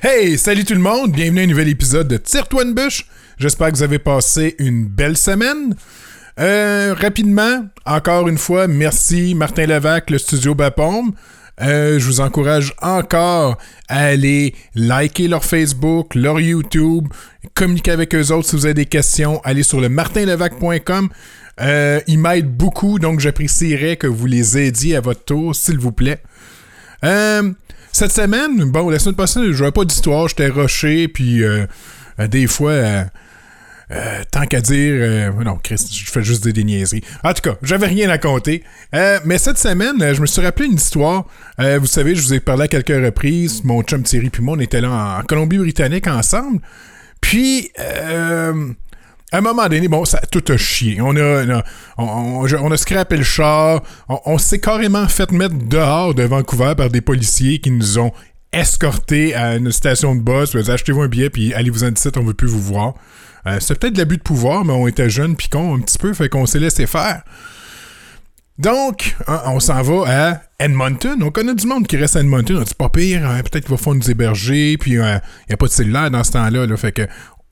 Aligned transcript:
Hey, 0.00 0.36
salut 0.38 0.64
tout 0.64 0.74
le 0.74 0.80
monde, 0.80 1.12
bienvenue 1.12 1.40
à 1.40 1.44
un 1.44 1.46
nouvel 1.46 1.68
épisode 1.68 2.08
de 2.08 2.16
Tire-toi 2.16 2.64
une 2.64 2.74
bûche. 2.74 3.06
J'espère 3.38 3.70
que 3.70 3.76
vous 3.76 3.82
avez 3.82 3.98
passé 3.98 4.54
une 4.58 4.84
belle 4.84 5.16
semaine. 5.16 5.74
Euh, 6.38 6.94
rapidement, 6.98 7.66
encore 7.84 8.28
une 8.28 8.38
fois, 8.38 8.66
merci 8.66 9.34
Martin 9.34 9.66
Levac, 9.66 10.10
le 10.10 10.18
studio 10.18 10.54
Bapaume. 10.54 11.12
Euh, 11.62 11.98
je 11.98 12.04
vous 12.04 12.20
encourage 12.20 12.74
encore 12.82 13.56
à 13.88 14.04
aller 14.04 14.54
liker 14.74 15.28
leur 15.28 15.44
Facebook, 15.44 16.14
leur 16.14 16.40
YouTube, 16.40 17.08
communiquer 17.54 17.92
avec 17.92 18.14
eux 18.14 18.32
autres 18.32 18.48
si 18.48 18.56
vous 18.56 18.66
avez 18.66 18.74
des 18.74 18.86
questions. 18.86 19.40
Allez 19.44 19.62
sur 19.62 19.80
le 19.80 19.88
martinlevac.com. 19.88 21.08
Euh, 21.60 22.00
ils 22.06 22.18
m'aident 22.18 22.54
beaucoup, 22.54 22.98
donc 22.98 23.20
j'apprécierais 23.20 23.96
que 23.96 24.06
vous 24.06 24.26
les 24.26 24.58
aidiez 24.58 24.96
à 24.96 25.00
votre 25.00 25.24
tour, 25.24 25.54
s'il 25.54 25.78
vous 25.78 25.92
plaît. 25.92 26.20
Euh, 27.04 27.52
cette 27.96 28.12
semaine, 28.12 28.62
bon, 28.70 28.90
la 28.90 28.98
semaine 28.98 29.14
passée, 29.14 29.40
je 29.52 29.58
n'avais 29.60 29.72
pas 29.72 29.84
d'histoire, 29.84 30.28
j'étais 30.28 30.48
rushé, 30.48 31.08
puis 31.08 31.42
euh, 31.42 31.66
euh, 32.20 32.26
des 32.26 32.46
fois, 32.46 32.72
euh, 32.72 33.04
euh, 33.90 34.22
tant 34.30 34.44
qu'à 34.44 34.60
dire, 34.60 34.92
euh, 34.94 35.30
non, 35.42 35.58
Chris, 35.62 35.76
je 35.90 36.10
fais 36.10 36.22
juste 36.22 36.46
des 36.46 36.62
niaiseries. 36.62 37.02
En 37.24 37.32
tout 37.32 37.40
cas, 37.40 37.56
j'avais 37.62 37.86
rien 37.86 38.10
à 38.10 38.18
compter. 38.18 38.64
Mais 38.92 39.38
cette 39.38 39.58
semaine, 39.58 39.96
je 40.12 40.20
me 40.20 40.26
suis 40.26 40.42
rappelé 40.42 40.66
une 40.68 40.74
histoire. 40.74 41.24
Vous 41.58 41.86
savez, 41.86 42.14
je 42.14 42.20
vous 42.22 42.34
ai 42.34 42.40
parlé 42.40 42.64
à 42.64 42.68
quelques 42.68 42.88
reprises. 42.88 43.64
Mon 43.64 43.82
chum 43.82 44.02
Thierry 44.02 44.28
puis 44.28 44.42
moi, 44.42 44.56
on 44.58 44.60
était 44.60 44.80
là 44.80 44.90
en, 44.90 45.20
en 45.20 45.22
Colombie-Britannique 45.22 46.06
ensemble. 46.06 46.60
Puis, 47.22 47.70
euh, 47.80 48.72
à 49.32 49.38
un 49.38 49.40
moment 49.40 49.68
donné, 49.68 49.88
bon, 49.88 50.04
ça 50.04 50.20
tout 50.30 50.44
a 50.48 50.56
chié. 50.56 51.00
On 51.00 51.16
a, 51.16 51.62
on, 51.98 52.46
on, 52.46 52.70
a 52.70 52.76
scrappé 52.76 53.16
le 53.16 53.24
char. 53.24 53.82
On, 54.08 54.38
s'est 54.38 54.60
carrément 54.60 55.08
fait 55.08 55.32
mettre 55.32 55.54
dehors 55.54 56.14
de 56.14 56.22
Vancouver 56.22 56.74
par 56.76 56.90
des 56.90 57.00
policiers 57.00 57.58
qui 57.58 57.72
nous 57.72 57.98
ont 57.98 58.12
escortés 58.52 59.34
à 59.34 59.56
une 59.56 59.72
station 59.72 60.14
de 60.14 60.20
bus. 60.20 60.54
Achetez-vous 60.54 61.02
un 61.02 61.08
billet, 61.08 61.30
puis 61.30 61.52
allez-vous 61.54 61.84
en 61.84 61.92
ici, 61.92 62.08
on 62.16 62.22
veut 62.22 62.34
plus 62.34 62.48
vous 62.48 62.62
voir. 62.62 62.94
Euh, 63.46 63.58
c'est 63.60 63.78
peut-être 63.78 63.98
l'abus 63.98 64.16
de 64.16 64.22
pouvoir, 64.22 64.64
mais 64.64 64.72
on 64.72 64.86
était 64.86 65.10
jeunes 65.10 65.36
puis 65.36 65.48
cons 65.48 65.74
un 65.74 65.80
petit 65.80 65.98
peu, 65.98 66.14
fait 66.14 66.28
qu'on 66.28 66.46
s'est 66.46 66.60
laissé 66.60 66.86
faire. 66.86 67.22
Donc, 68.58 69.16
hein, 69.26 69.42
on 69.46 69.60
s'en 69.60 69.82
va 69.82 70.04
à 70.06 70.40
Edmonton. 70.64 71.20
On 71.22 71.30
connaît 71.30 71.54
du 71.54 71.66
monde 71.66 71.86
qui 71.86 71.96
reste 71.96 72.16
à 72.16 72.20
Edmonton. 72.20 72.58
On 72.58 72.62
dit 72.62 72.74
pas 72.74 72.88
pire, 72.88 73.28
hein, 73.28 73.40
peut-être 73.42 73.64
qu'il 73.64 73.70
va 73.70 73.76
falloir 73.76 73.96
nous 73.96 74.10
héberger, 74.10 74.78
puis 74.78 74.92
il 74.92 74.98
n'y 74.98 75.04
a 75.54 75.56
pas 75.58 75.66
de 75.66 75.72
cellulaire 75.72 76.10
dans 76.10 76.24
ce 76.24 76.32
temps-là. 76.32 76.64
là. 76.66 76.76
fait 76.76 76.92
que 76.92 77.06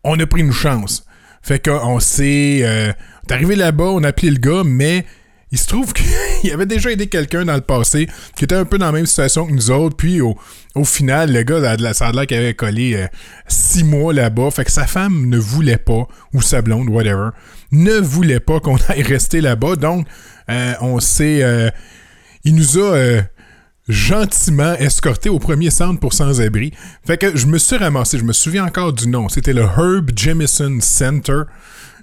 on 0.04 0.18
a 0.20 0.26
pris 0.26 0.40
une 0.40 0.52
chance. 0.52 1.04
Fait 1.44 1.62
qu'on 1.62 2.00
s'est. 2.00 2.60
Euh, 2.62 2.92
on 3.24 3.30
est 3.30 3.34
arrivé 3.34 3.54
là-bas, 3.54 3.84
on 3.84 4.02
a 4.02 4.08
appelé 4.08 4.30
le 4.30 4.38
gars, 4.38 4.62
mais 4.64 5.04
il 5.52 5.58
se 5.58 5.68
trouve 5.68 5.92
qu'il 6.40 6.50
avait 6.50 6.66
déjà 6.66 6.90
aidé 6.90 7.06
quelqu'un 7.06 7.44
dans 7.44 7.54
le 7.54 7.60
passé 7.60 8.08
qui 8.34 8.44
était 8.44 8.54
un 8.54 8.64
peu 8.64 8.78
dans 8.78 8.86
la 8.86 8.92
même 8.92 9.06
situation 9.06 9.46
que 9.46 9.52
nous 9.52 9.70
autres. 9.70 9.94
Puis 9.94 10.22
au, 10.22 10.36
final, 10.84 11.32
le 11.32 11.42
gars, 11.42 11.76
ça 11.92 12.08
a 12.08 12.12
l'air 12.12 12.26
qu'il 12.26 12.38
avait 12.38 12.54
collé 12.54 12.94
euh, 12.94 13.06
six 13.46 13.84
mois 13.84 14.14
là-bas. 14.14 14.50
Fait 14.50 14.64
que 14.64 14.72
sa 14.72 14.86
femme 14.86 15.28
ne 15.28 15.36
voulait 15.38 15.76
pas, 15.76 16.08
ou 16.32 16.40
sa 16.40 16.62
blonde, 16.62 16.88
whatever, 16.88 17.28
ne 17.72 17.92
voulait 17.92 18.40
pas 18.40 18.58
qu'on 18.60 18.76
aille 18.88 19.02
rester 19.02 19.42
là-bas. 19.42 19.76
Donc, 19.76 20.06
euh, 20.50 20.72
on 20.80 20.98
s'est. 20.98 21.42
euh, 21.42 21.70
il 22.44 22.54
nous 22.54 22.78
a 22.78 22.94
euh, 22.94 23.22
gentiment 23.88 24.74
escorté 24.74 25.28
au 25.28 25.38
premier 25.38 25.70
centre 25.70 26.00
pour 26.00 26.12
sans-abri. 26.12 26.72
Fait 27.06 27.18
que 27.18 27.36
je 27.36 27.46
me 27.46 27.58
suis 27.58 27.76
ramassé, 27.76 28.18
je 28.18 28.24
me 28.24 28.32
souviens 28.32 28.64
encore 28.64 28.92
du 28.92 29.08
nom. 29.08 29.28
C'était 29.28 29.52
le 29.52 29.62
Herb 29.62 30.10
Jemison 30.16 30.78
Center 30.80 31.42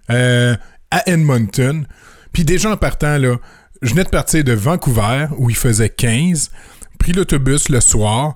euh, 0.09 0.55
à 0.91 1.09
Edmonton. 1.09 1.85
Puis 2.33 2.45
déjà 2.45 2.71
en 2.71 2.77
partant, 2.77 3.17
là, 3.17 3.37
je 3.81 3.89
venais 3.91 4.03
de 4.03 4.09
partir 4.09 4.43
de 4.43 4.53
Vancouver, 4.53 5.27
où 5.37 5.49
il 5.49 5.55
faisait 5.55 5.89
15, 5.89 6.51
pris 6.99 7.13
l'autobus 7.13 7.69
le 7.69 7.81
soir, 7.81 8.35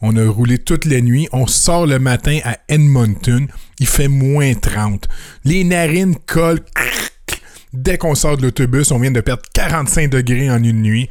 on 0.00 0.16
a 0.16 0.28
roulé 0.28 0.58
toute 0.58 0.84
la 0.84 1.00
nuit. 1.00 1.28
On 1.32 1.46
sort 1.46 1.86
le 1.86 1.98
matin 1.98 2.38
à 2.44 2.58
Edmonton. 2.68 3.48
Il 3.80 3.86
fait 3.86 4.08
moins 4.08 4.54
30. 4.54 5.08
Les 5.44 5.64
narines 5.64 6.16
collent. 6.26 6.60
Dès 7.72 7.98
qu'on 7.98 8.14
sort 8.14 8.36
de 8.36 8.42
l'autobus, 8.42 8.90
on 8.92 8.98
vient 8.98 9.10
de 9.10 9.20
perdre 9.20 9.42
45 9.52 10.08
degrés 10.08 10.50
en 10.50 10.62
une 10.62 10.82
nuit. 10.82 11.08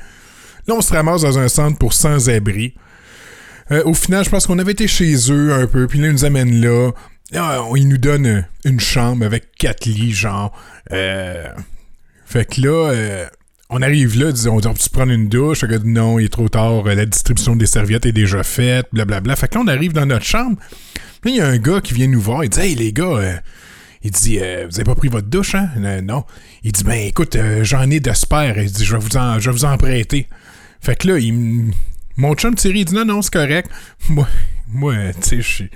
Là, 0.68 0.76
on 0.76 0.82
se 0.82 0.94
ramasse 0.94 1.22
dans 1.22 1.40
un 1.40 1.48
centre 1.48 1.78
pour 1.78 1.94
sans-abri. 1.94 2.74
Euh, 3.72 3.84
au 3.86 3.94
final, 3.94 4.24
je 4.24 4.30
pense 4.30 4.48
qu'on 4.48 4.60
avait 4.60 4.74
été 4.74 4.88
chez 4.88 5.14
eux 5.32 5.54
un 5.54 5.68
peu, 5.68 5.88
puis 5.88 6.00
là, 6.00 6.08
ils 6.08 6.14
nous 6.14 6.26
amènent 6.26 6.62
là. 6.62 6.92
Ils 7.76 7.88
nous 7.88 7.98
donnent 7.98 8.26
euh, 8.26 8.42
une 8.66 8.80
chambre 8.80 9.26
avec 9.26 9.56
quatre 9.58 9.86
lits, 9.86 10.14
genre. 10.14 10.54
Euh, 10.92 11.48
Fait 12.26 12.46
que 12.46 12.62
là, 12.62 13.28
on 13.70 13.82
arrive 13.82 14.18
là, 14.20 14.32
disons, 14.32 14.56
on 14.56 14.60
dit, 14.60 14.68
on 14.68 14.74
peut 14.74 14.80
prendre 14.92 15.12
une 15.12 15.30
douche? 15.30 15.62
Le 15.62 15.68
gars 15.68 15.78
dit, 15.78 15.90
non, 15.90 16.20
il 16.20 16.26
est 16.26 16.30
trop 16.30 16.50
tard, 16.50 16.84
la 16.84 17.06
distribution 17.06 17.56
des 17.56 17.66
serviettes 17.66 18.06
est 18.06 18.14
déjà 18.14 18.44
faite, 18.44 18.88
blablabla. 18.92 19.36
Fait 19.36 19.48
que 19.48 19.56
là, 19.56 19.62
on 19.66 19.68
arrive 19.68 19.94
dans 19.94 20.06
notre 20.06 20.26
chambre. 20.26 20.58
Là, 21.24 21.32
il 21.32 21.36
y 21.36 21.42
a 21.42 21.48
un 21.48 21.58
gars 21.58 21.82
qui 21.82 21.94
vient 21.94 22.08
nous 22.08 22.22
voir, 22.22 22.44
il 22.44 22.50
dit, 22.50 22.60
hey, 22.60 22.76
les 22.76 22.92
gars, 22.94 23.42
il 24.04 24.12
dit, 24.12 24.38
vous 24.38 24.76
avez 24.76 24.84
pas 24.84 24.96
pris 24.96 25.10
votre 25.10 25.28
douche, 25.28 25.56
hein? 25.56 25.70
Non. 26.04 26.24
Il 26.64 26.72
dit, 26.72 26.84
ben 26.84 27.08
écoute, 27.08 27.38
j'en 27.64 27.90
ai 27.90 28.00
de 28.00 28.14
spare. 28.14 28.58
Il 28.58 28.72
dit, 28.72 28.86
je 28.86 28.94
vais 28.96 29.02
vous 29.02 29.18
en, 29.18 29.40
je 29.40 29.50
vais 29.50 29.56
vous 29.56 29.66
en 29.66 29.78
prêter. 29.78 30.28
Fait 30.88 30.96
que 30.96 31.10
là, 31.10 31.20
il 31.20 31.74
mon 32.16 32.34
chum 32.34 32.56
Thierry 32.56 32.86
dit, 32.86 32.96
non, 32.96 33.04
non, 33.04 33.22
c'est 33.22 33.34
correct. 33.34 33.70
Moi, 34.10 34.26
moi 34.70 34.96
tu 35.22 35.44
sais, 35.44 35.70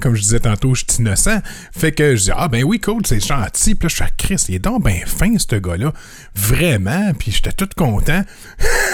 comme 0.00 0.16
je 0.16 0.22
disais 0.22 0.40
tantôt, 0.40 0.74
je 0.74 0.82
suis 0.88 1.00
innocent. 1.00 1.40
Fait 1.70 1.92
que 1.92 2.16
je 2.16 2.24
dis, 2.24 2.30
ah 2.34 2.48
ben 2.48 2.64
oui, 2.64 2.80
cool, 2.80 3.06
c'est 3.06 3.24
gentil. 3.24 3.76
Puis 3.76 3.84
là, 3.84 3.88
je 3.88 3.94
suis 3.94 4.02
à 4.02 4.08
Chris, 4.08 4.44
il 4.48 4.56
est 4.56 4.58
donc 4.58 4.82
ben 4.82 5.06
fin, 5.06 5.38
ce 5.38 5.54
gars-là. 5.54 5.92
Vraiment? 6.34 7.12
Puis 7.14 7.30
j'étais 7.30 7.52
tout 7.52 7.68
content. 7.76 8.24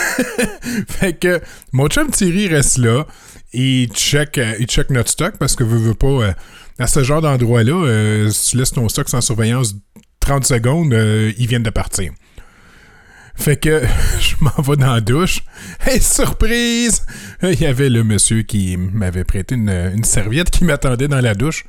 fait 0.88 1.14
que 1.14 1.40
mon 1.72 1.88
chum 1.88 2.10
Thierry 2.10 2.48
reste 2.48 2.76
là. 2.76 3.06
Il 3.54 3.88
check, 3.94 4.36
euh, 4.36 4.54
il 4.60 4.66
check 4.66 4.90
notre 4.90 5.08
stock 5.08 5.38
parce 5.38 5.56
que 5.56 5.64
veut, 5.64 5.78
veut 5.78 5.94
pas. 5.94 6.06
euh, 6.06 6.32
à 6.78 6.86
ce 6.86 7.02
genre 7.02 7.22
d'endroit-là, 7.22 7.86
euh, 7.86 8.28
si 8.28 8.50
tu 8.50 8.56
laisses 8.58 8.72
ton 8.72 8.90
stock 8.90 9.08
sans 9.08 9.22
surveillance 9.22 9.74
30 10.20 10.44
secondes, 10.44 10.92
ils 11.38 11.46
viennent 11.46 11.62
de 11.62 11.70
partir. 11.70 12.12
Fait 13.34 13.56
que 13.56 13.82
je 14.20 14.36
m'en 14.40 14.62
vais 14.62 14.76
dans 14.76 14.94
la 14.94 15.00
douche. 15.00 15.42
Hey, 15.84 16.00
surprise! 16.00 17.04
Il 17.42 17.60
y 17.60 17.66
avait 17.66 17.88
le 17.88 18.04
monsieur 18.04 18.42
qui 18.42 18.76
m'avait 18.76 19.24
prêté 19.24 19.54
une, 19.54 20.04
serviette 20.04 20.50
qui 20.50 20.64
m'attendait 20.64 21.08
dans 21.08 21.20
la 21.20 21.34
douche. 21.34 21.64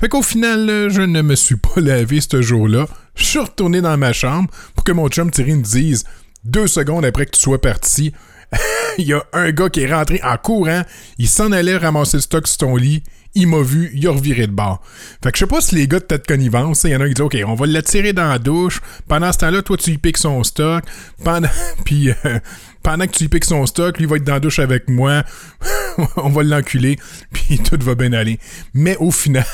Fait 0.00 0.08
qu'au 0.08 0.22
final, 0.22 0.88
je 0.90 1.02
ne 1.02 1.22
me 1.22 1.34
suis 1.34 1.56
pas 1.56 1.80
lavé 1.80 2.20
ce 2.20 2.40
jour-là. 2.40 2.86
Je 3.16 3.24
suis 3.24 3.38
retourné 3.38 3.80
dans 3.80 3.96
ma 3.96 4.12
chambre 4.12 4.48
pour 4.74 4.84
que 4.84 4.92
mon 4.92 5.08
chum 5.08 5.30
Thierry 5.30 5.54
me 5.54 5.62
dise 5.62 6.04
deux 6.44 6.68
secondes 6.68 7.04
après 7.04 7.26
que 7.26 7.32
tu 7.32 7.40
sois 7.40 7.60
parti. 7.60 8.12
Il 8.98 9.06
y 9.06 9.12
a 9.12 9.24
un 9.32 9.50
gars 9.50 9.68
qui 9.70 9.80
est 9.80 9.92
rentré 9.92 10.20
en 10.22 10.36
courant. 10.36 10.82
Il 11.18 11.28
s'en 11.28 11.52
allait 11.52 11.76
ramasser 11.76 12.18
le 12.18 12.22
stock 12.22 12.46
sur 12.46 12.58
ton 12.58 12.76
lit. 12.76 13.02
Il 13.34 13.48
m'a 13.48 13.62
vu, 13.62 13.90
il 13.94 14.06
a 14.06 14.10
reviré 14.10 14.46
de 14.46 14.52
bord. 14.52 14.82
Fait 15.22 15.30
que 15.30 15.38
je 15.38 15.44
sais 15.44 15.48
pas 15.48 15.60
si 15.60 15.74
les 15.74 15.86
gars 15.86 16.00
de 16.00 16.04
tête 16.04 16.26
connivence, 16.26 16.84
il 16.84 16.90
y 16.90 16.96
en 16.96 17.00
a 17.00 17.08
qui 17.08 17.14
disent 17.14 17.24
OK, 17.24 17.36
on 17.46 17.54
va 17.54 17.66
l'attirer 17.66 18.12
dans 18.12 18.28
la 18.28 18.38
douche. 18.38 18.80
Pendant 19.06 19.32
ce 19.32 19.38
temps-là, 19.38 19.62
toi, 19.62 19.76
tu 19.76 19.90
lui 19.90 19.98
piques 19.98 20.18
son 20.18 20.42
stock. 20.42 20.84
Pendant, 21.22 21.48
puis, 21.84 22.10
euh, 22.10 22.38
pendant 22.82 23.06
que 23.06 23.12
tu 23.12 23.24
lui 23.24 23.28
piques 23.28 23.44
son 23.44 23.64
stock, 23.66 23.98
lui 23.98 24.06
va 24.06 24.16
être 24.16 24.24
dans 24.24 24.34
la 24.34 24.40
douche 24.40 24.58
avec 24.58 24.88
moi. 24.88 25.24
on 26.16 26.28
va 26.30 26.42
l'enculer. 26.42 26.98
Puis 27.32 27.58
tout 27.64 27.78
va 27.80 27.94
bien 27.94 28.12
aller. 28.12 28.38
Mais 28.74 28.96
au 28.96 29.10
final, 29.10 29.44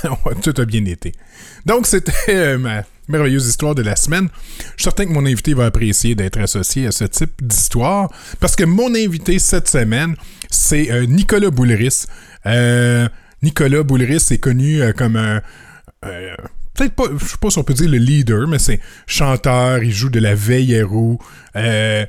tout 0.43 0.55
a 0.57 0.65
bien 0.65 0.85
été. 0.85 1.13
Donc, 1.67 1.87
c'était 1.87 2.13
euh, 2.29 2.59
ma 2.59 2.85
merveilleuse 3.09 3.47
histoire 3.47 3.75
de 3.75 3.83
la 3.83 3.97
semaine. 3.97 4.29
Je 4.59 4.65
suis 4.65 4.85
certain 4.85 5.07
que 5.07 5.13
mon 5.13 5.27
invité 5.27 5.55
va 5.55 5.67
apprécier 5.67 6.15
d'être 6.15 6.39
associé 6.39 6.87
à 6.87 6.93
ce 6.93 7.05
type 7.05 7.33
d'histoire. 7.43 8.11
Parce 8.41 8.57
que 8.57 8.65
mon 8.65 8.95
invité 8.95 9.39
cette 9.39 9.69
semaine, 9.69 10.17
c'est 10.51 10.91
euh, 10.91 11.07
Nicolas 11.07 11.51
Boulris. 11.51 12.07
Euh, 12.47 13.09
Nicolas 13.45 13.83
Boulris 13.83 14.27
est 14.31 14.39
connu 14.39 14.81
euh, 14.81 14.93
comme 14.93 15.17
un. 15.17 15.43
Peut-être 16.75 16.95
pas, 16.95 17.05
je 17.19 17.25
sais 17.25 17.37
pas 17.41 17.51
si 17.51 17.59
on 17.59 17.63
peut 17.63 17.75
dire 17.75 17.89
le 17.89 17.99
leader, 17.99 18.49
mais 18.49 18.59
c'est 18.59 18.81
chanteur, 19.07 19.83
il 19.83 19.93
joue 19.93 20.09
de 20.09 20.19
la 20.19 20.35
veille 20.35 20.79
à 20.79 20.85
roue, 20.85 21.19
euh, 21.57 22.05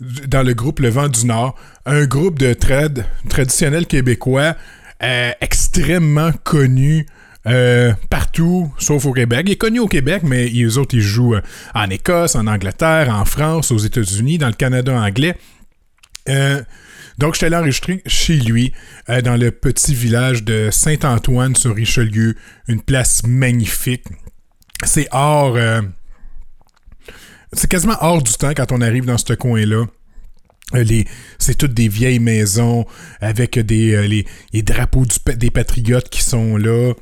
dans 0.00 0.42
le 0.42 0.54
groupe 0.54 0.80
Le 0.80 0.88
Vent 0.88 1.08
du 1.08 1.24
Nord, 1.24 1.54
un 1.86 2.04
groupe 2.06 2.38
de 2.38 2.52
trad 2.52 3.04
traditionnel 3.28 3.86
québécois 3.86 4.56
euh, 5.02 5.30
extrêmement 5.40 6.32
connu 6.42 7.06
partout, 8.10 8.70
sauf 8.78 9.06
au 9.06 9.12
Québec. 9.14 9.44
Il 9.46 9.52
est 9.52 9.56
connu 9.56 9.78
au 9.78 9.88
Québec, 9.88 10.22
mais 10.22 10.48
les 10.48 10.76
autres, 10.76 10.94
ils 10.94 11.00
jouent 11.00 11.36
en 11.74 11.88
Écosse, 11.88 12.34
en 12.34 12.46
Angleterre, 12.46 13.08
en 13.08 13.24
France, 13.24 13.70
aux 13.72 13.78
États-Unis, 13.78 14.36
dans 14.36 14.48
le 14.48 14.52
Canada 14.52 14.92
anglais. 14.92 15.34
Donc, 17.18 17.34
j'étais 17.34 17.46
allé 17.46 17.56
enregistrer 17.56 18.02
chez 18.06 18.36
lui, 18.36 18.72
euh, 19.08 19.20
dans 19.22 19.36
le 19.36 19.50
petit 19.50 19.94
village 19.94 20.44
de 20.44 20.70
Saint-Antoine 20.70 21.56
sur 21.56 21.74
Richelieu, 21.74 22.36
une 22.68 22.80
place 22.80 23.22
magnifique. 23.26 24.04
C'est 24.84 25.08
hors. 25.10 25.56
euh, 25.56 25.82
c'est 27.52 27.68
quasiment 27.68 27.96
hors 28.00 28.22
du 28.22 28.32
temps 28.34 28.52
quand 28.54 28.72
on 28.72 28.80
arrive 28.80 29.04
dans 29.06 29.18
ce 29.18 29.32
coin-là. 29.32 29.86
Euh, 30.74 30.82
les- 30.84 31.06
c'est 31.38 31.56
toutes 31.56 31.72
des 31.74 31.88
vieilles 31.88 32.18
maisons 32.20 32.84
avec 33.20 33.58
des 33.58 34.06
les, 34.52 34.62
drapeaux 34.62 35.04
des 35.36 35.50
patriotes 35.50 36.10
qui 36.10 36.22
sont 36.22 36.56
là. 36.56 36.92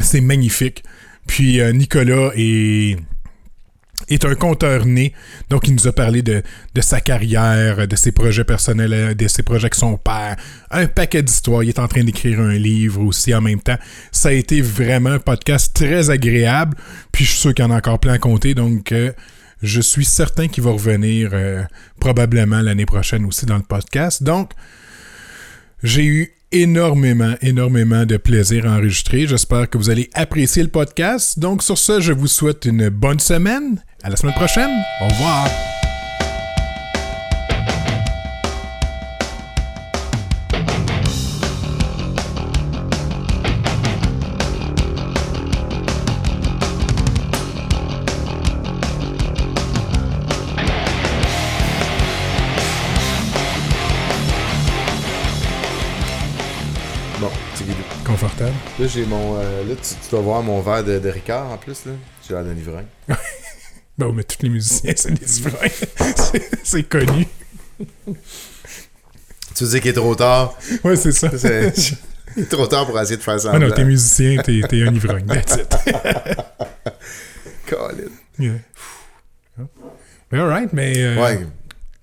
C'est 0.00 0.22
magnifique. 0.22 0.82
Puis 1.26 1.60
Nicolas 1.74 2.30
est 2.36 2.96
est 4.08 4.24
un 4.24 4.34
conteur 4.34 4.86
né. 4.86 5.12
Donc, 5.48 5.68
il 5.68 5.74
nous 5.74 5.86
a 5.86 5.92
parlé 5.92 6.22
de, 6.22 6.42
de 6.74 6.80
sa 6.80 7.00
carrière, 7.00 7.86
de 7.86 7.96
ses 7.96 8.12
projets 8.12 8.44
personnels, 8.44 9.14
de 9.14 9.28
ses 9.28 9.42
projets 9.42 9.64
avec 9.64 9.74
son 9.74 9.96
père, 9.96 10.36
un 10.70 10.86
paquet 10.86 11.22
d'histoires. 11.22 11.62
Il 11.62 11.68
est 11.68 11.78
en 11.78 11.88
train 11.88 12.04
d'écrire 12.04 12.40
un 12.40 12.54
livre 12.54 13.02
aussi 13.02 13.34
en 13.34 13.40
même 13.40 13.60
temps. 13.60 13.78
Ça 14.12 14.30
a 14.30 14.32
été 14.32 14.60
vraiment 14.60 15.10
un 15.10 15.18
podcast 15.18 15.74
très 15.74 16.10
agréable. 16.10 16.76
Puis, 17.12 17.24
je 17.24 17.30
suis 17.30 17.40
sûr 17.40 17.54
qu'il 17.54 17.64
y 17.64 17.68
en 17.68 17.70
a 17.70 17.76
encore 17.76 17.98
plein 17.98 18.14
à 18.14 18.18
compter. 18.18 18.54
Donc, 18.54 18.92
euh, 18.92 19.12
je 19.62 19.80
suis 19.80 20.04
certain 20.04 20.48
qu'il 20.48 20.64
va 20.64 20.70
revenir 20.70 21.30
euh, 21.32 21.62
probablement 22.00 22.60
l'année 22.60 22.86
prochaine 22.86 23.24
aussi 23.26 23.46
dans 23.46 23.56
le 23.56 23.62
podcast. 23.62 24.22
Donc, 24.22 24.52
j'ai 25.82 26.04
eu 26.04 26.32
énormément, 26.52 27.34
énormément 27.42 28.04
de 28.04 28.16
plaisir 28.16 28.66
à 28.66 28.76
enregistrer. 28.76 29.26
J'espère 29.26 29.68
que 29.68 29.78
vous 29.78 29.90
allez 29.90 30.10
apprécier 30.14 30.62
le 30.62 30.68
podcast. 30.68 31.38
Donc, 31.38 31.62
sur 31.62 31.78
ce, 31.78 32.00
je 32.00 32.12
vous 32.12 32.28
souhaite 32.28 32.64
une 32.64 32.88
bonne 32.88 33.20
semaine. 33.20 33.82
À 34.02 34.10
la 34.10 34.16
semaine 34.16 34.34
prochaine. 34.34 34.70
Au 35.00 35.08
revoir. 35.08 35.48
Là, 58.80 58.86
j'ai 58.86 59.04
mon. 59.04 59.36
euh, 59.38 59.64
là, 59.68 59.74
tu, 59.76 59.94
tu 60.02 60.10
dois 60.10 60.20
voir 60.20 60.42
mon 60.42 60.60
verre 60.62 60.82
de, 60.84 60.98
de 60.98 61.08
Ricard 61.10 61.50
en 61.50 61.58
plus, 61.58 61.84
là. 61.86 61.92
J'ai 62.26 62.34
l'air 62.34 62.44
d'un 62.44 62.54
ivrogne. 62.56 62.86
Bon, 63.98 64.14
mais 64.14 64.24
tous 64.24 64.38
les 64.42 64.48
musiciens, 64.48 64.94
c'est 64.96 65.10
des 65.12 65.40
ivrognes. 65.40 65.68
C'est- 66.64 66.84
connu. 66.88 67.26
Tu 69.54 69.64
dire 69.64 69.80
qu'il 69.82 69.90
est 69.90 69.92
trop 69.92 70.14
tard? 70.14 70.54
Ouais, 70.82 70.96
c'est 70.96 71.12
ça. 71.12 71.28
Il 72.36 72.44
est 72.44 72.46
trop 72.48 72.66
tard 72.66 72.86
pour 72.86 72.98
essayer 72.98 73.18
de 73.18 73.22
faire 73.22 73.38
ça. 73.38 73.50
Ah 73.52 73.58
non, 73.58 73.70
t'es 73.72 73.84
musicien, 73.84 74.40
t'es 74.40 74.62
t'es 74.66 74.82
un 74.84 74.94
ivrogne. 74.94 75.26
That's 75.26 75.56
it. 75.56 75.76
Yeah. 78.38 78.52
Mais 80.32 80.38
alright, 80.38 80.72
mais 80.72 80.94
euh, 80.96 81.20
Ouais, 81.22 81.46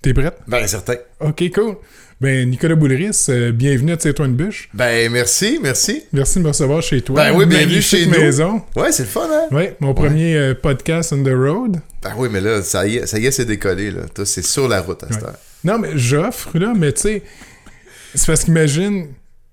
t'es 0.00 0.14
prête? 0.14 0.38
ben 0.46 0.64
certain. 0.68 0.94
Ok, 1.18 1.42
cool. 1.52 1.78
Ben, 2.20 2.50
Nicolas 2.50 2.74
Boulris, 2.74 3.26
euh, 3.28 3.52
bienvenue 3.52 3.92
à 3.92 3.96
Tire-toi 3.96 4.26
une 4.26 4.34
bûche. 4.34 4.68
Ben 4.74 5.10
merci, 5.12 5.60
merci. 5.62 6.02
Merci 6.12 6.38
de 6.40 6.42
me 6.44 6.48
recevoir 6.48 6.82
chez 6.82 7.00
toi. 7.00 7.14
Ben 7.30 7.32
oui, 7.36 7.46
bienvenue 7.46 7.80
chez 7.80 8.06
nous. 8.06 8.10
maison. 8.18 8.60
Ouais, 8.74 8.90
c'est 8.90 9.04
le 9.04 9.08
fun, 9.08 9.28
hein? 9.30 9.54
Ouais, 9.54 9.76
mon 9.78 9.94
premier 9.94 10.34
euh, 10.36 10.52
podcast 10.60 11.12
on 11.12 11.22
the 11.22 11.28
road. 11.28 11.76
Ben 12.02 12.10
oui, 12.16 12.28
mais 12.32 12.40
là, 12.40 12.60
ça 12.62 12.88
y 12.88 12.96
est, 12.96 13.06
ça 13.06 13.20
y 13.20 13.26
est, 13.26 13.30
c'est 13.30 13.44
décollé, 13.44 13.92
là. 13.92 14.00
Toi, 14.12 14.26
c'est 14.26 14.44
sur 14.44 14.66
la 14.66 14.80
route 14.80 15.00
à 15.04 15.12
cette 15.12 15.22
Ouais. 15.22 15.28
heure. 15.28 15.38
Non, 15.62 15.78
mais 15.78 15.90
j'offre, 15.94 16.58
là, 16.58 16.72
mais 16.76 16.92
tu 16.92 17.02
sais, 17.02 17.22
c'est 18.16 18.26
parce 18.26 18.42
qu'imagine, 18.42 19.06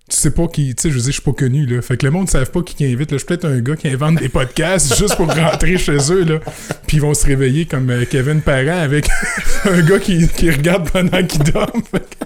tu 0.09 0.17
sais 0.17 0.31
pas 0.31 0.47
qui, 0.47 0.73
tu 0.73 0.81
sais, 0.81 0.89
je 0.89 0.95
veux 0.95 1.01
dire, 1.01 1.09
je 1.11 1.13
suis 1.13 1.21
pas 1.21 1.33
connu, 1.33 1.67
là. 1.67 1.83
Fait 1.83 1.97
que 1.97 2.05
le 2.05 2.11
monde 2.11 2.25
ne 2.25 2.31
savent 2.31 2.49
pas 2.49 2.63
qui 2.63 2.73
qui 2.73 2.85
invite, 2.85 3.11
là. 3.11 3.17
Je 3.17 3.19
suis 3.19 3.27
peut-être 3.27 3.45
un 3.45 3.59
gars 3.59 3.75
qui 3.75 3.89
invente 3.89 4.19
des 4.19 4.29
podcasts 4.29 4.95
juste 4.97 5.17
pour 5.17 5.31
rentrer 5.31 5.77
chez 5.77 5.97
eux, 6.11 6.23
là. 6.23 6.39
Puis 6.87 6.97
ils 6.97 7.01
vont 7.01 7.13
se 7.13 7.27
réveiller 7.27 7.65
comme 7.67 7.91
euh, 7.91 8.05
Kevin 8.09 8.41
Parent 8.41 8.79
avec 8.81 9.07
un 9.65 9.81
gars 9.83 9.99
qui, 9.99 10.27
qui 10.29 10.49
regarde 10.49 10.89
pendant 10.89 11.23
qu'il 11.23 11.43
dort. 11.43 11.71
Fait 11.91 11.99
que- 11.99 12.25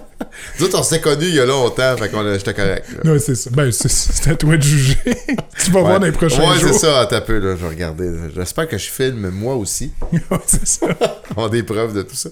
Nous 0.58 0.66
autres, 0.66 0.78
on 0.78 0.82
s'était 0.82 1.00
connus 1.00 1.26
il 1.28 1.34
y 1.34 1.40
a 1.40 1.46
longtemps, 1.46 1.96
fait 1.96 2.08
qu'on 2.08 2.22
j'étais 2.34 2.54
correct. 2.54 2.86
là. 2.92 3.12
Non, 3.12 3.18
c'est 3.18 3.34
ça. 3.34 3.50
Ben, 3.50 3.70
c'est- 3.72 4.28
à 4.30 4.34
toi 4.36 4.56
de 4.56 4.62
juger. 4.62 4.96
tu 5.64 5.70
vas 5.70 5.80
voir 5.80 6.00
dans 6.00 6.06
les 6.06 6.12
prochains 6.12 6.40
Ouais, 6.42 6.56
c'est 6.60 6.68
jours. 6.68 6.78
ça, 6.78 7.08
un 7.10 7.20
peu, 7.20 7.38
là. 7.38 7.56
Je 7.56 7.62
vais 7.62 7.68
regarder. 7.68 8.10
J'espère 8.34 8.68
que 8.68 8.78
je 8.78 8.88
filme 8.90 9.30
moi 9.30 9.54
aussi. 9.54 9.92
Ouais, 10.12 10.38
c'est 10.46 10.66
ça. 10.66 10.86
On 11.36 11.46
a 11.46 11.48
des 11.48 11.62
preuves 11.62 11.94
de 11.94 12.02
tout 12.02 12.16
ça. 12.16 12.28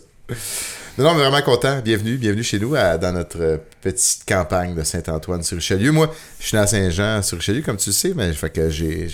Non, 0.99 1.05
non, 1.05 1.14
vraiment 1.14 1.40
content. 1.43 1.81
Bienvenue, 1.84 2.16
bienvenue 2.16 2.43
chez 2.43 2.58
nous 2.58 2.75
à- 2.75 2.99
dans 2.99 3.12
notre 3.12 3.40
euh, 3.40 3.56
petite 3.81 4.25
campagne 4.26 4.75
de 4.75 4.82
Saint-Antoine-sur-Richelieu. 4.82 5.93
Moi, 5.93 6.12
je 6.40 6.46
suis 6.49 6.56
né 6.56 6.62
à 6.62 6.66
Saint-Jean-sur-Richelieu, 6.66 7.62
comme 7.62 7.76
tu 7.76 7.90
le 7.90 7.94
sais, 7.94 8.12
mais 8.16 8.32
fait 8.32 8.50
que 8.50 8.69
j'ai, 8.69 9.06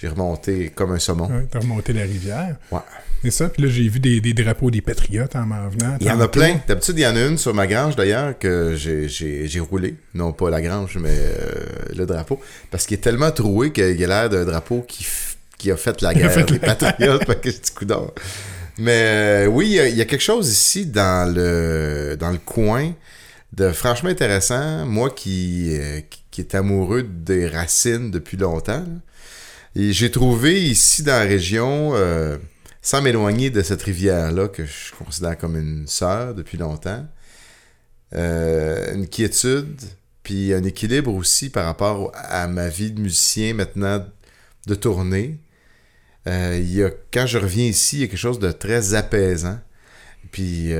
j'ai, 0.00 0.08
remonté 0.08 0.70
comme 0.74 0.92
un 0.92 0.98
saumon. 0.98 1.26
Ouais, 1.26 1.46
t'as 1.50 1.60
remonté 1.60 1.92
la 1.92 2.02
rivière. 2.02 2.56
Ouais. 2.70 2.80
C'est 3.22 3.30
ça. 3.30 3.48
Puis 3.48 3.62
là, 3.62 3.68
j'ai 3.68 3.88
vu 3.88 3.98
des, 3.98 4.20
des 4.20 4.32
drapeaux 4.32 4.70
des 4.70 4.80
patriotes 4.80 5.34
en 5.34 5.44
m'en 5.44 5.68
venant. 5.68 5.96
Il 6.00 6.06
y 6.06 6.10
en 6.10 6.20
a 6.20 6.28
plein. 6.28 6.60
D'habitude, 6.68 6.94
il 6.98 7.02
y 7.02 7.06
en 7.06 7.16
a 7.16 7.26
une 7.26 7.38
sur 7.38 7.52
ma 7.52 7.66
grange, 7.66 7.96
d'ailleurs, 7.96 8.38
que 8.38 8.76
j'ai, 8.76 9.60
roulé. 9.60 9.96
Non 10.14 10.32
pas 10.32 10.50
la 10.50 10.60
grange, 10.60 10.98
mais 11.00 11.10
euh, 11.10 11.94
le 11.96 12.06
drapeau. 12.06 12.40
Parce 12.70 12.86
qu'il 12.86 12.96
est 12.96 13.00
tellement 13.00 13.30
troué 13.32 13.72
qu'il 13.72 14.04
a 14.04 14.06
l'air 14.06 14.30
d'un 14.30 14.44
drapeau 14.44 14.84
qui, 14.86 15.06
qui 15.58 15.70
a 15.70 15.76
fait 15.76 16.00
la 16.00 16.14
guerre 16.14 16.30
fait 16.30 16.44
des 16.44 16.58
patriotes. 16.58 17.26
fait 17.26 17.40
que 17.40 17.50
c'est 17.50 17.74
coup 17.74 17.84
d'or. 17.84 18.14
Mais 18.78 19.02
euh, 19.02 19.46
oui, 19.46 19.66
il 19.66 19.72
y, 19.72 19.80
a, 19.80 19.88
il 19.88 19.96
y 19.96 20.00
a 20.00 20.04
quelque 20.04 20.22
chose 20.22 20.48
ici 20.48 20.86
dans 20.86 21.34
le, 21.34 22.16
dans 22.18 22.30
le 22.30 22.38
coin 22.38 22.92
de 23.52 23.72
franchement 23.72 24.10
intéressant. 24.10 24.86
Moi 24.86 25.10
qui, 25.10 25.76
euh, 25.76 26.00
qui, 26.08 26.22
qui 26.30 26.40
est 26.42 26.54
amoureux 26.54 27.02
des 27.02 27.48
racines 27.48 28.12
depuis 28.12 28.36
longtemps. 28.36 28.84
là. 28.86 29.00
Et 29.76 29.92
j'ai 29.92 30.10
trouvé 30.10 30.62
ici 30.62 31.02
dans 31.02 31.12
la 31.12 31.24
région, 31.24 31.94
euh, 31.94 32.36
sans 32.82 33.02
m'éloigner 33.02 33.50
de 33.50 33.62
cette 33.62 33.82
rivière-là 33.82 34.48
que 34.48 34.64
je 34.64 34.92
considère 34.94 35.36
comme 35.36 35.56
une 35.56 35.86
sœur 35.86 36.34
depuis 36.34 36.58
longtemps, 36.58 37.06
euh, 38.14 38.94
une 38.94 39.06
quiétude, 39.06 39.80
puis 40.22 40.54
un 40.54 40.64
équilibre 40.64 41.12
aussi 41.14 41.50
par 41.50 41.66
rapport 41.66 42.12
à 42.14 42.48
ma 42.48 42.68
vie 42.68 42.90
de 42.90 43.00
musicien 43.00 43.54
maintenant 43.54 44.04
de 44.66 44.74
tournée. 44.74 45.38
Euh, 46.26 46.58
y 46.62 46.82
a, 46.82 46.90
quand 47.12 47.26
je 47.26 47.38
reviens 47.38 47.66
ici, 47.66 47.96
il 47.96 48.00
y 48.00 48.04
a 48.04 48.06
quelque 48.08 48.18
chose 48.18 48.38
de 48.38 48.50
très 48.50 48.94
apaisant. 48.94 49.58
Puis 50.30 50.72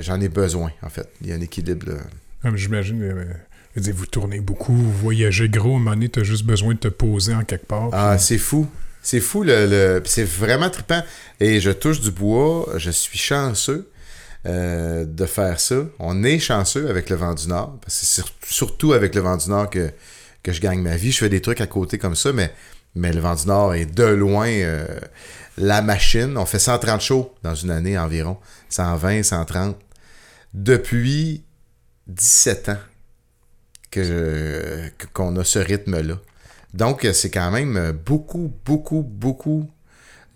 j'en 0.00 0.20
ai 0.20 0.28
besoin, 0.28 0.70
en 0.82 0.90
fait. 0.90 1.08
Il 1.22 1.28
y 1.28 1.32
a 1.32 1.36
un 1.36 1.40
équilibre. 1.40 1.86
j'imagine, 2.54 3.00
je 3.76 3.80
veux 3.80 3.84
dire, 3.84 3.94
vous 3.94 4.06
tournez 4.06 4.40
beaucoup, 4.40 4.72
vous 4.74 4.90
voyagez 4.92 5.48
gros, 5.50 5.72
à 5.74 5.76
un 5.76 5.78
moment 5.78 5.90
donné, 5.90 6.08
t'as 6.08 6.22
juste 6.22 6.44
besoin 6.46 6.72
de 6.74 6.78
te 6.78 6.88
poser 6.88 7.34
en 7.34 7.44
quelque 7.44 7.66
part. 7.66 7.90
Ah, 7.92 8.14
puis- 8.16 8.24
c'est 8.24 8.38
fou. 8.38 8.66
C'est 9.02 9.20
fou, 9.20 9.42
le, 9.44 9.66
le- 9.66 10.02
c'est 10.06 10.24
vraiment 10.24 10.70
trippant. 10.70 11.02
Et 11.40 11.60
je 11.60 11.70
touche 11.70 12.00
du 12.00 12.10
bois, 12.10 12.66
je 12.78 12.90
suis 12.90 13.18
chanceux 13.18 13.88
euh, 14.46 15.04
de 15.04 15.26
faire 15.26 15.60
ça. 15.60 15.76
On 15.98 16.24
est 16.24 16.38
chanceux 16.38 16.88
avec 16.88 17.10
le 17.10 17.16
vent 17.16 17.34
du 17.34 17.46
Nord, 17.48 17.76
parce 17.82 18.00
que 18.00 18.06
c'est 18.06 18.22
sur- 18.22 18.30
surtout 18.44 18.94
avec 18.94 19.14
le 19.14 19.20
vent 19.20 19.36
du 19.36 19.48
Nord 19.50 19.68
que, 19.70 19.90
que 20.42 20.52
je 20.52 20.60
gagne 20.60 20.80
ma 20.80 20.96
vie. 20.96 21.12
Je 21.12 21.18
fais 21.18 21.28
des 21.28 21.42
trucs 21.42 21.60
à 21.60 21.66
côté 21.66 21.98
comme 21.98 22.16
ça, 22.16 22.32
mais, 22.32 22.50
mais 22.94 23.12
le 23.12 23.20
vent 23.20 23.34
du 23.34 23.46
Nord 23.46 23.74
est 23.74 23.86
de 23.86 24.04
loin 24.04 24.48
euh, 24.48 24.86
la 25.58 25.82
machine. 25.82 26.36
On 26.38 26.46
fait 26.46 26.58
130 26.58 27.00
shows 27.02 27.32
dans 27.42 27.54
une 27.54 27.70
année 27.70 27.98
environ. 27.98 28.38
120, 28.70 29.22
130. 29.22 29.76
Depuis 30.54 31.44
17 32.08 32.68
ans 32.70 32.78
que 34.00 34.90
qu'on 35.12 35.36
a 35.36 35.44
ce 35.44 35.58
rythme-là. 35.58 36.14
Donc, 36.74 37.06
c'est 37.12 37.30
quand 37.30 37.50
même 37.50 37.92
beaucoup, 38.04 38.52
beaucoup, 38.64 39.02
beaucoup 39.02 39.68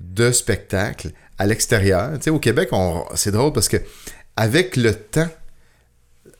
de 0.00 0.33
spectacles 0.33 1.11
à 1.38 1.47
l'extérieur. 1.47 2.12
Tu 2.14 2.23
sais, 2.25 2.31
au 2.31 2.38
Québec, 2.38 2.71
on- 2.73 3.05
c'est 3.14 3.31
drôle 3.33 3.52
parce 3.52 3.69
que 3.69 3.76
avec 4.37 4.76
le 4.76 4.95
temps, 4.95 5.29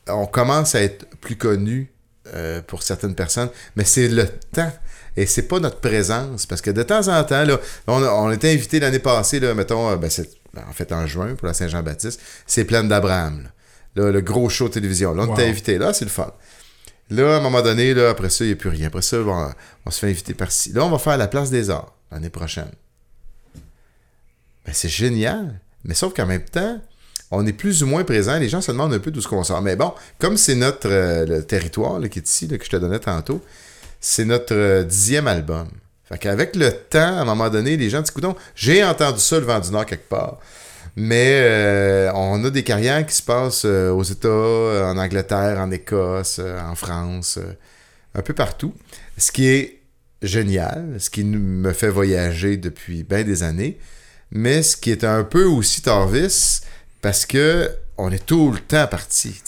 on 0.09 0.27
commence 0.27 0.75
à 0.75 0.81
être 0.83 1.07
plus 1.21 1.37
connu 1.37 1.93
euh, 2.35 2.63
pour 2.63 2.83
certaines 2.83 3.15
personnes, 3.15 3.49
mais 3.77 3.85
c'est 3.85 4.09
le 4.09 4.27
temps 4.53 4.73
et 5.17 5.27
c'est 5.27 5.43
pas 5.49 5.59
notre 5.59 5.81
présence. 5.81 6.47
Parce 6.47 6.61
que 6.61 6.71
de 6.71 6.83
temps 6.83 7.09
en 7.09 7.25
temps, 7.25 7.45
là, 7.45 7.59
on, 7.87 8.03
on 8.03 8.31
était 8.31 8.53
invité 8.53 8.79
l'année 8.81 8.99
passée, 9.01 9.41
là, 9.41 9.53
mettons, 9.55 9.91
euh, 9.91 9.97
ben, 9.97 10.09
c'est- 10.09 10.31
ben, 10.55 10.63
en 10.69 10.73
fait 10.73 10.93
en 10.93 11.07
juin 11.07 11.35
pour 11.35 11.47
la 11.49 11.55
Saint-Jean-Baptiste, 11.55 12.21
c'est 12.47 12.65
Plaine 12.65 12.89
d'Abraham. 12.89 13.49
là. 13.97 14.11
Le 14.11 14.21
gros 14.21 14.49
show 14.49 14.69
de 14.69 14.75
télévision. 14.75 15.13
Là, 15.15 15.25
on 15.25 15.27
Wow. 15.29 15.35
était 15.35 15.47
invité. 15.47 15.77
Là, 15.79 15.93
c'est 15.93 16.05
le 16.05 16.11
fun. 16.11 16.33
Là, 17.11 17.35
à 17.35 17.39
un 17.39 17.41
moment 17.41 17.63
donné, 17.63 17.93
là, 17.93 18.11
après 18.11 18.31
ça, 18.31 18.45
il 18.45 18.49
n'y 18.49 18.53
a 18.53 18.57
plus 18.57 18.71
rien. 18.71 18.87
Après 18.87 19.03
ça, 19.03 19.19
on, 19.19 19.53
on 19.87 19.91
se 19.91 19.99
fait 19.99 20.09
inviter 20.09 20.35
par-ci. 20.35 20.73
Là, 20.73 20.85
on 20.85 20.91
va 20.91 20.99
faire 20.99 21.17
la 21.17 21.29
place 21.29 21.51
des 21.51 21.71
arts 21.71 21.95
l'année 22.11 22.31
prochaine. 22.31 22.71
Ben, 24.65 24.73
c'est 24.73 24.89
génial. 24.89 25.61
Mais 25.85 25.95
sauf 25.95 26.15
qu'en 26.15 26.27
même 26.27 26.45
temps, 26.45 26.81
on 27.31 27.47
est 27.47 27.53
plus 27.53 27.83
ou 27.83 27.87
moins 27.87 28.05
présent. 28.05 28.39
Les 28.39 28.49
gens 28.49 28.61
se 28.61 28.71
demandent 28.73 28.95
un 28.95 28.99
peu 28.99 29.11
d'où 29.11 29.21
ce 29.21 29.29
qu'on 29.29 29.45
sort. 29.45 29.63
Mais 29.63 29.77
bon, 29.77 29.93
comme 30.19 30.37
c'est 30.37 30.55
notre 30.55 30.89
euh, 30.89 31.27
le 31.27 31.45
territoire 31.45 32.01
qui 32.09 32.19
est 32.19 32.29
ici, 32.29 32.49
que 32.49 32.65
je 32.65 32.71
te 32.71 32.77
donnais 32.77 32.99
tantôt, 32.99 33.43
c'est 34.01 34.25
notre 34.25 34.55
euh, 34.55 34.85
dixième 34.85 35.27
album. 35.27 35.69
Fait 36.05 36.19
qu'avec 36.19 36.57
le 36.57 36.73
temps, 36.73 37.19
à 37.19 37.21
un 37.21 37.25
moment 37.25 37.49
donné, 37.49 37.77
les 37.77 37.89
gens 37.89 38.03
disent, 38.03 38.15
j'ai 38.57 38.83
entendu 38.85 39.21
ça, 39.21 39.39
le 39.39 39.47
vent 39.47 39.61
du 39.61 39.71
Nord, 39.71 39.87
quelque 39.87 40.09
part. 40.09 40.39
Mais 41.03 41.41
euh, 41.41 42.13
on 42.13 42.45
a 42.45 42.51
des 42.51 42.63
carrières 42.63 43.07
qui 43.07 43.15
se 43.15 43.23
passent 43.23 43.65
euh, 43.65 43.91
aux 43.91 44.03
États, 44.03 44.29
en 44.29 44.99
Angleterre, 44.99 45.59
en 45.59 45.71
Écosse, 45.71 46.41
euh, 46.41 46.61
en 46.61 46.75
France, 46.75 47.39
un 48.15 48.21
peu 48.21 48.35
partout. 48.35 48.75
Ce 49.17 49.33
qui 49.33 49.47
est 49.47 49.81
génial, 50.21 50.97
ce 50.99 51.09
qui 51.09 51.25
me 51.25 51.73
fait 51.73 51.89
voyager 51.89 52.59
depuis 52.59 53.03
bien 53.03 53.25
des 53.25 53.43
années, 53.43 53.79
mais 54.31 54.63
ce 54.63 54.77
qui 54.77 54.91
est 54.91 55.03
un 55.05 55.25
peu 55.25 55.45
aussi 55.45 55.81
torvis 55.81 56.61
parce 57.01 57.25
que 57.25 57.71
on 57.97 58.13
est 58.13 58.27
tout 58.27 58.53
le 58.53 58.59
temps 58.59 58.87
parti. 58.87 59.41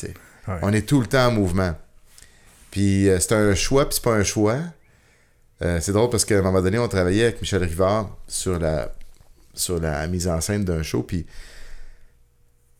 Ouais. 0.49 0.54
On 0.62 0.73
est 0.73 0.88
tout 0.88 1.02
le 1.02 1.06
temps 1.06 1.26
en 1.26 1.32
mouvement. 1.32 1.75
Puis 2.71 3.11
euh, 3.11 3.21
c'est 3.21 3.35
un 3.35 3.54
choix, 3.54 3.85
puis 3.87 3.97
c'est 3.97 4.04
pas 4.04 4.14
un 4.14 4.25
choix. 4.25 4.59
Euh, 5.61 5.80
c'est 5.82 5.92
drôle 5.92 6.09
parce 6.09 6.25
qu'à 6.25 6.38
un 6.38 6.42
moment 6.42 6.62
donné, 6.62 6.78
on 6.78 6.88
travaillait 6.88 7.25
avec 7.25 7.42
Michel 7.42 7.62
Rivard 7.62 8.16
sur 8.26 8.59
la, 8.59 8.90
sur 9.54 9.80
la 9.80 10.06
mise 10.06 10.28
en 10.28 10.40
scène 10.40 10.64
d'un 10.64 10.82
show, 10.82 11.02
puis 11.02 11.26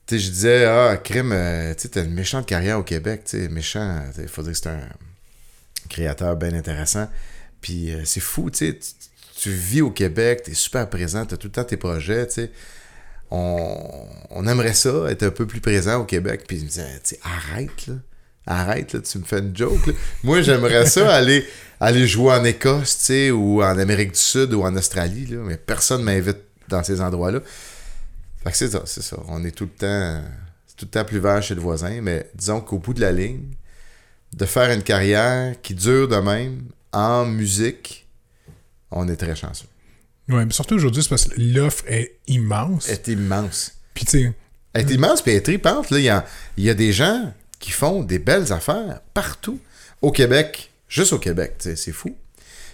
tu 0.07 0.17
sais, 0.19 0.25
je 0.27 0.31
disais, 0.31 0.65
ah, 0.65 0.97
crime, 0.97 1.33
euh, 1.33 1.75
tu 1.75 1.83
sais, 1.83 1.89
t'as 1.91 2.05
une 2.05 2.15
méchante 2.15 2.47
carrière 2.47 2.79
au 2.79 2.83
Québec, 2.83 3.23
tu 3.25 3.43
sais, 3.43 3.49
méchant, 3.49 4.03
il 4.19 4.29
faudrait 4.29 4.53
que 4.53 4.59
c'est 4.59 4.69
un 4.69 4.81
créateur 5.89 6.37
bien 6.37 6.53
intéressant. 6.55 7.09
Puis 7.61 7.93
euh, 7.93 8.03
c'est 8.05 8.21
fou, 8.21 8.51
tu 8.51 8.59
sais, 8.59 8.79
tu- 8.79 9.51
vis 9.51 9.81
au 9.83 9.91
Québec, 9.91 10.43
t'es 10.45 10.55
super 10.55 10.89
présent, 10.89 11.25
t'as 11.27 11.37
tout 11.37 11.49
le 11.49 11.53
temps 11.53 11.65
tes 11.65 11.77
projets, 11.77 12.27
tu 12.27 12.35
sais. 12.35 12.51
On, 13.31 14.07
on 14.31 14.47
aimerait 14.47 14.75
ça, 14.75 14.91
être 15.11 15.23
un 15.23 15.31
peu 15.31 15.47
plus 15.47 15.61
présent 15.61 16.01
au 16.01 16.05
Québec. 16.05 16.45
Puis 16.47 16.59
il 16.59 16.65
me 16.65 16.69
disait, 16.69 17.01
tu 17.03 17.15
sais, 17.15 17.21
arrête, 17.25 17.87
là. 17.87 17.95
Arrête, 18.47 18.93
là, 18.93 19.01
tu 19.01 19.19
me 19.19 19.25
fais 19.25 19.39
une 19.39 19.57
joke, 19.57 19.87
là. 19.87 19.93
Moi, 20.23 20.43
j'aimerais 20.43 20.87
ça 20.87 21.13
aller, 21.15 21.47
aller 21.81 22.07
jouer 22.07 22.33
en 22.35 22.45
Écosse, 22.45 22.99
tu 22.99 23.05
sais, 23.05 23.31
ou 23.31 23.63
en 23.63 23.79
Amérique 23.79 24.13
du 24.13 24.19
Sud 24.19 24.53
ou 24.53 24.63
en 24.63 24.77
Australie, 24.77 25.27
là. 25.27 25.39
Mais 25.45 25.57
personne 25.57 26.03
m'invite 26.03 26.39
dans 26.73 26.83
ces 26.83 27.01
endroits-là. 27.01 27.41
Fait 28.43 28.51
que 28.51 28.57
c'est 28.57 28.71
ça, 28.71 28.83
c'est 28.87 29.03
ça. 29.03 29.17
On 29.29 29.45
est 29.45 29.53
tout 29.53 29.65
le 29.65 29.71
temps, 29.71 30.23
tout 30.77 30.85
le 30.87 30.91
temps 30.91 31.05
plus 31.05 31.21
vert 31.21 31.43
chez 31.43 31.55
le 31.55 31.61
voisin, 31.61 32.01
mais 32.03 32.29
disons 32.35 32.61
qu'au 32.61 32.79
bout 32.79 32.95
de 32.95 33.01
la 33.01 33.13
ligne, 33.13 33.55
de 34.35 34.47
faire 34.47 34.71
une 34.71 34.83
carrière 34.83 35.55
qui 35.63 35.75
dure 35.75 36.09
de 36.09 36.17
même 36.17 36.65
en 36.93 37.25
musique, 37.25 38.07
on 38.91 39.09
est 39.09 39.17
très 39.17 39.37
chanceux. 39.37 39.67
Ouais, 40.29 40.45
mais 40.45 40.53
surtout 40.53 40.75
aujourd'hui, 40.75 41.03
c'est 41.03 41.09
parce 41.09 41.27
que 41.27 41.41
l'offre 41.41 41.85
est 41.87 42.19
immense. 42.27 42.89
Elle 42.89 42.95
est 42.95 43.09
immense. 43.09 43.73
Puis 43.95 44.05
tu 44.05 44.23
sais, 44.23 44.33
Elle 44.73 44.91
est 44.91 44.95
immense, 44.95 45.23
puis 45.23 45.33
elle 45.33 45.39
est 45.39 45.43
tripante. 45.43 45.91
Il 45.91 45.99
y 45.99 46.63
y 46.63 46.71
a 46.71 46.75
des 46.75 46.93
gens 46.93 47.33
qui 47.59 47.71
font 47.71 48.03
des 48.03 48.19
belles 48.19 48.53
affaires 48.53 49.01
partout. 49.15 49.61
Au 50.01 50.11
Québec, 50.11 50.71
juste 50.89 51.13
au 51.13 51.19
Québec, 51.19 51.55
c'est 51.59 51.93
fou. 51.93 52.17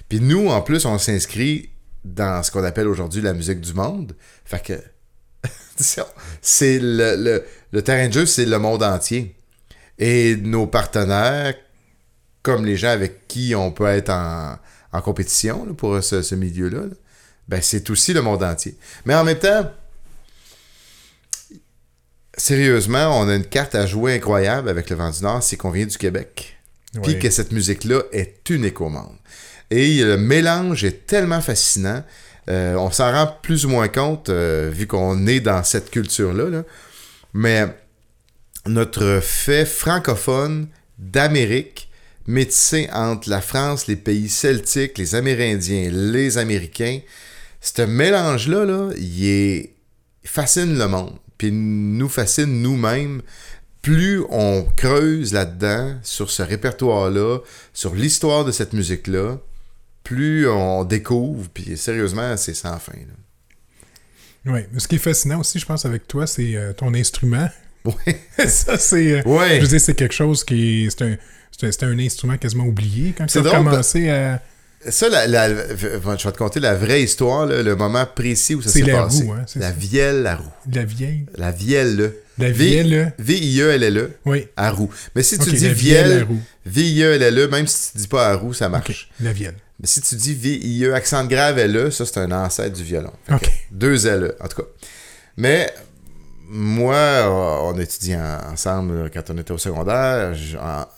Puis 0.08 0.20
nous, 0.20 0.48
en 0.48 0.62
plus, 0.62 0.86
on 0.86 0.98
s'inscrit 0.98 1.70
dans 2.04 2.42
ce 2.42 2.50
qu'on 2.50 2.64
appelle 2.64 2.88
aujourd'hui 2.88 3.22
la 3.22 3.32
musique 3.34 3.60
du 3.60 3.74
monde. 3.74 4.14
Fait 4.44 4.62
que 4.62 4.82
c'est 6.42 6.78
le, 6.78 7.16
le, 7.16 7.44
le 7.72 7.82
terrain 7.82 8.08
de 8.08 8.12
jeu, 8.12 8.26
c'est 8.26 8.46
le 8.46 8.58
monde 8.58 8.82
entier. 8.82 9.34
Et 9.98 10.36
nos 10.36 10.66
partenaires, 10.66 11.54
comme 12.42 12.64
les 12.64 12.76
gens 12.76 12.90
avec 12.90 13.26
qui 13.28 13.54
on 13.54 13.70
peut 13.72 13.86
être 13.86 14.10
en, 14.10 14.56
en 14.92 15.00
compétition 15.00 15.64
là, 15.66 15.74
pour 15.74 16.02
ce, 16.02 16.22
ce 16.22 16.34
milieu-là, 16.34 16.80
là, 16.82 16.94
ben 17.48 17.60
c'est 17.62 17.88
aussi 17.90 18.12
le 18.12 18.22
monde 18.22 18.42
entier. 18.42 18.76
Mais 19.06 19.14
en 19.14 19.24
même 19.24 19.38
temps, 19.38 19.70
sérieusement, 22.36 23.20
on 23.20 23.28
a 23.28 23.34
une 23.34 23.44
carte 23.46 23.74
à 23.74 23.86
jouer 23.86 24.14
incroyable 24.14 24.68
avec 24.68 24.90
le 24.90 24.96
Vent 24.96 25.10
du 25.10 25.22
Nord, 25.22 25.42
c'est 25.42 25.56
qu'on 25.56 25.70
vient 25.70 25.86
du 25.86 25.98
Québec. 25.98 26.56
Puis 27.02 27.18
que 27.18 27.28
cette 27.30 27.52
musique-là 27.52 28.02
est 28.12 28.48
unique 28.50 28.80
au 28.80 28.88
monde. 28.88 29.16
Et 29.70 30.02
le 30.02 30.16
mélange 30.16 30.84
est 30.84 31.06
tellement 31.06 31.40
fascinant. 31.40 32.02
Euh, 32.48 32.74
on 32.76 32.90
s'en 32.90 33.12
rend 33.12 33.36
plus 33.42 33.66
ou 33.66 33.68
moins 33.68 33.88
compte, 33.88 34.30
euh, 34.30 34.70
vu 34.72 34.86
qu'on 34.86 35.26
est 35.26 35.40
dans 35.40 35.62
cette 35.64 35.90
culture-là. 35.90 36.48
là. 36.48 36.62
Mais 37.34 37.66
notre 38.66 39.20
fait 39.22 39.66
francophone 39.66 40.68
d'Amérique, 40.98 41.90
métissé 42.26 42.88
entre 42.92 43.28
la 43.28 43.40
France, 43.40 43.86
les 43.86 43.96
pays 43.96 44.28
celtiques, 44.28 44.98
les 44.98 45.14
Amérindiens, 45.14 45.90
les 45.90 46.38
Américains, 46.38 47.00
ce 47.60 47.82
mélange-là, 47.82 48.90
il 48.96 49.68
fascine 50.24 50.78
le 50.78 50.88
monde. 50.88 51.16
Puis 51.36 51.52
nous 51.52 52.08
fascine 52.08 52.62
nous-mêmes. 52.62 53.22
Plus 53.82 54.22
on 54.28 54.66
creuse 54.76 55.32
là-dedans, 55.32 55.96
sur 56.02 56.30
ce 56.30 56.42
répertoire-là, 56.42 57.38
sur 57.72 57.94
l'histoire 57.94 58.44
de 58.44 58.50
cette 58.50 58.72
musique-là, 58.72 59.38
plus 60.08 60.48
on 60.48 60.84
découvre. 60.84 61.48
Puis 61.52 61.76
sérieusement, 61.76 62.36
c'est 62.36 62.54
sans 62.54 62.78
fin. 62.78 62.92
là. 62.92 63.14
Mais 64.44 64.66
ce 64.78 64.88
qui 64.88 64.94
est 64.94 64.98
fascinant 64.98 65.40
aussi, 65.40 65.58
je 65.58 65.66
pense, 65.66 65.84
avec 65.84 66.08
toi, 66.08 66.26
c'est 66.26 66.56
euh, 66.56 66.72
ton 66.72 66.94
instrument. 66.94 67.48
Ouais. 67.84 68.20
ça, 68.48 68.78
c'est. 68.78 69.20
euh. 69.20 69.22
Je 69.56 69.60
veux 69.60 69.66
dire, 69.68 69.80
c'est 69.80 69.94
quelque 69.94 70.14
chose 70.14 70.42
qui 70.44 70.86
est. 70.86 70.90
C'est 70.90 71.04
un, 71.04 71.16
c'est 71.70 71.82
un, 71.82 71.98
instrument 71.98 72.38
quasiment 72.38 72.64
oublié 72.64 73.14
quand 73.16 73.26
tu 73.26 73.38
as 73.38 73.42
drôle, 73.42 73.58
commencé 73.58 74.08
à. 74.08 74.40
Ça, 74.88 75.08
la, 75.08 75.26
la- 75.26 75.48
je 75.76 75.86
vais 75.98 76.16
te 76.32 76.38
conter 76.38 76.60
la 76.60 76.74
vraie 76.76 77.02
histoire, 77.02 77.46
là, 77.46 77.62
le 77.62 77.74
moment 77.76 78.06
précis 78.06 78.54
où 78.54 78.62
ça 78.62 78.70
s'est 78.70 78.82
la 78.82 79.02
passé. 79.02 79.24
roue, 79.24 79.32
hein, 79.32 79.44
la 79.56 79.66
ça. 79.68 79.70
vielle 79.72 80.26
à 80.26 80.36
roue. 80.36 80.52
La 80.72 80.84
vieille. 80.84 81.26
La 81.36 81.50
vielle, 81.50 81.96
là. 81.96 82.08
La 82.38 82.50
V- 82.52 82.82
vielle. 82.82 83.12
V-I-E-L-L-E, 83.18 84.12
Oui. 84.24 84.46
à 84.56 84.70
roue. 84.70 84.88
Mais 85.16 85.24
si 85.24 85.36
tu 85.38 85.50
dis 85.50 85.66
la 85.66 85.72
vielle 85.72 86.04
à 86.04 86.08
vielle, 86.14 86.22
roue. 86.22 86.40
V-I-E-L-L-E, 86.64 87.48
même 87.48 87.66
si 87.66 87.92
tu 87.92 87.98
dis 87.98 88.08
pas 88.08 88.28
à 88.28 88.34
roue, 88.36 88.54
ça 88.54 88.68
marche. 88.68 89.10
La 89.20 89.32
vielle. 89.32 89.56
Mais 89.80 89.86
si 89.86 90.00
tu 90.00 90.16
dis 90.16 90.34
V-I-E, 90.34 90.92
accent 90.94 91.24
grave 91.26 91.58
L-E, 91.58 91.90
ça 91.90 92.04
c'est 92.04 92.18
un 92.18 92.32
ancêtre 92.32 92.76
du 92.76 92.82
violon. 92.82 93.12
Deux 93.70 94.06
L-E, 94.06 94.36
en 94.40 94.48
tout 94.48 94.62
cas. 94.62 94.68
Mais 95.36 95.72
moi, 96.50 97.60
on 97.64 97.78
étudiait 97.78 98.16
en- 98.16 98.52
ensemble 98.52 99.10
quand 99.12 99.30
on 99.30 99.36
était 99.38 99.52
au 99.52 99.58
secondaire. 99.58 100.34
Je, 100.34 100.56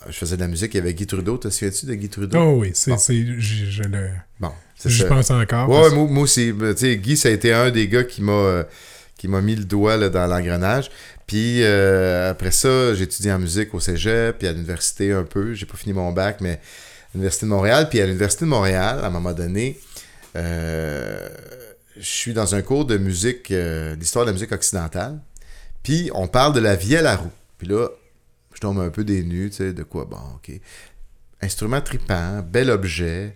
je 0.09 0.17
faisais 0.17 0.35
de 0.37 0.41
la 0.41 0.47
musique 0.47 0.75
avec 0.75 0.95
Guy 0.95 1.05
Trudeau. 1.05 1.37
Te 1.37 1.49
souviens-tu 1.49 1.85
de 1.85 1.93
Guy 1.95 2.09
Trudeau? 2.09 2.39
Oh 2.39 2.59
oui, 2.61 2.71
c'est. 2.73 2.91
Bon. 2.91 2.97
c'est- 2.97 3.25
Je, 3.37 3.65
je 3.65 3.83
le. 3.83 4.09
Bon, 4.39 4.51
ça. 4.77 4.89
pense 5.05 5.29
encore. 5.31 5.69
Ouais, 5.69 5.81
parce- 5.81 5.93
moi, 5.93 6.07
moi 6.09 6.23
aussi. 6.23 6.53
Tu 6.57 6.77
sais, 6.77 6.97
Guy, 6.97 7.17
ça 7.17 7.27
a 7.29 7.31
été 7.31 7.53
un 7.53 7.69
des 7.69 7.87
gars 7.87 8.03
qui 8.03 8.21
m'a 8.21 8.31
euh, 8.31 8.63
qui 9.17 9.27
m'a 9.27 9.41
mis 9.41 9.55
le 9.55 9.65
doigt 9.65 9.97
là, 9.97 10.09
dans 10.09 10.25
l'engrenage. 10.25 10.89
Puis 11.27 11.63
euh, 11.63 12.31
après 12.31 12.51
ça, 12.51 12.93
j'ai 12.95 13.03
étudié 13.03 13.31
en 13.31 13.39
musique 13.39 13.73
au 13.73 13.79
cégep, 13.79 14.39
puis 14.39 14.47
à 14.47 14.53
l'université 14.53 15.11
un 15.11 15.23
peu. 15.23 15.53
J'ai 15.53 15.65
pas 15.65 15.77
fini 15.77 15.93
mon 15.93 16.11
bac, 16.11 16.37
mais 16.41 16.59
l'université 17.13 17.45
de 17.45 17.51
Montréal. 17.51 17.89
Puis 17.89 18.01
à 18.01 18.05
l'université 18.05 18.45
de 18.45 18.49
Montréal, 18.49 18.99
à 19.03 19.07
un 19.07 19.09
moment 19.09 19.33
donné, 19.33 19.79
euh, 20.35 21.29
je 21.97 22.05
suis 22.05 22.33
dans 22.33 22.55
un 22.55 22.61
cours 22.61 22.85
de 22.85 22.97
musique, 22.97 23.51
euh, 23.51 23.95
d'histoire 23.95 24.25
de 24.25 24.29
la 24.29 24.33
musique 24.33 24.51
occidentale. 24.51 25.19
Puis 25.83 26.09
on 26.13 26.27
parle 26.27 26.53
de 26.53 26.59
la 26.59 26.75
vielle 26.75 27.07
à 27.07 27.15
roue. 27.15 27.31
Puis 27.57 27.67
là, 27.67 27.89
je 28.53 28.59
tombe 28.59 28.79
un 28.79 28.89
peu 28.89 29.03
nues, 29.03 29.49
tu 29.49 29.57
sais, 29.57 29.73
de 29.73 29.83
quoi, 29.83 30.05
bon, 30.05 30.17
ok. 30.35 30.51
Instrument 31.41 31.81
tripant, 31.81 32.41
bel 32.41 32.69
objet, 32.69 33.35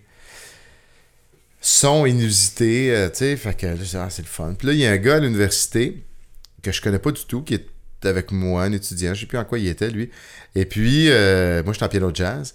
son 1.60 2.06
inusité, 2.06 2.96
euh, 2.96 3.10
tu 3.10 3.18
sais, 3.18 3.38
fait 3.38 3.56
que 3.56 3.76
je 3.76 3.98
ah, 3.98 4.10
c'est 4.10 4.22
le 4.22 4.28
fun. 4.28 4.54
Puis 4.58 4.68
là, 4.68 4.74
il 4.74 4.80
y 4.80 4.86
a 4.86 4.92
un 4.92 4.98
gars 4.98 5.16
à 5.16 5.20
l'université 5.20 6.04
que 6.62 6.72
je 6.72 6.82
connais 6.82 7.00
pas 7.00 7.12
du 7.12 7.26
tout, 7.26 7.42
qui 7.42 7.56
est 7.56 7.68
avec 8.04 8.32
moi, 8.32 8.64
un 8.64 8.72
étudiant, 8.72 9.16
je 9.16 9.22
sais 9.22 9.26
plus 9.26 9.40
en 9.40 9.46
quoi 9.46 9.58
il 9.58 9.68
était, 9.68 9.90
lui. 9.90 10.12
Et 10.54 10.66
puis, 10.66 11.08
moi, 11.10 11.74
j'étais 11.74 11.86
en 11.86 11.90
piano 11.90 12.12
jazz. 12.14 12.54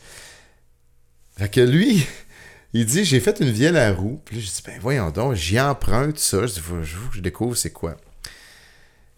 Fait 1.40 1.48
que 1.48 1.60
lui, 1.62 2.06
il 2.74 2.84
dit, 2.84 3.02
j'ai 3.02 3.18
fait 3.18 3.40
une 3.40 3.50
vielle 3.50 3.78
à 3.78 3.92
roue. 3.94 4.20
Puis 4.26 4.36
là, 4.36 4.42
je 4.42 4.46
dis, 4.46 4.62
ben 4.66 4.78
voyons 4.78 5.10
donc, 5.10 5.34
j'y 5.34 5.58
emprunte 5.58 6.18
ça. 6.18 6.46
Je 6.46 6.52
dis, 6.52 6.60
faut, 6.60 6.76
que 6.76 6.84
je 7.16 7.20
découvre 7.20 7.56
c'est 7.56 7.70
quoi. 7.70 7.96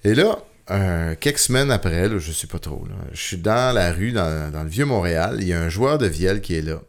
Et 0.05 0.15
là, 0.15 0.39
euh, 0.71 1.17
quelques 1.19 1.39
semaines 1.39 1.73
après, 1.73 2.09
là, 2.09 2.19
je 2.19 2.31
sais 2.31 2.47
pas 2.47 2.61
trop, 2.61 2.87
là, 2.87 2.95
je 3.13 3.21
suis 3.21 3.39
dans 3.39 3.75
la 3.75 3.93
rue, 3.93 4.13
dans, 4.13 4.53
le 4.53 4.69
vieux 4.69 4.85
Montréal. 4.85 5.39
Il 5.41 5.49
y 5.49 5.53
a 5.53 5.61
un 5.61 5.69
joueur 5.69 5.99
de 5.99 6.07
vielle 6.07 6.41
qui 6.41 6.55
est 6.55 6.63
là, 6.63 6.81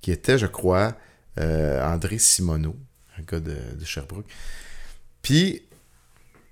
qui 0.00 0.10
était, 0.10 0.38
je 0.38 0.46
crois, 0.46 0.96
euh, 1.38 1.80
André 1.84 2.18
Simoneau, 2.18 2.76
un 3.16 3.22
gars 3.22 3.38
de, 3.38 3.54
Sherbrooke. 3.84 4.26
Puis, 5.22 5.62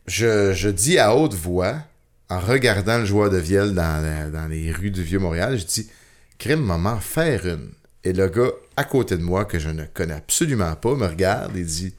je, 0.07 0.69
dis 0.69 1.01
à 1.01 1.17
haute 1.17 1.35
voix, 1.35 1.83
en 2.31 2.39
regardant 2.39 2.99
le 2.99 3.05
joueur 3.05 3.31
de 3.31 3.39
vielle 3.39 3.75
dans, 3.75 4.31
dans 4.33 4.47
les 4.47 4.71
rues 4.71 4.93
du 4.93 5.03
vieux 5.03 5.19
Montréal, 5.19 5.59
je 5.59 5.65
dis, 5.65 5.91
crime, 6.39 6.63
maman, 6.63 7.01
faire 7.01 7.45
une. 7.45 7.73
Et 8.05 8.13
le 8.13 8.29
gars 8.29 8.51
à 8.77 8.85
côté 8.85 9.17
de 9.17 9.23
moi, 9.23 9.45
que 9.45 9.59
je 9.59 9.71
ne 9.71 9.85
connais 9.85 10.15
absolument 10.15 10.75
pas, 10.77 10.95
me 10.95 11.07
regarde 11.07 11.57
et 11.57 11.65
dit, 11.65 11.95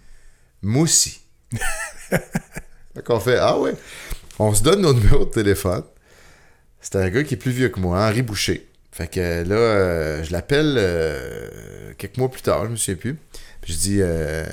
moi 0.62 0.84
aussi. 0.84 1.20
fait 2.10 3.04
qu'on 3.04 3.20
fait, 3.20 3.38
ah 3.38 3.60
ouais. 3.60 3.74
On 4.40 4.54
se 4.54 4.64
donne 4.64 4.82
nos 4.82 4.94
numéros 4.94 5.26
de 5.26 5.32
téléphone. 5.32 5.84
C'est 6.80 6.96
un 6.96 7.10
gars 7.10 7.24
qui 7.24 7.34
est 7.34 7.38
plus 7.38 7.52
vieux 7.52 7.70
que 7.70 7.80
moi, 7.80 8.08
Henri 8.08 8.22
Boucher. 8.22 8.70
Fait 8.92 9.08
que 9.08 9.20
là, 9.20 9.56
euh, 9.56 10.24
je 10.24 10.32
l'appelle 10.32 10.76
euh, 10.78 11.94
quelques 11.98 12.18
mois 12.18 12.32
plus 12.32 12.42
tard, 12.42 12.66
je 12.66 12.72
me 12.72 12.76
souviens 12.76 12.96
plus. 12.96 13.18
Puis 13.62 13.74
je 13.74 13.78
dis 13.78 13.98
euh, 14.00 14.46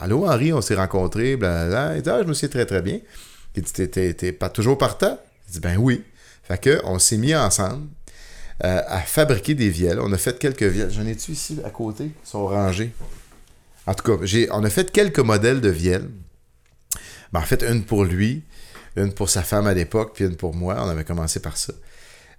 Allô 0.00 0.26
Henri, 0.26 0.52
on 0.52 0.60
s'est 0.60 0.74
rencontrés, 0.74 1.36
blablabla. 1.36 1.96
Il 1.96 2.02
dit 2.02 2.10
Ah, 2.10 2.22
je 2.22 2.28
me 2.28 2.34
souviens 2.34 2.50
très 2.50 2.66
très 2.66 2.82
bien. 2.82 3.00
Il 3.56 3.62
dit 3.62 3.72
t'es 3.72 4.32
pas 4.32 4.48
toujours 4.48 4.78
partant? 4.78 5.18
Il 5.48 5.52
dit 5.54 5.60
Ben 5.60 5.76
oui. 5.76 6.04
Fait 6.42 6.60
que 6.60 6.80
on 6.84 6.98
s'est 6.98 7.16
mis 7.16 7.34
ensemble 7.34 7.88
euh, 8.62 8.82
à 8.86 9.00
fabriquer 9.00 9.54
des 9.54 9.68
vielles. 9.68 9.98
On 10.00 10.12
a 10.12 10.18
fait 10.18 10.38
quelques 10.38 10.62
vielles. 10.62 10.90
J'en 10.90 11.06
ai-tu 11.06 11.32
ici 11.32 11.58
à 11.64 11.70
côté? 11.70 12.04
Ils 12.04 12.28
sont 12.28 12.46
rangés. 12.46 12.92
En 13.86 13.94
tout 13.94 14.16
cas, 14.16 14.24
on 14.52 14.64
a 14.64 14.70
fait 14.70 14.90
quelques 14.92 15.18
modèles 15.18 15.60
de 15.60 15.68
vielles. 15.68 16.08
Ben, 17.32 17.40
en 17.40 17.42
fait, 17.42 17.62
une 17.62 17.84
pour 17.84 18.04
lui, 18.04 18.44
une 18.96 19.12
pour 19.12 19.28
sa 19.28 19.42
femme 19.42 19.66
à 19.66 19.74
l'époque, 19.74 20.12
puis 20.14 20.24
une 20.24 20.36
pour 20.36 20.54
moi. 20.54 20.76
On 20.78 20.88
avait 20.88 21.04
commencé 21.04 21.40
par 21.40 21.56
ça. 21.56 21.72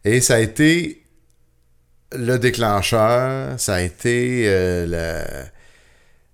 Et 0.05 0.21
ça 0.21 0.35
a 0.35 0.39
été 0.39 1.03
le 2.13 2.37
déclencheur, 2.37 3.59
ça 3.59 3.75
a 3.75 3.81
été 3.81 4.43
euh, 4.47 4.85
la, 4.85 5.49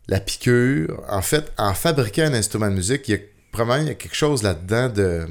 la 0.07 0.19
piqûre. 0.19 1.01
En 1.09 1.21
fait, 1.21 1.51
en 1.57 1.73
fabriquant 1.73 2.23
un 2.23 2.33
instrument 2.33 2.69
de 2.69 2.75
musique, 2.75 3.07
il 3.07 3.11
y 3.11 3.15
a 3.15 3.19
probablement 3.51 3.85
il 3.85 3.88
y 3.88 3.91
a 3.91 3.95
quelque 3.95 4.15
chose 4.15 4.43
là-dedans 4.43 4.89
de. 4.89 5.27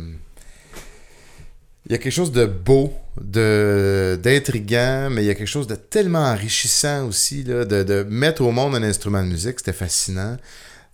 Il 1.86 1.92
y 1.92 1.94
a 1.94 1.98
quelque 1.98 2.12
chose 2.12 2.32
de 2.32 2.44
beau, 2.44 2.92
de 3.20 4.18
d'intriguant, 4.22 5.08
mais 5.10 5.22
il 5.22 5.26
y 5.26 5.30
a 5.30 5.34
quelque 5.34 5.46
chose 5.46 5.66
de 5.66 5.74
tellement 5.74 6.24
enrichissant 6.24 7.06
aussi, 7.06 7.44
de, 7.44 8.06
mettre 8.08 8.42
au 8.42 8.50
monde 8.50 8.74
un 8.74 8.82
instrument 8.82 9.22
de 9.22 9.28
musique, 9.28 9.58
c'était 9.58 9.72
fascinant. 9.72 10.36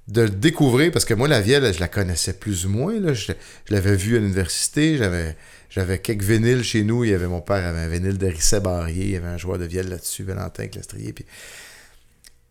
de 0.08 0.22
le 0.22 0.30
découvrir, 0.30 0.92
parce 0.92 1.04
que 1.04 1.14
moi, 1.14 1.26
la 1.26 1.40
vielle, 1.40 1.72
je 1.74 1.80
la 1.80 1.88
connaissais 1.88 2.32
plus 2.34 2.64
ou 2.66 2.68
moins. 2.68 2.94
Je, 3.12 3.32
l'avais 3.70 3.96
vue 3.96 4.16
à 4.16 4.20
l'université, 4.20 4.96
j'avais, 4.98 5.36
j'avais 5.68 5.98
quelques 5.98 6.22
vinyles 6.22 6.62
chez 6.62 6.84
nous. 6.84 7.04
Il 7.04 7.10
y 7.10 7.14
avait 7.14 7.26
mon 7.26 7.40
père 7.40 7.64
avait 7.64 7.80
un 7.80 7.88
vinyle 7.88 8.18
de 8.18 8.26
Risset 8.28 8.60
Barrier, 8.60 9.04
il 9.04 9.10
y 9.10 9.16
avait 9.16 9.28
un 9.28 9.38
joueur 9.38 9.58
de 9.58 9.64
vielle 9.64 9.88
là-dessus, 9.88 10.22
Valentin 10.22 10.68
Clastrier. 10.68 11.12
Puis... 11.12 11.26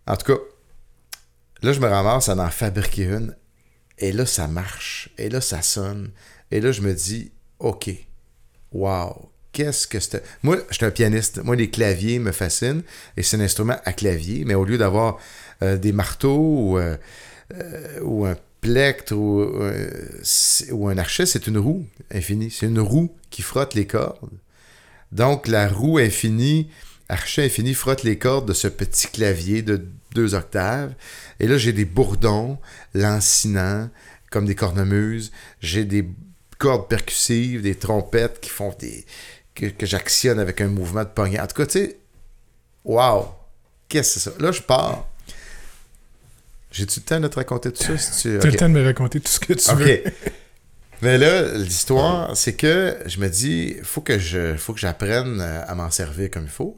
En 0.08 0.18
tout 0.18 0.34
cas, 0.34 0.40
là, 1.62 1.74
je 1.74 1.80
me 1.80 1.88
ramasse 1.88 2.30
à 2.30 2.36
en 2.36 2.50
fabriquer 2.50 3.06
une, 3.06 3.36
et 3.98 4.12
là, 4.12 4.26
ça 4.26 4.48
marche, 4.48 5.10
et 5.18 5.30
là, 5.30 5.42
ça 5.42 5.62
sonne, 5.62 6.12
et 6.52 6.60
là, 6.60 6.72
je 6.72 6.82
me 6.82 6.94
dis, 6.94 7.32
OK, 7.60 7.90
wow, 8.72 9.32
qu'est-ce 9.56 9.88
que 9.88 10.00
c'était? 10.00 10.22
Moi, 10.44 10.58
je 10.70 10.76
suis 10.76 10.86
un 10.86 10.92
pianiste. 10.92 11.42
Moi, 11.44 11.56
les 11.56 11.70
claviers 11.70 12.20
me 12.20 12.32
fascinent, 12.32 12.84
et 13.16 13.24
c'est 13.24 13.38
un 13.38 13.40
instrument 13.40 13.78
à 13.86 13.94
clavier, 13.94 14.44
mais 14.46 14.54
au 14.54 14.66
lieu 14.66 14.78
d'avoir 14.78 15.18
euh, 15.64 15.78
des 15.78 15.92
marteaux 15.92 16.38
ou. 16.38 16.78
Euh, 16.78 16.96
euh, 17.54 18.26
un 18.26 18.36
plectre 18.60 19.14
ou, 19.14 19.46
ou 20.72 20.90
un 20.90 20.98
archet, 20.98 21.28
c'est 21.28 21.46
une 21.46 21.60
roue 21.60 21.86
infinie. 22.12 22.50
C'est 22.50 22.66
une 22.66 22.80
roue 22.80 23.16
qui 23.30 23.44
frotte 23.44 23.76
les 23.76 23.86
cordes. 23.86 24.40
Donc 25.12 25.48
la 25.48 25.68
roue 25.68 26.00
infinie, 26.00 26.72
archet 27.08 27.46
infini, 27.46 27.76
frotte 27.76 28.02
les 28.02 28.18
cordes 28.18 28.48
de 28.48 28.54
ce 28.54 28.68
petit 28.68 29.08
clavier 29.08 29.62
de 29.62 29.86
deux 30.16 30.34
octaves. 30.34 30.96
Et 31.40 31.48
là, 31.48 31.60
j'ai 31.60 31.74
des 31.74 31.86
bourdons 31.86 32.58
lancinants, 32.96 33.92
comme 34.32 34.48
des 34.48 34.56
cornemuses. 34.56 35.32
J'ai 35.62 35.86
des 35.86 36.10
cordes 36.58 36.88
percussives, 36.88 37.62
des 37.62 37.76
trompettes 37.76 38.40
qui 38.40 38.50
font 38.50 38.74
des. 38.80 39.06
Que, 39.56 39.68
que 39.68 39.86
j'actionne 39.86 40.40
avec 40.40 40.62
un 40.62 40.68
mouvement 40.68 41.04
de 41.04 41.10
poignet. 41.10 41.40
En 41.40 41.48
tout 41.48 41.56
cas, 41.56 41.66
tu 41.66 41.80
sais, 41.80 41.98
waouh! 42.84 43.26
Qu'est-ce 43.88 44.16
que 44.16 44.20
c'est 44.20 44.30
ça? 44.32 44.36
Là, 44.40 44.52
je 44.52 44.62
pars 44.62 45.08
j'ai-tu 46.76 47.00
le 47.00 47.06
temps 47.06 47.20
de 47.22 47.28
te 47.30 47.36
raconter 47.38 47.72
tout 47.72 47.84
ça? 47.84 47.98
Si 47.98 48.24
tu 48.24 48.38
as 48.38 48.46
le 48.46 48.58
temps 48.58 48.68
de 48.68 48.74
me 48.74 48.84
raconter 48.84 49.22
tout 49.22 49.32
ce 49.32 49.40
que 49.40 49.54
tu 49.54 49.76
veux. 49.76 50.04
Mais 51.02 51.18
là, 51.18 51.54
l'histoire, 51.54 52.36
c'est 52.36 52.54
que 52.54 52.98
je 53.06 53.20
me 53.22 53.30
dis, 53.30 53.78
faut 53.82 54.02
que 54.02 54.20
je, 54.20 54.58
faut 54.58 54.74
que 54.74 54.80
j'apprenne 54.80 55.40
à 55.40 55.74
m'en 55.74 55.90
servir 55.90 56.30
comme 56.30 56.44
il 56.44 56.50
faut. 56.50 56.78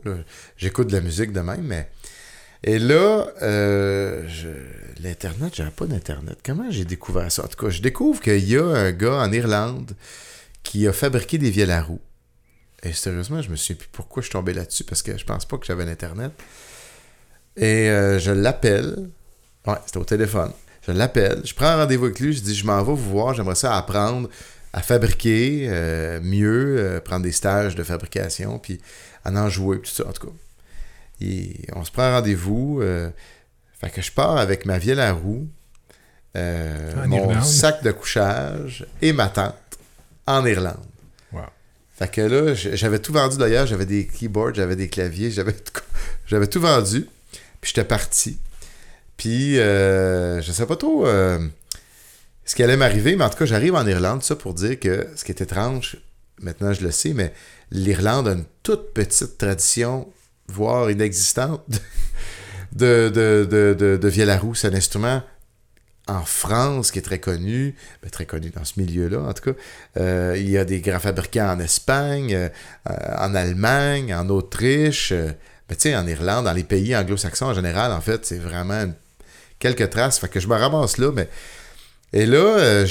J'écoute 0.57 0.87
de 0.87 0.93
la 0.93 1.01
musique 1.01 1.31
de 1.31 1.39
même, 1.39 1.63
mais 1.63 1.87
et 2.63 2.79
là, 2.79 3.27
euh, 3.41 4.27
l'Internet, 5.01 5.53
j'avais 5.55 5.69
pas 5.69 5.85
d'Internet. 5.85 6.39
Comment 6.43 6.69
j'ai 6.71 6.85
découvert 6.85 7.31
ça? 7.31 7.45
En 7.45 7.47
tout 7.47 7.63
cas, 7.63 7.69
je 7.69 7.81
découvre 7.81 8.19
qu'il 8.19 8.47
y 8.47 8.57
a 8.57 8.65
un 8.65 8.91
gars 8.91 9.15
en 9.15 9.31
Irlande 9.31 9.95
qui 10.63 10.87
a 10.87 10.93
fabriqué 10.93 11.37
des 11.37 11.51
vielles 11.51 11.71
à 11.71 11.81
roue. 11.81 12.01
Et 12.83 12.93
sérieusement, 12.93 13.41
je 13.41 13.49
me 13.49 13.55
suis 13.55 13.75
dit 13.75 13.85
pourquoi 13.91 14.21
je 14.21 14.27
suis 14.27 14.33
tombé 14.33 14.53
là-dessus, 14.53 14.83
parce 14.83 15.01
que 15.01 15.17
je 15.17 15.25
pense 15.25 15.45
pas 15.45 15.57
que 15.57 15.65
j'avais 15.65 15.85
l'Internet. 15.85 16.31
Et 17.55 17.89
euh, 17.89 18.19
je 18.19 18.31
l'appelle, 18.31 19.09
Ouais, 19.65 19.75
c'était 19.85 19.97
au 19.97 20.05
téléphone. 20.05 20.51
Je 20.85 20.93
l'appelle, 20.93 21.41
je 21.43 21.53
prends 21.53 21.65
un 21.65 21.77
rendez-vous 21.77 22.05
avec 22.05 22.19
lui, 22.19 22.31
je 22.31 22.41
dis 22.41 22.55
je 22.55 22.65
m'en 22.65 22.77
vais 22.77 22.93
vous 22.93 22.95
voir, 22.95 23.33
j'aimerais 23.33 23.55
ça 23.55 23.75
apprendre 23.75 24.29
à 24.71 24.81
fabriquer 24.81 25.67
euh, 25.69 26.21
mieux, 26.21 26.77
euh, 26.79 27.01
prendre 27.01 27.23
des 27.23 27.33
stages 27.33 27.75
de 27.75 27.83
fabrication, 27.83 28.59
puis 28.59 28.79
à 29.25 29.31
en 29.31 29.49
jouer, 29.49 29.79
tout 29.81 29.89
ça, 29.89 30.07
en 30.07 30.13
tout 30.13 30.27
cas. 30.27 30.33
Et 31.19 31.65
on 31.75 31.83
se 31.83 31.91
prend 31.91 32.03
un 32.03 32.13
rendez-vous. 32.13 32.81
Fait 33.81 33.89
que 33.89 34.01
je 34.01 34.11
pars 34.11 34.37
avec 34.37 34.65
ma 34.65 34.77
vielle 34.77 34.99
à 34.99 35.11
roue, 35.11 35.49
mon 36.35 37.41
sac 37.41 37.83
de 37.83 37.91
couchage 37.91 38.85
et 39.01 39.11
ma 39.13 39.27
tente 39.27 39.55
en 40.27 40.45
Irlande. 40.45 40.77
Fait 41.97 42.11
que 42.11 42.21
là, 42.21 42.53
j'avais 42.53 42.99
tout 42.99 43.11
vendu 43.11 43.37
d'ailleurs, 43.37 43.65
j'avais 43.65 43.87
des 43.87 44.05
keyboards, 44.05 44.53
j'avais 44.53 44.75
des 44.75 44.87
claviers, 44.87 45.31
j'avais 46.27 46.47
tout 46.47 46.61
vendu. 46.61 47.07
Puis 47.59 47.71
j'étais 47.73 47.87
parti. 47.87 48.37
Puis, 49.17 49.57
euh, 49.57 50.39
je 50.41 50.51
sais 50.51 50.67
pas 50.67 50.75
trop 50.75 51.07
euh, 51.07 51.39
ce 52.45 52.55
qui 52.55 52.61
allait 52.61 52.77
m'arriver, 52.77 53.15
mais 53.15 53.23
en 53.23 53.29
tout 53.29 53.37
cas, 53.39 53.45
j'arrive 53.45 53.73
en 53.73 53.85
Irlande, 53.87 54.21
ça 54.21 54.35
pour 54.35 54.53
dire 54.53 54.79
que 54.79 55.07
ce 55.15 55.25
qui 55.25 55.31
est 55.31 55.41
étrange, 55.41 55.97
maintenant 56.39 56.71
je 56.71 56.81
le 56.81 56.91
sais, 56.91 57.13
mais 57.13 57.33
l'Irlande 57.71 58.27
a 58.27 58.33
une 58.33 58.45
toute 58.61 58.93
petite 58.93 59.39
tradition, 59.39 60.07
voire 60.47 60.91
inexistante, 60.91 61.65
de, 62.73 63.09
de, 63.09 63.47
de, 63.49 63.97
de, 63.97 64.07
vielle 64.07 64.29
à. 64.29 64.39
C'est 64.53 64.67
un 64.67 64.75
instrument 64.75 65.23
en 66.07 66.23
France 66.23 66.91
qui 66.91 66.99
est 66.99 67.03
très 67.03 67.19
connu, 67.19 67.75
ben, 68.01 68.09
très 68.09 68.25
connu 68.25 68.49
dans 68.49 68.63
ce 68.63 68.79
milieu-là 68.79 69.19
en 69.19 69.33
tout 69.33 69.51
cas. 69.51 69.59
Euh, 69.97 70.35
il 70.37 70.49
y 70.49 70.57
a 70.57 70.65
des 70.65 70.81
grands 70.81 70.99
fabricants 70.99 71.49
en 71.49 71.59
Espagne, 71.59 72.49
en 72.85 73.35
Allemagne, 73.35 74.13
en 74.13 74.29
Autriche. 74.29 75.11
Ben, 75.11 75.75
tu 75.75 75.89
sais, 75.89 75.95
en 75.95 76.07
Irlande, 76.07 76.45
dans 76.45 76.53
les 76.53 76.63
pays 76.63 76.95
anglo-saxons 76.95 77.47
en 77.47 77.53
général, 77.53 77.91
en 77.91 78.01
fait, 78.01 78.25
c'est 78.25 78.39
vraiment 78.39 78.85
quelques 79.59 79.89
traces. 79.89 80.19
Fait 80.19 80.29
que 80.29 80.39
je 80.39 80.47
me 80.47 80.55
ramasse 80.55 80.97
là, 80.97 81.11
mais. 81.11 81.27
Et 82.13 82.25
là, 82.25 82.37
euh, 82.37 82.85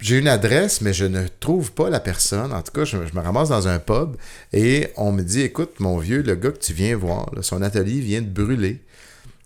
j'ai 0.00 0.18
une 0.18 0.28
adresse, 0.28 0.80
mais 0.80 0.92
je 0.92 1.04
ne 1.04 1.26
trouve 1.40 1.72
pas 1.72 1.90
la 1.90 1.98
personne. 1.98 2.52
En 2.52 2.62
tout 2.62 2.72
cas, 2.72 2.84
je, 2.84 2.96
me 2.96 3.20
ramasse 3.20 3.48
dans 3.48 3.66
un 3.66 3.78
pub 3.80 4.16
et 4.52 4.88
on 4.96 5.10
me 5.12 5.22
dit 5.22 5.42
Écoute, 5.42 5.80
mon 5.80 5.98
vieux, 5.98 6.22
le 6.22 6.36
gars 6.36 6.52
que 6.52 6.58
tu 6.58 6.72
viens 6.72 6.96
voir, 6.96 7.30
son 7.40 7.60
atelier 7.62 8.00
vient 8.00 8.22
de 8.22 8.28
brûler. 8.28 8.80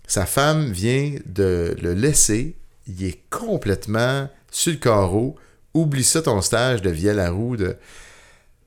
Sa 0.07 0.25
femme 0.25 0.71
vient 0.71 1.15
de 1.25 1.75
le 1.81 1.93
laisser. 1.93 2.55
Il 2.87 3.03
est 3.03 3.19
complètement 3.29 4.29
sur 4.51 4.71
le 4.71 4.77
carreau. 4.77 5.35
Oublie 5.73 6.03
ça 6.03 6.21
ton 6.21 6.41
stage 6.41 6.81
de 6.81 6.89
vielle 6.89 7.19
à 7.19 7.29
roue. 7.29 7.57
De... 7.57 7.77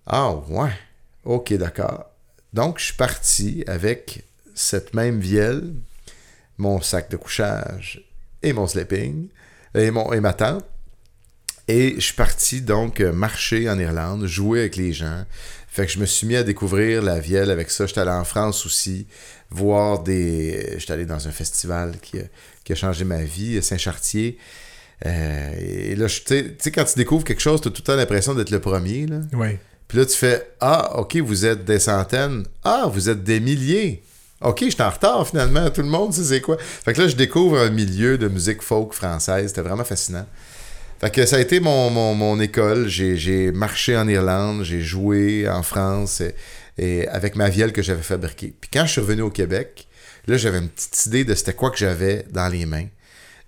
Ah, 0.06 0.34
ouais. 0.34 0.72
Ok, 1.24 1.52
d'accord. 1.54 2.06
Donc, 2.52 2.78
je 2.78 2.86
suis 2.86 2.94
parti 2.94 3.64
avec 3.66 4.24
cette 4.54 4.94
même 4.94 5.20
vielle 5.20 5.72
mon 6.58 6.80
sac 6.82 7.10
de 7.10 7.16
couchage 7.16 8.04
et 8.42 8.52
mon 8.52 8.66
sleeping 8.66 9.28
et, 9.74 9.90
mon, 9.90 10.12
et 10.12 10.20
ma 10.20 10.34
tente. 10.34 10.64
Et 11.68 11.94
je 11.94 12.00
suis 12.00 12.14
parti 12.14 12.60
donc 12.60 13.00
marcher 13.00 13.70
en 13.70 13.78
Irlande, 13.78 14.26
jouer 14.26 14.60
avec 14.60 14.76
les 14.76 14.92
gens. 14.92 15.24
Fait 15.68 15.86
que 15.86 15.92
je 15.92 16.00
me 16.00 16.06
suis 16.06 16.26
mis 16.26 16.34
à 16.34 16.42
découvrir 16.42 17.00
la 17.00 17.20
vielle 17.20 17.50
avec 17.50 17.70
ça. 17.70 17.86
J'étais 17.86 18.00
allé 18.00 18.10
en 18.10 18.24
France 18.24 18.66
aussi, 18.66 19.06
voir 19.50 20.02
des. 20.02 20.74
J'étais 20.78 20.92
allé 20.92 21.06
dans 21.06 21.28
un 21.28 21.30
festival 21.30 21.98
qui 22.02 22.18
qui 22.70 22.74
a 22.74 22.76
changé 22.76 23.04
ma 23.04 23.22
vie, 23.22 23.60
Saint-Chartier. 23.62 24.38
Euh, 25.06 25.50
et 25.58 25.96
là, 25.96 26.06
tu 26.06 26.54
sais, 26.58 26.70
quand 26.70 26.84
tu 26.84 26.94
découvres 26.96 27.24
quelque 27.24 27.40
chose, 27.40 27.60
tu 27.60 27.68
as 27.68 27.70
tout 27.70 27.82
le 27.82 27.84
temps 27.84 27.96
l'impression 27.96 28.34
d'être 28.34 28.50
le 28.50 28.60
premier. 28.60 29.06
Là. 29.06 29.20
Oui. 29.32 29.58
Puis 29.88 29.98
là, 29.98 30.06
tu 30.06 30.16
fais 30.16 30.52
Ah, 30.60 30.98
OK, 30.98 31.16
vous 31.16 31.46
êtes 31.46 31.64
des 31.64 31.80
centaines. 31.80 32.44
Ah, 32.62 32.88
vous 32.92 33.08
êtes 33.08 33.24
des 33.24 33.40
milliers. 33.40 34.02
OK, 34.40 34.60
je 34.62 34.70
suis 34.70 34.82
en 34.82 34.90
retard 34.90 35.26
finalement. 35.26 35.68
Tout 35.70 35.82
le 35.82 35.88
monde 35.88 36.14
sait 36.14 36.22
c'est 36.22 36.40
quoi. 36.40 36.56
Fait 36.58 36.92
que 36.92 37.00
là, 37.02 37.08
je 37.08 37.16
découvre 37.16 37.58
un 37.58 37.70
milieu 37.70 38.16
de 38.18 38.28
musique 38.28 38.62
folk 38.62 38.92
française. 38.92 39.48
C'était 39.48 39.62
vraiment 39.62 39.84
fascinant. 39.84 40.26
Fait 41.00 41.10
que 41.10 41.26
ça 41.26 41.36
a 41.36 41.40
été 41.40 41.58
mon, 41.60 41.90
mon, 41.90 42.40
école. 42.40 42.86
J'ai 42.86 43.50
marché 43.52 43.96
en 43.96 44.06
Irlande, 44.06 44.62
j'ai 44.62 44.80
joué 44.80 45.48
en 45.48 45.62
France 45.62 46.22
et, 46.78 47.08
avec 47.08 47.36
ma 47.36 47.48
vielle 47.48 47.72
que 47.72 47.82
j'avais 47.82 48.02
fabriquée. 48.02 48.54
Puis 48.60 48.70
quand 48.72 48.86
je 48.86 48.92
suis 48.92 49.00
revenu 49.00 49.22
au 49.22 49.30
Québec, 49.30 49.88
là, 50.30 50.36
j'avais 50.36 50.58
une 50.58 50.68
petite 50.68 51.06
idée 51.06 51.24
de 51.24 51.34
c'était 51.34 51.54
quoi 51.54 51.70
que 51.70 51.78
j'avais 51.78 52.24
dans 52.30 52.48
les 52.48 52.66
mains. 52.66 52.86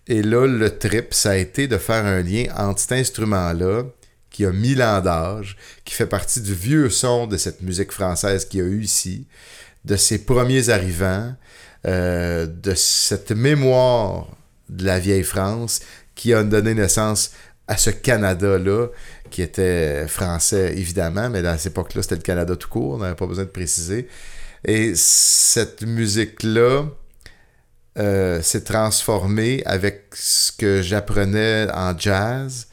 Et 0.09 0.23
là, 0.23 0.47
le 0.47 0.79
trip, 0.79 1.15
ça 1.15 1.31
a 1.31 1.37
été 1.37 1.69
de 1.69 1.79
faire 1.79 2.05
un 2.05 2.23
lien 2.23 2.47
entre 2.57 2.81
cet 2.81 2.93
instrument-là, 2.93 3.85
qui 4.31 4.45
a 4.45 4.51
mille 4.51 4.83
ans 4.83 5.01
d'âge, 5.01 5.57
qui 5.85 5.95
fait 5.95 6.07
partie 6.07 6.41
du 6.41 6.55
vieux 6.55 6.91
son 6.91 7.27
de 7.27 7.37
cette 7.37 7.63
musique 7.63 7.93
française 7.93 8.47
qu'il 8.47 8.61
y 8.61 8.63
a 8.63 8.67
eu 8.67 8.83
ici, 8.83 9.27
de 9.85 9.97
ses 9.97 10.25
premiers 10.25 10.71
arrivants, 10.71 11.35
euh, 11.87 12.47
de 12.47 12.75
cette 12.75 13.33
mémoire 13.33 14.29
de 14.69 14.85
la 14.87 14.99
vieille 14.99 15.25
France 15.25 15.81
qui 16.15 16.33
a 16.33 16.43
donné 16.43 16.75
naissance 16.75 17.33
à 17.69 17.77
ce 17.77 17.91
Canada-là, 17.91 18.89
qui 19.31 19.43
était 19.43 20.07
français 20.07 20.75
évidemment, 20.77 21.31
mais 21.31 21.45
à 21.47 21.59
cette 21.59 21.73
époque-là, 21.73 22.03
c'était 22.03 22.17
le 22.17 22.23
Canada 22.23 22.57
tout 22.57 22.69
court, 22.69 22.95
on 22.95 22.99
n'avait 22.99 23.15
pas 23.15 23.27
besoin 23.27 23.45
de 23.45 23.51
préciser. 23.51 24.09
Et 24.65 24.93
cette 24.95 25.83
musique-là 25.83 26.85
euh, 27.99 28.41
s'est 28.43 28.65
transformée 28.65 29.63
avec 29.67 30.07
ce 30.15 30.53
que 30.53 30.83
j'apprenais 30.83 31.67
en 31.75 31.99
jazz, 31.99 32.69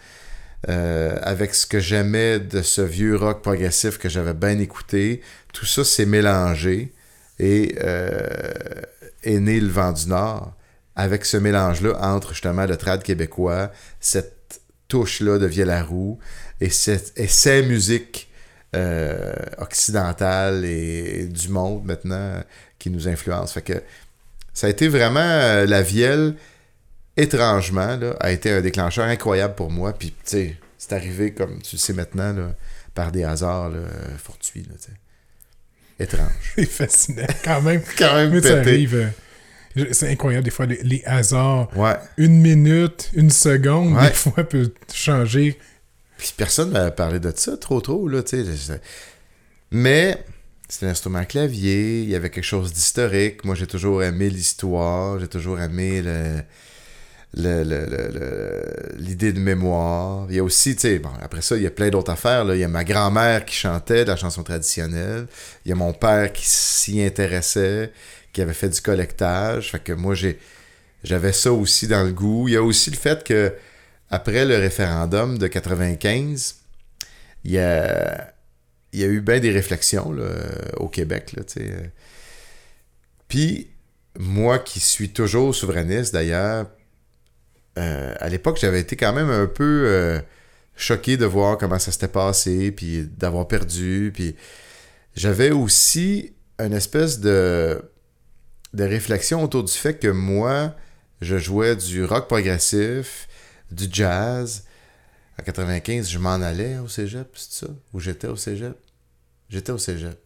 euh, 0.69 1.17
avec 1.21 1.55
ce 1.55 1.65
que 1.65 1.79
j'aimais 1.79 2.39
de 2.39 2.61
ce 2.61 2.81
vieux 2.81 3.15
rock 3.15 3.41
progressif 3.41 3.97
que 3.97 4.07
j'avais 4.07 4.33
bien 4.33 4.59
écouté. 4.59 5.21
Tout 5.51 5.65
ça 5.65 5.83
s'est 5.83 6.05
mélangé 6.05 6.93
et 7.39 7.75
euh, 7.83 8.29
est 9.23 9.39
né 9.39 9.59
le 9.59 9.69
vent 9.69 9.91
du 9.91 10.07
Nord 10.07 10.53
avec 10.95 11.25
ce 11.25 11.37
mélange-là 11.37 11.97
entre 12.01 12.33
justement 12.33 12.65
le 12.65 12.77
trad 12.77 13.01
québécois, 13.01 13.71
cette 13.99 14.61
touche-là 14.89 15.37
de 15.37 15.45
Vielle-à-Roux 15.45 16.19
et, 16.61 16.67
et 16.67 17.27
ces 17.27 17.63
musiques 17.63 18.28
euh, 18.75 19.33
occidentales 19.57 20.65
et, 20.65 21.25
du 21.25 21.49
monde 21.49 21.85
maintenant 21.85 22.43
qui 22.77 22.89
nous 22.89 23.07
influencent. 23.07 23.53
Fait 23.53 23.61
que 23.61 23.83
ça 24.53 24.67
a 24.67 24.69
été 24.69 24.87
vraiment 24.87 25.19
euh, 25.19 25.65
la 25.65 25.81
vielle, 25.81 26.35
étrangement, 27.17 27.97
là, 27.97 28.15
a 28.19 28.31
été 28.31 28.51
un 28.51 28.61
déclencheur 28.61 29.05
incroyable 29.05 29.55
pour 29.55 29.71
moi. 29.71 29.93
Puis, 29.93 30.09
tu 30.09 30.15
sais, 30.23 30.57
c'est 30.77 30.93
arrivé, 30.93 31.33
comme 31.33 31.61
tu 31.61 31.75
le 31.75 31.79
sais 31.79 31.93
maintenant, 31.93 32.33
là, 32.33 32.51
par 32.93 33.11
des 33.11 33.23
hasards 33.23 33.71
fortuits. 34.17 34.63
Là, 34.63 34.75
étrange. 35.99 36.31
C'est 36.55 36.65
fascinant, 36.65 37.27
quand 37.43 37.61
même. 37.61 37.81
quand 37.97 38.15
même 38.15 38.31
Mais 38.31 38.41
ça 38.41 38.57
arrive. 38.57 38.95
Euh, 38.95 39.85
C'est 39.91 40.09
incroyable, 40.09 40.45
des 40.45 40.51
fois, 40.51 40.65
les, 40.65 40.81
les 40.83 41.03
hasards. 41.05 41.69
Ouais. 41.77 41.95
Une 42.17 42.41
minute, 42.41 43.11
une 43.13 43.29
seconde, 43.29 43.93
Ouais. 43.93 44.09
des 44.09 44.13
fois, 44.13 44.43
peut 44.43 44.73
changer. 44.93 45.57
Puis 46.19 46.33
personne 46.35 46.71
m'a 46.71 46.91
parlé 46.91 47.19
de 47.19 47.31
ça 47.35 47.57
trop 47.57 47.79
trop, 47.81 48.07
là, 48.07 48.21
tu 48.21 48.43
sais. 48.43 48.81
Mais 49.71 50.23
c'était 50.67 50.85
un 50.87 50.89
instrument 50.89 51.19
à 51.19 51.25
clavier, 51.25 52.03
il 52.03 52.09
y 52.09 52.15
avait 52.15 52.29
quelque 52.29 52.43
chose 52.43 52.73
d'historique. 52.73 53.45
Moi, 53.45 53.55
j'ai 53.55 53.67
toujours 53.67 54.03
aimé 54.03 54.29
l'histoire, 54.29 55.19
j'ai 55.19 55.29
toujours 55.29 55.59
aimé 55.59 56.01
le 56.03 56.43
l'idée 58.97 59.31
de 59.33 59.39
mémoire. 59.39 60.25
Il 60.29 60.35
y 60.35 60.39
a 60.39 60.43
aussi, 60.43 60.75
tu 60.75 60.81
sais, 60.81 60.99
bon, 60.99 61.11
après 61.21 61.41
ça, 61.41 61.55
il 61.55 61.63
y 61.63 61.67
a 61.67 61.71
plein 61.71 61.89
d'autres 61.89 62.11
affaires. 62.11 62.43
Là. 62.43 62.55
Il 62.55 62.59
y 62.59 62.63
a 62.63 62.67
ma 62.67 62.83
grand-mère 62.83 63.45
qui 63.45 63.55
chantait 63.55 64.03
de 64.03 64.09
la 64.09 64.15
chanson 64.15 64.43
traditionnelle. 64.43 65.27
Il 65.65 65.69
y 65.69 65.71
a 65.71 65.75
mon 65.75 65.93
père 65.93 66.33
qui 66.33 66.45
s'y 66.45 67.01
intéressait, 67.03 67.91
qui 68.33 68.41
avait 68.41 68.53
fait 68.53 68.69
du 68.69 68.81
collectage. 68.81 69.71
Fait 69.71 69.79
que 69.79 69.93
moi, 69.93 70.15
j'avais 71.03 71.33
ça 71.33 71.53
aussi 71.53 71.87
dans 71.87 72.03
le 72.03 72.11
goût. 72.11 72.47
Il 72.47 72.55
y 72.55 72.57
a 72.57 72.63
aussi 72.63 72.89
le 72.89 72.97
fait 72.97 73.23
que 73.23 73.53
après 74.09 74.45
le 74.45 74.57
référendum 74.57 75.37
de 75.37 75.47
95, 75.47 76.55
il 77.43 77.51
y 77.51 77.59
a, 77.59 78.33
il 78.91 78.99
y 78.99 79.03
a 79.03 79.07
eu 79.07 79.21
bien 79.21 79.39
des 79.39 79.51
réflexions 79.51 80.13
au 80.77 80.87
Québec. 80.87 81.35
Puis, 83.27 83.67
moi 84.17 84.59
qui 84.59 84.79
suis 84.79 85.09
toujours 85.09 85.55
souverainiste 85.55 86.13
d'ailleurs, 86.13 86.67
euh, 87.77 88.13
à 88.19 88.29
l'époque, 88.29 88.57
j'avais 88.59 88.81
été 88.81 88.95
quand 88.95 89.13
même 89.13 89.29
un 89.29 89.45
peu 89.45 89.83
euh, 89.85 90.19
choqué 90.75 91.15
de 91.15 91.25
voir 91.25 91.57
comment 91.57 91.79
ça 91.79 91.91
s'était 91.91 92.09
passé, 92.09 92.71
puis 92.71 93.05
d'avoir 93.05 93.47
perdu. 93.47 94.11
Puis 94.13 94.35
j'avais 95.15 95.51
aussi 95.51 96.33
une 96.59 96.73
espèce 96.73 97.19
de 97.19 97.81
réflexion 98.73 99.43
autour 99.43 99.63
du 99.63 99.71
fait 99.71 99.97
que 99.97 100.09
moi, 100.09 100.75
je 101.21 101.37
jouais 101.37 101.75
du 101.75 102.03
rock 102.03 102.27
progressif, 102.27 103.28
du 103.71 103.85
jazz. 103.91 104.63
En 105.39 105.43
95, 105.43 106.09
je 106.09 106.19
m'en 106.19 106.33
allais 106.35 106.77
au 106.79 106.87
cégep, 106.87 107.27
c'est 107.35 107.65
ça? 107.65 107.71
Ou 107.93 107.99
j'étais 107.99 108.27
au 108.27 108.35
cégep? 108.35 108.75
J'étais 109.49 109.71
au 109.71 109.77
cégep. 109.77 110.17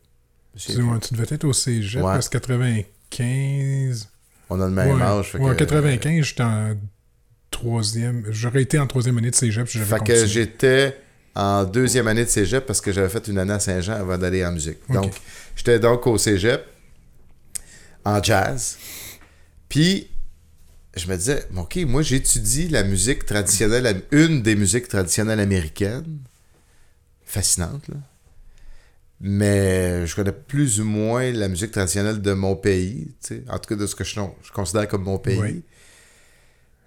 Excuse-moi, 0.56 0.99
tu 0.99 1.13
devais 1.13 1.27
être 1.36 1.43
au 1.45 1.53
cégep, 1.53 2.01
Ouais. 2.03 2.13
parce 2.13 2.29
que 2.29 2.38
95... 2.38 4.10
On 4.49 4.60
a 4.62 4.65
le 4.65 4.71
même 4.71 4.95
ouais, 4.97 5.01
âge. 5.01 5.32
fait 5.32 5.38
ouais, 5.39 5.51
en 5.51 5.56
que- 5.56 5.60
95, 5.63 6.23
j'étais 6.25 6.43
en 6.43 6.75
troisième... 7.51 8.25
J'aurais 8.29 8.62
été 8.63 8.77
en 8.79 8.88
troisième 8.88 9.17
année 9.17 9.32
de 9.32 9.36
cégep 9.36 9.67
si 9.67 9.77
j'avais 9.79 9.97
Fait 9.99 10.03
que 10.03 10.25
j'étais 10.25 10.97
en 11.36 11.63
deuxième 11.63 12.08
année 12.08 12.25
de 12.25 12.29
cégep 12.29 12.65
parce 12.65 12.82
que 12.82 12.91
j'avais 12.91 13.10
fait 13.10 13.27
une 13.27 13.38
année 13.39 13.53
à 13.53 13.60
Saint-Jean 13.60 13.93
avant 13.93 14.17
d'aller 14.17 14.45
en 14.45 14.51
musique. 14.51 14.77
Donc, 14.89 15.13
j'étais 15.56 15.79
donc 15.79 16.06
au 16.08 16.17
cégep 16.17 16.63
en 18.06 18.21
jazz. 18.21 18.77
Puis, 19.69 20.10
je 20.95 21.08
me 21.08 21.15
disais, 21.17 21.45
OK, 21.56 21.77
moi, 21.88 22.01
j'étudie 22.01 22.67
la 22.67 22.84
musique 22.84 23.25
traditionnelle, 23.25 24.03
une 24.12 24.41
des 24.41 24.56
musiques 24.56 24.88
traditionnelles 24.88 25.39
américaines. 25.39 26.19
Fascinante, 27.25 27.88
là. 27.88 27.95
Mais 29.25 30.06
je 30.06 30.15
connais 30.15 30.34
plus 30.34 30.82
ou 30.82 30.84
moins 30.84 31.32
la 31.32 31.47
musique 31.47 31.71
traditionnelle 31.71 32.21
de 32.21 32.34
mon 32.34 32.58
pays, 32.58 33.08
tu 33.21 33.36
sais, 33.36 33.43
en 33.47 33.58
tout 33.58 33.69
cas 33.69 33.75
de 33.75 33.88
ce 33.88 33.95
que 33.95 34.03
je, 34.03 34.19
je 34.43 34.51
considère 34.51 34.88
comme 34.88 35.03
mon 35.03 35.17
pays. 35.17 35.39
Oui. 35.39 35.63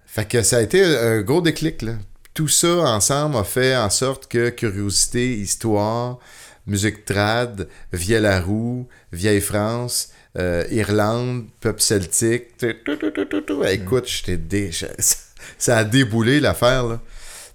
Fait 0.05 0.27
que 0.27 0.43
ça 0.43 0.57
a 0.57 0.61
été 0.61 0.83
un 0.83 1.21
gros 1.21 1.41
déclic, 1.41 1.81
là. 1.81 1.93
Tout 2.35 2.47
ça 2.47 2.91
ensemble 2.91 3.37
a 3.37 3.43
fait 3.43 3.75
en 3.75 3.89
sorte 3.89 4.27
que 4.27 4.49
curiosité, 4.49 5.33
histoire, 5.39 6.19
musique 6.67 7.05
trad, 7.05 7.67
vieille 7.91 8.21
la 8.21 8.39
roue, 8.39 8.87
vieille 9.11 9.41
France, 9.41 10.11
euh, 10.37 10.65
Irlande, 10.69 11.45
peuple 11.61 11.81
celtique, 11.81 12.57
tout, 12.57 12.73
tout, 12.85 12.95
tout, 12.95 13.25
tout, 13.25 13.41
tout. 13.41 13.63
écoute, 13.63 14.07
j'étais 14.07 14.37
dé... 14.37 14.71
ça 15.57 15.77
a 15.77 15.83
déboulé 15.83 16.39
l'affaire. 16.39 16.99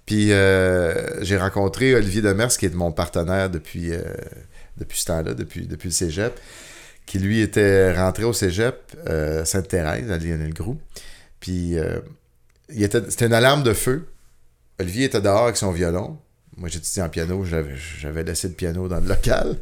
Puis 0.04 0.32
euh, 0.32 1.22
j'ai 1.22 1.36
rencontré 1.36 1.94
Olivier 1.94 2.22
Demers, 2.22 2.48
qui 2.48 2.66
est 2.66 2.74
mon 2.74 2.90
partenaire 2.90 3.50
depuis, 3.50 3.92
euh, 3.92 4.02
depuis 4.78 4.98
ce 4.98 5.04
temps-là, 5.06 5.34
depuis, 5.34 5.66
depuis 5.66 5.88
le 5.88 5.92
cégep, 5.92 6.32
qui 7.06 7.20
lui 7.20 7.40
était 7.40 7.92
rentré 7.92 8.24
au 8.24 8.32
cégep 8.32 8.96
Sainte-Thérèse, 9.44 10.10
à 10.10 10.18
Lionel 10.18 10.52
Groux. 10.52 10.78
Puis 11.38 11.76
c'était 12.68 13.26
une 13.26 13.34
alarme 13.34 13.62
de 13.62 13.74
feu. 13.74 14.08
Olivier 14.80 15.04
était 15.04 15.20
dehors 15.20 15.44
avec 15.44 15.56
son 15.56 15.70
violon. 15.70 16.18
Moi, 16.56 16.68
j'étudiais 16.68 17.02
en 17.02 17.08
piano, 17.08 17.44
j'avais 17.44 18.24
laissé 18.24 18.48
le 18.48 18.54
piano 18.54 18.88
dans 18.88 19.00
le 19.00 19.08
local. 19.08 19.56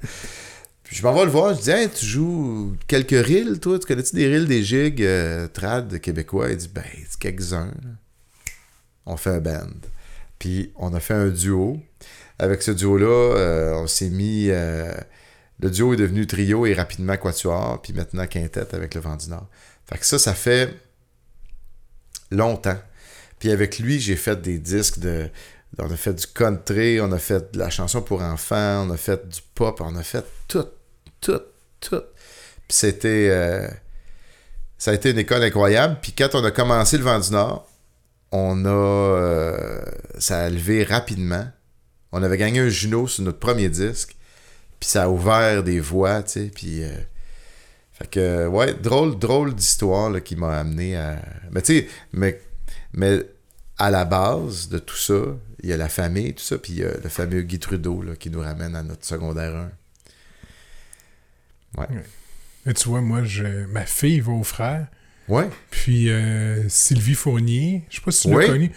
Puis 0.91 0.99
je 0.99 1.05
m'en 1.05 1.13
vais 1.15 1.25
le 1.25 1.31
voir, 1.31 1.55
je 1.55 1.61
dis 1.61 1.71
Hey, 1.71 1.89
tu 1.89 2.05
joues 2.05 2.77
quelques 2.89 3.25
rilles, 3.25 3.61
toi? 3.61 3.79
Tu 3.79 3.87
connais-tu 3.87 4.17
des 4.17 4.27
rilles, 4.27 4.49
des 4.49 4.65
gigs 4.65 5.01
euh, 5.01 5.47
trad 5.47 6.01
québécois? 6.01 6.51
Il 6.51 6.57
dit 6.57 6.69
Ben, 6.75 6.83
c'est 7.09 7.17
quelques-uns. 7.17 7.73
On 9.07 9.17
fait 9.17 9.31
un 9.31 9.39
band. 9.39 9.71
Puis 10.41 10.73
on 10.75 10.93
a 10.93 10.99
fait 10.99 11.15
un 11.15 11.29
duo. 11.29 11.79
Avec 12.41 12.61
ce 12.61 12.73
duo-là, 12.73 13.07
euh, 13.07 13.75
on 13.75 13.87
s'est 13.87 14.09
mis. 14.09 14.47
euh, 14.51 14.93
le 15.61 15.71
duo 15.71 15.95
est 15.95 15.97
devenu 15.97 16.27
trio 16.27 16.67
et 16.67 16.75
rapidement 16.75 17.17
quatuor, 17.17 17.81
puis 17.81 17.93
maintenant 17.93 18.27
quintette 18.27 18.75
avec 18.75 18.97
le 18.97 19.01
vent 19.01 19.15
du 19.15 19.29
Nord. 19.29 19.47
Fait 19.89 19.97
que 19.97 20.05
ça, 20.05 20.19
ça 20.19 20.35
fait 20.35 20.75
longtemps. 22.33 22.79
Puis 23.39 23.53
avec 23.53 23.79
lui, 23.79 24.01
j'ai 24.01 24.17
fait 24.17 24.43
des 24.43 24.59
disques 24.59 24.99
de. 24.99 25.31
On 25.79 25.89
a 25.89 25.97
fait 25.97 26.15
du 26.15 26.27
country, 26.27 27.01
on 27.01 27.13
a 27.13 27.19
fait 27.21 27.53
de 27.53 27.61
la 27.61 27.71
chanson 27.71 28.03
pour 28.03 28.23
enfants, 28.23 28.89
on 28.89 28.91
a 28.91 28.97
fait 28.97 29.29
du 29.29 29.39
pop, 29.55 29.81
on 29.81 29.95
a 29.95 30.03
fait 30.03 30.25
tout, 30.49 30.67
tout, 31.21 31.41
tout. 31.81 32.03
Puis 32.69 32.77
c'était. 32.77 33.29
euh, 33.31 33.69
ça 34.79 34.93
a 34.93 34.95
été 34.95 35.11
une 35.11 35.19
école 35.19 35.43
incroyable. 35.43 35.99
Puis 36.01 36.13
quand 36.13 36.35
on 36.35 36.45
a 36.45 36.51
commencé 36.51 36.99
le 36.99 37.05
vent 37.05 37.21
du 37.21 37.31
Nord, 37.31 37.69
on 38.33 38.65
a. 38.65 38.69
euh, 38.69 39.81
ça 40.19 40.41
a 40.45 40.51
levé 40.51 40.85
rapidement. 40.85 41.47
On 42.13 42.23
avait 42.23 42.39
gagné 42.39 42.61
un 42.61 42.69
Juno 42.69 43.07
sur 43.07 43.25
notre 43.25 43.39
premier 43.39 43.69
disque. 43.69 44.17
Puis 44.79 44.89
ça 44.89 45.05
a 45.05 45.09
ouvert 45.09 45.63
des 45.63 45.81
voies, 45.81 46.23
tu 46.23 46.31
sais. 46.33 46.51
Puis. 46.55 46.83
euh, 46.85 46.91
fait 47.93 48.09
que, 48.09 48.47
ouais, 48.47 48.73
drôle, 48.73 49.19
drôle 49.19 49.55
d'histoire 49.55 50.23
qui 50.23 50.35
m'a 50.35 50.59
amené 50.59 50.97
à. 50.97 51.21
Mais 51.51 51.61
tu 51.61 51.81
sais, 51.81 51.89
mais, 52.13 52.41
à 53.77 53.91
la 53.91 54.07
base 54.07 54.71
de 54.71 54.79
tout 54.79 54.97
ça, 54.97 55.21
il 55.63 55.69
y 55.69 55.73
a 55.75 55.77
la 55.77 55.91
famille, 55.91 56.35
tout 56.35 56.43
ça, 56.43 56.57
puis 56.57 56.73
il 56.73 56.79
y 56.79 56.85
a 56.85 56.93
le 56.93 57.09
fameux 57.11 57.43
Guy 57.43 57.59
Trudeau 57.59 58.03
qui 58.19 58.31
nous 58.31 58.41
ramène 58.41 58.75
à 58.75 58.83
notre 58.83 59.05
secondaire 59.05 59.55
1. 59.55 59.71
Mais 61.79 62.75
tu 62.75 62.89
vois, 62.89 63.01
moi, 63.01 63.25
je... 63.25 63.67
ma 63.67 63.87
fille 63.87 64.21
va 64.21 64.33
au 64.33 64.43
frère, 64.43 64.87
Ouais, 65.29 65.49
puis 65.71 66.11
euh, 66.11 66.69
Sylvie 66.69 67.15
Fournier, 67.15 67.85
je 67.89 67.97
sais 67.97 68.03
pas 68.03 68.11
si 68.11 68.29
tu 68.29 68.37
l'as 68.37 68.47
connue. 68.47 68.73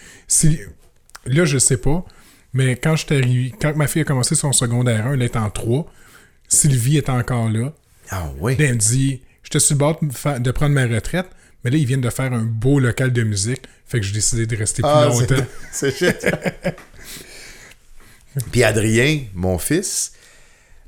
Là, 1.26 1.46
je 1.46 1.58
sais 1.58 1.78
pas, 1.78 2.06
mais 2.54 2.76
quand 2.76 2.96
arrivé, 3.12 3.54
quand 3.60 3.76
ma 3.76 3.88
fille 3.88 4.04
a 4.04 4.06
commencé 4.06 4.36
son 4.36 4.52
secondaire 4.54 5.08
1, 5.08 5.14
elle 5.14 5.24
est 5.24 5.36
en 5.36 5.50
3, 5.50 5.92
Sylvie 6.48 6.98
est 6.98 7.10
encore 7.10 7.50
là. 7.50 7.74
ah 8.12 8.30
oui. 8.40 8.56
Elle 8.60 8.74
me 8.74 8.78
dit 8.78 9.22
J'étais 9.44 9.60
sur 9.60 9.74
le 9.76 9.80
bord 9.80 10.00
de, 10.02 10.52
prendre 10.52 10.76
ma 10.76 10.86
retraite, 10.86 11.28
mais 11.64 11.72
là, 11.72 11.78
ils 11.78 11.86
viennent 11.86 12.02
de 12.02 12.10
faire 12.10 12.32
un 12.32 12.44
beau 12.44 12.80
local 12.80 13.12
de 13.12 13.24
musique. 13.24 13.64
Fait 13.88 14.00
que 14.00 14.06
j'ai 14.06 14.14
décidé 14.14 14.46
de 14.46 14.56
rester 14.56 14.82
plus 14.84 14.92
Ah, 14.92 15.08
longtemps. 15.08 15.46
c'est. 15.72 15.94
Puis 18.52 18.64
Adrien, 18.64 19.22
mon 19.34 19.58
fils, 19.58 20.14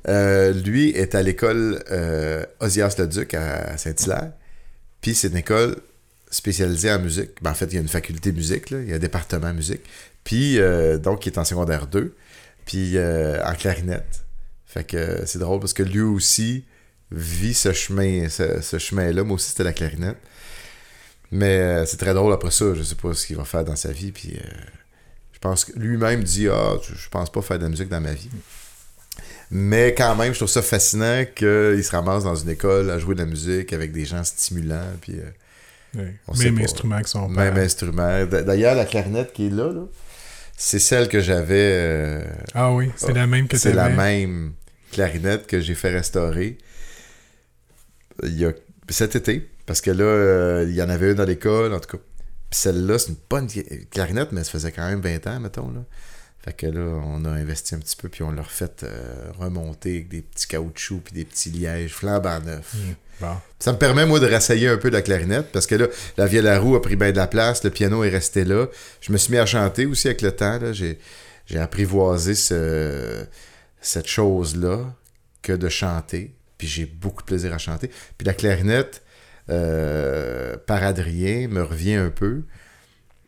euh, 0.08 0.52
lui 0.52 0.90
est 0.90 1.14
à 1.14 1.22
l'école 1.22 1.82
euh, 1.90 2.44
Osias-le-Duc 2.60 3.34
à 3.34 3.76
Saint-Hilaire. 3.76 4.32
Puis 5.00 5.14
c'est 5.14 5.28
une 5.28 5.36
école 5.36 5.76
spécialisée 6.30 6.92
en 6.92 6.98
musique. 6.98 7.30
Ben, 7.42 7.50
en 7.50 7.54
fait, 7.54 7.66
il 7.66 7.74
y 7.74 7.78
a 7.78 7.80
une 7.80 7.88
faculté 7.88 8.32
musique, 8.32 8.70
il 8.70 8.88
y 8.88 8.92
a 8.92 8.96
un 8.96 9.00
département 9.00 9.52
musique. 9.52 9.82
Puis, 10.24 10.58
euh, 10.58 10.98
donc, 10.98 11.26
il 11.26 11.32
est 11.32 11.38
en 11.38 11.44
secondaire 11.44 11.86
2, 11.86 12.14
puis 12.64 12.96
euh, 12.96 13.42
en 13.44 13.54
clarinette. 13.54 14.24
Fait 14.66 14.84
que 14.84 15.24
c'est 15.26 15.38
drôle 15.38 15.60
parce 15.60 15.72
que 15.72 15.82
lui 15.82 16.00
aussi 16.00 16.64
vit 17.10 17.54
ce 17.54 17.72
chemin, 17.72 18.28
ce, 18.28 18.78
chemin-là. 18.78 19.24
Moi 19.24 19.36
aussi, 19.36 19.50
c'était 19.50 19.64
la 19.64 19.72
clarinette. 19.72 20.18
Mais 21.30 21.84
c'est 21.86 21.96
très 21.96 22.14
drôle 22.14 22.32
après 22.32 22.50
ça. 22.50 22.74
Je 22.74 22.82
sais 22.82 22.94
pas 22.94 23.14
ce 23.14 23.26
qu'il 23.26 23.36
va 23.36 23.44
faire 23.44 23.64
dans 23.64 23.76
sa 23.76 23.90
vie. 23.92 24.12
Puis 24.12 24.38
je 25.32 25.38
pense 25.38 25.64
que 25.64 25.78
lui-même 25.78 26.22
dit 26.22 26.48
Ah, 26.48 26.76
je 26.82 26.94
je 26.94 27.08
pense 27.08 27.30
pas 27.30 27.42
faire 27.42 27.58
de 27.58 27.64
la 27.64 27.68
musique 27.68 27.88
dans 27.88 28.00
ma 28.00 28.12
vie. 28.12 28.30
Mais 29.50 29.94
quand 29.94 30.16
même, 30.16 30.32
je 30.32 30.38
trouve 30.38 30.48
ça 30.48 30.62
fascinant 30.62 31.24
qu'il 31.34 31.82
se 31.84 31.90
ramasse 31.90 32.24
dans 32.24 32.34
une 32.34 32.50
école 32.50 32.90
à 32.90 32.98
jouer 32.98 33.14
de 33.14 33.20
la 33.20 33.26
musique 33.26 33.72
avec 33.72 33.92
des 33.92 34.04
gens 34.04 34.24
stimulants. 34.24 34.92
Puis 35.00 35.14
euh. 35.18 36.10
On 36.28 36.34
Même 36.36 36.58
instrument 36.58 37.00
que 37.00 37.08
son 37.08 37.28
même 37.28 37.54
père. 37.54 37.62
instrument. 37.64 38.26
D'ailleurs, 38.26 38.74
la 38.74 38.84
clarinette 38.84 39.32
qui 39.32 39.46
est 39.46 39.50
là, 39.50 39.72
là, 39.72 39.84
c'est 40.56 40.78
celle 40.78 41.08
que 41.08 41.20
j'avais. 41.20 41.70
euh, 41.72 42.24
Ah 42.54 42.72
oui, 42.72 42.90
c'est 42.96 43.12
la 43.14 43.26
même 43.26 43.48
que 43.48 43.56
c'est 43.56 43.72
la 43.72 43.88
même 43.88 44.52
clarinette 44.92 45.46
que 45.46 45.60
j'ai 45.60 45.74
fait 45.74 45.90
restaurer 45.90 46.58
il 48.22 48.38
y 48.38 48.44
a, 48.44 48.52
cet 48.88 49.16
été. 49.16 49.48
Parce 49.64 49.80
que 49.80 49.90
là, 49.90 50.04
euh, 50.04 50.66
il 50.68 50.74
y 50.74 50.82
en 50.82 50.88
avait 50.88 51.12
une 51.12 51.20
à 51.20 51.24
l'école, 51.24 51.72
en 51.72 51.80
tout 51.80 51.96
cas. 51.96 52.02
Puis 52.50 52.60
celle-là, 52.60 52.98
c'est 52.98 53.08
une 53.10 53.16
bonne 53.28 53.46
cla- 53.46 53.86
clarinette, 53.90 54.32
mais 54.32 54.44
ça 54.44 54.50
faisait 54.52 54.72
quand 54.72 54.88
même 54.88 55.00
20 55.00 55.26
ans, 55.26 55.40
mettons. 55.40 55.70
Là. 55.70 55.80
Fait 56.46 56.52
que 56.52 56.66
là, 56.68 57.02
on 57.04 57.24
a 57.24 57.30
investi 57.30 57.74
un 57.74 57.78
petit 57.78 57.96
peu, 57.96 58.08
puis 58.08 58.22
on 58.22 58.30
l'a 58.30 58.42
refait 58.42 58.70
euh, 58.84 59.32
remonter 59.36 59.96
avec 59.96 60.08
des 60.08 60.22
petits 60.22 60.46
caoutchoucs, 60.46 61.02
puis 61.02 61.12
des 61.12 61.24
petits 61.24 61.50
lièges 61.50 61.92
flambant 61.92 62.38
neufs. 62.38 62.74
Hmm. 62.74 62.94
Bon. 63.20 63.36
Ça 63.58 63.72
me 63.72 63.78
permet, 63.78 64.06
moi, 64.06 64.20
de 64.20 64.26
rassailler 64.26 64.68
un 64.68 64.76
peu 64.76 64.90
de 64.90 64.94
la 64.94 65.02
clarinette, 65.02 65.50
parce 65.50 65.66
que 65.66 65.74
là, 65.74 65.88
la 66.16 66.26
vielle 66.26 66.46
à 66.46 66.60
roue 66.60 66.76
a 66.76 66.82
pris 66.82 66.94
bien 66.94 67.10
de 67.10 67.16
la 67.16 67.26
place, 67.26 67.64
le 67.64 67.70
piano 67.70 68.04
est 68.04 68.10
resté 68.10 68.44
là. 68.44 68.66
Je 69.00 69.10
me 69.10 69.16
suis 69.16 69.32
mis 69.32 69.38
à 69.38 69.46
chanter 69.46 69.86
aussi 69.86 70.06
avec 70.06 70.22
le 70.22 70.30
temps, 70.30 70.60
là. 70.60 70.72
J'ai, 70.72 71.00
j'ai 71.46 71.58
apprivoisé 71.58 72.36
ce, 72.36 73.24
cette 73.80 74.06
chose-là 74.06 74.94
que 75.42 75.52
de 75.52 75.68
chanter, 75.68 76.32
puis 76.58 76.68
j'ai 76.68 76.86
beaucoup 76.86 77.22
de 77.22 77.26
plaisir 77.26 77.52
à 77.54 77.58
chanter. 77.58 77.90
Puis 78.18 78.24
la 78.24 78.34
clarinette, 78.34 79.02
euh, 79.50 80.56
par 80.64 80.84
Adrien, 80.84 81.48
me 81.48 81.62
revient 81.62 81.94
un 81.94 82.10
peu. 82.10 82.44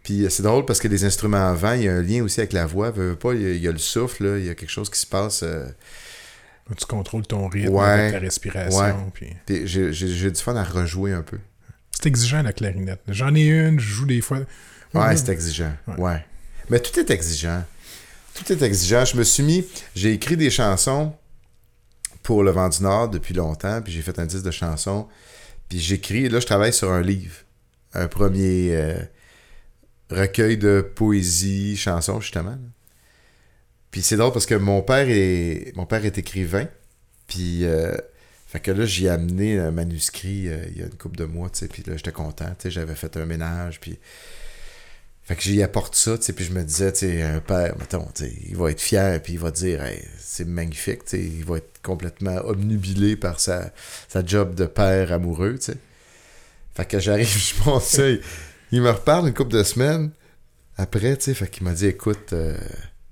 Puis 0.08 0.26
c'est 0.30 0.42
drôle 0.42 0.64
parce 0.64 0.78
que 0.80 0.88
les 0.88 1.04
instruments 1.04 1.50
à 1.50 1.52
vent, 1.52 1.72
il 1.74 1.82
y 1.82 1.88
a 1.88 1.92
un 1.92 2.00
lien 2.02 2.22
aussi 2.22 2.40
avec 2.40 2.54
la 2.54 2.64
voix. 2.64 2.90
Veux, 2.90 3.10
veux 3.10 3.16
pas, 3.16 3.34
il 3.34 3.42
y, 3.42 3.44
a, 3.44 3.50
il 3.50 3.60
y 3.60 3.68
a 3.68 3.72
le 3.72 3.76
souffle, 3.78 4.24
là, 4.26 4.38
il 4.38 4.46
y 4.46 4.48
a 4.48 4.54
quelque 4.54 4.70
chose 4.70 4.88
qui 4.88 4.98
se 4.98 5.04
passe. 5.06 5.42
euh, 5.42 5.66
Tu 6.78 6.86
contrôles 6.86 7.26
ton 7.26 7.46
rythme 7.46 7.74
Ouais. 7.74 8.10
ta 8.10 8.18
respiration. 8.18 8.78
Ouais. 8.80 8.94
puis- 9.12 9.66
j'ai, 9.66 9.92
j'ai- 9.92 10.08
j'ai 10.08 10.30
du 10.30 10.40
fun 10.40 10.56
à 10.56 10.64
rejouer 10.64 11.12
un 11.12 11.20
peu. 11.20 11.38
C'est 11.92 12.06
exigeant 12.06 12.42
la 12.42 12.54
clarinette. 12.54 13.02
J'en 13.08 13.34
ai 13.34 13.42
une, 13.48 13.78
je 13.78 13.86
joue 13.86 14.06
des 14.06 14.22
fois. 14.22 14.38
Ouais, 14.94 15.14
c'est 15.14 15.28
exigeant. 15.28 15.74
Ouais. 15.88 15.96
Ouais. 15.98 16.24
Mais 16.70 16.80
tout 16.80 16.98
est 16.98 17.10
exigeant. 17.10 17.62
Tout 18.34 18.50
est 18.50 18.62
exigeant. 18.62 19.04
Je 19.04 19.14
me 19.14 19.24
suis 19.24 19.42
mis. 19.42 19.66
J'ai 19.94 20.14
écrit 20.14 20.38
des 20.38 20.48
chansons 20.50 21.12
pour 22.22 22.42
Le 22.44 22.50
Vent 22.50 22.70
du 22.70 22.82
Nord 22.82 23.10
depuis 23.10 23.34
longtemps, 23.34 23.82
puis 23.82 23.92
j'ai 23.92 24.00
fait 24.00 24.18
un 24.18 24.24
disque 24.26 24.44
de 24.44 24.50
chansons. 24.50 25.06
Puis 25.68 25.78
j'écris. 25.80 26.30
Là, 26.30 26.40
je 26.40 26.46
travaille 26.46 26.72
sur 26.72 26.90
un 26.90 27.02
livre. 27.02 27.34
Un 27.92 28.08
premier 28.08 28.70
euh, 28.76 28.98
recueil 30.10 30.56
de 30.56 30.80
poésie, 30.80 31.76
chansons, 31.76 32.20
justement. 32.20 32.58
Puis 33.90 34.02
c'est 34.02 34.16
drôle 34.16 34.32
parce 34.32 34.46
que 34.46 34.54
mon 34.54 34.82
père 34.82 35.06
est, 35.08 35.72
mon 35.76 35.86
père 35.86 36.04
est 36.04 36.18
écrivain. 36.18 36.68
Puis. 37.26 37.64
euh, 37.64 37.94
fait 38.48 38.60
que 38.60 38.70
là, 38.70 38.86
j'y 38.86 39.04
ai 39.04 39.10
amené 39.10 39.58
un 39.58 39.70
manuscrit 39.70 40.48
euh, 40.48 40.64
il 40.70 40.78
y 40.78 40.82
a 40.82 40.86
une 40.86 40.94
couple 40.94 41.18
de 41.18 41.26
mois, 41.26 41.50
tu 41.50 41.58
sais, 41.58 41.68
puis 41.68 41.82
là, 41.86 41.98
j'étais 41.98 42.12
content, 42.12 42.46
tu 42.46 42.62
sais, 42.62 42.70
j'avais 42.70 42.94
fait 42.94 43.14
un 43.18 43.26
ménage, 43.26 43.78
puis... 43.78 43.98
Fait 45.22 45.36
que 45.36 45.42
j'y 45.42 45.62
apporte 45.62 45.94
ça, 45.94 46.16
tu 46.16 46.24
sais, 46.24 46.32
puis 46.32 46.46
je 46.46 46.52
me 46.52 46.62
disais, 46.64 46.90
tu 46.90 47.00
sais, 47.00 47.22
un 47.22 47.40
père, 47.40 47.76
mettons, 47.78 48.08
tu 48.14 48.24
sais, 48.24 48.32
il 48.48 48.56
va 48.56 48.70
être 48.70 48.80
fier, 48.80 49.22
puis 49.22 49.34
il 49.34 49.38
va 49.38 49.50
dire, 49.50 49.84
Hey, 49.84 50.02
c'est 50.18 50.46
magnifique, 50.46 51.04
tu 51.04 51.10
sais, 51.10 51.22
il 51.22 51.44
va 51.44 51.58
être 51.58 51.82
complètement 51.82 52.36
obnubilé 52.46 53.16
par 53.16 53.38
sa, 53.38 53.70
sa 54.08 54.24
job 54.24 54.54
de 54.54 54.64
père 54.64 55.12
amoureux, 55.12 55.56
tu 55.58 55.72
sais. 55.72 55.78
Fait 56.74 56.86
que 56.86 56.98
j'arrive, 56.98 57.28
je 57.28 57.80
ça, 57.80 58.02
il, 58.72 58.82
me 58.82 58.90
reparle 58.90 59.28
une 59.28 59.34
couple 59.34 59.52
de 59.52 59.62
semaines 59.62 60.10
après, 60.78 61.16
tu 61.16 61.24
sais, 61.24 61.34
fait 61.34 61.48
qu'il 61.48 61.64
m'a 61.64 61.72
dit, 61.72 61.86
écoute, 61.86 62.32
euh, 62.32 62.56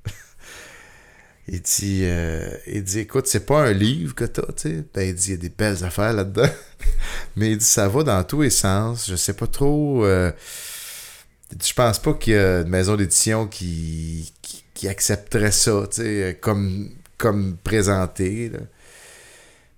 il 1.49 1.61
dit, 1.61 2.03
euh, 2.05 2.49
il 2.69 2.85
dit, 2.85 3.01
écoute, 3.01 3.27
c'est 3.27 3.45
pas 3.45 3.67
un 3.67 3.73
livre 3.73 4.15
que 4.15 4.25
t'as, 4.25 4.47
tu 4.53 4.69
sais. 4.69 4.85
Ben, 4.95 5.09
il 5.09 5.15
dit, 5.17 5.29
il 5.29 5.31
y 5.33 5.35
a 5.35 5.37
des 5.37 5.49
belles 5.49 5.85
affaires 5.85 6.13
là-dedans. 6.13 6.49
Mais 7.37 7.51
il 7.51 7.59
dit, 7.59 7.65
ça 7.65 7.89
va 7.89 8.05
dans 8.05 8.23
tous 8.23 8.43
les 8.43 8.51
sens. 8.51 9.11
Je 9.11 9.17
sais 9.17 9.35
pas 9.35 9.49
trop. 9.49 10.05
euh, 10.05 10.31
je 11.61 11.73
pense 11.73 11.99
pas 11.99 12.15
qu'il 12.15 12.35
y 12.35 12.37
a 12.37 12.61
une 12.61 12.69
maison 12.69 12.97
d'édition 12.97 13.49
qui, 13.49 14.33
qui, 14.75 14.89
accepterait 14.89 15.53
ça, 15.53 15.87
tu 15.91 16.03
sais, 16.03 16.39
comme, 16.41 16.91
comme 17.19 17.57
présenté, 17.57 18.53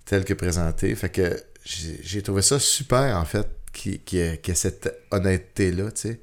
tel 0.05 0.25
que 0.25 0.33
présenté. 0.35 0.93
Fait 0.95 1.09
que 1.09 1.41
j'ai 1.63 2.21
trouvé 2.21 2.41
ça 2.41 2.59
super, 2.59 3.17
en 3.17 3.25
fait, 3.25 3.47
ait 3.87 3.97
qu'il 3.97 4.19
y 4.19 4.21
ait 4.21 4.55
cette 4.55 4.93
honnêteté-là, 5.11 5.91
tu 5.91 6.01
sais. 6.01 6.19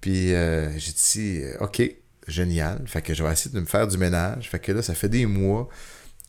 Puis 0.00 0.34
euh, 0.34 0.70
j'ai 0.78 0.92
dit, 0.92 1.40
euh, 1.42 1.56
OK, 1.60 1.82
génial. 2.26 2.82
Fait 2.86 3.02
que 3.02 3.12
je 3.14 3.22
vais 3.22 3.30
essayer 3.32 3.54
de 3.54 3.60
me 3.60 3.66
faire 3.66 3.86
du 3.86 3.98
ménage. 3.98 4.48
Fait 4.48 4.58
que 4.58 4.72
là, 4.72 4.80
ça 4.82 4.94
fait 4.94 5.10
des 5.10 5.26
mois 5.26 5.68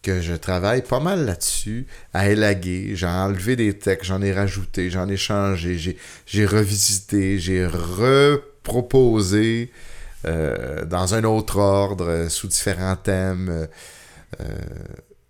que 0.01 0.19
je 0.19 0.33
travaille 0.33 0.81
pas 0.81 0.99
mal 0.99 1.25
là-dessus, 1.25 1.85
à 2.13 2.29
élaguer. 2.29 2.95
J'ai 2.95 3.05
enlevé 3.05 3.55
des 3.55 3.77
textes, 3.77 4.05
j'en 4.05 4.21
ai 4.21 4.33
rajouté, 4.33 4.89
j'en 4.89 5.07
ai 5.07 5.17
changé, 5.17 5.77
j'ai, 5.77 5.95
j'ai 6.25 6.45
revisité, 6.45 7.37
j'ai 7.37 7.67
reproposé 7.67 9.71
euh, 10.25 10.83
dans 10.85 11.13
un 11.13 11.23
autre 11.23 11.57
ordre, 11.57 12.27
sous 12.29 12.47
différents 12.47 12.95
thèmes. 12.95 13.67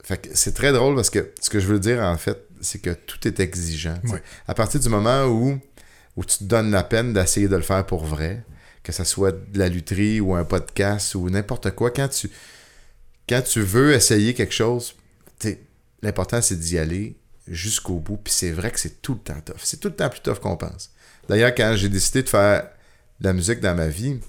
fait 0.03 0.17
que 0.17 0.29
c'est 0.33 0.53
très 0.53 0.71
drôle 0.71 0.95
parce 0.95 1.09
que 1.09 1.31
ce 1.41 1.49
que 1.49 1.59
je 1.59 1.67
veux 1.67 1.79
dire, 1.79 2.01
en 2.01 2.17
fait, 2.17 2.37
c'est 2.61 2.79
que 2.79 2.91
tout 2.91 3.27
est 3.27 3.39
exigeant. 3.39 3.99
À 4.47 4.53
partir 4.53 4.79
du 4.79 4.89
moment 4.89 5.25
où, 5.25 5.59
où 6.15 6.25
tu 6.25 6.37
te 6.39 6.43
donnes 6.43 6.71
la 6.71 6.83
peine 6.83 7.13
d'essayer 7.13 7.47
de 7.47 7.55
le 7.55 7.61
faire 7.61 7.85
pour 7.85 8.05
vrai, 8.05 8.43
que 8.83 8.91
ça 8.91 9.05
soit 9.05 9.31
de 9.31 9.59
la 9.59 9.67
lutherie 9.69 10.19
ou 10.19 10.33
un 10.35 10.43
podcast 10.45 11.13
ou 11.15 11.29
n'importe 11.29 11.71
quoi, 11.71 11.91
quand 11.91 12.07
tu, 12.07 12.29
quand 13.29 13.41
tu 13.41 13.61
veux 13.61 13.93
essayer 13.93 14.33
quelque 14.33 14.53
chose, 14.53 14.95
l'important 16.01 16.41
c'est 16.41 16.57
d'y 16.59 16.77
aller 16.77 17.17
jusqu'au 17.47 17.95
bout. 17.99 18.17
Puis 18.17 18.33
c'est 18.33 18.51
vrai 18.51 18.71
que 18.71 18.79
c'est 18.79 19.01
tout 19.01 19.13
le 19.13 19.19
temps 19.19 19.39
tough. 19.41 19.55
C'est 19.63 19.79
tout 19.79 19.89
le 19.89 19.95
temps 19.95 20.09
plus 20.09 20.21
tough 20.21 20.39
qu'on 20.39 20.57
pense. 20.57 20.91
D'ailleurs, 21.29 21.53
quand 21.55 21.73
j'ai 21.75 21.89
décidé 21.89 22.23
de 22.23 22.29
faire 22.29 22.63
de 23.19 23.25
la 23.27 23.33
musique 23.33 23.59
dans 23.59 23.75
ma 23.75 23.87
vie, 23.87 24.19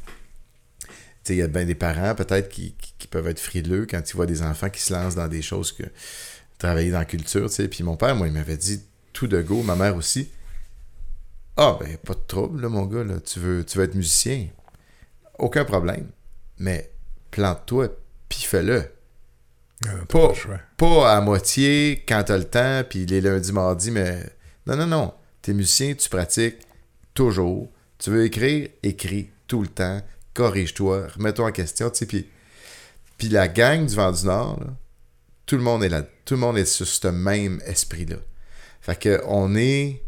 il 1.28 1.36
y 1.36 1.42
a 1.42 1.46
bien 1.46 1.64
des 1.64 1.74
parents 1.74 2.14
peut-être 2.14 2.48
qui, 2.48 2.74
qui- 2.74 2.94
qui 2.98 3.06
peuvent 3.06 3.28
être 3.28 3.40
frileux 3.40 3.86
quand 3.88 4.02
ils 4.08 4.14
voient 4.14 4.26
des 4.26 4.42
enfants 4.42 4.68
qui 4.70 4.80
se 4.82 4.92
lancent 4.92 5.14
dans 5.14 5.28
des 5.28 5.40
choses 5.42 5.72
que 5.72 5.84
travailler 6.62 6.90
dans 6.90 6.98
la 6.98 7.04
culture. 7.04 7.48
t'sais. 7.48 7.68
Puis 7.68 7.82
mon 7.82 7.96
père, 7.96 8.14
moi, 8.16 8.26
il 8.26 8.32
m'avait 8.32 8.56
dit 8.56 8.82
tout 9.12 9.26
de 9.26 9.42
go, 9.42 9.62
ma 9.62 9.76
mère 9.76 9.96
aussi. 9.96 10.30
Ah, 11.56 11.76
ben, 11.78 11.96
pas 11.98 12.14
de 12.14 12.20
trouble, 12.26 12.62
là, 12.62 12.68
mon 12.68 12.86
gars, 12.86 13.04
là. 13.04 13.20
Tu, 13.20 13.38
veux, 13.38 13.64
tu 13.64 13.78
veux 13.78 13.84
être 13.84 13.94
musicien. 13.94 14.48
Aucun 15.38 15.64
problème. 15.64 16.08
Mais 16.58 16.90
plante-toi, 17.30 17.88
puis 18.28 18.40
fais-le. 18.40 18.84
Pas-. 20.08 20.32
Pas 20.76 21.16
à 21.16 21.20
moitié 21.20 22.04
quand 22.06 22.22
t'as 22.24 22.38
le 22.38 22.44
temps, 22.44 22.82
puis 22.88 23.04
les 23.04 23.20
lundis, 23.20 23.52
mardis, 23.52 23.90
mais. 23.90 24.22
Non, 24.66 24.76
non, 24.76 24.86
non. 24.86 25.14
T'es 25.42 25.52
musicien, 25.52 25.94
tu 25.94 26.08
pratiques 26.08 26.58
toujours. 27.14 27.70
Tu 27.98 28.10
veux 28.10 28.24
écrire, 28.24 28.68
écris 28.82 29.30
tout 29.46 29.60
le 29.62 29.68
temps. 29.68 30.00
Corrige-toi, 30.34 31.08
remets-toi 31.08 31.48
en 31.48 31.52
question, 31.52 31.90
tu 31.90 31.98
sais. 31.98 32.06
Puis, 32.06 32.28
puis 33.18 33.28
la 33.28 33.48
gang 33.48 33.84
du 33.84 33.94
Vent 33.94 34.12
du 34.12 34.24
Nord, 34.24 34.60
là, 34.60 34.66
tout 35.44 35.56
le 35.56 35.62
monde 35.62 35.84
est 35.84 35.88
là. 35.88 36.02
Tout 36.24 36.34
le 36.34 36.40
monde 36.40 36.58
est 36.58 36.64
sur 36.64 36.86
ce 36.86 37.08
même 37.08 37.60
esprit-là. 37.66 38.16
Fait 38.80 38.98
que 38.98 39.22
on 39.26 39.54
est. 39.54 40.02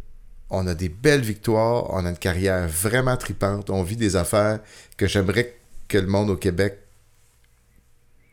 On 0.50 0.66
a 0.66 0.74
des 0.74 0.90
belles 0.90 1.22
victoires, 1.22 1.90
on 1.90 2.04
a 2.04 2.10
une 2.10 2.18
carrière 2.18 2.68
vraiment 2.68 3.16
tripante, 3.16 3.70
on 3.70 3.82
vit 3.82 3.96
des 3.96 4.14
affaires 4.14 4.60
que 4.96 5.08
j'aimerais 5.08 5.56
que 5.88 5.98
le 5.98 6.06
monde 6.06 6.30
au 6.30 6.36
Québec 6.36 6.78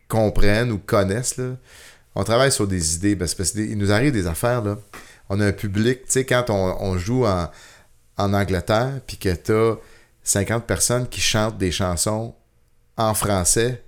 comprenne 0.07 0.71
ou 0.71 0.77
connaisse. 0.77 1.37
Là. 1.37 1.55
On 2.13 2.23
travaille 2.23 2.51
sur 2.51 2.67
des 2.67 2.95
idées, 2.95 3.15
parce 3.15 3.33
qu'il 3.33 3.77
nous 3.77 3.91
arrive 3.91 4.11
des 4.11 4.27
affaires. 4.27 4.61
Là. 4.61 4.77
On 5.29 5.39
a 5.39 5.47
un 5.47 5.51
public, 5.53 6.05
tu 6.05 6.11
sais, 6.11 6.25
quand 6.25 6.49
on, 6.49 6.75
on 6.81 6.97
joue 6.97 7.25
en, 7.25 7.49
en 8.17 8.33
Angleterre, 8.33 8.99
puis 9.07 9.17
que 9.17 9.33
tu 9.33 9.53
as 9.53 9.77
50 10.23 10.65
personnes 10.65 11.07
qui 11.07 11.21
chantent 11.21 11.57
des 11.57 11.71
chansons 11.71 12.35
en 12.97 13.13
français, 13.13 13.83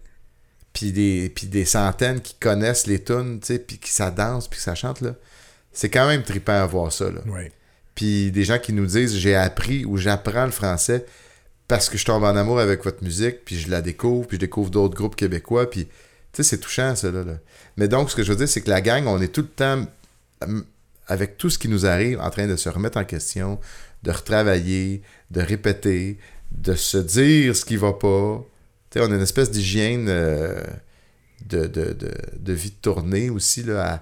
puis 0.73 0.91
des, 0.91 1.31
puis 1.33 1.47
des 1.47 1.65
centaines 1.65 2.19
qui 2.21 2.35
connaissent 2.39 2.87
les 2.87 3.03
tunes, 3.03 3.39
tu 3.39 3.47
sais, 3.47 3.59
puis 3.59 3.77
qui 3.77 3.91
ça 3.91 4.11
danse, 4.11 4.47
puis 4.47 4.57
que 4.57 4.63
ça 4.63 4.75
chante, 4.75 5.01
là. 5.01 5.15
C'est 5.71 5.89
quand 5.89 6.07
même 6.07 6.23
trippant 6.23 6.61
à 6.61 6.65
voir 6.65 6.91
ça, 6.91 7.05
là. 7.05 7.21
Puis 7.95 8.31
des 8.31 8.43
gens 8.43 8.59
qui 8.59 8.73
nous 8.73 8.87
disent 8.87 9.15
j'ai 9.15 9.35
appris 9.35 9.85
ou 9.85 9.97
j'apprends 9.97 10.45
le 10.45 10.51
français 10.51 11.05
parce 11.67 11.89
que 11.89 11.97
je 11.97 12.05
tombe 12.05 12.23
en 12.23 12.35
amour 12.35 12.59
avec 12.59 12.83
votre 12.83 13.03
musique, 13.03 13.45
puis 13.45 13.57
je 13.57 13.69
la 13.69 13.81
découvre, 13.81 14.27
puis 14.27 14.37
je 14.37 14.41
découvre 14.41 14.69
d'autres 14.69 14.95
groupes 14.95 15.15
québécois, 15.15 15.69
puis 15.69 15.85
tu 15.85 15.91
sais, 16.33 16.43
c'est 16.43 16.57
touchant, 16.57 16.95
ça, 16.95 17.11
là, 17.11 17.23
là. 17.23 17.37
Mais 17.77 17.87
donc, 17.87 18.09
ce 18.09 18.15
que 18.15 18.23
je 18.23 18.31
veux 18.31 18.37
dire, 18.37 18.49
c'est 18.49 18.61
que 18.61 18.69
la 18.69 18.81
gang, 18.81 19.05
on 19.07 19.21
est 19.21 19.27
tout 19.29 19.41
le 19.41 19.47
temps, 19.47 19.85
avec 21.07 21.37
tout 21.37 21.49
ce 21.49 21.57
qui 21.57 21.69
nous 21.69 21.85
arrive, 21.85 22.19
en 22.19 22.29
train 22.29 22.47
de 22.47 22.55
se 22.55 22.69
remettre 22.69 22.97
en 22.97 23.05
question, 23.05 23.59
de 24.03 24.11
retravailler, 24.11 25.01
de 25.31 25.41
répéter, 25.41 26.17
de 26.51 26.75
se 26.75 26.97
dire 26.97 27.55
ce 27.55 27.65
qui 27.65 27.77
va 27.77 27.93
pas. 27.93 28.43
Tu 28.93 28.99
sais, 28.99 29.05
on 29.05 29.11
a 29.11 29.15
une 29.15 29.21
espèce 29.21 29.49
d'hygiène 29.51 30.05
euh, 30.07 30.61
de, 31.47 31.65
de, 31.67 31.93
de, 31.93 32.11
de 32.37 32.53
vie 32.53 32.69
de 32.69 32.75
tournée 32.75 33.29
aussi, 33.31 33.63
là, 33.63 34.01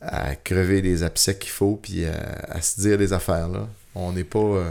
à, 0.00 0.28
à 0.30 0.36
crever 0.36 0.80
les 0.80 1.02
abcès 1.02 1.36
qu'il 1.36 1.50
faut, 1.50 1.76
puis 1.82 2.06
à, 2.06 2.14
à 2.48 2.62
se 2.62 2.80
dire 2.80 2.96
les 2.96 3.12
affaires, 3.12 3.48
là. 3.48 3.68
On 3.96 4.12
n'est 4.12 4.24
pas... 4.24 4.38
euh, 4.38 4.70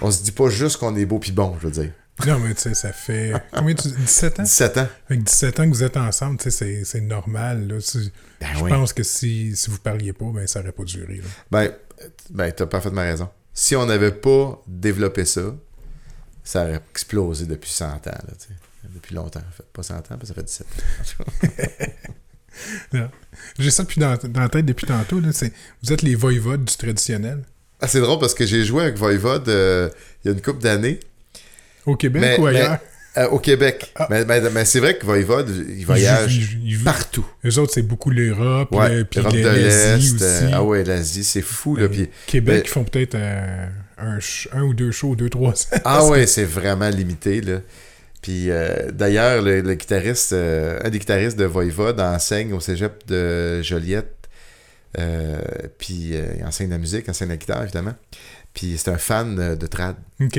on 0.00 0.10
se 0.10 0.22
dit 0.22 0.32
pas 0.32 0.48
juste 0.48 0.76
qu'on 0.78 0.96
est 0.96 1.04
beau 1.04 1.18
puis 1.18 1.32
bon, 1.32 1.56
je 1.60 1.66
veux 1.66 1.72
dire. 1.72 1.92
Non, 2.26 2.38
mais 2.38 2.54
tu 2.54 2.60
sais, 2.62 2.74
ça 2.74 2.92
fait. 2.92 3.32
Combien 3.52 3.74
tu 3.74 3.88
17 3.88 4.40
ans? 4.40 4.42
17 4.42 4.78
ans. 4.78 4.88
Avec 5.08 5.24
17 5.24 5.60
ans 5.60 5.64
que 5.64 5.74
vous 5.74 5.82
êtes 5.82 5.96
ensemble, 5.96 6.36
tu 6.38 6.44
sais, 6.44 6.50
c'est- 6.50 6.84
c'est 6.84 7.00
normal. 7.00 7.66
Là. 7.66 7.76
Ben 8.40 8.48
je 8.54 8.62
oui. 8.64 8.70
pense 8.70 8.92
que 8.92 9.02
si, 9.02 9.56
si 9.56 9.70
vous 9.70 9.78
parliez 9.78 10.12
pas, 10.12 10.26
ben 10.34 10.46
ça 10.46 10.60
aurait 10.60 10.72
pas 10.72 10.84
duré. 10.84 11.16
Là. 11.16 11.22
Ben, 11.50 11.72
ben 12.30 12.52
t'as 12.52 12.66
parfaitement 12.66 13.00
raison. 13.02 13.28
Si 13.54 13.74
on 13.74 13.86
n'avait 13.86 14.12
pas 14.12 14.62
développé 14.66 15.24
ça, 15.24 15.54
ça 16.50 16.62
aurait 16.64 16.80
explosé 16.90 17.46
depuis 17.46 17.70
100 17.70 17.84
ans, 17.86 18.00
là. 18.06 18.18
Depuis 18.94 19.14
longtemps, 19.14 19.40
en 19.40 19.52
fait. 19.56 19.64
Pas 19.72 19.82
100 19.82 19.94
ans, 19.94 20.02
mais 20.18 20.26
ça 20.26 20.34
fait 20.34 20.42
17 20.42 20.66
ans. 21.20 21.84
J'ai 23.58 23.70
ça 23.70 23.84
depuis 23.84 24.00
dans, 24.00 24.16
dans 24.16 24.40
la 24.40 24.48
tête 24.48 24.66
depuis 24.66 24.86
tantôt. 24.86 25.20
Là, 25.20 25.28
vous 25.82 25.92
êtes 25.92 26.02
les 26.02 26.14
voïvodes 26.14 26.64
du 26.64 26.76
traditionnel. 26.76 27.42
Ah, 27.80 27.88
c'est 27.88 28.00
drôle 28.00 28.18
parce 28.18 28.34
que 28.34 28.44
j'ai 28.44 28.64
joué 28.64 28.82
avec 28.82 28.96
Voivode 28.96 29.48
euh, 29.48 29.88
il 30.24 30.28
y 30.28 30.30
a 30.30 30.34
une 30.34 30.42
couple 30.42 30.62
d'années. 30.62 31.00
Au 31.86 31.96
Québec 31.96 32.20
Mais- 32.22 32.38
ou 32.38 32.44
mais- 32.44 32.50
ailleurs? 32.60 32.78
Euh, 33.16 33.26
au 33.28 33.38
Québec. 33.40 33.92
Ah. 33.96 34.06
Mais, 34.10 34.64
c'est 34.64 34.78
vrai 34.78 34.96
que 34.96 35.04
Voivode, 35.04 35.48
il 35.68 35.84
voyage 35.84 36.56
partout. 36.84 37.26
Eux 37.44 37.58
autres, 37.58 37.72
c'est 37.74 37.82
beaucoup 37.82 38.10
l'Europe, 38.10 38.70
Ouais, 38.72 38.96
le- 38.98 39.04
puis 39.04 39.18
Europe 39.20 39.32
de 39.32 39.38
l'Est. 39.48 40.22
euh, 40.22 40.50
ah 40.52 40.62
ouais, 40.62 40.84
l'Asie, 40.84 41.24
c'est 41.24 41.42
fou, 41.42 41.74
là. 41.76 41.88
Puis- 41.88 42.08
Québec, 42.26 42.62
ils 42.66 42.70
font 42.70 42.84
peut-être 42.84 43.16
un, 44.00 44.18
un 44.52 44.62
ou 44.62 44.74
deux 44.74 44.90
shows, 44.92 45.16
deux, 45.16 45.28
trois. 45.30 45.54
Ah 45.84 46.06
ouais, 46.06 46.26
c'est 46.28 46.44
vraiment 46.44 46.88
limité, 46.88 47.40
là. 47.40 47.58
Puis 48.22 48.50
euh, 48.50 48.90
d'ailleurs, 48.92 49.40
le, 49.42 49.60
le 49.62 49.74
guitariste, 49.74 50.32
euh, 50.34 50.78
un 50.84 50.90
des 50.90 50.98
guitaristes 50.98 51.38
de 51.38 51.44
Voivode 51.46 52.00
enseigne 52.00 52.52
au 52.52 52.60
cégep 52.60 53.06
de 53.06 53.62
Joliette. 53.62 54.14
Euh, 54.98 55.38
puis 55.78 56.12
il 56.38 56.44
enseigne 56.44 56.70
la 56.70 56.78
musique, 56.78 57.08
enseigne 57.08 57.28
la 57.28 57.36
guitare, 57.36 57.62
évidemment. 57.62 57.94
Puis 58.52 58.74
c'est 58.76 58.90
un 58.90 58.98
fan 58.98 59.56
de 59.56 59.66
trad 59.68 59.94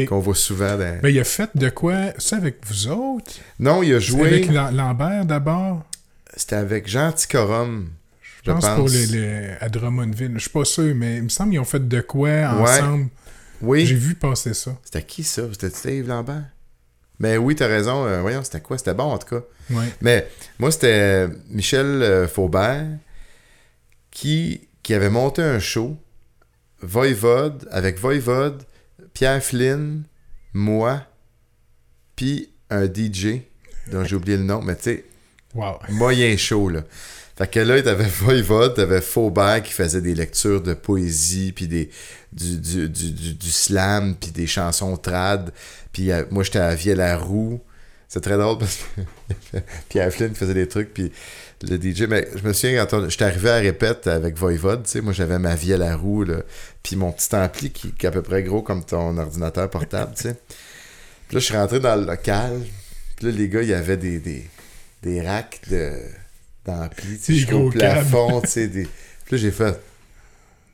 qu'on 0.06 0.19
voit 0.19 0.36
souvent. 0.36 0.78
dans- 0.78 1.00
Ben, 1.02 1.10
il 1.10 1.19
a 1.19 1.24
fait 1.24 1.50
de 1.56 1.69
quoi? 1.69 2.12
Ça 2.17 2.36
avec 2.36 2.58
vous 2.67 2.88
autres? 2.89 3.32
Non, 3.60 3.82
il 3.82 3.93
a 3.95 4.00
C'est 4.00 4.08
joué. 4.08 4.28
Avec 4.28 4.52
Lam- 4.52 4.76
Lambert 4.76 5.26
d'abord? 5.26 5.84
C'était 6.36 6.58
avec 6.58 6.88
Jean 6.89 7.12
Ticorum. 7.13 7.89
Je 8.45 8.52
pense, 8.52 8.67
pour 8.76 8.89
le, 8.89 9.06
le- 9.15 9.63
à 9.63 9.69
Drummondville. 9.69 10.32
Je 10.36 10.39
suis 10.39 10.50
pas 10.50 10.65
sûr, 10.65 10.93
mais 10.95 11.17
il 11.17 11.24
me 11.24 11.30
semble 11.30 11.52
qu'ils 11.52 11.60
ont 11.60 11.63
fait 11.65 11.88
de 11.88 12.02
quoi 12.02 12.30
ensemble. 12.50 13.08
Oui. 13.62 13.86
vu 13.86 14.15
passer 14.15 14.54
ça. 14.54 14.78
C'était 14.84 15.04
qui 15.04 15.24
ça? 15.24 15.43
C'était 15.60 15.97
Yves 15.97 16.08
Lambert? 16.08 16.43
Mais 17.19 17.38
oui, 17.38 17.56
t'as 17.56 17.67
raison. 17.67 18.06
euh, 18.06 18.21
voyons, 18.21 18.43
c'était 18.43 18.62
quoi? 18.62 18.78
C'était 18.78 18.93
bon 18.95 19.04
en 19.12 19.17
tout 19.19 19.28
cas. 19.36 19.43
Ouais. 19.69 19.86
Mais 20.02 20.28
moi, 20.60 20.71
c'était 20.71 21.28
Michel 21.50 21.86
euh, 21.86 22.28
Faubert 22.28 22.86
qui, 24.10 24.67
qui 24.84 24.93
avait 24.93 25.10
monté 25.10 25.41
un 25.41 25.60
show, 25.60 25.97
Voivode, 26.82 27.67
avec 27.71 28.00
Voivode, 28.00 28.63
Pierre 29.13 29.43
Flynn, 29.43 30.04
moi, 30.54 31.06
puis 32.15 32.50
un 32.69 32.86
DJ, 32.86 33.41
dont 33.91 34.04
j'ai 34.04 34.15
oublié 34.15 34.38
le 34.38 34.43
nom, 34.43 34.62
mais 34.62 34.76
tu 34.76 34.84
sais, 34.84 35.06
Wow. 35.54 35.80
moyen 35.89 36.38
chaud, 36.38 36.69
là. 36.69 36.82
Fait 37.38 37.50
que 37.50 37.60
là, 37.60 37.82
t'avais 37.82 38.06
Voivode, 38.20 38.76
t'avais 38.76 39.02
Faubert 39.02 39.63
qui 39.63 39.74
faisait 39.74 40.02
des 40.02 40.15
lectures 40.15 40.62
de 40.62 40.74
poésie, 40.74 41.52
puis 41.52 41.67
du, 41.67 41.89
slam, 43.41 44.15
puis 44.15 44.32
des 44.32 44.48
chansons 44.48 44.98
trad. 44.98 45.52
Puis 45.91 46.12
euh, 46.12 46.24
moi, 46.32 46.44
j'étais 46.44 46.60
à 46.60 46.76
Vielle-la-Roue. 46.76 47.62
C'est 48.08 48.22
très 48.22 48.38
drôle 48.38 48.58
parce 48.58 48.80
que 49.54 49.58
Pierre 49.89 50.12
Flynn 50.12 50.36
faisait 50.36 50.54
des 50.54 50.67
trucs, 50.67 50.94
puis 50.94 51.13
le 51.62 51.78
DJ... 51.78 52.04
Mais 52.04 52.28
je 52.36 52.46
me 52.46 52.52
souviens, 52.52 52.86
quand 52.86 53.08
j'étais 53.08 53.24
arrivé 53.24 53.50
à 53.50 53.56
répète 53.56 54.08
avec 54.08 54.38
Voivode, 54.38 54.84
tu 54.84 54.91
sais, 54.91 55.02
moi, 55.02 55.13
j'avais 55.13 55.39
ma 55.39 55.56
Vielle-la-Roue, 55.56 56.24
là, 56.24 56.41
puis 56.84 56.98
mon 56.98 57.13
petit 57.13 57.34
ampli 57.34 57.72
qui, 57.72 57.94
qui 57.94 58.06
est 58.06 58.10
à 58.10 58.12
peu 58.12 58.22
près 58.22 58.44
gros 58.44 58.62
comme 58.62 58.84
ton 58.84 59.17
ordinateur 59.17 59.70
portable, 59.70 60.13
tu 60.15 60.24
sais. 60.24 60.36
Puis 61.28 61.36
là, 61.36 61.39
je 61.39 61.46
suis 61.46 61.56
rentré 61.56 61.80
dans 61.80 61.96
le 61.96 62.06
local, 62.06 62.60
puis 63.15 63.28
là, 63.28 63.32
les 63.32 63.48
gars, 63.48 63.62
il 63.62 63.70
y 63.70 63.74
avait 63.74 63.96
des, 63.96 64.20
des, 64.20 64.46
des 65.04 65.22
racks 65.22 65.62
de 65.70 65.94
d'ampli, 66.65 67.17
tu 67.17 67.24
sais, 67.24 67.32
Des 67.34 67.39
jusqu'au 67.39 67.69
plafond, 67.69 68.41
tu 68.41 68.47
sais, 68.50 68.67
des... 68.67 68.84
Puis 69.26 69.36
là, 69.36 69.38
j'ai 69.38 69.52
fait... 69.52 69.80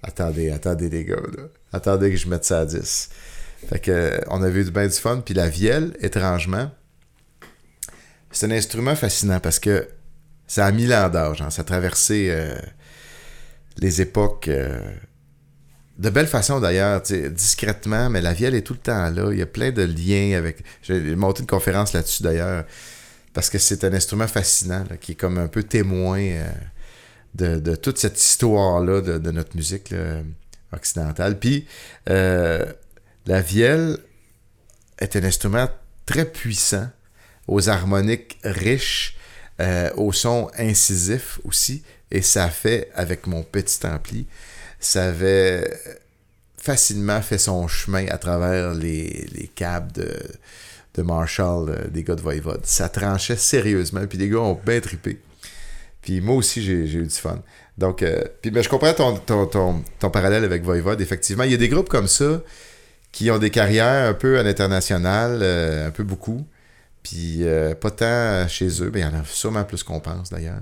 Attendez, 0.03 0.51
attendez 0.51 0.89
les 0.89 1.05
gars, 1.05 1.15
là. 1.15 1.43
Attendez 1.73 2.11
que 2.11 2.17
je 2.17 2.27
mette 2.27 2.45
ça 2.45 2.61
à 2.61 2.65
10. 2.65 3.09
Fait 3.69 3.79
que, 3.79 3.91
euh, 3.91 4.17
on 4.27 4.41
avait 4.43 4.61
eu 4.61 4.65
du 4.65 4.71
bien 4.71 4.87
du 4.87 4.93
fun. 4.93 5.21
Puis 5.25 5.33
la 5.33 5.49
vielle, 5.49 5.95
étrangement, 5.99 6.71
c'est 8.31 8.45
un 8.45 8.51
instrument 8.51 8.95
fascinant 8.95 9.39
parce 9.39 9.59
que 9.59 9.87
ça 10.45 10.65
a 10.65 10.71
mille 10.71 10.93
ans 10.93 11.09
d'âge. 11.09 11.41
hein. 11.41 11.49
Ça 11.49 11.61
a 11.63 11.65
traversé 11.65 12.27
euh, 12.29 12.55
les 13.79 14.01
époques 14.01 14.47
euh, 14.47 14.79
de 15.97 16.09
belle 16.09 16.27
façon 16.27 16.59
d'ailleurs, 16.59 17.01
tu 17.01 17.29
discrètement, 17.31 18.09
mais 18.09 18.21
la 18.21 18.33
vielle 18.33 18.53
est 18.53 18.61
tout 18.61 18.73
le 18.73 18.79
temps 18.79 19.09
là. 19.09 19.31
Il 19.31 19.39
y 19.39 19.41
a 19.41 19.47
plein 19.47 19.71
de 19.71 19.81
liens 19.83 20.37
avec. 20.37 20.63
J'ai 20.83 21.15
monté 21.15 21.41
une 21.41 21.47
conférence 21.47 21.93
là-dessus 21.93 22.21
d'ailleurs 22.21 22.65
parce 23.37 23.51
que 23.51 23.59
c'est 23.59 23.83
un 23.83 23.93
instrument 23.93 24.27
fascinant 24.27 24.83
qui 24.99 25.11
est 25.11 25.15
comme 25.15 25.37
un 25.37 25.47
peu 25.47 25.61
témoin 25.61 26.19
euh, 26.19 27.59
de, 27.59 27.75
toute 27.75 27.99
cette 27.99 28.19
histoire-là 28.19 29.01
de, 29.01 29.29
notre 29.29 29.55
musique 29.55 29.93
occidentale. 30.71 31.37
Puis 31.37 31.67
euh, 32.09 32.65
la 33.27 33.41
vielle 33.41 33.99
est 34.97 35.15
un 35.15 35.23
instrument 35.23 35.69
très 36.07 36.25
puissant, 36.25 36.89
aux 37.47 37.69
harmoniques 37.69 38.39
riches, 38.43 39.15
euh, 39.59 39.91
au 39.97 40.11
son 40.11 40.49
incisif 40.57 41.39
aussi, 41.43 41.83
et 42.09 42.23
ça 42.23 42.49
fait, 42.49 42.89
avec 42.95 43.27
mon 43.27 43.43
petit 43.43 43.85
ampli, 43.85 44.25
ça 44.79 45.09
avait 45.09 45.79
facilement 46.57 47.21
fait 47.21 47.37
son 47.37 47.67
chemin 47.67 48.07
à 48.07 48.17
travers 48.17 48.73
les 48.73 49.51
câbles 49.53 49.91
de, 49.91 50.11
de 50.97 51.03
Marshall, 51.03 51.69
euh, 51.69 51.87
des 51.89 52.03
gars 52.03 52.15
de 52.15 52.21
Voivode. 52.21 52.65
Ça 52.65 52.89
tranchait 52.89 53.37
sérieusement, 53.37 54.05
puis 54.07 54.17
les 54.17 54.27
gars 54.27 54.39
ont 54.39 54.59
bien 54.65 54.81
trippé. 54.81 55.21
Puis 56.01 56.21
moi 56.21 56.35
aussi, 56.35 56.61
j'ai 56.63 56.73
eu 56.73 57.03
du 57.03 57.09
fun. 57.09 57.41
Donc, 57.77 58.01
euh, 58.01 58.23
puis, 58.41 58.51
mais 58.51 58.63
je 58.63 58.69
comprends 58.69 58.93
ton, 58.93 59.17
ton, 59.17 59.45
ton, 59.45 59.83
ton 59.99 60.09
parallèle 60.09 60.43
avec 60.43 60.63
Voivode, 60.63 60.99
effectivement. 60.99 61.43
Il 61.43 61.51
y 61.51 61.53
a 61.53 61.57
des 61.57 61.69
groupes 61.69 61.89
comme 61.89 62.07
ça 62.07 62.41
qui 63.11 63.29
ont 63.29 63.37
des 63.37 63.51
carrières 63.51 64.09
un 64.09 64.13
peu 64.13 64.39
à 64.39 64.43
l'international, 64.43 65.39
euh, 65.41 65.87
un 65.87 65.91
peu 65.91 66.03
beaucoup. 66.03 66.45
Puis 67.03 67.45
pas 67.79 67.89
tant 67.89 68.49
chez 68.49 68.83
eux, 68.83 68.91
mais 68.93 68.99
il 68.99 69.03
y 69.03 69.05
en 69.05 69.13
a 69.13 69.23
sûrement 69.23 69.63
plus 69.63 69.81
qu'on 69.81 70.01
pense 70.01 70.29
d'ailleurs. 70.29 70.59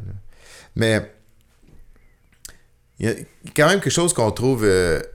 Mais 0.76 1.12
il 3.00 3.08
y 3.08 3.10
a 3.10 3.16
quand 3.56 3.68
même 3.68 3.80
quelque 3.80 3.90
chose 3.90 4.14
qu'on 4.14 4.30
trouve 4.30 4.64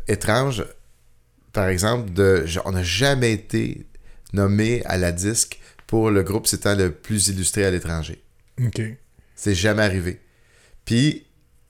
étrange. 0.08 0.64
Par 1.52 1.68
exemple, 1.68 2.12
de, 2.12 2.46
on 2.64 2.72
n'a 2.72 2.82
jamais 2.82 3.32
été 3.32 3.86
nommé 4.32 4.82
à 4.84 4.96
la 4.98 5.12
disque 5.12 5.60
pour 5.86 6.10
le 6.10 6.22
groupe 6.22 6.46
s'étant 6.46 6.74
le 6.74 6.90
plus 6.92 7.28
illustré 7.28 7.64
à 7.64 7.70
l'étranger. 7.70 8.22
OK. 8.64 8.80
C'est 9.34 9.54
jamais 9.54 9.82
arrivé. 9.82 10.20
Puis 10.84 11.26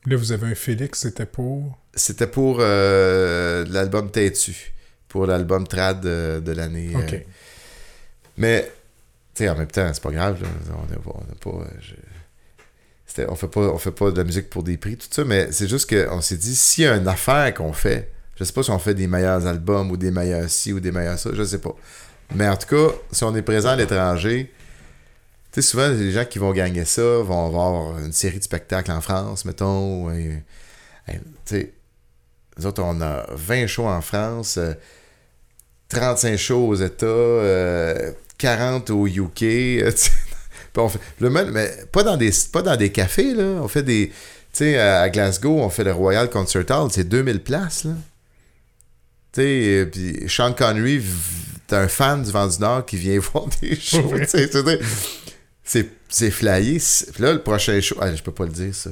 Là, 0.07 0.17
vous 0.17 0.33
avez 0.33 0.47
un 0.47 0.55
Félix, 0.55 1.01
c'était 1.01 1.27
pour? 1.27 1.79
c'était 1.95 2.27
pour 2.27 2.59
euh, 2.61 3.65
l'album 3.69 4.11
Têtu, 4.11 4.73
pour 5.09 5.27
l'album 5.27 5.67
trad 5.67 6.01
de, 6.01 6.41
de 6.45 6.53
l'année. 6.53 6.93
OK. 6.97 7.13
euh, 7.15 7.19
mais, 8.37 8.71
tu 9.35 9.45
sais, 9.45 9.49
en 9.49 9.57
même 9.57 9.67
temps, 9.67 9.91
c'est 9.93 10.03
pas 10.03 10.11
grave. 10.13 10.41
Là. 10.43 10.49
On 10.83 10.91
n'a 10.91 10.97
pas. 10.99 11.11
on 11.15 11.21
a 11.33 11.35
pas, 11.35 11.65
euh, 11.65 11.71
je- 11.81 11.95
c'était- 13.07 13.27
on 13.29 13.35
fait 13.35 13.49
pas 13.49 13.61
on 13.63 13.79
fait 13.79 13.91
pas 13.91 14.11
de 14.13 14.17
la 14.17 14.25
musique 14.25 14.49
pour 14.51 14.63
des 14.63 14.77
prix, 14.77 14.97
tout 14.97 15.09
ça, 15.11 15.25
mais 15.25 15.51
c'est 15.53 15.67
juste 15.69 15.91
qu'on 15.91 16.21
s'est 16.21 16.37
dit, 16.37 16.55
s'il 16.55 16.85
y 16.85 16.87
a 16.87 16.97
une 16.97 17.09
affaire 17.09 17.53
qu'on 17.55 17.73
fait, 17.73 18.11
je 18.37 18.45
sais 18.45 18.53
pas 18.53 18.63
si 18.63 18.71
on 18.71 18.79
fait 18.79 18.95
des 18.95 19.07
meilleurs 19.09 19.47
albums 19.47 19.91
ou 19.91 19.97
des 19.97 20.11
meilleurs 20.13 20.49
ci 20.49 20.73
ou 20.73 20.81
des 20.81 20.93
meilleurs 20.93 21.19
ça, 21.19 21.31
je 21.35 21.43
sais 21.43 21.59
pas. 21.61 21.75
Mais 22.35 22.49
en 22.49 22.57
tout 22.57 22.69
cas, 22.69 22.95
si 23.13 23.25
on 23.25 23.35
est 23.35 23.43
présent 23.43 23.71
à 23.71 23.77
l'étranger, 23.77 24.53
tu 25.53 25.61
sais, 25.61 25.69
souvent, 25.69 25.89
les 25.89 26.13
gens 26.13 26.25
qui 26.25 26.39
vont 26.39 26.53
gagner 26.53 26.85
ça 26.85 27.03
vont 27.03 27.47
avoir 27.47 27.99
une 27.99 28.13
série 28.13 28.39
de 28.39 28.45
spectacles 28.45 28.93
en 28.93 29.01
France, 29.01 29.45
mettons. 29.45 30.11
et- 30.13 30.43
et, 31.09 31.13
tu 31.15 31.21
sais, 31.45 31.73
nous 32.59 32.67
autres, 32.67 32.83
on 32.85 33.01
a 33.01 33.27
20 33.35 33.67
shows 33.67 33.89
en 33.89 34.01
France, 34.01 34.59
euh, 34.59 34.75
35 35.89 36.37
shows 36.39 36.69
aux 36.69 36.75
États, 36.77 37.07
euh, 37.07 38.13
40 38.39 38.91
au 38.91 39.07
UK. 39.09 39.43
euh, 39.83 39.91
on 40.77 40.89
fait- 40.89 41.01
le 41.21 41.31
mais 41.31 41.69
pas 41.91 42.05
dans 42.05 42.17
des, 42.17 42.31
pas 42.53 42.63
dans 42.63 42.77
des 42.77 42.93
cafés, 42.93 43.35
là. 43.35 43.43
On 43.63 43.67
fait 43.69 43.83
des. 43.83 44.09
Tu 44.09 44.59
sais, 44.59 44.79
à 44.79 45.09
Glasgow, 45.11 45.59
on 45.61 45.69
fait 45.71 45.85
le 45.85 45.93
Royal 45.93 46.29
Concert 46.31 46.65
Hall, 46.71 46.91
c'est 46.93 47.09
2000 47.09 47.41
places, 47.43 47.85
là. 47.85 47.93
Tu 49.33 49.41
sais, 49.41 49.65
euh, 49.83 49.87
puis 49.87 50.29
Sean 50.29 50.53
Connery, 50.53 51.03
t'es 51.71 51.77
un 51.77 51.89
fan 51.89 52.23
du 52.23 52.31
vent 52.31 52.47
du 52.47 52.59
Nord 52.59 52.85
qui 52.85 52.97
vient 52.97 53.19
voir 53.33 53.47
des 53.61 53.77
shows, 53.77 54.13
c'est 55.65 55.89
c'est 56.09 56.31
flyé. 56.31 56.79
Puis 57.15 57.23
là, 57.23 57.33
le 57.33 57.43
prochain 57.43 57.81
show, 57.81 57.97
ah, 58.01 58.15
je 58.15 58.23
peux 58.23 58.33
pas 58.33 58.45
le 58.45 58.51
dire, 58.51 58.75
ça. 58.75 58.91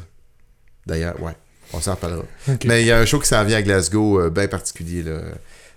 D'ailleurs, 0.86 1.20
ouais, 1.20 1.32
on 1.72 1.80
s'en 1.80 1.94
reparlera. 1.96 2.24
Mais 2.64 2.82
il 2.82 2.86
y 2.86 2.92
a 2.92 2.98
un 2.98 3.04
show 3.04 3.18
qui 3.18 3.26
s'en 3.28 3.44
vient 3.44 3.58
à 3.58 3.62
Glasgow, 3.62 4.20
euh, 4.20 4.30
bien 4.30 4.46
particulier, 4.48 5.02
là, 5.02 5.20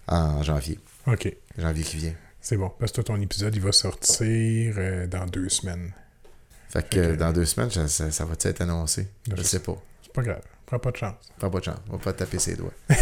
en 0.07 0.43
janvier. 0.43 0.79
OK. 1.07 1.33
Janvier 1.57 1.83
qui 1.83 1.97
vient. 1.97 2.13
C'est 2.39 2.57
bon. 2.57 2.71
Parce 2.79 2.91
que 2.91 3.01
toi, 3.01 3.15
ton 3.15 3.21
épisode, 3.21 3.55
il 3.55 3.61
va 3.61 3.71
sortir 3.71 4.75
euh, 4.77 5.07
dans 5.07 5.25
deux 5.25 5.49
semaines. 5.49 5.91
Fait 6.69 6.87
que 6.87 6.95
Fait 6.95 6.95
que- 6.95 6.99
euh, 7.13 7.15
dans 7.17 7.31
deux 7.33 7.45
semaines, 7.45 7.71
ça, 7.71 7.87
ça, 7.87 8.11
ça 8.11 8.25
va 8.25 8.33
être 8.39 8.61
annoncé? 8.61 9.07
Je 9.29 9.35
Je 9.35 9.41
sais 9.41 9.59
pas. 9.59 9.75
C'est 10.03 10.13
pas 10.13 10.21
grave. 10.21 10.41
Prends 10.65 10.79
pas 10.79 10.91
de 10.91 10.97
chance. 10.97 11.15
Prends 11.39 11.49
pas 11.49 11.59
de 11.59 11.65
chance. 11.65 11.79
On 11.89 11.93
va 11.93 11.97
pas 11.97 12.13
taper 12.13 12.39
ses 12.39 12.55
doigts. 12.55 12.73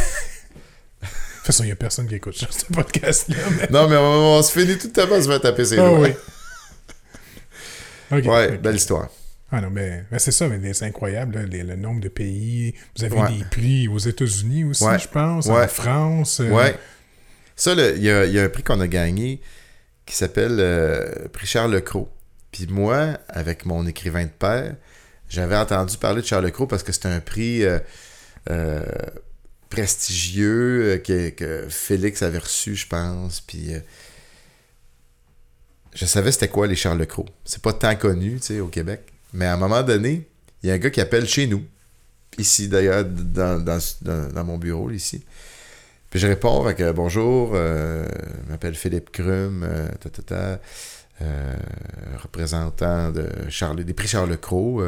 De 1.39 1.45
toute 1.51 1.55
façon, 1.55 1.63
il 1.63 1.67
n'y 1.67 1.71
a 1.71 1.75
personne 1.75 2.07
qui 2.07 2.15
écoute 2.15 2.35
ce 2.37 2.65
podcast-là. 2.73 3.35
Mais... 3.59 3.67
non, 3.71 3.87
mais 3.87 3.95
on, 3.97 4.37
on 4.37 4.43
se 4.43 4.51
finit 4.51 4.77
tout 4.77 4.91
à 4.99 5.05
l'heure, 5.05 5.17
on 5.17 5.21
se 5.21 5.27
va 5.27 5.39
taper 5.39 5.65
ses 5.65 5.79
Ah 5.79 5.87
doigts. 5.89 5.99
oui. 5.99 6.13
Ouais, 8.27 8.57
belle 8.57 8.75
histoire. 8.75 9.09
Ah 9.51 9.61
non, 9.61 9.69
mais, 9.69 10.03
mais 10.11 10.19
c'est 10.19 10.31
ça, 10.31 10.47
mais 10.47 10.73
c'est 10.73 10.85
incroyable, 10.85 11.35
là, 11.35 11.43
les- 11.45 11.63
le 11.63 11.75
nombre 11.75 12.01
de 12.01 12.09
pays. 12.09 12.73
Vous 12.97 13.03
avez 13.03 13.15
Ouais. 13.19 13.37
des 13.37 13.43
prix 13.45 13.87
aux 13.87 13.97
États-Unis 13.99 14.63
aussi, 14.63 14.83
Ouais. 14.83 14.99
je 14.99 15.07
pense, 15.07 15.45
Ouais. 15.47 15.63
en 15.63 15.67
France. 15.67 16.39
euh, 16.39 16.49
Ouais. 16.49 16.75
Ça, 17.55 17.73
il 17.73 18.01
y 18.03 18.09
a, 18.09 18.25
il 18.25 18.33
y 18.33 18.39
a 18.39 18.43
un 18.43 18.49
prix 18.49 18.63
qu'on 18.63 18.79
a 18.79 18.87
gagné 18.87 19.41
qui 20.05 20.15
s'appelle 20.15 20.57
euh, 20.59 21.27
Prix 21.33 21.47
Charles 21.47 21.71
Lecros. 21.71 22.09
Puis 22.51 22.67
moi, 22.67 23.17
avec 23.27 23.65
mon 23.65 23.85
écrivain 23.87 24.23
de 24.23 24.29
père, 24.29 24.75
j'avais 25.29 25.55
entendu 25.57 25.97
parler 25.97 26.21
de 26.21 26.27
Charles 26.27 26.45
Lecros 26.45 26.67
parce 26.67 26.83
que 26.83 26.91
c'est 26.91 27.05
un 27.07 27.19
prix 27.19 27.63
euh, 27.63 27.79
euh, 28.49 28.83
prestigieux 29.69 30.95
euh, 30.95 30.97
que, 30.97 31.29
que 31.29 31.67
Félix 31.69 32.21
avait 32.21 32.39
reçu, 32.39 32.75
je 32.75 32.87
pense. 32.87 33.41
Puis 33.41 33.73
euh, 33.73 33.79
je 35.93 36.05
savais 36.05 36.31
c'était 36.31 36.47
quoi 36.47 36.67
les 36.67 36.75
Charles 36.75 37.05
Cros. 37.07 37.27
C'est 37.45 37.61
pas 37.61 37.73
tant 37.73 37.95
connu, 37.95 38.39
tu 38.39 38.59
au 38.59 38.67
Québec. 38.67 39.01
Mais 39.33 39.45
à 39.45 39.53
un 39.53 39.57
moment 39.57 39.83
donné, 39.83 40.27
il 40.63 40.69
y 40.69 40.71
a 40.71 40.75
un 40.75 40.79
gars 40.79 40.89
qui 40.89 41.01
appelle 41.01 41.27
chez 41.27 41.47
nous. 41.47 41.63
Ici, 42.37 42.67
d'ailleurs, 42.67 43.05
dans, 43.05 44.45
mon 44.45 44.57
bureau, 44.57 44.89
ici. 44.91 45.23
Puis 46.09 46.19
je 46.19 46.27
réponds 46.27 46.65
avec 46.65 46.81
bonjour, 46.95 47.51
euh, 47.53 48.07
je 48.45 48.51
m'appelle 48.51 48.75
Philippe 48.75 49.11
Crum, 49.11 49.67
ta, 49.99 50.09
ta, 50.09 50.21
ta, 50.21 50.59
représentant 52.17 53.11
de 53.11 53.27
Charles, 53.49 53.83
des 53.83 53.93
prix 53.93 54.07
Charles 54.07 54.37
Cros. 54.37 54.83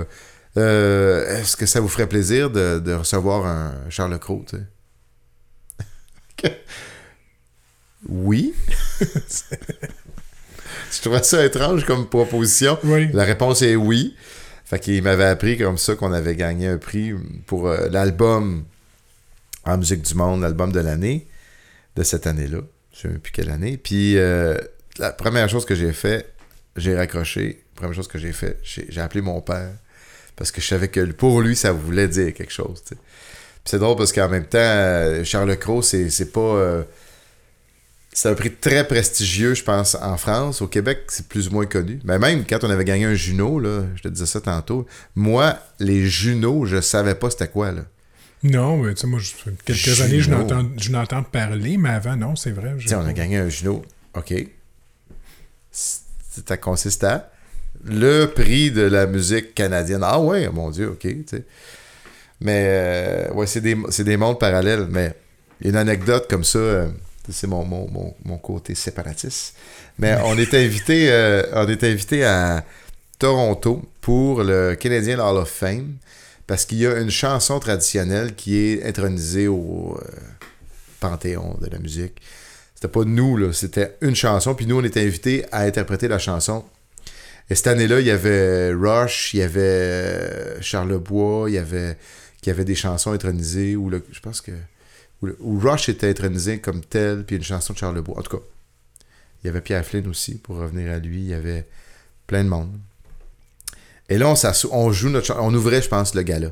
Est-ce 0.56 1.56
que 1.56 1.66
ça 1.66 1.80
vous 1.80 1.90
ferait 1.90 2.08
plaisir 2.08 2.50
de, 2.50 2.80
de 2.80 2.94
recevoir 2.94 3.46
un 3.46 3.74
Charles 3.90 4.18
Cros, 4.18 4.46
tu 4.48 4.58
sais? 4.58 4.64
oui. 8.10 8.54
je 10.92 11.02
trouvais 11.02 11.24
ça 11.24 11.46
étrange 11.46 11.86
comme 11.86 12.08
proposition? 12.08 12.78
Oui. 12.84 13.10
La 13.14 13.24
réponse 13.24 13.62
est 13.62 13.76
oui. 13.76 14.16
Fait 14.66 14.80
qu'il 14.80 15.04
m'avait 15.04 15.26
appris 15.26 15.58
comme 15.58 15.78
ça 15.78 15.96
qu'on 15.96 16.14
avait 16.14 16.36
gagné 16.36 16.68
un 16.68 16.78
prix 16.78 17.14
pour 17.46 17.68
euh, 17.68 17.90
l'album 17.90 18.64
en 19.66 19.78
musique 19.78 20.02
du 20.02 20.16
monde, 20.16 20.42
l'album 20.42 20.72
de 20.72 20.80
l'année, 20.80 21.28
de 21.96 22.04
cette 22.04 22.26
année-là. 22.26 22.60
Je 22.94 23.00
sais 23.00 23.08
même 23.10 23.20
plus 23.20 23.32
quelle 23.32 23.50
année. 23.50 23.78
Puis 23.78 24.18
euh, 24.18 24.58
la 24.98 25.12
première 25.12 25.50
chose 25.50 25.66
que 25.66 25.76
j'ai 25.76 25.92
fait, 25.92 26.34
j'ai 26.76 26.96
raccroché. 26.96 27.64
La 27.76 27.82
première 27.82 27.96
chose 27.96 28.08
que 28.08 28.18
j'ai 28.18 28.32
fait, 28.32 28.60
j'ai 28.64 29.02
appelé 29.02 29.22
mon 29.22 29.42
père. 29.42 29.72
Parce 30.36 30.52
que 30.52 30.62
je 30.62 30.68
savais 30.68 30.88
que 30.88 31.02
pour 31.12 31.42
lui, 31.42 31.56
ça 31.56 31.72
voulait 31.72 32.08
dire 32.08 32.34
quelque 32.34 32.54
chose. 32.54 32.82
sais. 32.86 32.96
C'est 33.66 33.80
drôle 33.80 33.98
parce 33.98 34.12
qu'en 34.12 34.28
même 34.30 34.46
temps, 34.46 34.58
euh, 34.60 35.24
Charles 35.24 35.56
Cros, 35.58 35.82
c'est 35.82 36.10
c'est 36.10 36.32
pas. 36.32 36.40
euh, 36.40 36.84
c'est 38.14 38.28
un 38.30 38.34
prix 38.36 38.52
très 38.52 38.86
prestigieux, 38.86 39.54
je 39.54 39.64
pense, 39.64 39.96
en 39.96 40.18
France. 40.18 40.62
Au 40.62 40.68
Québec, 40.68 41.04
c'est 41.08 41.28
plus 41.30 41.48
ou 41.48 41.52
moins 41.54 41.66
connu. 41.66 42.00
Mais 42.04 42.20
même 42.20 42.44
quand 42.46 42.62
on 42.66 42.70
avait 42.70 42.84
gagné 42.84 43.06
un 43.06 43.14
Juno, 43.14 43.58
là, 43.60 43.84
je 43.96 44.02
te 44.02 44.10
disais 44.10 44.26
ça 44.26 44.42
tantôt, 44.42 44.86
moi, 45.16 45.58
les 45.80 46.06
Junos, 46.10 46.66
je 46.66 46.82
savais 46.82 47.16
pas 47.16 47.30
c'était 47.30 47.48
quoi. 47.48 47.72
Là. 47.72 47.84
Non, 48.44 48.78
mais 48.78 48.94
tu 48.96 49.02
sais, 49.02 49.08
moi, 49.08 49.20
je- 49.20 49.32
quelques 49.64 49.78
Juno. 49.78 50.04
années, 50.04 50.20
je 50.20 50.30
n'entends, 50.30 50.66
je 50.78 50.92
n'entends 50.92 51.24
parler, 51.24 51.78
mais 51.78 51.90
avant, 51.90 52.18
non, 52.18 52.36
c'est 52.36 52.52
vrai. 52.52 52.74
Tu 52.80 52.90
sais, 52.90 52.96
on 52.96 53.06
a 53.06 53.14
gagné 53.14 53.38
un 53.38 53.48
Juno. 53.48 53.82
OK. 54.16 54.34
Ça 55.72 56.58
consiste 56.58 57.04
à 57.04 57.32
le 57.86 58.26
prix 58.26 58.72
de 58.72 58.82
la 58.82 59.06
musique 59.08 59.56
canadienne. 59.56 60.02
Ah 60.04 60.20
ouais, 60.20 60.50
mon 60.50 60.70
Dieu, 60.70 60.90
OK. 60.92 61.00
tu 61.02 61.26
sais. 61.30 61.46
Mais, 62.42 62.66
euh, 62.68 63.34
ouais, 63.34 63.48
c'est 63.48 63.62
des, 63.62 63.76
des 63.76 64.18
mondes 64.18 64.40
parallèles. 64.40 64.88
Mais 64.90 65.14
une 65.62 65.76
anecdote 65.76 66.28
comme 66.30 66.44
ça. 66.44 66.60
euh, 66.60 66.88
c'est 67.30 67.48
mon, 67.48 67.64
mon, 67.64 67.88
mon, 67.90 68.14
mon 68.26 68.38
côté 68.38 68.76
séparatiste. 68.76 69.56
Mais 70.00 70.18
on 70.26 70.38
est 70.38 70.54
invité, 70.54 71.12
euh, 71.12 71.44
on 71.54 71.68
est 71.70 71.84
invité 71.84 72.26
à 72.26 72.66
Toronto 73.20 73.82
pour 74.02 74.44
le 74.44 74.76
Canadian 74.76 75.20
Hall 75.20 75.38
of 75.38 75.50
Fame 75.50 75.94
parce 76.48 76.66
qu'il 76.66 76.80
y 76.80 76.88
a 76.88 76.98
une 77.00 77.12
chanson 77.12 77.60
traditionnelle 77.60 78.36
qui 78.36 78.58
est 78.58 78.86
intronisée 78.86 79.48
au 79.48 79.98
panthéon 81.00 81.58
de 81.62 81.70
la 81.70 81.80
musique. 81.80 82.22
C'était 82.76 82.88
pas 82.92 83.06
nous, 83.06 83.38
là, 83.38 83.54
c'était 83.54 83.96
une 84.02 84.16
chanson, 84.16 84.56
puis 84.56 84.66
nous, 84.66 84.80
on 84.80 84.84
était 84.84 85.02
invités 85.02 85.46
à 85.52 85.62
interpréter 85.62 86.08
la 86.08 86.18
chanson. 86.18 86.66
Et 87.50 87.56
cette 87.56 87.68
année-là, 87.68 88.00
il 88.00 88.08
y 88.08 88.12
avait 88.12 88.72
Rush, 88.74 89.34
il 89.36 89.42
y 89.42 89.44
avait 89.44 90.60
Charlebois, 90.62 91.50
il 91.50 91.54
y 91.54 91.58
avait, 91.60 91.98
qui 92.42 92.50
avait 92.50 92.66
des 92.66 92.76
chansons 92.76 93.12
intronisées, 93.12 93.76
ou 93.76 93.90
le, 93.90 94.04
je 94.12 94.20
pense 94.20 94.42
que. 94.42 94.52
Ou, 95.22 95.60
Rush 95.60 95.88
était 95.90 96.10
intronisé 96.10 96.60
comme 96.60 96.82
tel, 96.82 97.24
puis 97.26 97.36
une 97.36 97.44
chanson 97.44 97.74
de 97.74 97.78
Charlebois. 97.78 98.18
En 98.18 98.22
tout 98.24 98.38
cas, 98.38 98.44
il 99.44 99.48
y 99.48 99.50
avait 99.50 99.62
Pierre 99.62 99.86
Flynn 99.86 100.08
aussi, 100.08 100.36
pour 100.36 100.58
revenir 100.58 100.92
à 100.92 100.98
lui, 100.98 101.18
il 101.20 101.28
y 101.28 101.34
avait 101.34 101.68
plein 102.26 102.44
de 102.44 102.50
monde. 102.50 102.72
Et 104.10 104.18
là, 104.18 104.28
on, 104.30 104.36
on 104.72 104.92
joue 104.92 105.10
notre 105.10 105.36
On 105.40 105.54
ouvrait, 105.54 105.82
je 105.82 105.90
pense, 105.90 106.16
le 106.16 106.24
gala. 106.24 106.50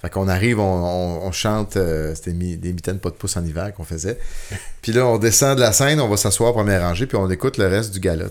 Fait 0.00 0.10
qu'on 0.10 0.28
arrive, 0.28 0.58
on, 0.58 0.62
on- 0.64 1.26
on 1.26 1.32
chante, 1.32 1.76
euh, 1.76 2.14
c'était 2.14 2.32
des 2.32 2.72
mitaines 2.72 2.98
pas 2.98 3.10
de 3.10 3.14
pouce 3.16 3.36
en 3.36 3.44
hiver 3.44 3.72
qu'on 3.74 3.84
faisait. 3.84 4.18
Puis 4.82 4.92
là, 4.92 5.06
on 5.06 5.18
descend 5.18 5.56
de 5.56 5.60
la 5.60 5.72
scène, 5.72 6.00
on 6.00 6.08
va 6.08 6.16
s'asseoir 6.16 6.52
première 6.52 6.82
rangée, 6.82 7.06
puis 7.06 7.16
on 7.16 7.30
écoute 7.30 7.56
le 7.58 7.66
reste 7.68 7.92
du 7.92 8.00
gala. 8.00 8.26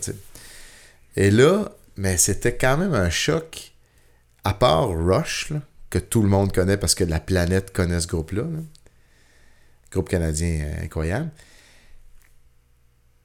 Et 1.16 1.32
là, 1.32 1.72
mais 1.95 2.18
c'était 2.18 2.55
quand 2.55 2.78
même 2.78 2.93
un 2.93 3.09
choc, 3.09 3.72
à 4.43 4.53
part 4.53 4.89
Rush, 4.89 5.49
là, 5.51 5.62
que 5.91 5.99
tout 5.99 6.23
le 6.23 6.29
monde 6.29 6.51
connaît 6.51 6.77
parce 6.77 6.95
que 6.95 7.03
la 7.03 7.19
planète 7.19 7.71
connaît 7.71 7.99
ce 7.99 8.07
groupe-là. 8.07 8.43
là. 8.43 8.59
Groupe 9.91 10.09
canadien 10.09 10.61
euh, 10.63 10.85
incroyable. 10.85 11.29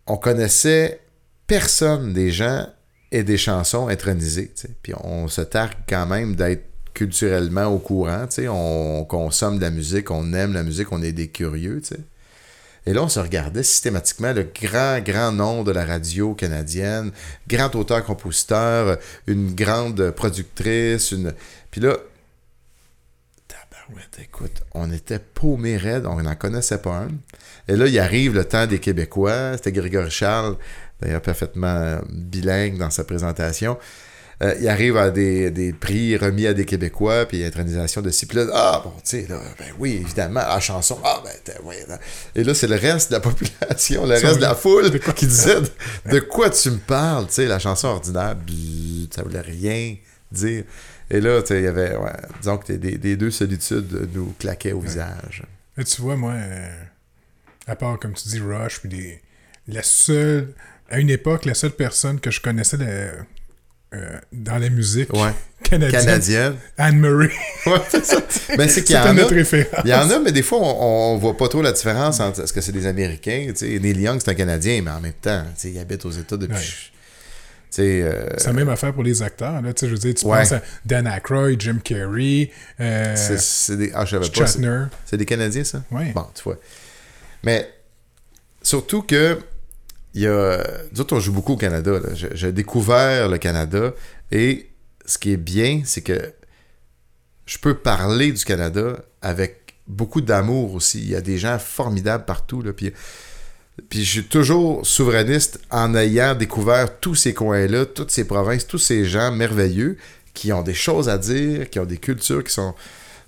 On 0.07 0.19
connaissait 0.19 1.01
personne 1.47 2.13
des 2.13 2.31
gens 2.31 2.67
et 3.13 3.23
des 3.23 3.39
chansons 3.39 3.89
intronisées. 3.89 4.53
Puis 4.83 4.93
on 5.03 5.29
se 5.29 5.41
targue 5.41 5.79
quand 5.89 6.07
même 6.07 6.35
d'être 6.35 6.65
culturellement 6.93 7.67
au 7.67 7.79
courant. 7.79 8.27
On 8.49 9.07
consomme 9.09 9.59
de 9.59 9.63
la 9.63 9.71
musique, 9.71 10.11
on 10.11 10.33
aime 10.33 10.53
la 10.53 10.65
musique, 10.65 10.91
on 10.91 11.03
est 11.03 11.13
des 11.13 11.29
curieux. 11.29 11.81
Et 12.85 12.93
là, 12.93 13.03
on 13.03 13.09
se 13.09 13.21
regardait 13.21 13.63
systématiquement 13.63 14.33
le 14.33 14.45
grand, 14.45 15.01
grand 15.01 15.31
nom 15.31 15.63
de 15.63 15.73
la 15.73 15.85
radio 15.85 16.35
canadienne, 16.35 17.13
grand 17.49 17.75
auteur-compositeur, 17.77 18.99
une 19.27 19.55
grande 19.55 20.11
productrice, 20.11 21.13
une... 21.13 21.33
Puis 21.71 21.81
là, 21.81 21.97
tabarouette, 23.87 24.19
écoute, 24.23 24.63
on 24.75 24.91
était 24.93 25.19
paumés 25.19 25.77
raides, 25.77 26.07
on 26.07 26.21
n'en 26.23 26.35
connaissait 26.37 26.79
pas 26.79 26.97
un. 27.05 27.09
Et 27.69 27.77
là, 27.77 27.87
il 27.87 27.99
arrive 27.99 28.35
le 28.35 28.45
temps 28.45 28.67
des 28.67 28.79
Québécois, 28.79 29.53
c'était 29.57 29.73
Grégory 29.73 30.11
Charles, 30.11 30.57
d'ailleurs 31.01 31.23
parfaitement 31.23 31.99
bilingue 32.11 32.79
dans 32.79 32.91
sa 32.91 33.05
présentation. 33.05 33.79
Euh, 34.43 34.55
il 34.61 34.69
arrive 34.69 34.99
à 34.99 35.11
des, 35.11 35.51
des 35.51 35.73
prix 35.73 36.15
remis 36.19 36.47
à 36.47 36.53
des 36.53 36.67
Québécois, 36.67 37.25
puis 37.25 37.43
intronisation 37.43 38.03
de 38.03 38.11
là, 38.35 38.47
ah, 38.53 38.83
bon, 38.85 38.93
tu 38.97 39.01
sais, 39.05 39.27
là, 39.27 39.41
ben 39.59 39.69
oui, 39.79 39.99
évidemment, 40.05 40.41
la 40.47 40.61
chanson, 40.61 40.99
ah, 41.03 41.23
ben, 41.25 41.33
t'es- 41.43 41.59
ouais, 41.63 41.83
là. 41.89 41.99
Et 42.35 42.45
là, 42.45 42.53
c'est 42.53 42.67
le 42.67 42.77
reste 42.77 43.09
de 43.11 43.15
la 43.15 43.21
population, 43.21 44.05
le 44.05 44.13
reste 44.13 44.37
de 44.37 44.43
la 44.43 44.55
foule 44.55 44.91
de 44.91 44.99
quoi? 44.99 45.15
qui 45.15 45.27
disait, 45.27 45.63
de, 45.63 46.11
de 46.11 46.19
quoi 46.21 46.51
tu 46.51 46.71
me 46.71 46.77
parles, 46.77 47.29
tu 47.29 47.33
sais, 47.35 47.47
la 47.47 47.59
chanson 47.59 47.89
ordinaire, 47.89 48.37
ça 49.11 49.23
voulait 49.23 49.41
rien 49.41 49.97
dire. 50.31 50.65
Et 51.11 51.21
là, 51.21 51.41
il 51.51 51.61
y 51.61 51.67
avait, 51.67 51.97
ouais, 51.97 52.13
disons 52.41 52.59
que 52.59 52.73
des, 52.73 52.99
des 52.99 53.17
deux 53.17 53.31
solitudes 53.31 54.09
nous 54.15 54.35
claquaient 54.39 54.73
au 54.73 54.81
visage. 54.81 55.43
Là, 55.77 55.85
tu 55.85 56.01
vois, 56.03 56.17
moi, 56.17 56.33
euh, 56.33 56.69
à 57.67 57.77
part, 57.77 57.99
comme 57.99 58.15
tu 58.15 58.29
dis, 58.29 58.41
Rush, 58.41 58.81
puis 58.81 58.89
des... 58.89 59.21
la 59.69 59.83
seule... 59.83 60.49
À 60.89 61.01
une 61.01 61.11
époque, 61.11 61.45
la 61.47 61.55
seule 61.55 61.73
personne 61.73 62.21
que 62.21 62.31
je 62.31 62.41
connaissais 62.41 62.77
de- 62.79 63.11
euh, 63.95 64.19
dans 64.33 64.59
la 64.59 64.69
musique 64.69 65.13
Ouais. 65.13 65.33
canadienne, 65.65 66.01
Canadienne. 66.05 66.55
Anne-Marie. 66.79 67.29
Ouais, 67.67 67.81
c'est 67.89 68.05
ça. 68.05 68.21
Ben, 68.57 68.69
c'est 68.69 68.85
qu'il 68.85 68.95
y 68.95 68.99
en 68.99 69.17
a. 69.19 69.27
référence. 69.27 69.81
Il 69.85 69.91
y 69.91 69.95
en 69.95 70.09
a, 70.11 70.19
mais 70.21 70.31
des 70.33 70.43
fois, 70.43 70.59
on, 70.61 71.15
on 71.15 71.19
voit 71.19 71.37
pas 71.37 71.49
trop 71.49 71.61
la 71.63 71.73
différence 71.73 72.21
entre 72.21 72.43
est-ce 72.43 72.53
que 72.53 72.61
c'est 72.61 72.71
des 72.73 72.87
Américains. 72.87 73.47
tu 73.49 73.57
sais. 73.57 73.79
Neil 73.81 74.01
Young, 74.01 74.21
c'est 74.23 74.31
un 74.31 74.35
Canadien, 74.35 74.81
mais 74.83 74.91
en 74.93 75.01
même 75.01 75.13
temps, 75.13 75.43
tu 75.55 75.61
sais, 75.63 75.71
il 75.71 75.79
habite 75.81 76.05
aux 76.05 76.11
États 76.13 76.37
depuis. 76.37 76.55
Ouais. 76.57 76.96
Euh, 77.83 78.27
C'est 78.39 78.47
la 78.49 78.53
même 78.53 78.69
affaire 78.69 78.93
pour 78.93 79.03
les 79.03 79.23
acteurs. 79.23 79.61
Là. 79.61 79.73
Je 79.81 79.87
veux 79.87 79.99
dire, 79.99 80.15
tu 80.15 80.27
Ouais. 80.27 80.39
penses 80.39 80.53
à 80.53 80.63
Dan 80.85 81.07
Aykroyd, 81.07 81.61
Jim 81.61 81.79
Carrey, 81.83 82.51
euh, 82.81 83.15
c'est 83.17 83.77
des. 83.77 83.91
Ah, 83.95 84.05
je 84.05 84.11
savais 84.13 84.29
pas. 84.29 84.47
c'est- 85.05 85.17
des 85.17 85.25
Canadiens, 85.27 85.65
ça? 85.65 85.83
Ouais. 85.91 86.13
Bon, 86.15 86.27
tu 86.35 86.43
vois. 86.45 86.59
Mais 87.43 87.69
surtout 88.63 89.03
que 89.03 89.39
il 90.15 90.23
y 90.23 90.27
a. 90.27 90.63
Nous 90.93 91.01
autres, 91.01 91.17
on 91.17 91.21
joue 91.21 91.33
beaucoup 91.33 91.53
au 91.55 91.57
Canada. 91.57 92.01
J'ai 92.33 92.53
découvert 92.53 93.29
le 93.29 93.39
Canada 93.39 93.93
et 94.33 94.71
ce 95.05 95.19
qui 95.19 95.33
est 95.33 95.37
bien, 95.37 95.83
c'est 95.85 96.01
que 96.03 96.33
je 97.47 97.59
peux 97.59 97.75
parler 97.75 98.33
du 98.33 98.45
Canada 98.45 98.97
avec 99.23 99.75
beaucoup 99.87 100.21
d'amour 100.21 100.75
aussi. 100.75 101.01
Il 101.01 101.11
y 101.11 101.15
a 101.15 101.21
des 101.21 101.39
gens 101.39 101.59
formidables 101.59 102.25
partout. 102.25 102.61
Là, 102.63 102.73
puis, 102.73 102.93
puis 103.89 104.05
je 104.05 104.11
suis 104.11 104.25
toujours 104.25 104.87
souverainiste 104.87 105.61
en 105.71 105.95
ayant 105.95 106.35
découvert 106.35 106.99
tous 106.99 107.15
ces 107.15 107.35
coins-là, 107.35 107.85
toutes 107.85 108.11
ces 108.11 108.25
provinces, 108.25 108.67
tous 108.67 108.79
ces 108.79 109.05
gens 109.05 109.31
merveilleux 109.33 109.99
qui 110.35 110.53
ont 110.53 110.63
des 110.63 110.75
choses 110.75 111.09
à 111.09 111.19
dire, 111.19 111.69
qui 111.71 111.79
ont 111.79 111.85
des 111.85 111.99
cultures 111.99 112.43
qui 112.45 112.53
sont 112.53 112.75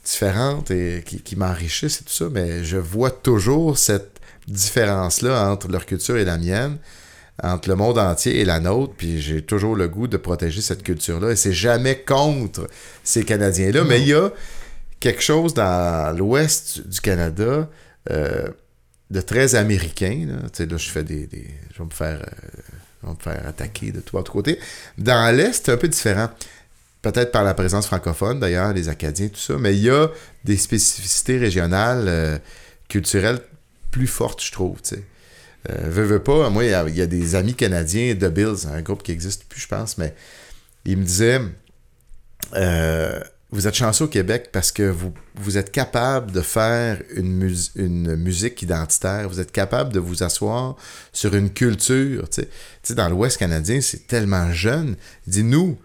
différentes 0.04 0.70
et 0.70 1.02
qui, 1.04 1.20
qui 1.20 1.36
m'enrichissent 1.36 2.00
et 2.00 2.04
tout 2.04 2.12
ça, 2.12 2.28
mais 2.30 2.64
je 2.64 2.78
vois 2.78 3.10
toujours 3.10 3.76
cette 3.76 4.20
différence-là 4.46 5.50
entre 5.50 5.68
leur 5.68 5.84
culture 5.84 6.16
et 6.16 6.24
la 6.24 6.38
mienne, 6.38 6.78
entre 7.42 7.68
le 7.68 7.76
monde 7.76 7.98
entier 7.98 8.40
et 8.40 8.44
la 8.44 8.58
nôtre, 8.58 8.94
puis 8.96 9.20
j'ai 9.20 9.42
toujours 9.42 9.76
le 9.76 9.86
goût 9.88 10.08
de 10.08 10.16
protéger 10.16 10.62
cette 10.62 10.82
culture-là, 10.82 11.32
et 11.32 11.36
c'est 11.36 11.52
jamais 11.52 11.98
contre 11.98 12.66
ces 13.04 13.24
Canadiens-là, 13.24 13.84
mais 13.84 14.00
il 14.00 14.08
y 14.08 14.14
a 14.14 14.30
quelque 14.98 15.22
chose 15.22 15.54
dans 15.54 16.16
l'ouest 16.16 16.86
du 16.86 17.00
Canada 17.00 17.68
euh, 18.10 18.48
de 19.10 19.20
très 19.20 19.54
américain, 19.54 20.26
là. 20.28 20.36
Tu 20.50 20.58
sais, 20.58 20.66
là, 20.66 20.76
je 20.76 20.88
fais 20.88 21.04
des... 21.04 21.26
des- 21.26 21.50
je 21.72 21.78
vais 21.78 21.84
me 21.84 21.90
faire... 21.90 22.20
euh, 22.20 22.50
je 23.02 23.06
vais 23.06 23.14
me 23.14 23.22
faire 23.22 23.46
attaquer 23.46 23.92
de 23.92 24.00
tous 24.00 24.20
côtés. 24.24 24.58
Dans 24.98 25.34
l'Est, 25.34 25.66
c'est 25.66 25.72
un 25.72 25.76
peu 25.76 25.88
différent 25.88 26.28
peut-être 27.00 27.30
par 27.30 27.44
la 27.44 27.54
présence 27.54 27.86
francophone 27.86 28.40
d'ailleurs, 28.40 28.72
les 28.72 28.88
Acadiens, 28.88 29.28
tout 29.28 29.38
ça, 29.38 29.56
mais 29.56 29.76
il 29.76 29.84
y 29.84 29.90
a 29.90 30.08
des 30.44 30.56
spécificités 30.56 31.38
régionales, 31.38 32.06
euh, 32.08 32.38
culturelles 32.88 33.40
plus 33.92 34.08
fortes, 34.08 34.42
je 34.42 34.52
trouve. 34.52 34.82
tu 34.82 34.96
sais. 34.96 35.02
Euh, 35.70 35.88
veux, 35.88 36.04
veux 36.04 36.22
pas, 36.22 36.50
moi, 36.50 36.64
il 36.64 36.70
y, 36.70 36.74
a, 36.74 36.88
il 36.88 36.96
y 36.96 37.02
a 37.02 37.06
des 37.06 37.34
amis 37.34 37.54
canadiens 37.54 38.14
de 38.14 38.28
Bills, 38.28 38.66
un 38.72 38.82
groupe 38.82 39.02
qui 39.02 39.12
existe 39.12 39.44
plus, 39.44 39.60
je 39.60 39.68
pense, 39.68 39.96
mais 39.98 40.14
ils 40.84 40.96
me 40.96 41.04
disaient 41.04 41.40
euh, 42.54 43.20
Vous 43.50 43.66
êtes 43.66 43.74
chanceux 43.74 44.04
au 44.04 44.08
Québec 44.08 44.50
parce 44.52 44.70
que 44.70 44.82
vous, 44.82 45.14
vous 45.36 45.56
êtes 45.56 45.72
capable 45.72 46.32
de 46.32 46.42
faire 46.42 47.02
une, 47.14 47.32
mus- 47.34 47.70
une 47.76 48.14
musique 48.16 48.60
identitaire, 48.60 49.26
vous 49.28 49.40
êtes 49.40 49.52
capable 49.52 49.90
de 49.92 49.98
vous 50.00 50.22
asseoir 50.22 50.76
sur 51.14 51.34
une 51.34 51.50
culture. 51.50 52.28
Dans 52.90 53.08
l'Ouest 53.08 53.38
canadien, 53.38 53.80
c'est 53.80 54.06
tellement 54.06 54.52
jeune. 54.52 54.96
Il 55.26 55.32
dit 55.32 55.44
Nous, 55.44 55.78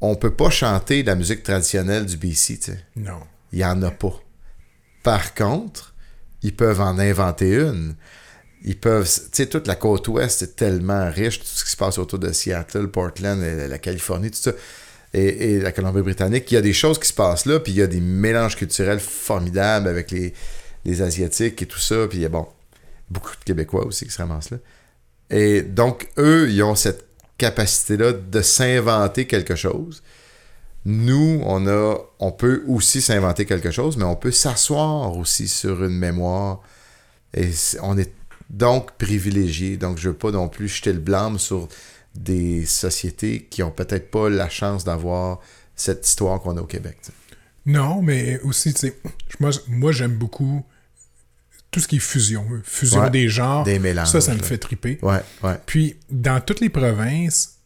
on 0.00 0.14
peut 0.14 0.32
pas 0.34 0.50
chanter 0.50 1.02
la 1.02 1.16
musique 1.16 1.42
traditionnelle 1.42 2.06
du 2.06 2.16
BC. 2.16 2.60
Non. 2.94 3.20
Il 3.52 3.58
n'y 3.58 3.64
en 3.64 3.82
a 3.82 3.90
pas. 3.90 4.14
Par 5.02 5.34
contre, 5.34 5.94
ils 6.42 6.54
peuvent 6.54 6.80
en 6.80 6.98
inventer 7.00 7.54
une. 7.56 7.96
Ils 8.62 8.78
peuvent. 8.78 9.04
Tu 9.08 9.28
sais, 9.32 9.46
toute 9.46 9.66
la 9.66 9.74
côte 9.74 10.06
ouest 10.08 10.42
est 10.42 10.54
tellement 10.54 11.10
riche, 11.10 11.40
tout 11.40 11.46
ce 11.46 11.64
qui 11.64 11.70
se 11.72 11.76
passe 11.76 11.98
autour 11.98 12.20
de 12.20 12.30
Seattle, 12.32 12.86
Portland, 12.88 13.40
la 13.40 13.78
Californie, 13.78 14.30
tout 14.30 14.38
ça, 14.38 14.52
et, 15.14 15.58
la 15.60 15.72
Colombie-Britannique. 15.72 16.50
Il 16.50 16.54
y 16.54 16.58
a 16.58 16.62
des 16.62 16.72
choses 16.72 16.98
qui 16.98 17.08
se 17.08 17.12
passent 17.12 17.46
là, 17.46 17.60
puis 17.60 17.72
il 17.72 17.78
y 17.78 17.82
a 17.82 17.86
des 17.86 18.00
mélanges 18.00 18.56
culturels 18.56 19.00
formidables 19.00 19.88
avec 19.88 20.10
les, 20.10 20.32
Asiatiques 21.02 21.60
et 21.60 21.66
tout 21.66 21.78
ça. 21.78 22.06
Puis 22.08 22.18
il 22.18 22.22
y 22.22 22.24
a 22.24 22.30
bon, 22.30 22.46
beaucoup 23.10 23.32
de 23.32 23.44
Québécois 23.44 23.84
aussi 23.84 24.06
qui 24.06 24.10
se 24.10 24.18
ramassent 24.18 24.50
là. 24.50 24.56
Et 25.28 25.60
donc, 25.60 26.08
eux, 26.16 26.50
ils 26.50 26.62
ont 26.62 26.74
cette 26.74 27.04
capacité-là 27.36 28.12
de 28.12 28.40
s'inventer 28.40 29.26
quelque 29.26 29.54
chose. 29.54 30.02
Nous, 30.86 31.42
on 31.44 31.66
a, 31.66 31.96
on 32.18 32.32
peut 32.32 32.64
aussi 32.66 33.02
s'inventer 33.02 33.44
quelque 33.44 33.70
chose, 33.70 33.98
mais 33.98 34.04
on 34.04 34.16
peut 34.16 34.30
s'asseoir 34.30 35.14
aussi 35.18 35.46
sur 35.46 35.84
une 35.84 35.98
mémoire. 35.98 36.62
Et 37.34 37.50
on 37.82 37.98
est 37.98 38.12
donc 38.48 38.92
privilégié. 38.92 39.76
Donc, 39.76 39.98
je 39.98 40.08
veux 40.08 40.16
pas 40.16 40.30
non 40.30 40.48
plus 40.48 40.68
jeter 40.68 40.94
le 40.94 41.00
blâme 41.00 41.38
sur 41.38 41.68
des 42.18 42.66
sociétés 42.66 43.46
qui 43.48 43.62
ont 43.62 43.70
peut-être 43.70 44.10
pas 44.10 44.28
la 44.28 44.48
chance 44.48 44.84
d'avoir 44.84 45.40
cette 45.76 46.06
histoire 46.06 46.40
qu'on 46.40 46.56
a 46.56 46.60
au 46.60 46.66
Québec. 46.66 46.98
Non, 47.64 48.02
mais 48.02 48.40
aussi, 48.40 48.72
tu 48.74 48.80
sais, 48.80 48.98
moi, 49.40 49.50
moi 49.68 49.92
j'aime 49.92 50.12
beaucoup 50.16 50.64
tout 51.70 51.80
ce 51.80 51.86
qui 51.88 51.96
est 51.96 52.00
fusion. 52.00 52.44
Fusion 52.64 53.02
Ouais, 53.02 53.10
des 53.10 53.28
genres. 53.28 53.62
des 53.64 53.78
mélanges, 53.78 54.08
Ça, 54.08 54.20
ça 54.20 54.32
me 54.34 54.38
là. 54.38 54.44
fait 54.44 54.58
triper. 54.58 54.98
Ouais, 55.02 55.20
ouais. 55.44 55.54
Puis, 55.66 55.96
dans 56.10 56.40
toutes 56.40 56.60
les 56.60 56.70
provinces, 56.70 57.58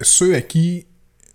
ceux 0.00 0.34
à 0.34 0.40
qui 0.40 0.86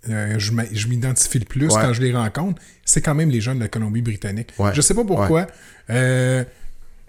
euh, 0.08 0.38
je 0.38 0.52
je 0.72 0.86
m'identifie 0.88 1.38
le 1.38 1.44
plus 1.44 1.66
Ouais. 1.66 1.80
quand 1.82 1.92
je 1.92 2.00
les 2.02 2.12
rencontre, 2.12 2.60
c'est 2.84 3.02
quand 3.02 3.14
même 3.14 3.30
les 3.30 3.40
gens 3.40 3.54
de 3.54 3.60
la 3.60 3.68
Colombie-Britannique. 3.68 4.52
Ouais. 4.58 4.70
Je 4.74 4.80
sais 4.80 4.94
pas 4.94 5.04
pourquoi. 5.04 5.46
euh, 5.90 6.44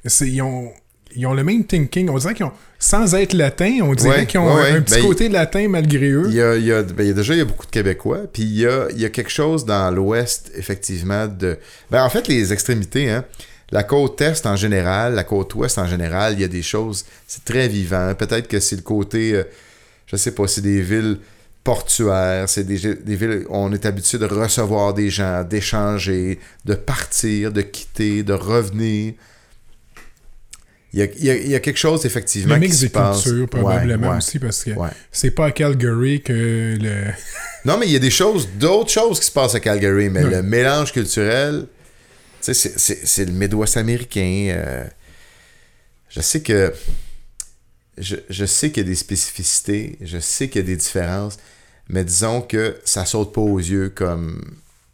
c'est- 0.06 0.30
ils, 0.30 0.42
ont, 0.42 0.72
ils 1.16 1.26
ont 1.28 1.34
le 1.34 1.44
même 1.44 1.64
thinking. 1.66 2.10
On 2.10 2.18
dirait 2.18 2.34
qu'ils 2.34 2.46
ont, 2.46 2.52
sans 2.78 3.16
être 3.16 3.34
latins, 3.34 3.80
on 3.84 3.94
dirait 3.94 4.20
Ouais, 4.20 4.26
qu'ils 4.26 4.40
ont 4.40 4.56
ouais, 4.56 4.72
un 4.72 4.82
petit 4.82 4.96
Ben, 5.02 5.06
côté 5.06 5.30
latin 5.30 5.68
malgré 5.68 6.10
eux. 6.10 6.26
Il 6.30 6.36
y 6.36 6.42
a, 6.42 6.56
il 6.56 6.66
y 6.66 6.72
a- 6.72 6.84
ben, 6.84 7.04
il 7.04 7.08
y 7.08 7.12
a 7.12 7.14
déjà 7.14 7.34
il 7.34 7.38
y 7.40 7.42
a 7.42 7.46
beaucoup 7.46 7.66
de 7.66 7.72
Québécois, 7.72 8.22
puis 8.32 8.44
il 8.44 8.58
y 8.60 8.66
a, 8.68 8.88
il 8.92 9.00
y 9.00 9.06
a 9.06 9.10
quelque 9.10 9.32
chose 9.32 9.66
dans 9.66 9.90
l'Ouest, 9.92 10.52
effectivement, 10.56 11.28
de... 11.28 11.58
Ben, 11.92 12.04
en 12.04 12.10
fait, 12.10 12.28
les 12.28 12.54
extrémités, 12.54 13.10
hein, 13.10 13.26
la 13.72 13.84
côte 13.84 14.20
Est 14.22 14.46
en 14.46 14.56
général, 14.56 15.14
la 15.16 15.24
côte 15.24 15.54
Ouest 15.56 15.78
en 15.78 15.88
général, 15.88 16.34
il 16.34 16.42
y 16.42 16.44
a 16.44 16.48
des 16.48 16.64
choses, 16.64 17.06
c'est 17.28 17.44
très 17.46 17.68
vivant. 17.68 18.14
Peut-être 18.16 18.48
que 18.48 18.60
c'est 18.60 18.76
le 18.78 18.82
côté, 18.82 19.34
euh, 19.36 19.44
je 20.08 20.16
sais 20.16 20.32
pas, 20.32 20.48
c'est 20.48 20.62
des 20.62 20.82
villes 20.82 21.20
portuaires, 21.64 22.48
c'est 22.50 22.64
des, 22.64 22.96
des 22.96 23.16
villes, 23.16 23.46
on 23.50 23.72
est 23.74 23.86
habitué 23.86 24.18
de 24.18 24.26
recevoir 24.26 24.94
des 24.94 25.10
gens, 25.10 25.44
d'échanger, 25.44 26.40
de 26.66 26.74
partir, 26.74 27.52
de 27.52 27.62
quitter, 27.62 28.24
de 28.24 28.34
revenir. 28.34 29.14
Il 30.94 31.00
y 31.00 31.02
a, 31.04 31.06
il 31.06 31.24
y 31.24 31.30
a- 31.30 31.36
il 31.36 31.50
y 31.50 31.56
a 31.56 31.60
quelque 31.60 31.78
chose, 31.78 32.06
effectivement, 32.06 32.56
Le 32.56 32.62
qui 32.62 32.68
mix 32.68 32.78
se 32.78 32.82
des 32.86 32.90
passe. 32.90 33.22
cultures, 33.24 33.48
probablement 33.48 34.08
Ouais, 34.08 34.12
ouais. 34.14 34.18
aussi, 34.18 34.40
parce 34.40 34.64
que 34.64 34.72
Ouais. 34.72 34.90
c'est 35.12 35.32
pas 35.32 35.46
à 35.48 35.52
Calgary 35.52 36.22
que 36.22 36.78
le. 36.82 37.12
Non, 37.66 37.78
mais 37.78 37.86
il 37.88 37.92
y 37.92 37.96
a 37.96 38.00
des 38.00 38.10
choses, 38.10 38.48
d'autres 38.58 38.90
choses 38.90 39.20
qui 39.20 39.26
se 39.26 39.32
passent 39.32 39.54
à 39.54 39.60
Calgary, 39.60 40.10
mais 40.10 40.24
le 40.24 40.42
mélange 40.42 40.92
culturel, 40.94 41.68
tu 42.42 42.54
sais, 42.54 42.70
c'est 42.78 43.26
le 43.26 43.34
Midwest 43.34 43.78
américain. 43.78 44.54
euh, 44.56 44.86
je 46.10 46.22
sais 46.22 46.42
que. 46.42 46.74
Je, 47.98 48.16
je 48.30 48.46
sais 48.46 48.72
qu'il 48.72 48.84
y 48.84 48.86
a 48.86 48.90
des 48.90 48.96
spécificités, 48.96 49.98
je 50.02 50.20
sais 50.20 50.48
qu'il 50.48 50.62
y 50.62 50.64
a 50.64 50.68
des 50.68 50.78
différences, 50.78 51.38
mais 51.90 52.06
disons 52.06 52.40
que 52.42 52.78
ça 52.86 53.04
saute 53.06 53.34
pas 53.34 53.42
aux 53.42 53.60
yeux 53.60 53.90
comme 53.90 54.42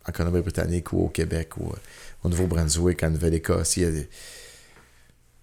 en 0.09 0.11
Colombie-Britannique 0.11 0.91
ou 0.91 1.05
au 1.05 1.09
Québec 1.09 1.55
ou 1.57 1.67
euh, 1.69 1.75
au 2.23 2.29
Nouveau-Brunswick, 2.29 3.03
en 3.03 3.11
Nouvelle-Écosse. 3.11 3.77
Il 3.77 3.83
y 3.83 3.85
a 3.85 3.91
des. 3.91 4.07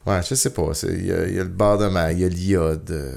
Ouais, 0.07 0.21
je 0.29 0.35
sais 0.35 0.51
pas. 0.51 0.71
Il 0.89 1.07
y 1.07 1.13
a, 1.13 1.27
il 1.27 1.35
y 1.35 1.39
a 1.41 1.45
le 1.45 1.49
bar 1.49 1.79
de 1.79 1.87
mer, 1.89 2.11
il 2.11 2.21
y 2.21 2.25
a 2.25 2.29
l'iode. 2.29 2.91
euh, 2.91 3.15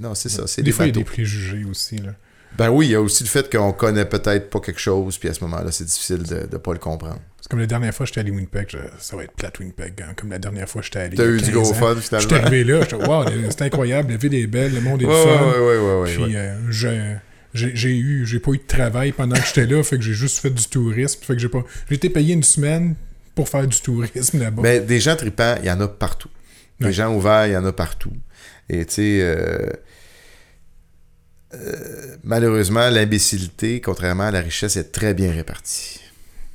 non, 0.00 0.14
c'est- 0.14 0.28
ça. 0.28 0.46
C'est 0.46 0.62
Des 0.62 0.66
des 0.66 0.72
fois, 0.72 0.86
il 0.86 0.88
y 0.88 0.90
a 0.90 0.94
des 0.94 1.04
préjugés 1.04 1.64
aussi. 1.64 1.98
Là. 1.98 2.12
Ben 2.56 2.70
oui, 2.70 2.86
il 2.86 2.92
y 2.92 2.94
a 2.94 3.00
aussi 3.00 3.24
le 3.24 3.28
fait 3.28 3.50
qu'on 3.50 3.72
connaît 3.72 4.04
peut-être 4.04 4.48
pas 4.50 4.60
quelque 4.60 4.80
chose, 4.80 5.18
puis 5.18 5.28
à 5.28 5.34
ce 5.34 5.42
moment-là, 5.44 5.70
c'est 5.72 5.84
difficile 5.84 6.22
de 6.22 6.48
ne 6.52 6.58
pas 6.58 6.72
le 6.72 6.78
comprendre. 6.78 7.18
C'est 7.40 7.48
comme 7.50 7.60
la 7.60 7.66
dernière 7.66 7.92
fois 7.94 8.04
que 8.06 8.08
j'étais 8.08 8.20
allé 8.20 8.30
à 8.30 8.34
Winnipeg, 8.34 8.66
je- 8.70 8.78
ça 8.98 9.16
va 9.16 9.24
être 9.24 9.32
plate 9.32 9.58
Winnipeg, 9.58 10.00
hein, 10.02 10.14
comme 10.16 10.30
la 10.30 10.38
dernière 10.38 10.68
fois 10.68 10.80
que 10.80 10.86
j'étais 10.86 11.00
allé. 11.00 11.16
T'as 11.16 11.26
eu 11.26 11.36
du 11.38 11.44
15 11.44 11.52
gros 11.52 11.70
ans. 11.70 11.74
fun, 11.74 11.94
J'étais 12.00 12.18
finalement. 12.20 12.46
arrivé 12.46 12.64
là, 12.64 12.80
j'étais 12.82 12.94
wow, 13.06 13.24
c'est 13.50 13.62
incroyable, 13.62 14.10
la 14.12 14.16
ville 14.16 14.34
est 14.34 14.46
belle, 14.46 14.72
le 14.74 14.80
monde 14.80 15.02
est 15.02 15.06
Ouais, 15.06 15.12
fun. 15.24 15.44
ouais, 15.50 15.58
ouais, 15.58 15.78
ouais, 15.78 16.00
ouais, 16.02 16.14
Puis 16.14 16.36
euh, 16.36 16.56
je- 16.70 17.16
j'ai 17.52 17.76
j'ai 17.76 17.96
eu, 17.96 18.24
j'ai 18.26 18.40
pas 18.40 18.52
eu 18.52 18.58
de 18.58 18.66
travail 18.66 19.12
pendant 19.12 19.36
que 19.36 19.46
j'étais 19.46 19.66
là, 19.66 19.82
fait 19.82 19.96
que 19.98 20.02
j'ai 20.02 20.14
juste 20.14 20.38
fait 20.38 20.50
du 20.50 20.64
tourisme, 20.64 21.20
fait 21.22 21.34
que 21.34 21.38
j'ai 21.40 21.48
pas, 21.48 21.62
j'ai 21.88 21.96
été 21.96 22.08
payé 22.08 22.34
une 22.34 22.42
semaine 22.42 22.94
pour 23.34 23.48
faire 23.48 23.66
du 23.66 23.80
tourisme 23.80 24.38
là-bas. 24.40 24.62
Mais 24.62 24.80
des 24.80 25.00
gens 25.00 25.16
tripants, 25.16 25.56
il 25.60 25.66
y 25.66 25.70
en 25.70 25.80
a 25.80 25.88
partout. 25.88 26.28
Des 26.80 26.86
Ouais. 26.86 26.92
gens 26.92 27.14
ouverts, 27.14 27.46
il 27.46 27.52
y 27.52 27.56
en 27.56 27.64
a 27.64 27.72
partout. 27.72 28.12
Et 28.68 28.84
tu 28.86 28.94
sais, 28.94 29.18
euh, 29.22 29.68
euh, 31.54 32.16
malheureusement, 32.24 32.88
l'imbécilité, 32.90 33.80
contrairement 33.80 34.24
à 34.24 34.30
la 34.30 34.40
richesse, 34.40 34.76
est 34.76 34.90
très 34.92 35.14
bien 35.14 35.30
répartie. 35.32 36.00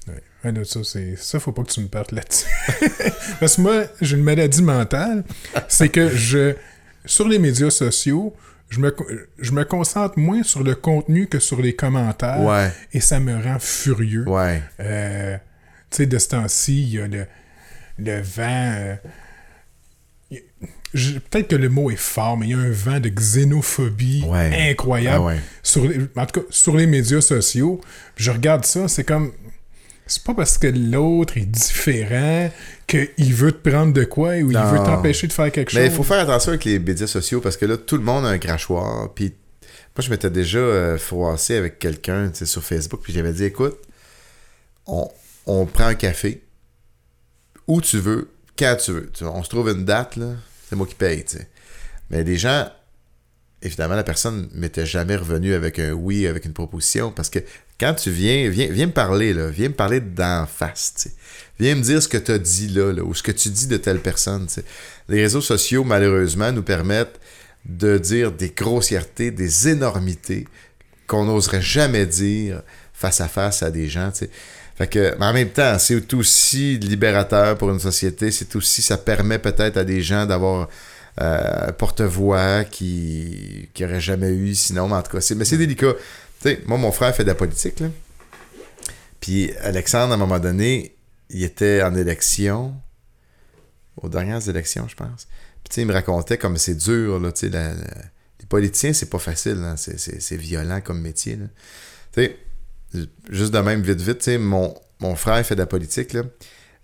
Ouais. 0.07 0.51
Là, 0.51 0.63
ça, 0.65 0.81
c'est, 0.83 1.15
ça, 1.17 1.39
faut 1.39 1.51
pas 1.51 1.63
que 1.63 1.71
tu 1.71 1.79
me 1.81 1.87
partes 1.87 2.11
là-dessus. 2.11 2.47
Parce 3.39 3.55
que 3.55 3.61
moi, 3.61 3.83
j'ai 4.01 4.17
une 4.17 4.23
maladie 4.23 4.61
mentale, 4.61 5.23
c'est 5.67 5.89
que 5.89 6.09
je, 6.09 6.55
sur 7.05 7.27
les 7.27 7.39
médias 7.39 7.69
sociaux, 7.69 8.35
je 8.69 8.79
me, 8.79 8.95
je 9.39 9.51
me 9.51 9.63
concentre 9.63 10.19
moins 10.19 10.43
sur 10.43 10.63
le 10.63 10.75
contenu 10.75 11.27
que 11.27 11.39
sur 11.39 11.61
les 11.61 11.75
commentaires. 11.75 12.41
Ouais, 12.41 12.71
Et 12.93 12.99
ça 12.99 13.19
me 13.19 13.41
rend 13.41 13.57
furieux. 13.59 14.27
ouais. 14.27 14.61
Euh, 14.79 15.37
sais, 15.97 16.05
de 16.05 16.17
ce 16.17 16.27
temps-ci, 16.29 16.81
il 16.83 16.89
y 16.93 16.99
a 16.99 17.07
le, 17.07 17.25
le 17.97 18.21
vent. 18.21 18.73
euh, 18.75 18.95
Peut-être 21.29 21.47
que 21.49 21.55
le 21.55 21.69
mot 21.69 21.91
est 21.91 21.95
fort, 21.95 22.35
mais 22.37 22.47
il 22.47 22.51
y 22.51 22.53
a 22.55 22.57
un 22.57 22.71
vent 22.71 22.99
de 22.99 23.09
xénophobie 23.09 24.23
Ouais. 24.27 24.71
incroyable 24.71 25.17
Ah 25.17 25.21
ouais. 25.23 25.39
sur 25.61 25.87
les- 25.87 25.99
en 26.15 26.25
tout 26.25 26.39
cas 26.41 26.45
sur 26.49 26.75
les 26.75 26.87
médias 26.87 27.21
sociaux. 27.21 27.79
Je 28.15 28.31
regarde 28.31 28.65
ça, 28.65 28.87
c'est 28.87 29.03
comme. 29.03 29.31
C'est 30.07 30.23
pas 30.23 30.33
parce 30.33 30.57
que 30.57 30.65
l'autre 30.65 31.37
est 31.37 31.45
différent 31.45 32.49
qu'il 32.87 33.33
veut 33.35 33.51
te 33.51 33.69
prendre 33.69 33.93
de 33.93 34.03
quoi 34.03 34.29
ou 34.37 34.49
il 34.49 34.57
Non. 34.57 34.71
veut 34.71 34.79
t'empêcher 34.79 35.27
de 35.27 35.33
faire 35.33 35.51
quelque 35.51 35.75
Mais 35.75 35.83
il 35.85 35.87
chose. 35.89 35.97
faut 35.97 36.03
faire 36.03 36.21
attention 36.21 36.49
avec 36.49 36.65
les 36.65 36.79
médias 36.79 37.05
sociaux 37.05 37.39
parce 37.39 37.55
que 37.57 37.67
là, 37.67 37.77
tout 37.77 37.95
le 37.97 38.03
monde 38.03 38.25
a 38.25 38.29
un 38.29 38.39
crachoir. 38.39 39.13
Puis 39.13 39.25
moi, 39.95 40.03
je 40.03 40.09
m'étais 40.09 40.31
déjà 40.31 40.57
euh, 40.57 40.97
froissé 40.97 41.55
avec 41.55 41.77
quelqu'un 41.77 42.31
sur 42.33 42.63
Facebook. 42.63 43.01
Puis 43.03 43.13
j'avais 43.13 43.33
dit 43.33 43.43
écoute, 43.43 43.77
on, 44.87 45.07
on 45.49 45.65
prend 45.65 45.87
un 45.87 45.95
café 45.95 46.43
où 47.65 47.81
tu 47.81 47.97
veux, 47.97 48.29
quand 48.57 48.75
tu 48.79 48.91
veux. 48.91 49.09
Tu 49.11 49.23
on 49.23 49.43
se 49.43 49.49
trouve 49.49 49.69
une 49.69 49.83
date, 49.83 50.15
là, 50.15 50.33
c'est 50.67 50.75
moi 50.75 50.85
qui 50.85 50.93
paye. 50.93 51.25
Mais 52.11 52.23
les 52.23 52.37
gens, 52.37 52.69
évidemment, 53.61 53.95
la 53.95 54.03
personne 54.03 54.47
m'était 54.53 54.85
jamais 54.85 55.15
revenue 55.15 55.53
avec 55.53 55.79
un 55.79 55.91
oui, 55.91 56.27
avec 56.27 56.45
une 56.45 56.53
proposition. 56.53 57.11
Parce 57.11 57.29
que 57.29 57.39
quand 57.79 57.95
tu 57.95 58.11
viens, 58.11 58.47
viens, 58.49 58.67
viens 58.67 58.87
me 58.87 58.91
parler, 58.91 59.33
là, 59.33 59.49
viens 59.49 59.69
me 59.69 59.73
parler 59.73 59.99
d'en 59.99 60.45
face. 60.45 61.09
Viens 61.59 61.75
me 61.75 61.81
dire 61.81 62.01
ce 62.01 62.07
que 62.07 62.17
tu 62.17 62.31
as 62.31 62.37
dit 62.37 62.67
là, 62.67 62.91
ou 63.03 63.15
ce 63.15 63.23
que 63.23 63.31
tu 63.31 63.49
dis 63.49 63.67
de 63.67 63.77
telle 63.77 64.01
personne. 64.01 64.47
Les 65.07 65.23
réseaux 65.23 65.41
sociaux, 65.41 65.83
malheureusement, 65.83 66.51
nous 66.51 66.63
permettent 66.63 67.19
de 67.65 67.97
dire 67.97 68.31
des 68.31 68.49
grossièretés, 68.49 69.31
des 69.31 69.67
énormités 69.67 70.47
qu'on 71.07 71.25
n'oserait 71.25 71.61
jamais 71.61 72.05
dire 72.05 72.61
face 72.93 73.19
à 73.19 73.27
face 73.27 73.63
à 73.63 73.71
des 73.71 73.89
gens. 73.89 74.11
Fait 74.79 74.87
que, 74.87 75.13
mais 75.19 75.25
en 75.25 75.33
même 75.33 75.49
temps, 75.49 75.77
c'est 75.77 76.13
aussi 76.13 76.77
libérateur 76.77 77.57
pour 77.57 77.69
une 77.69 77.81
société. 77.81 78.31
C'est 78.31 78.55
aussi, 78.55 78.81
ça 78.81 78.97
permet 78.97 79.37
peut-être 79.37 79.75
à 79.75 79.83
des 79.83 80.01
gens 80.01 80.25
d'avoir 80.25 80.69
euh, 81.19 81.73
porte-voix 81.73 82.63
qui 82.63 83.67
qui 83.73 83.83
aurait 83.83 83.99
jamais 83.99 84.29
eu 84.29 84.55
sinon. 84.55 84.87
Mais 84.87 84.95
en 84.95 85.01
tout 85.01 85.11
cas, 85.11 85.19
c'est, 85.19 85.35
mais 85.35 85.43
c'est 85.43 85.57
délicat. 85.57 85.95
Tu 86.41 86.49
sais, 86.49 86.61
moi, 86.65 86.77
mon 86.77 86.93
frère 86.93 87.13
fait 87.13 87.23
de 87.23 87.27
la 87.27 87.35
politique. 87.35 87.81
Là. 87.81 87.87
Puis 89.19 89.51
Alexandre, 89.61 90.13
à 90.13 90.15
un 90.15 90.17
moment 90.17 90.39
donné, 90.39 90.95
il 91.29 91.43
était 91.43 91.83
en 91.83 91.93
élection, 91.93 92.73
aux 93.97 94.07
dernières 94.07 94.47
élections, 94.47 94.87
je 94.87 94.95
pense. 94.95 95.27
Puis 95.61 95.81
il 95.81 95.87
me 95.87 95.93
racontait 95.93 96.37
comme 96.37 96.57
c'est 96.57 96.75
dur, 96.75 97.19
là, 97.19 97.31
les 97.43 98.45
politiciens, 98.47 98.93
c'est 98.93 99.09
pas 99.09 99.19
facile, 99.19 99.57
hein, 99.61 99.75
c'est, 99.75 100.37
violent 100.37 100.79
comme 100.79 101.01
métier. 101.01 101.37
Juste 103.29 103.53
de 103.53 103.59
même, 103.59 103.81
vite, 103.81 104.01
vite, 104.01 104.27
mon, 104.39 104.73
mon 104.99 105.15
frère 105.15 105.45
fait 105.45 105.55
de 105.55 105.59
la 105.61 105.65
politique, 105.67 106.13
là. 106.13 106.23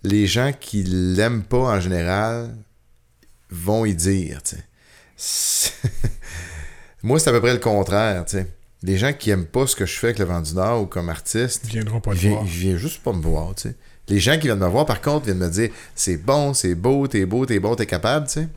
Les 0.02 0.26
gens 0.26 0.52
qui 0.58 0.82
l'aiment 0.84 1.42
pas 1.42 1.58
en 1.58 1.80
général, 1.80 2.54
vont 3.50 3.84
y 3.84 3.94
dire, 3.94 4.42
tu 4.42 4.56
sais. 5.16 5.72
Moi, 7.02 7.18
c'est 7.18 7.30
à 7.30 7.32
peu 7.32 7.40
près 7.40 7.52
le 7.52 7.58
contraire. 7.58 8.24
Les 8.82 8.98
gens 8.98 9.12
qui 9.12 9.30
aiment 9.30 9.46
pas 9.46 9.66
ce 9.66 9.74
que 9.76 9.86
je 9.86 9.96
fais 9.98 10.08
avec 10.08 10.18
le 10.18 10.24
vent 10.24 10.40
du 10.40 10.54
Nord 10.54 10.82
ou 10.82 10.86
comme 10.86 11.08
artiste, 11.08 11.62
Ils 11.64 11.70
viendront 11.70 12.00
pas 12.00 12.12
ils 12.12 12.18
viennent, 12.18 12.32
voir. 12.34 12.44
ils 12.44 12.50
viennent 12.50 12.76
juste 12.76 13.02
pas 13.02 13.12
me 13.12 13.22
voir. 13.22 13.54
Les 14.08 14.20
gens 14.20 14.34
qui 14.38 14.46
viennent 14.46 14.58
me 14.58 14.66
voir, 14.66 14.86
par 14.86 15.00
contre, 15.00 15.26
viennent 15.26 15.38
me 15.38 15.48
dire 15.48 15.70
c'est 15.94 16.16
bon, 16.16 16.54
c'est 16.54 16.74
beau, 16.74 17.06
t'es 17.06 17.24
beau, 17.24 17.46
t'es 17.46 17.58
bon, 17.58 17.74
t'es 17.74 17.86
capable, 17.86 18.26
tu 18.26 18.34
sais. 18.34 18.48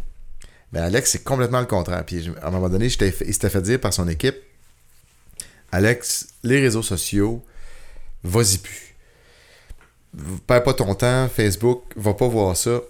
Mais 0.72 0.80
Alex, 0.80 1.12
c'est 1.12 1.24
complètement 1.24 1.60
le 1.62 1.66
contraire. 1.66 2.04
Puis 2.06 2.30
à 2.42 2.48
un 2.48 2.52
moment 2.52 2.70
donné, 2.70 2.86
il 2.86 2.92
s'était 2.92 3.12
fait 3.50 3.62
dire 3.62 3.80
par 3.80 3.94
son 3.94 4.08
équipe 4.08 4.36
Alex, 5.72 6.28
les 6.44 6.60
réseaux 6.60 6.84
sociaux, 6.84 7.44
vas-y 8.24 8.58
plus. 8.58 8.96
Perds 10.48 10.64
pas 10.64 10.74
ton 10.74 10.96
temps, 10.96 11.30
Facebook, 11.30 11.84
va 11.96 12.14
pas 12.14 12.28
voir 12.28 12.58
ça. 12.58 12.82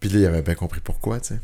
Puis 0.00 0.08
là, 0.10 0.18
il 0.20 0.26
avait 0.26 0.42
bien 0.42 0.54
compris 0.54 0.80
pourquoi, 0.80 1.20
tu 1.20 1.28
sais. 1.34 1.40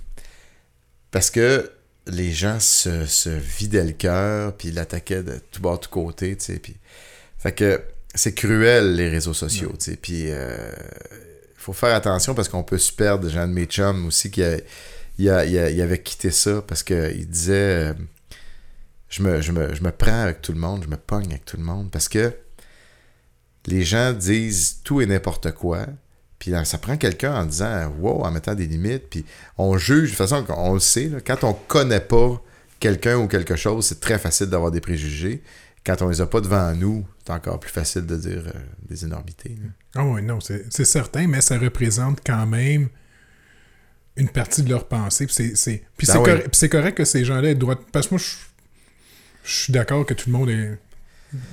Parce 1.11 1.31
que 1.31 1.71
les 2.07 2.31
gens 2.33 2.61
se, 2.61 3.05
se 3.07 3.29
vidaient 3.31 3.85
le 3.85 3.93
cœur, 3.93 4.57
puis 4.57 4.71
l'attaquaient 4.71 5.23
de 5.23 5.41
tout 5.51 5.61
bord, 5.61 5.81
tout 5.81 5.91
côté, 5.91 6.37
tu 6.37 6.45
sais. 6.45 6.59
Puis... 6.59 6.77
Fait 7.39 7.53
que 7.53 7.83
c'est 8.15 8.35
cruel, 8.35 8.95
les 8.97 9.09
réseaux 9.09 9.35
sociaux, 9.35 9.73
tu 9.79 9.91
sais. 9.93 9.97
Puis 9.97 10.25
euh, 10.31 10.71
faut 11.57 11.73
faire 11.73 11.95
attention 11.95 12.35
parce 12.35 12.49
qu'on 12.49 12.63
peut 12.63 12.79
se 12.79 12.93
perdre. 12.93 13.29
J'ai 13.29 13.39
un 13.39 13.49
de 13.49 13.53
mes 13.55 13.67
chums 13.67 14.07
aussi 14.07 14.31
qui 14.31 14.43
a, 14.45 14.57
il, 15.19 15.29
a- 15.31 15.45
il 15.45 15.59
a- 15.59 15.71
il 15.71 15.81
avait 15.83 16.01
quitté 16.03 16.31
ça 16.31 16.63
parce 16.67 16.83
qu'il 16.83 17.27
disait 17.29 17.53
euh, 17.91 17.95
je, 19.11 19.23
me, 19.23 19.41
je, 19.43 19.53
me, 19.53 19.75
je 19.75 19.83
me 19.83 19.91
prends 19.93 20.23
avec 20.23 20.41
tout 20.41 20.53
le 20.53 20.59
monde, 20.59 20.83
je 20.85 20.89
me 20.89 20.97
pogne 20.97 21.27
avec 21.31 21.45
tout 21.45 21.57
le 21.59 21.63
monde 21.65 21.91
parce 21.91 22.09
que 22.09 22.33
les 23.67 23.83
gens 23.85 24.13
disent 24.13 24.79
tout 24.85 25.01
et 25.01 25.07
n'importe 25.07 25.53
quoi. 25.53 25.87
Puis 26.39 26.53
ça 26.65 26.79
prend 26.79 26.97
quelqu'un 26.97 27.35
en 27.35 27.45
disant 27.45 27.89
wow, 27.99 28.23
en 28.25 28.31
mettant 28.31 28.55
des 28.55 28.67
limites. 28.67 29.11
Puis 29.11 29.27
on 29.59 29.77
juge, 29.77 30.05
de 30.13 30.17
toute 30.17 30.17
façon, 30.17 30.45
on 30.57 30.73
le 30.75 30.81
sait, 30.81 31.09
là, 31.09 31.19
quand 31.21 31.45
on 31.45 31.53
connaît 31.53 32.01
pas 32.01 32.43
quelqu'un 32.79 33.19
ou 33.19 33.29
quelque 33.29 33.57
chose, 33.57 33.85
c'est 33.85 34.01
très 34.01 34.19
facile 34.19 34.47
d'avoir 34.47 34.71
des 34.71 34.81
préjugés. 34.81 35.43
Quand 35.85 36.01
on 36.03 36.09
les 36.09 36.21
a 36.23 36.27
pas 36.27 36.41
devant 36.41 36.75
nous, 36.75 37.07
c'est 37.27 37.33
encore 37.33 37.61
plus 37.61 37.71
facile 37.71 38.07
de 38.07 38.17
dire 38.17 38.43
euh, 38.47 38.59
des 38.89 39.05
énormités. 39.05 39.57
Ah 39.95 40.05
oui, 40.05 40.23
non, 40.23 40.39
c'est 40.41 40.85
certain, 40.85 41.27
mais 41.27 41.41
ça 41.43 41.59
représente 41.59 42.21
quand 42.25 42.47
même 42.47 42.89
une 44.17 44.29
partie 44.29 44.63
de 44.63 44.69
leur 44.71 44.89
pensée. 44.89 45.27
Puis 45.27 45.35
c'est- 45.35 45.73
Ben 45.73 45.81
c'est 46.03 46.19
oui. 46.19 46.25
correct, 46.25 46.43
puis 46.49 46.59
c'est 46.59 46.69
correct 46.69 46.97
que 46.97 47.05
ces 47.05 47.25
gens-là 47.25 47.51
aient 47.51 47.55
droit. 47.55 47.77
Parce 47.93 48.09
que 48.09 48.15
moi, 48.15 48.21
je, 48.23 48.35
je 49.45 49.53
suis 49.65 49.73
d'accord 49.73 50.05
que 50.07 50.15
tout 50.15 50.31
le 50.31 50.37
monde 50.39 50.51
ait 50.51 50.79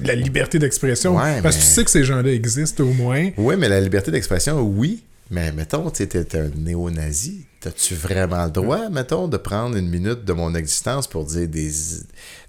la 0.03 0.15
liberté 0.15 0.59
d'expression. 0.59 1.15
Ouais, 1.17 1.41
parce 1.41 1.55
que 1.55 1.61
mais- 1.61 1.67
tu 1.67 1.71
sais 1.73 1.83
que 1.85 1.91
ces 1.91 2.03
gens-là 2.03 2.31
existent 2.31 2.83
au 2.83 2.93
moins. 2.93 3.29
Oui, 3.38 3.55
mais 3.57 3.69
la 3.69 3.79
liberté 3.79 4.11
d'expression, 4.11 4.59
oui. 4.61 5.03
Mais 5.29 5.51
mettons, 5.51 5.89
tu 5.91 6.07
t'es 6.07 6.38
un 6.38 6.49
néo-nazi. 6.55 7.45
T'as-tu 7.59 7.95
vraiment 7.95 8.45
le 8.45 8.51
droit, 8.51 8.88
mettons, 8.89 9.27
de 9.27 9.35
prendre 9.38 9.75
une 9.75 9.89
minute 9.89 10.23
de 10.23 10.31
mon 10.33 10.55
existence 10.55 11.05
pour 11.05 11.25
dire 11.25 11.47
des, 11.49 11.69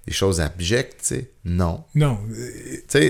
des 0.06 0.12
choses 0.12 0.40
abjectes, 0.40 1.00
tu 1.00 1.06
sais? 1.16 1.30
Non. 1.44 1.82
Non. 1.94 2.18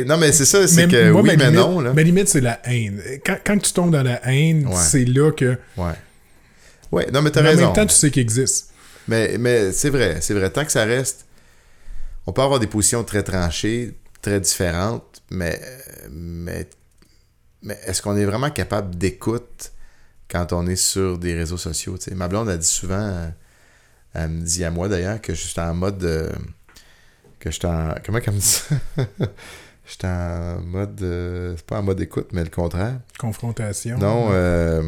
Non, 0.07 0.17
mais 0.17 0.33
c'est 0.33 0.47
ça, 0.47 0.67
c'est 0.67 0.89
que 0.89 1.11
moi, 1.11 1.21
oui, 1.21 1.27
ma 1.29 1.37
mais 1.37 1.45
limite, 1.51 1.59
non, 1.59 1.81
là. 1.81 1.93
Ma 1.93 2.03
limite, 2.03 2.29
c'est 2.29 2.41
la 2.41 2.61
haine. 2.65 3.01
Quand, 3.27 3.37
quand 3.45 3.59
tu 3.59 3.73
tombes 3.73 3.93
dans 3.93 4.03
la 4.03 4.21
haine, 4.33 4.67
Ouais. 4.67 4.75
c'est 4.75 5.05
là 5.05 5.33
que. 5.33 5.59
Ouais. 5.77 5.93
Ouais, 6.91 7.07
non, 7.13 7.21
mais 7.21 7.31
t'as 7.31 7.43
Mais 7.43 7.49
en 7.49 7.51
raison. 7.51 7.65
même 7.67 7.75
temps, 7.75 7.87
tu 7.87 7.95
sais 7.95 8.11
qu'il 8.11 8.23
existe. 8.23 8.71
Mais, 9.07 9.37
mais 9.39 9.73
c'est 9.73 9.91
vrai, 9.91 10.19
c'est 10.23 10.33
vrai. 10.35 10.49
Tant 10.51 10.65
que 10.65 10.73
ça 10.73 10.85
reste, 10.87 11.27
on 12.29 12.33
peut 12.33 12.43
avoir 12.43 12.61
des 12.61 12.67
positions 12.67 13.05
très 13.05 13.23
tranchées, 13.23 13.97
très 14.21 14.39
différentes, 14.39 15.23
mais, 15.31 15.59
mais, 16.11 16.69
mais 17.63 17.79
est-ce 17.87 18.03
qu'on 18.03 18.19
est 18.19 18.27
vraiment 18.27 18.51
capable 18.51 18.97
d'écoute 18.97 19.73
quand 20.31 20.53
on 20.53 20.67
est 20.67 20.77
sur 20.77 21.17
des 21.17 21.33
réseaux 21.35 21.57
sociaux? 21.57 21.97
tu 21.97 22.05
sais? 22.11 22.15
Ma 22.15 22.29
blonde 22.29 22.51
a 22.51 22.59
dit 22.59 22.67
souvent, 22.67 23.01
euh, 23.01 23.29
elle 24.13 24.29
me 24.29 24.43
dit 24.45 24.63
à 24.63 24.71
moi 24.71 24.89
d'ailleurs, 24.89 25.23
que 25.23 25.33
je 25.33 25.41
suis 25.47 25.59
en 25.59 25.73
mode. 25.73 26.05
euh, 26.05 26.29
que 27.41 27.51
je 27.51 27.57
suis 27.57 27.67
en. 27.67 27.95
Comment 28.05 28.21
qu'elle 28.21 28.35
me 28.35 28.41
dit 28.41 28.45
ça? 28.47 28.75
Je 29.87 29.93
suis 29.95 30.07
en 30.07 30.61
mode. 30.61 31.01
euh, 31.01 31.55
c'est 31.57 31.65
pas 31.65 31.79
en 31.79 31.83
mode 31.83 31.99
écoute, 32.03 32.29
mais 32.35 32.45
le 32.45 32.51
contraire. 32.51 33.01
Confrontation. 33.19 33.97
Non, 33.97 34.29
euh, 34.33 34.83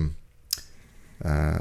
euh, 1.24 1.52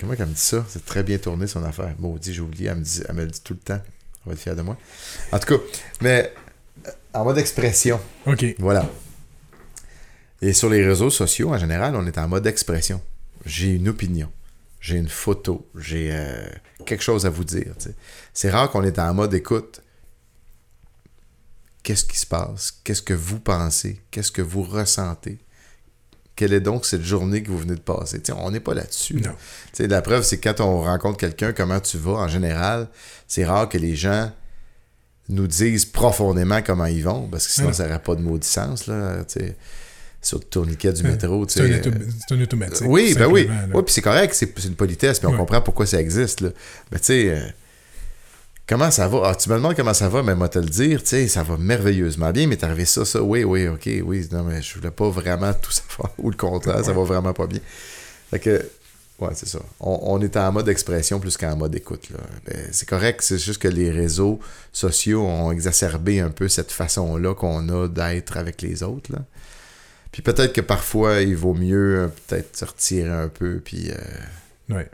comment 0.00 0.14
qu'elle 0.16 0.26
me 0.26 0.32
dit 0.32 0.40
ça? 0.40 0.64
C'est 0.68 0.84
très 0.84 1.02
bien 1.02 1.18
tourné 1.18 1.46
son 1.46 1.62
affaire. 1.62 1.94
Maudit, 1.98 2.32
j'ai 2.32 2.40
oublié. 2.40 2.68
Elle 2.68 2.78
me, 2.78 2.82
dit, 2.82 3.02
elle 3.06 3.14
me 3.14 3.24
le 3.24 3.30
dit 3.30 3.40
tout 3.42 3.52
le 3.52 3.60
temps. 3.60 3.80
On 4.24 4.30
va 4.30 4.34
être 4.34 4.40
fier 4.40 4.56
de 4.56 4.62
moi. 4.62 4.76
En 5.32 5.38
tout 5.38 5.56
cas, 5.56 5.62
mais 6.00 6.32
euh, 6.86 6.90
en 7.12 7.24
mode 7.24 7.38
expression. 7.38 8.00
OK. 8.26 8.44
Voilà. 8.58 8.88
Et 10.42 10.52
sur 10.52 10.70
les 10.70 10.84
réseaux 10.84 11.10
sociaux, 11.10 11.50
en 11.50 11.58
général, 11.58 11.94
on 11.94 12.06
est 12.06 12.18
en 12.18 12.28
mode 12.28 12.46
expression. 12.46 13.00
J'ai 13.44 13.74
une 13.74 13.88
opinion. 13.88 14.30
J'ai 14.80 14.96
une 14.96 15.08
photo. 15.08 15.68
J'ai 15.76 16.10
euh, 16.12 16.48
quelque 16.86 17.02
chose 17.02 17.26
à 17.26 17.30
vous 17.30 17.44
dire. 17.44 17.74
C'est 18.32 18.50
rare 18.50 18.70
qu'on 18.70 18.82
est 18.82 18.98
en 18.98 19.12
mode 19.12 19.34
écoute. 19.34 19.82
Qu'est-ce 21.82 22.04
qui 22.04 22.18
se 22.18 22.26
passe? 22.26 22.72
Qu'est-ce 22.84 23.02
que 23.02 23.14
vous 23.14 23.40
pensez? 23.40 24.00
Qu'est-ce 24.10 24.32
que 24.32 24.42
vous 24.42 24.62
ressentez? 24.62 25.38
Quelle 26.36 26.52
est 26.54 26.60
donc 26.60 26.86
cette 26.86 27.02
journée 27.02 27.42
que 27.42 27.50
vous 27.50 27.58
venez 27.58 27.74
de 27.74 27.80
passer? 27.80 28.20
On 28.36 28.50
n'est 28.50 28.60
pas 28.60 28.72
là-dessus. 28.74 29.18
là. 29.18 29.34
La 29.86 30.00
preuve, 30.02 30.22
c'est 30.22 30.38
que 30.38 30.48
quand 30.48 30.60
on 30.64 30.80
rencontre 30.82 31.18
quelqu'un, 31.18 31.52
comment 31.52 31.80
tu 31.80 31.98
vas, 31.98 32.12
en 32.12 32.28
général, 32.28 32.88
c'est 33.28 33.44
rare 33.44 33.68
que 33.68 33.76
les 33.78 33.94
gens 33.94 34.30
nous 35.28 35.46
disent 35.46 35.84
profondément 35.84 36.60
comment 36.62 36.86
ils 36.86 37.04
vont, 37.04 37.28
parce 37.28 37.46
que 37.46 37.52
sinon, 37.52 37.68
Ouais. 37.68 37.72
ça 37.74 37.84
n'aurait 37.86 38.02
pas 38.02 38.14
de 38.14 38.22
maudit 38.22 38.48
sens, 38.48 38.86
là, 38.86 39.18
sur 40.22 40.38
le 40.38 40.44
tourniquet 40.44 40.92
du 40.92 41.02
Ouais. 41.02 41.10
métro, 41.12 41.44
C'est 41.48 41.60
un, 41.62 41.78
auto- 41.78 42.42
automatique. 42.42 42.86
Oui, 42.86 43.14
ben 43.14 43.26
oui. 43.26 43.46
là. 43.46 43.54
Oui, 43.74 43.82
puis 43.84 43.92
c'est 43.94 44.02
correct, 44.02 44.34
c'est 44.34 44.64
une 44.64 44.74
politesse, 44.74 45.18
puis 45.18 45.28
on 45.28 45.32
Ouais. 45.32 45.36
comprend 45.38 45.60
pourquoi 45.60 45.86
ça 45.86 46.00
existe, 46.00 46.40
là. 46.40 46.50
Mais 46.90 46.98
tu 46.98 47.06
sais, 47.06 47.28
euh, 47.30 47.40
comment 48.70 48.90
ça 48.92 49.08
va? 49.08 49.22
Ah, 49.24 49.34
tu 49.34 49.50
me 49.50 49.56
demandes 49.56 49.74
comment 49.74 49.92
ça 49.92 50.08
va, 50.08 50.22
mais 50.22 50.36
moi 50.36 50.48
te 50.48 50.60
le 50.60 50.68
dire, 50.68 51.00
tu 51.02 51.08
sais, 51.08 51.26
ça 51.28 51.42
va 51.42 51.56
merveilleusement 51.56 52.30
bien, 52.30 52.46
mais 52.46 52.56
t'es 52.56 52.64
arrivé 52.64 52.84
ça, 52.84 53.04
ça, 53.04 53.20
oui, 53.20 53.42
oui, 53.42 53.66
ok, 53.66 53.90
oui, 54.04 54.26
non, 54.30 54.44
mais 54.44 54.62
je 54.62 54.74
voulais 54.76 54.92
pas 54.92 55.10
vraiment 55.10 55.52
tout 55.52 55.72
savoir, 55.72 56.12
ou 56.18 56.30
le 56.30 56.36
contraire, 56.36 56.84
ça 56.84 56.92
va 56.92 57.02
vraiment 57.02 57.32
pas 57.34 57.48
bien. 57.48 57.58
Fait 58.30 58.38
que, 58.38 58.64
ouais, 59.18 59.30
c'est 59.34 59.48
ça. 59.48 59.58
On, 59.80 59.98
on 60.02 60.20
est 60.22 60.36
en 60.36 60.52
mode 60.52 60.68
expression 60.68 61.18
plus 61.18 61.36
qu'en 61.36 61.56
mode 61.56 61.74
écoute, 61.74 62.10
là. 62.10 62.18
Ben, 62.46 62.68
c'est 62.70 62.88
correct, 62.88 63.22
c'est 63.22 63.38
juste 63.38 63.60
que 63.60 63.68
les 63.68 63.90
réseaux 63.90 64.38
sociaux 64.72 65.26
ont 65.26 65.50
exacerbé 65.50 66.20
un 66.20 66.30
peu 66.30 66.48
cette 66.48 66.70
façon-là 66.70 67.34
qu'on 67.34 67.68
a 67.68 67.88
d'être 67.88 68.36
avec 68.36 68.62
les 68.62 68.84
autres, 68.84 69.12
là. 69.12 69.18
Puis 70.12 70.22
peut-être 70.22 70.52
que 70.52 70.60
parfois, 70.60 71.22
il 71.22 71.36
vaut 71.36 71.54
mieux 71.54 71.98
euh, 72.04 72.08
peut-être 72.28 72.56
se 72.56 72.64
retirer 72.64 73.08
un 73.10 73.28
peu, 73.28 73.60
puis... 73.64 73.90
euh, 73.90 73.96
Ouais. 74.74 74.88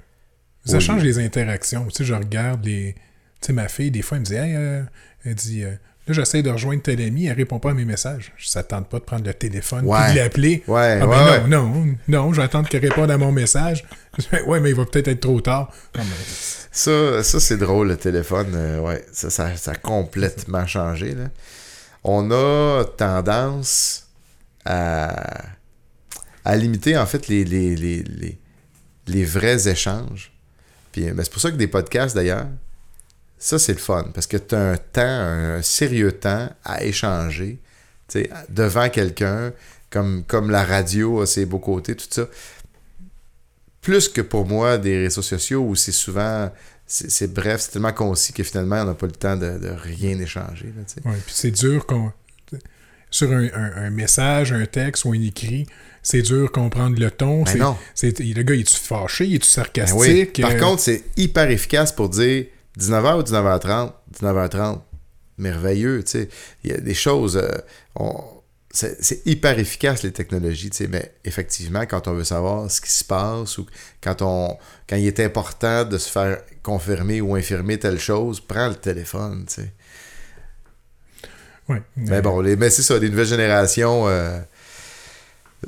Ça 0.65 0.81
change 0.81 1.05
les 1.05 1.19
interactions. 1.19 1.87
Tu 1.87 1.97
sais, 1.99 2.05
je 2.05 2.15
regarde 2.15 2.65
les. 2.65 2.97
Tu 3.41 3.47
sais, 3.49 3.53
ma 3.53 3.69
fille, 3.69 3.91
des 3.91 4.03
fois, 4.03 4.17
elle 4.17 4.23
me 4.23 4.27
dit 4.27 4.35
Hey, 4.35 4.55
euh, 4.57 4.83
elle 5.25 5.35
dit 5.35 5.63
euh, 5.65 5.71
Là, 6.09 6.15
j'essaie 6.15 6.43
de 6.43 6.51
rejoindre 6.51 6.83
tel 6.83 7.01
ami, 7.01 7.27
elle 7.27 7.37
répond 7.37 7.59
pas 7.59 7.71
à 7.71 7.75
mes 7.75 7.85
messages. 7.85 8.33
Ça 8.39 8.61
ne 8.61 8.67
tente 8.67 8.89
pas 8.89 8.99
de 9.01 9.05
prendre 9.05 9.25
le 9.25 9.35
téléphone 9.35 9.85
Ouais. 9.85 10.11
et 10.11 10.15
de 10.15 10.19
l'appeler? 10.19 10.63
Ouais, 10.69 10.99
Ah 11.03 11.07
ouais, 11.07 11.17
ben 11.17 11.43
ouais. 11.43 11.49
non, 11.49 11.69
non, 11.69 11.95
non, 12.07 12.33
je 12.33 12.37
vais 12.41 12.45
attendre 12.45 12.69
qu'elle 12.69 12.87
réponde 12.87 13.11
à 13.11 13.19
mon 13.19 13.33
message. 13.33 13.85
Je 14.19 14.43
ouais, 14.45 14.61
mais 14.61 14.71
il 14.71 14.77
va 14.77 14.85
peut-être 14.85 15.09
être 15.09 15.21
trop 15.21 15.41
tard. 15.41 15.73
Non, 15.97 16.05
mais- 16.05 16.25
Ça, 16.71 17.23
ça 17.25 17.41
c'est 17.41 17.57
drôle, 17.57 17.89
le 17.89 17.97
téléphone. 17.97 18.53
euh, 18.55 18.79
ouais, 18.81 19.05
ça, 19.13 19.31
ça, 19.31 19.57
ça 19.57 19.73
a 19.73 19.75
complètement 19.75 20.65
changé. 20.67 21.15
Là. 21.15 21.25
On 22.05 22.31
a 22.31 22.85
tendance 22.97 24.07
à, 24.65 25.43
à 26.45 26.57
limiter, 26.57 26.97
en 26.97 27.07
fait, 27.07 27.27
les, 27.29 27.45
les, 27.45 27.75
les, 27.75 28.03
les, 28.05 28.39
les 29.09 29.25
vrais 29.25 29.67
échanges. 29.69 30.33
Puis, 30.93 31.11
ben, 31.11 31.23
c'est 31.25 31.33
pour 31.33 31.43
ça 31.43 31.51
que 31.51 31.57
des 31.57 31.67
podcasts, 31.67 32.15
d'ailleurs, 32.15 32.47
ça, 33.39 33.59
c'est 33.59 33.73
le 33.73 33.79
fun. 33.79 34.11
Parce 34.15 34.27
que 34.27 34.37
tu 34.37 34.55
as 34.55 34.71
un 34.73 34.77
temps, 34.77 35.03
un 35.03 35.63
sérieux 35.63 36.13
temps 36.13 36.49
à 36.65 36.83
échanger 36.85 37.59
tu 38.09 38.29
devant 38.49 38.89
quelqu'un, 38.89 39.53
comme, 39.91 40.23
comme 40.25 40.51
la 40.51 40.65
radio 40.65 41.21
a 41.23 41.27
ses 41.27 41.45
beaux 41.45 41.59
côtés, 41.59 41.97
tout 41.97 42.07
ça. 42.09 42.27
Plus 43.81 44.09
que 44.09 44.21
pour 44.21 44.47
moi, 44.47 44.79
des 44.79 44.99
réseaux 44.99 45.23
sociaux 45.23 45.63
où 45.63 45.75
c'est 45.77 45.93
souvent 45.93 46.51
c'est 46.89 47.11
c'est 47.11 47.33
bref, 47.33 47.63
c'est 47.63 47.73
tellement 47.73 47.93
concis 47.93 48.33
que 48.33 48.43
finalement, 48.45 48.77
on 48.83 48.85
n'a 48.85 48.95
pas 48.95 49.07
le 49.07 49.13
temps 49.13 49.37
de, 49.37 49.59
de 49.59 49.69
rien 49.71 50.19
échanger. 50.21 50.73
Tu. 50.87 51.09
Ouais, 51.09 51.17
puis 51.25 51.35
c'est 51.35 51.51
dur 51.51 51.85
qu'on. 51.87 52.13
Sur 53.11 53.33
un, 53.33 53.45
un- 53.55 53.73
un 53.87 53.91
message, 53.91 54.53
un 54.53 54.67
texte 54.67 55.05
ou 55.05 55.13
un 55.13 55.21
écrit, 55.21 55.67
c'est 56.03 56.23
dur 56.23 56.51
comprendre 56.53 56.99
le 57.01 57.11
ton. 57.11 57.43
Ben 57.45 57.53
c'est, 57.53 57.59
non. 57.59 57.77
c'est- 57.95 58.19
le 58.21 58.43
gars, 58.43 58.55
est-tu 58.55 58.77
fâché? 58.77 59.25
Est-tu 59.25 59.39
Ben 59.39 59.45
sarcastique? 59.45 59.99
oui. 60.37 60.43
Par 60.43 60.51
Euh, 60.53 60.59
contre, 60.61 60.83
c'est 60.83 61.03
hyper 61.17 61.51
efficace 61.51 61.91
pour 61.93 62.09
dire 62.09 62.47
19h 62.79 63.19
ou 63.19 63.23
19h30. 63.23 63.93
19h30. 64.21 64.81
Merveilleux, 65.39 66.03
tu 66.05 66.11
sais. 66.13 66.29
Il 66.65 66.71
y 66.71 66.75
a 66.75 66.79
des 66.79 66.95
choses. 66.95 67.37
euh, 67.37 67.49
on- 67.95 68.23
c'est 68.73 69.27
hyper 69.27 69.59
efficace, 69.59 70.03
les 70.03 70.13
technologies, 70.13 70.69
tu 70.69 70.77
sais. 70.79 70.87
Mais 70.89 71.15
effectivement, 71.25 71.87
quand 71.87 72.09
on 72.09 72.13
veut 72.13 72.25
savoir 72.25 72.71
ce 72.71 72.81
qui 72.83 72.91
se 72.91 73.05
passe 73.05 73.57
ou 73.57 73.67
quand, 74.03 74.21
on, 74.21 74.59
quand 74.89 74.97
il 74.97 75.07
est 75.07 75.21
important 75.21 75.85
de 75.85 75.97
se 75.97 76.11
faire 76.11 76.43
confirmer 76.63 77.23
ou 77.23 77.35
infirmer 77.37 77.79
telle 77.79 77.99
chose, 77.99 78.39
prends 78.41 78.69
le 78.69 78.75
téléphone, 78.75 79.47
tu 79.49 79.63
sais. 79.63 79.73
ouais. 81.71 81.83
Mais 81.97 82.21
bon, 82.23 82.41
les, 82.41 82.57
mais 82.57 82.69
c'est 82.71 82.83
ça, 82.83 82.99
les 82.99 83.09
nouvelles 83.09 83.27
générations. 83.27 84.09
euh, 84.09 84.39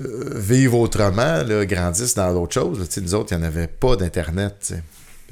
euh, 0.00 0.32
vivent 0.38 0.74
autrement, 0.74 1.42
là, 1.42 1.64
grandissent 1.64 2.14
dans 2.14 2.32
d'autres 2.34 2.52
choses. 2.54 2.78
là. 2.78 2.86
Tu 2.86 2.92
sais, 2.92 3.00
nous 3.00 3.14
autres, 3.14 3.32
il 3.32 3.38
n'y 3.38 3.44
en 3.44 3.46
avait 3.46 3.66
pas 3.68 3.96
d'Internet. 3.96 4.56
tu 4.60 4.66
sais. 4.74 4.82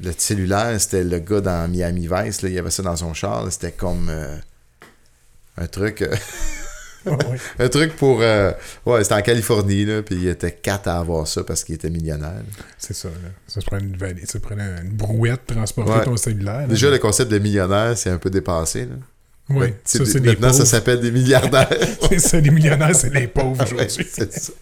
Le 0.02 0.12
cellulaire, 0.16 0.78
c'était 0.80 1.04
le 1.04 1.18
gars 1.18 1.40
dans 1.40 1.70
Miami 1.70 2.08
Vice, 2.10 2.42
là, 2.42 2.48
il 2.48 2.58
avait 2.58 2.70
ça 2.70 2.82
dans 2.82 2.96
son 2.96 3.14
char. 3.14 3.50
C'était 3.50 3.72
comme 3.72 4.08
euh, 4.10 4.36
un 5.56 5.66
truc. 5.66 6.02
euh, 6.02 6.14
un 7.60 7.68
truc 7.68 7.94
pour. 7.96 8.20
euh, 8.20 8.50
ouais, 8.84 9.02
c'était 9.04 9.14
en 9.14 9.22
Californie, 9.22 9.84
là, 9.84 10.02
puis 10.02 10.16
il 10.16 10.26
était 10.28 10.50
quatre 10.52 10.88
à 10.88 10.98
avoir 10.98 11.26
ça 11.28 11.44
parce 11.44 11.62
qu'il 11.64 11.76
était 11.76 11.88
millionnaire. 11.88 12.42
C'est 12.78 12.94
ça, 12.94 13.08
là. 13.08 13.28
Ça 13.46 13.60
se 13.60 13.66
prenait 13.66 13.84
une 13.84 13.96
valise, 13.96 14.26
ça 14.26 14.32
se 14.32 14.38
prenait 14.38 14.66
une 14.82 14.90
brouette 14.90 15.46
transporter 15.46 15.92
Ouais. 15.92 16.04
ton 16.04 16.16
cellulaire. 16.16 16.62
là. 16.62 16.66
Déjà, 16.66 16.90
le 16.90 16.98
concept 16.98 17.30
de 17.30 17.38
millionnaire, 17.38 17.96
c'est 17.96 18.10
un 18.10 18.18
peu 18.18 18.28
dépassé. 18.28 18.86
Là. 18.86 18.96
Oui, 19.48 19.68
ça, 19.84 20.04
c'est 20.04 20.18
maintenant, 20.20 20.52
ça 20.52 20.66
s'appelle 20.66 20.98
des 21.00 21.12
milliardaires. 21.12 21.68
C'est 22.10 22.18
ça, 22.18 22.40
les 22.40 22.50
millionnaires, 22.50 22.96
c'est 22.96 23.14
les 23.14 23.28
pauvres 23.28 23.56
Ouais, 23.64 23.72
aujourd'hui. 23.86 24.06
c'est 24.12 24.32
ça. 24.32 24.52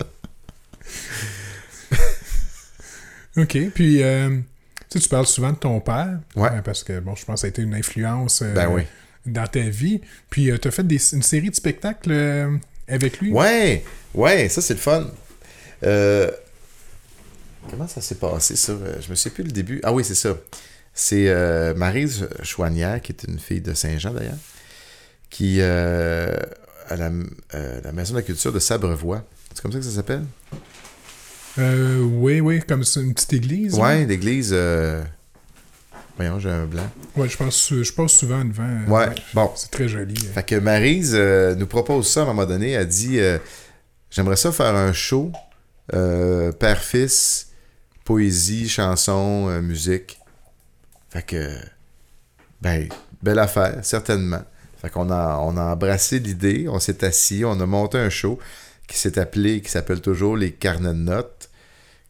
OK, 3.37 3.59
puis 3.75 4.03
euh, 4.03 4.39
tu 4.95 5.01
sais, 5.01 5.05
tu 5.05 5.09
parles 5.11 5.27
souvent 5.27 5.51
de 5.53 5.57
ton 5.57 5.81
père. 5.81 6.19
Ouais. 6.37 6.49
euh, 6.53 6.63
parce 6.63 6.83
que, 6.85 7.01
bon, 7.01 7.15
je 7.15 7.25
pense 7.25 7.37
que 7.37 7.41
ça 7.41 7.47
a 7.47 7.51
été 7.51 7.63
une 7.63 7.75
influence 7.75 8.43
euh, 8.43 8.53
Ben 8.55 8.69
oui. 8.71 8.83
dans 9.27 9.47
ta 9.47 9.61
vie. 9.61 10.01
Puis 10.31 10.51
tu 10.61 10.69
as 10.69 10.71
fait 10.71 10.87
des- 10.87 11.15
une 11.15 11.23
série 11.23 11.51
de 11.51 11.55
spectacles 11.55 12.13
euh, 12.13 12.57
avec 12.89 13.21
lui? 13.21 13.33
Ouais, 13.33 13.85
ouais, 14.15 14.49
ça 14.49 14.61
c'est 14.63 14.75
le 14.75 14.81
fun. 14.81 15.07
Euh, 15.83 16.31
comment 17.71 17.89
ça 17.89 18.01
s'est 18.01 18.15
passé 18.17 18.57
ça? 18.57 18.73
Euh, 18.73 18.97
Je 19.01 19.11
me 19.11 19.15
souviens 19.15 19.35
plus 19.35 19.45
le 19.45 19.51
début. 19.53 19.81
Ah 19.83 19.93
oui, 19.93 20.05
c'est 20.05 20.15
ça. 20.15 20.37
C'est 20.93 21.29
euh, 21.29 21.75
Maryse 21.75 22.29
Chouanière, 22.43 23.01
qui 23.03 23.13
est 23.13 23.25
une 23.25 23.39
fille 23.39 23.61
de 23.61 23.75
Saint-Jean 23.75 24.13
d'ailleurs, 24.13 24.39
qui 25.31 25.57
euh, 25.61 26.37
à 26.89 26.97
la, 26.97 27.11
euh, 27.55 27.81
la 27.83 27.93
Maison 27.93 28.15
de 28.15 28.19
la 28.19 28.23
Culture 28.23 28.53
de 28.53 28.61
Sabrevois. 28.61 29.25
C'est 29.53 29.61
comme 29.63 29.73
ça 29.73 29.79
que 29.79 29.85
ça 29.85 29.91
s'appelle? 29.91 30.25
Euh, 31.59 32.01
oui, 32.03 32.41
oui, 32.41 32.61
comme 32.67 32.83
c'est 32.85 33.01
une 33.01 33.15
petite 33.15 33.33
église. 33.35 33.75
hein? 33.79 33.83
Ouais, 33.83 34.05
l'église. 34.07 34.51
euh, 34.53 35.03
Voyons, 36.17 36.39
j'ai 36.39 36.51
un 36.51 36.67
blanc. 36.67 36.89
Ouais, 37.17 37.29
je 37.29 37.37
pense, 37.37 37.73
je 37.73 37.93
passe 37.93 38.13
souvent 38.13 38.45
devant. 38.45 38.63
euh, 38.65 38.87
Ouais, 38.87 39.15
bon. 39.35 39.51
C'est 39.57 39.71
très 39.71 39.89
joli. 39.89 40.15
euh. 40.27 40.33
Fait 40.33 40.45
que 40.45 40.55
Maryse 40.57 41.13
euh, 41.15 41.55
nous 41.55 41.67
propose 41.67 42.09
ça 42.09 42.21
à 42.21 42.23
un 42.25 42.27
moment 42.27 42.47
donné. 42.47 42.71
Elle 42.73 42.87
dit 42.89 43.19
J'aimerais 44.11 44.37
ça 44.37 44.53
faire 44.53 44.75
un 44.75 44.93
show, 44.93 45.33
père-fils, 46.59 47.49
poésie, 48.05 48.69
chanson, 48.69 49.61
musique. 49.63 50.19
Fait 51.11 51.23
que, 51.25 51.57
ben, 52.61 52.89
belle 53.23 53.39
affaire, 53.39 53.79
certainement. 53.83 54.43
Fait 54.81 54.91
qu'on 54.91 55.11
a, 55.11 55.39
on 55.39 55.57
a 55.57 55.73
embrassé 55.73 56.19
l'idée, 56.19 56.67
on 56.69 56.79
s'est 56.79 57.05
assis, 57.05 57.45
on 57.45 57.59
a 57.61 57.67
monté 57.67 57.99
un 57.99 58.11
show 58.11 58.39
qui 58.87 58.99
s'est 58.99 59.19
appelé, 59.19 59.61
qui 59.61 59.71
s'appelle 59.71 60.01
toujours 60.01 60.37
les 60.37 60.53
carnets 60.53 60.95
de 60.95 60.99
notes. 60.99 61.51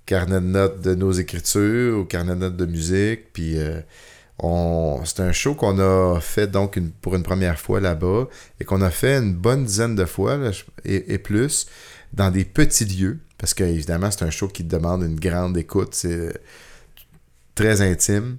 Carnet 0.06 0.34
de 0.34 0.46
notes 0.46 0.80
de 0.82 0.94
nos 0.94 1.12
écritures 1.12 1.98
ou 2.00 2.04
carnet 2.04 2.34
de 2.34 2.40
notes 2.40 2.56
de 2.56 2.66
musique. 2.66 3.32
Puis 3.32 3.58
euh, 3.58 3.80
on, 4.38 5.00
c'est 5.04 5.20
un 5.20 5.32
show 5.32 5.54
qu'on 5.54 5.78
a 5.78 6.20
fait 6.20 6.46
donc 6.46 6.78
pour 7.00 7.14
une 7.14 7.22
première 7.22 7.58
fois 7.58 7.80
là-bas 7.80 8.28
et 8.60 8.64
qu'on 8.64 8.82
a 8.82 8.90
fait 8.90 9.16
une 9.16 9.34
bonne 9.34 9.64
dizaine 9.64 9.94
de 9.94 10.04
fois 10.04 10.38
et 10.84 11.18
plus 11.18 11.66
dans 12.12 12.30
des 12.30 12.44
petits 12.44 12.84
lieux. 12.84 13.18
Parce 13.38 13.54
que 13.54 13.64
évidemment, 13.64 14.10
c'est 14.10 14.24
un 14.24 14.30
show 14.30 14.48
qui 14.48 14.64
demande 14.64 15.02
une 15.02 15.18
grande 15.18 15.56
écoute. 15.56 15.94
C'est 15.94 16.32
très 17.54 17.80
intime. 17.80 18.38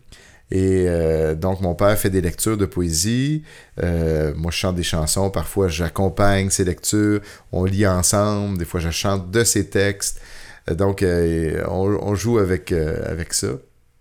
Et 0.52 0.86
euh, 0.88 1.34
donc, 1.34 1.62
mon 1.62 1.74
père 1.74 1.98
fait 1.98 2.10
des 2.12 2.22
lectures 2.22 2.58
de 2.58 2.66
poésie. 2.66 3.44
Euh, 3.82 4.34
moi, 4.36 4.52
je 4.52 4.58
chante 4.58 4.76
des 4.76 4.84
chansons. 4.84 5.30
Parfois, 5.32 5.68
j'accompagne 5.68 6.50
ces 6.50 6.64
lectures. 6.64 7.22
On 7.52 7.66
lit 7.66 7.88
ensemble. 7.88 8.58
Des 8.58 8.66
fois, 8.66 8.80
je 8.80 8.92
chante 8.92 9.32
de 9.32 9.44
ses 9.44 9.70
textes. 9.70 10.22
Euh, 10.70 10.76
Donc, 10.76 11.04
on, 11.04 11.98
on 12.02 12.16
joue 12.16 12.38
avec, 12.38 12.72
avec 12.72 13.34
ça. 13.34 13.48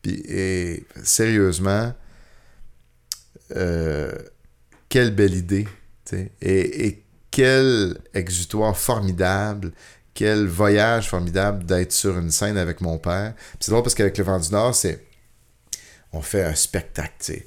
Puis, 0.02 0.22
et 0.28 0.84
sérieusement, 1.02 1.92
quelle 3.48 5.14
belle 5.14 5.34
idée. 5.34 5.66
Et, 6.42 6.86
et 6.86 7.04
quel 7.30 7.96
exutoire 8.12 8.76
formidable. 8.76 9.72
Quel 10.12 10.46
voyage 10.46 11.08
formidable 11.08 11.64
d'être 11.64 11.90
sur 11.90 12.16
une 12.18 12.30
scène 12.30 12.56
avec 12.58 12.80
mon 12.80 12.98
père. 12.98 13.34
C'est 13.58 13.72
drôle 13.72 13.82
parce 13.82 13.94
qu'avec 13.94 14.16
le 14.18 14.24
vent 14.24 14.38
du 14.38 14.50
Nord, 14.50 14.74
c'est 14.74 15.02
on 16.14 16.22
fait 16.22 16.44
un 16.44 16.54
spectacle, 16.54 17.12
tu 17.18 17.32
sais. 17.34 17.46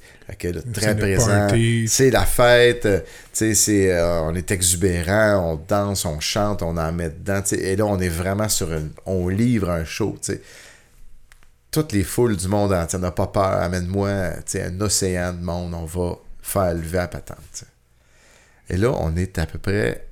Là, 0.52 0.60
très 0.72 0.96
présent. 0.96 1.48
C'est 1.86 2.10
la 2.10 2.26
fête, 2.26 2.86
euh, 2.86 3.00
tu 3.00 3.06
sais, 3.32 3.54
c'est, 3.54 3.92
euh, 3.92 4.22
on 4.22 4.34
est 4.34 4.50
exubérant, 4.50 5.52
on 5.52 5.56
danse, 5.56 6.04
on 6.04 6.20
chante, 6.20 6.62
on 6.62 6.76
en 6.76 6.92
met 6.92 7.10
dedans, 7.10 7.40
tu 7.40 7.56
sais. 7.56 7.62
Et 7.62 7.76
là, 7.76 7.86
on 7.86 7.98
est 7.98 8.08
vraiment 8.08 8.48
sur 8.48 8.72
une... 8.72 8.90
On 9.06 9.28
livre 9.28 9.70
un 9.70 9.84
show, 9.84 10.16
tu 10.22 10.32
sais. 10.32 10.42
Toutes 11.70 11.92
les 11.92 12.04
foules 12.04 12.36
du 12.36 12.48
monde 12.48 12.72
entier, 12.72 12.98
on 12.98 13.02
n'a 13.02 13.10
pas 13.10 13.26
peur, 13.26 13.62
amène-moi, 13.62 14.30
tu 14.38 14.42
sais, 14.46 14.64
un 14.64 14.80
océan 14.80 15.32
de 15.32 15.40
monde, 15.40 15.74
on 15.74 15.84
va 15.84 16.16
faire 16.42 16.74
lever 16.74 16.98
à 16.98 17.08
patente. 17.08 17.64
Et 18.68 18.76
là, 18.76 18.92
on 18.98 19.16
est 19.16 19.38
à 19.38 19.46
peu 19.46 19.58
près 19.58 20.08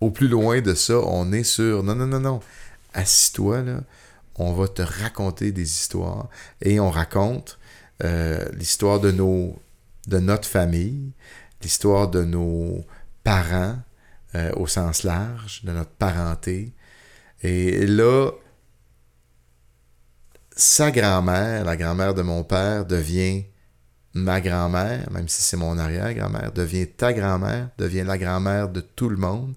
au 0.00 0.10
plus 0.10 0.28
loin 0.28 0.60
de 0.60 0.74
ça, 0.74 0.98
on 0.98 1.32
est 1.32 1.44
sur... 1.44 1.82
Non, 1.82 1.94
non, 1.94 2.06
non, 2.06 2.20
non. 2.20 2.40
Assis-toi, 2.94 3.62
là. 3.62 3.80
On 4.36 4.52
va 4.52 4.68
te 4.68 4.80
raconter 4.80 5.52
des 5.52 5.62
histoires. 5.70 6.28
Et 6.62 6.80
on 6.80 6.90
raconte 6.90 7.58
euh, 8.04 8.44
l'histoire 8.52 9.00
de 9.00 9.10
notre 10.18 10.48
famille, 10.48 11.12
l'histoire 11.62 12.08
de 12.08 12.24
nos 12.24 12.84
parents 13.24 13.76
euh, 14.34 14.52
au 14.56 14.66
sens 14.66 15.02
large, 15.02 15.62
de 15.64 15.72
notre 15.72 15.90
parenté. 15.90 16.72
Et 17.42 17.86
là, 17.86 18.30
sa 20.56 20.90
grand-mère, 20.90 21.64
la 21.64 21.76
grand-mère 21.76 22.14
de 22.14 22.22
mon 22.22 22.44
père, 22.44 22.84
devient 22.86 23.44
ma 24.14 24.40
grand-mère, 24.40 25.10
même 25.10 25.28
si 25.28 25.42
c'est 25.42 25.56
mon 25.56 25.78
arrière-grand-mère, 25.78 26.52
devient 26.52 26.86
ta 26.86 27.12
grand-mère, 27.12 27.70
devient 27.78 28.04
la 28.04 28.18
grand-mère 28.18 28.68
de 28.68 28.80
tout 28.80 29.08
le 29.08 29.16
monde. 29.16 29.54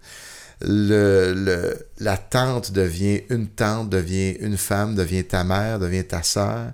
La 0.61 2.17
tante 2.17 2.71
devient 2.71 3.21
une 3.29 3.47
tante, 3.47 3.89
devient 3.89 4.31
une 4.39 4.57
femme, 4.57 4.95
devient 4.95 5.25
ta 5.25 5.43
mère, 5.43 5.79
devient 5.79 6.05
ta 6.05 6.23
sœur. 6.23 6.71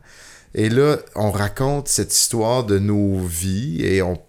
Et 0.54 0.70
là, 0.70 0.98
on 1.16 1.32
raconte 1.32 1.88
cette 1.88 2.14
histoire 2.14 2.64
de 2.64 2.80
nos 2.80 3.20
vies 3.20 3.84
et 3.84 4.02
on 4.02 4.22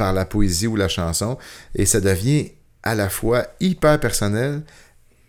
par 0.00 0.14
la 0.14 0.24
poésie 0.24 0.66
ou 0.66 0.76
la 0.76 0.88
chanson 0.88 1.36
et 1.74 1.84
ça 1.84 2.00
devient 2.00 2.52
à 2.82 2.94
la 2.94 3.10
fois 3.10 3.46
hyper 3.60 4.00
personnel 4.00 4.62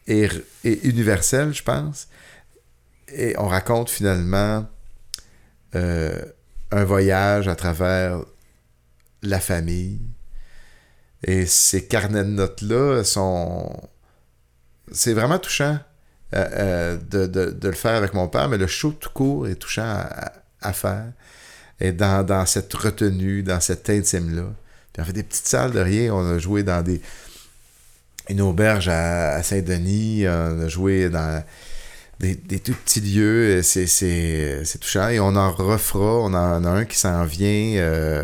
et, 0.08 0.30
universel, 0.64 1.54
je 1.54 1.62
pense. 1.62 2.08
Et 3.10 3.36
on 3.38 3.48
raconte 3.50 3.90
finalement 3.90 4.66
euh, 5.76 6.22
un 6.72 6.86
voyage 6.86 7.50
à 7.50 7.56
travers 7.56 8.22
la 9.22 9.42
famille. 9.42 10.00
Et 11.28 11.46
ces 11.46 11.86
carnets 11.86 12.24
de 12.24 12.30
notes-là 12.30 13.04
sont... 13.04 13.90
C'est 14.94 15.14
vraiment 15.14 15.38
touchant 15.38 15.80
euh, 16.34 16.98
euh, 17.14 17.28
de, 17.28 17.68
le 17.68 17.74
faire 17.74 17.96
avec 17.96 18.14
mon 18.14 18.30
père, 18.30 18.48
mais 18.48 18.58
le 18.58 18.68
show 18.68 18.92
tout 18.92 19.10
court 19.10 19.48
est 19.48 19.56
touchant 19.56 20.06
à, 20.62 20.74
faire. 20.74 21.08
Et 21.82 21.92
dans, 21.92 22.46
cette 22.46 22.74
retenue, 22.74 23.44
dans 23.44 23.60
cet 23.60 23.90
intime-là. 23.90 24.46
Puis 24.94 25.02
on 25.02 25.06
fait 25.06 25.14
des 25.14 25.24
petites 25.24 25.48
salles 25.48 25.72
de 25.72 25.80
rien. 25.80 26.14
On 26.14 26.36
a 26.36 26.38
joué 26.38 26.64
dans 26.64 26.82
des 26.82 27.02
une 28.30 28.40
auberge 28.40 28.88
à, 28.88 29.44
Saint-Denis. 29.44 30.24
On 30.26 30.62
a 30.62 30.68
joué 30.70 31.10
dans 31.10 31.44
des, 32.20 32.36
des 32.36 32.60
tout 32.60 32.76
petits 32.76 33.02
lieux. 33.02 33.62
C'est, 33.62 34.64
touchant. 34.80 35.10
Et 35.10 35.20
on 35.20 35.36
en 35.36 35.52
refera. 35.52 36.20
On 36.20 36.34
en 36.34 36.64
a 36.64 36.70
un 36.70 36.86
qui 36.86 36.98
s'en 36.98 37.26
vient 37.26 37.76
euh, 37.78 38.24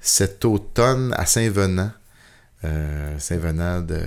cet 0.00 0.44
automne 0.44 1.14
à 1.16 1.24
Saint-Venant. 1.24 1.92
Saint-Venant 3.18 3.80
de... 3.80 4.00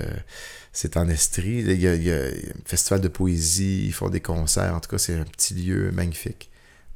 C'est 0.72 0.96
en 0.96 1.08
Estrie. 1.08 1.60
Il 1.60 1.80
y, 1.80 1.88
a, 1.88 1.94
il 1.94 2.02
y 2.02 2.12
a 2.12 2.26
un 2.26 2.30
festival 2.64 3.00
de 3.00 3.08
poésie. 3.08 3.86
Ils 3.86 3.92
font 3.92 4.08
des 4.08 4.20
concerts. 4.20 4.74
En 4.74 4.80
tout 4.80 4.90
cas, 4.90 4.98
c'est 4.98 5.14
un 5.14 5.24
petit 5.24 5.54
lieu 5.54 5.90
magnifique. 5.90 6.50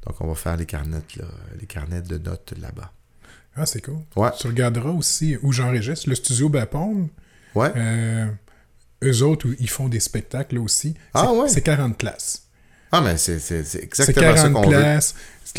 Donc, 0.05 0.21
on 0.21 0.27
va 0.27 0.35
faire 0.35 0.55
les 0.55 0.65
carnets, 0.65 1.01
là, 1.17 1.25
les 1.59 1.65
carnets 1.65 2.01
de 2.01 2.17
notes 2.17 2.53
là-bas. 2.59 2.91
Ah, 3.55 3.65
c'est 3.65 3.81
cool. 3.81 3.99
Ouais. 4.15 4.29
Tu 4.39 4.47
regarderas 4.47 4.91
aussi 4.91 5.37
où 5.41 5.51
j'enregistre, 5.51 6.09
le 6.09 6.15
studio 6.15 6.49
Bapaume. 6.49 7.09
Ouais. 7.53 7.71
Euh, 7.75 8.27
eux 9.03 9.23
autres, 9.23 9.47
ils 9.59 9.69
font 9.69 9.87
des 9.87 9.99
spectacles 9.99 10.57
aussi. 10.57 10.93
Ah, 11.13 11.31
ouais. 11.31 11.47
C'est 11.49 11.61
40 11.61 11.97
places. 11.97 12.44
Ah, 12.91 13.01
mais 13.01 13.17
c'est, 13.17 13.35
exactement 13.81 14.35
ça 14.35 14.49
40 14.49 14.53
qu'on 14.53 14.69
veut. 14.69 14.99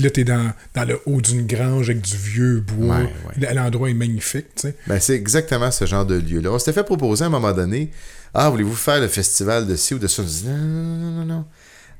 Là, 0.00 0.10
t'es 0.10 0.24
dans, 0.24 0.52
dans 0.74 0.84
le 0.84 1.00
haut 1.06 1.20
d'une 1.20 1.46
grange 1.46 1.88
avec 1.88 2.02
du 2.02 2.16
vieux 2.16 2.60
bois. 2.60 2.98
Ouais, 2.98 3.12
ouais. 3.40 3.54
L'endroit 3.54 3.88
est 3.88 3.94
magnifique, 3.94 4.46
tu 4.54 4.68
sais. 4.68 4.76
Ben, 4.86 5.00
c'est 5.00 5.14
exactement 5.14 5.70
ce 5.70 5.86
genre 5.86 6.04
de 6.04 6.16
lieu-là. 6.16 6.50
On 6.50 6.58
s'était 6.58 6.74
fait 6.74 6.84
proposer 6.84 7.24
à 7.24 7.28
un 7.28 7.30
moment 7.30 7.52
donné 7.52 7.90
Ah, 8.34 8.50
voulez-vous 8.50 8.74
faire 8.74 9.00
le 9.00 9.08
festival 9.08 9.66
de 9.66 9.74
ci 9.74 9.94
ou 9.94 9.98
de 9.98 10.06
ça 10.06 10.22
On 10.22 10.26
dit 10.26 10.44
Non, 10.46 10.56
non, 10.56 10.96
non, 10.96 11.10
non, 11.10 11.24
non. 11.24 11.44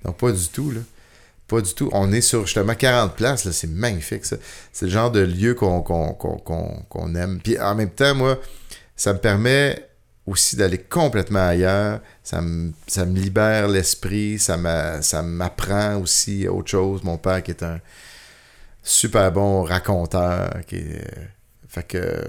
Donc, 0.04 0.18
pas 0.18 0.30
du 0.30 0.46
tout, 0.48 0.70
là. 0.72 0.80
Pas 1.48 1.60
du 1.60 1.72
tout. 1.72 1.88
On 1.92 2.12
est 2.12 2.20
sur 2.20 2.44
justement 2.44 2.74
40 2.74 3.14
places, 3.16 3.44
là. 3.46 3.52
C'est 3.52 3.70
magnifique, 3.70 4.26
ça. 4.26 4.36
C'est 4.72 4.86
le 4.86 4.92
genre 4.92 5.10
de 5.10 5.20
lieu 5.20 5.54
qu'on 5.54 7.14
aime. 7.14 7.40
Puis 7.42 7.58
en 7.58 7.74
même 7.74 7.90
temps, 7.90 8.14
moi, 8.14 8.38
ça 8.94 9.14
me 9.14 9.18
permet 9.18 9.85
aussi 10.26 10.56
d'aller 10.56 10.78
complètement 10.78 11.46
ailleurs. 11.48 12.00
Ça 12.24 12.40
me, 12.42 12.72
ça 12.86 13.04
me 13.06 13.16
libère 13.18 13.68
l'esprit, 13.68 14.38
ça 14.38 14.56
m'a- 14.56 15.00
ça 15.02 15.22
m'apprend 15.22 15.96
aussi 15.96 16.48
autre 16.48 16.68
chose. 16.70 17.02
Mon 17.04 17.16
père 17.18 17.42
qui 17.42 17.52
est 17.52 17.62
un 17.62 17.80
super 18.82 19.32
bon 19.32 19.62
raconteur, 19.62 20.60
qui 20.66 20.76
est- 20.76 21.28
fait 21.68 21.82
que 21.86 21.98
euh, 21.98 22.24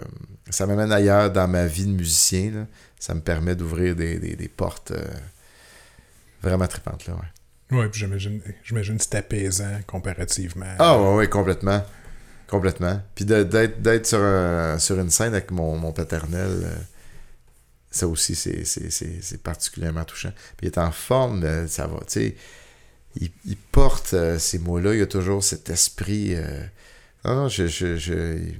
ça 0.49 0.65
m'amène 0.65 0.91
ailleurs 0.91 1.31
dans 1.31 1.47
ma 1.47 1.65
vie 1.65 1.85
de 1.85 1.91
musicien. 1.91 2.51
là. 2.51 2.65
Ça 2.99 3.13
me 3.13 3.21
permet 3.21 3.55
d'ouvrir 3.55 3.95
des, 3.95 4.17
des- 4.19 4.35
des 4.35 4.47
portes 4.47 4.91
euh, 4.91 5.03
vraiment 6.41 6.67
tripantes. 6.67 7.05
Là, 7.07 7.13
ouais. 7.13 7.77
Ouais, 7.77 7.89
puis 7.89 7.99
j'imagine, 7.99 8.41
j'imagine 8.63 8.97
que 8.97 9.03
c'est 9.03 9.15
apaisant 9.15 9.79
comparativement. 9.87 10.65
Ah 10.79 10.97
ouais, 11.01 11.15
ouais, 11.15 11.27
complètement. 11.29 11.83
Complètement. 12.47 13.01
Puis 13.13 13.25
de- 13.25 13.43
d'être, 13.43 13.81
d'être 13.81 14.05
sur, 14.07 14.21
un- 14.21 14.79
sur 14.79 14.97
une 14.99 15.09
scène 15.09 15.33
avec 15.33 15.51
mon, 15.51 15.75
mon 15.77 15.91
paternel, 15.91 16.61
euh, 16.63 16.75
ça 17.97 18.07
aussi, 18.07 18.35
c'est, 18.35 19.41
particulièrement 19.43 20.05
touchant. 20.05 20.31
Puis 20.57 20.67
il 20.67 20.67
est 20.67 20.77
en 20.77 20.91
forme, 20.91 21.43
euh, 21.43 21.67
ça 21.67 21.87
va, 21.87 21.97
tu 21.99 22.05
sais. 22.07 22.35
Il, 23.19 23.29
il 23.45 23.57
porte 23.57 24.13
euh, 24.13 24.37
ces 24.37 24.59
mots-là, 24.59 24.93
il 24.95 25.01
a 25.01 25.05
toujours 25.07 25.43
cet 25.43 25.69
esprit. 25.69 26.35
euh, 26.35 26.61
Non, 27.25 27.47
je, 27.49 27.67
je, 27.67 27.97
je- 27.97 28.37
il, 28.37 28.59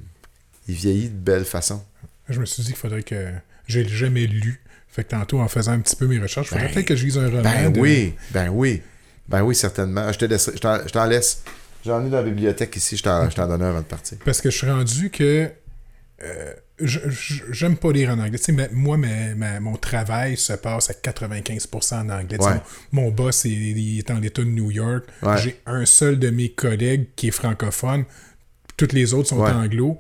il 0.67 0.75
vieillit 0.75 1.09
de 1.09 1.15
belle 1.15 1.45
façon. 1.45 1.83
Je 2.27 2.39
me 2.39 2.45
suis 2.45 2.63
dit 2.63 2.69
qu'il 2.69 2.77
faudrait 2.77 3.03
que. 3.03 3.31
J'ai 3.67 3.87
jamais 3.87 4.25
lu. 4.27 4.61
Fait 4.89 5.03
que 5.03 5.09
tantôt, 5.09 5.39
en 5.41 5.47
faisant 5.47 5.73
un 5.73 5.79
petit 5.79 5.95
peu 5.95 6.07
mes 6.07 6.17
recherches, 6.19 6.47
il 6.47 6.49
faudrait 6.49 6.67
Ben, 6.67 6.73
peut-être 6.73 6.87
que 6.87 6.95
je 6.95 7.05
lise 7.05 7.17
un 7.19 7.27
roman. 7.29 7.43
Ben 7.43 7.71
de- 7.71 7.79
oui, 7.79 8.15
ben 8.31 8.49
oui. 8.49 8.81
Ben 9.29 9.43
oui, 9.43 9.53
certainement. 9.55 10.11
Je 10.11 10.17
te 10.17 10.25
laisse, 10.25 10.49
je 10.53 10.59
t'en, 10.59 10.79
je 10.87 11.09
laisse. 11.09 11.43
J'en 11.85 12.03
ai 12.05 12.09
dans 12.09 12.17
la 12.17 12.23
bibliothèque 12.23 12.75
ici, 12.77 12.97
je 12.97 13.03
t'en, 13.03 13.29
je 13.29 13.35
donne 13.35 13.51
un 13.51 13.61
avant 13.61 13.79
de 13.81 13.85
partir. 13.85 14.17
Parce 14.25 14.41
que 14.41 14.49
je 14.49 14.57
suis 14.57 14.69
rendu 14.69 15.09
que. 15.11 15.51
euh, 16.23 16.23
je- 16.23 16.49
je- 16.49 16.66
J'aime 16.79 17.75
pas 17.75 17.91
lire 17.91 18.11
en 18.11 18.19
anglais. 18.19 18.37
Tu 18.37 18.45
sais, 18.45 18.51
mais 18.51 18.69
moi, 18.71 18.97
ma- 18.97 19.33
ma- 19.35 19.59
mon 19.59 19.75
travail 19.77 20.37
se 20.37 20.53
passe 20.53 20.89
à 20.89 20.93
95% 20.93 21.95
en 21.95 22.09
anglais. 22.09 22.37
Tu 22.37 22.43
sais, 22.43 22.51
Ouais. 22.51 22.61
Mon, 22.91 23.03
mon 23.03 23.11
boss 23.11 23.45
il, 23.45 23.77
il 23.77 23.97
est 23.99 24.11
en 24.11 24.19
l'État 24.19 24.43
de 24.43 24.47
New 24.49 24.69
York. 24.69 25.05
Ouais. 25.23 25.37
J'ai 25.41 25.59
un 25.65 25.85
seul 25.85 26.19
de 26.19 26.29
mes 26.29 26.49
collègues 26.49 27.07
qui 27.15 27.29
est 27.29 27.31
francophone. 27.31 28.05
Toutes 28.77 28.93
les 28.93 29.13
autres 29.15 29.29
sont 29.29 29.39
Ouais. 29.41 29.49
anglo. 29.51 29.97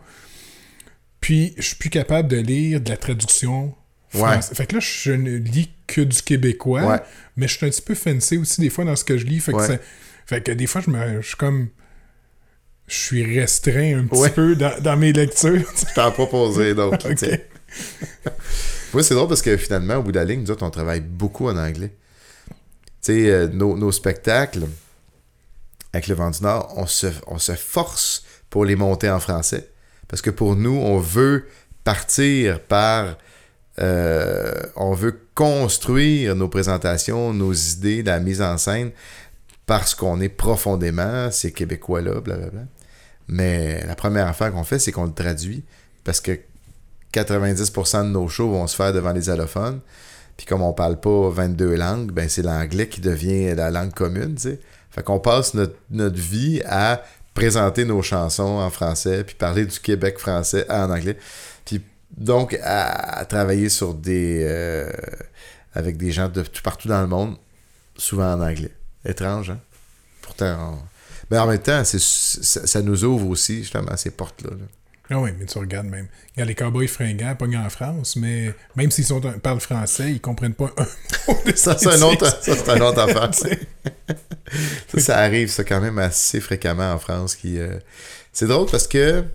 Puis, 1.19 1.53
je 1.57 1.63
suis 1.63 1.75
plus 1.75 1.89
capable 1.89 2.27
de 2.27 2.37
lire 2.37 2.79
de 2.79 2.89
la 2.89 2.97
traduction 2.97 3.73
française. 4.09 4.51
Fait 4.55 4.67
que 4.67 4.75
là, 4.75 4.79
je 4.81 5.11
ne 5.13 5.37
lis 5.37 5.71
que 5.87 6.01
du 6.01 6.21
québécois. 6.21 7.03
Mais 7.35 7.47
je 7.47 7.57
suis 7.57 7.65
un 7.65 7.69
petit 7.69 7.81
peu 7.81 7.95
fancy 7.95 8.37
aussi 8.37 8.61
des 8.61 8.69
fois 8.69 8.85
dans 8.85 8.95
ce 8.95 9.03
que 9.03 9.17
je 9.17 9.25
lis. 9.25 9.39
Fait 9.39 9.51
que, 9.51 9.65
ça- 9.65 9.79
fait 10.27 10.41
que 10.41 10.51
des 10.51 10.67
fois, 10.67 10.81
je, 10.85 10.91
me, 10.91 11.21
je 11.21 11.27
suis 11.27 11.37
comme. 11.37 11.69
Je 12.87 12.95
suis 12.95 13.37
restreint 13.39 13.99
un 13.99 14.05
petit 14.05 14.19
Ouais. 14.19 14.29
peu 14.29 14.55
dans, 14.55 14.79
dans 14.81 14.95
mes 14.97 15.11
lectures. 15.13 15.69
Je 15.89 15.93
t'en 15.93 16.11
proposerai 16.11 16.73
d'autres. 16.73 17.07
Ok. 17.11 17.17
tiens. 17.17 17.37
Moi, 18.93 19.03
c'est 19.03 19.13
drôle 19.13 19.27
parce 19.27 19.41
que 19.41 19.57
finalement, 19.57 19.95
au 19.97 20.03
bout 20.03 20.11
de 20.13 20.17
la 20.19 20.25
ligne, 20.25 20.41
nous 20.41 20.51
autres, 20.51 20.65
on 20.65 20.69
travaille 20.71 21.01
beaucoup 21.01 21.47
en 21.49 21.57
anglais. 21.57 21.91
Tu 22.49 22.53
sais, 23.01 23.29
euh, 23.29 23.47
nos, 23.49 23.77
nos 23.77 23.91
spectacles 23.91 24.63
avec 25.93 26.07
le 26.07 26.15
Vent 26.15 26.31
du 26.31 26.41
Nord, 26.41 26.73
on 26.77 26.87
se, 26.87 27.07
on 27.27 27.37
se 27.37 27.53
force 27.53 28.23
pour 28.49 28.63
les 28.65 28.75
monter 28.75 29.09
en 29.09 29.19
français. 29.19 29.69
Parce 30.07 30.21
que 30.21 30.29
pour 30.29 30.55
nous, 30.55 30.75
on 30.75 30.99
veut 30.99 31.45
partir 31.83 32.61
par. 32.61 33.17
euh, 33.79 34.53
on 34.77 34.93
veut 34.93 35.19
construire 35.35 36.35
nos 36.35 36.47
présentations, 36.47 37.33
nos 37.33 37.53
idées, 37.53 38.01
la 38.03 38.19
mise 38.19 38.41
en 38.41 38.57
scène, 38.57 38.91
parce 39.65 39.93
qu'on 39.93 40.19
est 40.21 40.29
profondément 40.29 41.29
ces 41.29 41.51
Québécois-là, 41.51 42.21
blablabla. 42.21 42.61
Mais 43.27 43.83
la 43.85 43.95
première 43.95 44.27
affaire 44.27 44.51
qu'on 44.51 44.63
fait, 44.63 44.79
c'est 44.79 44.91
qu'on 44.91 45.05
le 45.05 45.13
traduit, 45.13 45.63
parce 46.03 46.21
que 46.21 46.39
90% 47.13 48.03
de 48.03 48.09
nos 48.09 48.27
shows 48.27 48.49
vont 48.49 48.67
se 48.67 48.75
faire 48.75 48.93
devant 48.93 49.11
les 49.13 49.29
allophones. 49.29 49.79
Puis 50.37 50.45
comme 50.45 50.61
on 50.61 50.73
parle 50.73 50.99
pas 50.99 51.29
22 51.29 51.75
langues, 51.75 52.11
ben 52.11 52.29
c'est 52.29 52.43
l'anglais 52.43 52.87
qui 52.87 53.01
devient 53.01 53.55
la 53.55 53.71
langue 53.71 53.93
commune, 53.93 54.35
tu 54.35 54.43
sais. 54.43 54.59
Fait 54.91 55.03
qu'on 55.03 55.19
passe 55.19 55.53
notre, 55.53 55.75
notre 55.89 56.17
vie 56.19 56.61
à 56.65 57.03
présenter 57.33 57.85
nos 57.85 58.01
chansons 58.01 58.43
en 58.59 58.69
français, 58.69 59.23
puis 59.23 59.35
parler 59.35 59.65
du 59.65 59.79
Québec 59.79 60.17
français 60.19 60.65
en 60.69 60.89
anglais. 60.89 61.17
Puis 61.65 61.81
donc 62.15 62.57
à, 62.63 63.25
travailler 63.25 63.69
sur 63.69 63.93
des... 63.93 64.43
euh, 64.43 64.89
avec 65.73 65.97
des 65.97 66.11
gens 66.11 66.29
de 66.29 66.41
tout 66.41 66.61
partout 66.63 66.87
dans 66.87 67.01
le 67.01 67.07
monde, 67.07 67.35
souvent 67.95 68.33
en 68.33 68.41
anglais. 68.41 68.71
Étrange, 69.05 69.51
hein? 69.51 69.59
Pourtant, 70.21 70.73
on- 70.73 70.96
mais 71.29 71.37
en 71.37 71.47
même 71.47 71.59
temps, 71.59 71.83
c'est, 71.83 72.01
ça, 72.01 72.65
ça 72.65 72.81
nous 72.81 73.03
ouvre 73.03 73.27
aussi, 73.29 73.59
justement, 73.59 73.95
ces 73.97 74.11
portes-là. 74.11 74.51
là. 74.51 74.65
Ah 75.09 75.19
oui, 75.19 75.29
mais 75.39 75.45
tu 75.45 75.57
regardes 75.57 75.87
même. 75.87 76.07
Il 76.35 76.39
y 76.39 76.43
a 76.43 76.45
les 76.45 76.55
cowboys 76.55 76.87
fringants 76.87 77.33
pognés 77.35 77.57
en 77.57 77.69
France, 77.69 78.17
mais 78.17 78.53
même 78.75 78.91
s'ils 78.91 79.05
sont, 79.05 79.21
parlent 79.21 79.61
français, 79.61 80.11
ils 80.11 80.19
comprennent 80.19 80.53
pas 80.53 80.69
un 80.77 80.85
mot 81.27 81.39
de 81.45 81.51
ce 81.51 81.57
Ça, 81.57 81.77
c'est 81.77 81.87
un 81.87 82.01
autre, 82.01 82.25
ça, 82.27 82.55
c'est 82.55 82.69
un 82.69 82.81
autre 82.81 82.99
affaire. 82.99 83.31
Ça, 84.87 84.99
ça 84.99 85.17
arrive, 85.17 85.49
ça, 85.49 85.65
quand 85.65 85.81
même 85.81 85.99
assez 85.99 86.39
fréquemment 86.39 86.93
en 86.93 86.99
France. 86.99 87.35
Qui, 87.35 87.59
euh, 87.59 87.77
C'est 88.31 88.47
drôle 88.47 88.69
parce 88.69 88.87
que, 88.87 89.25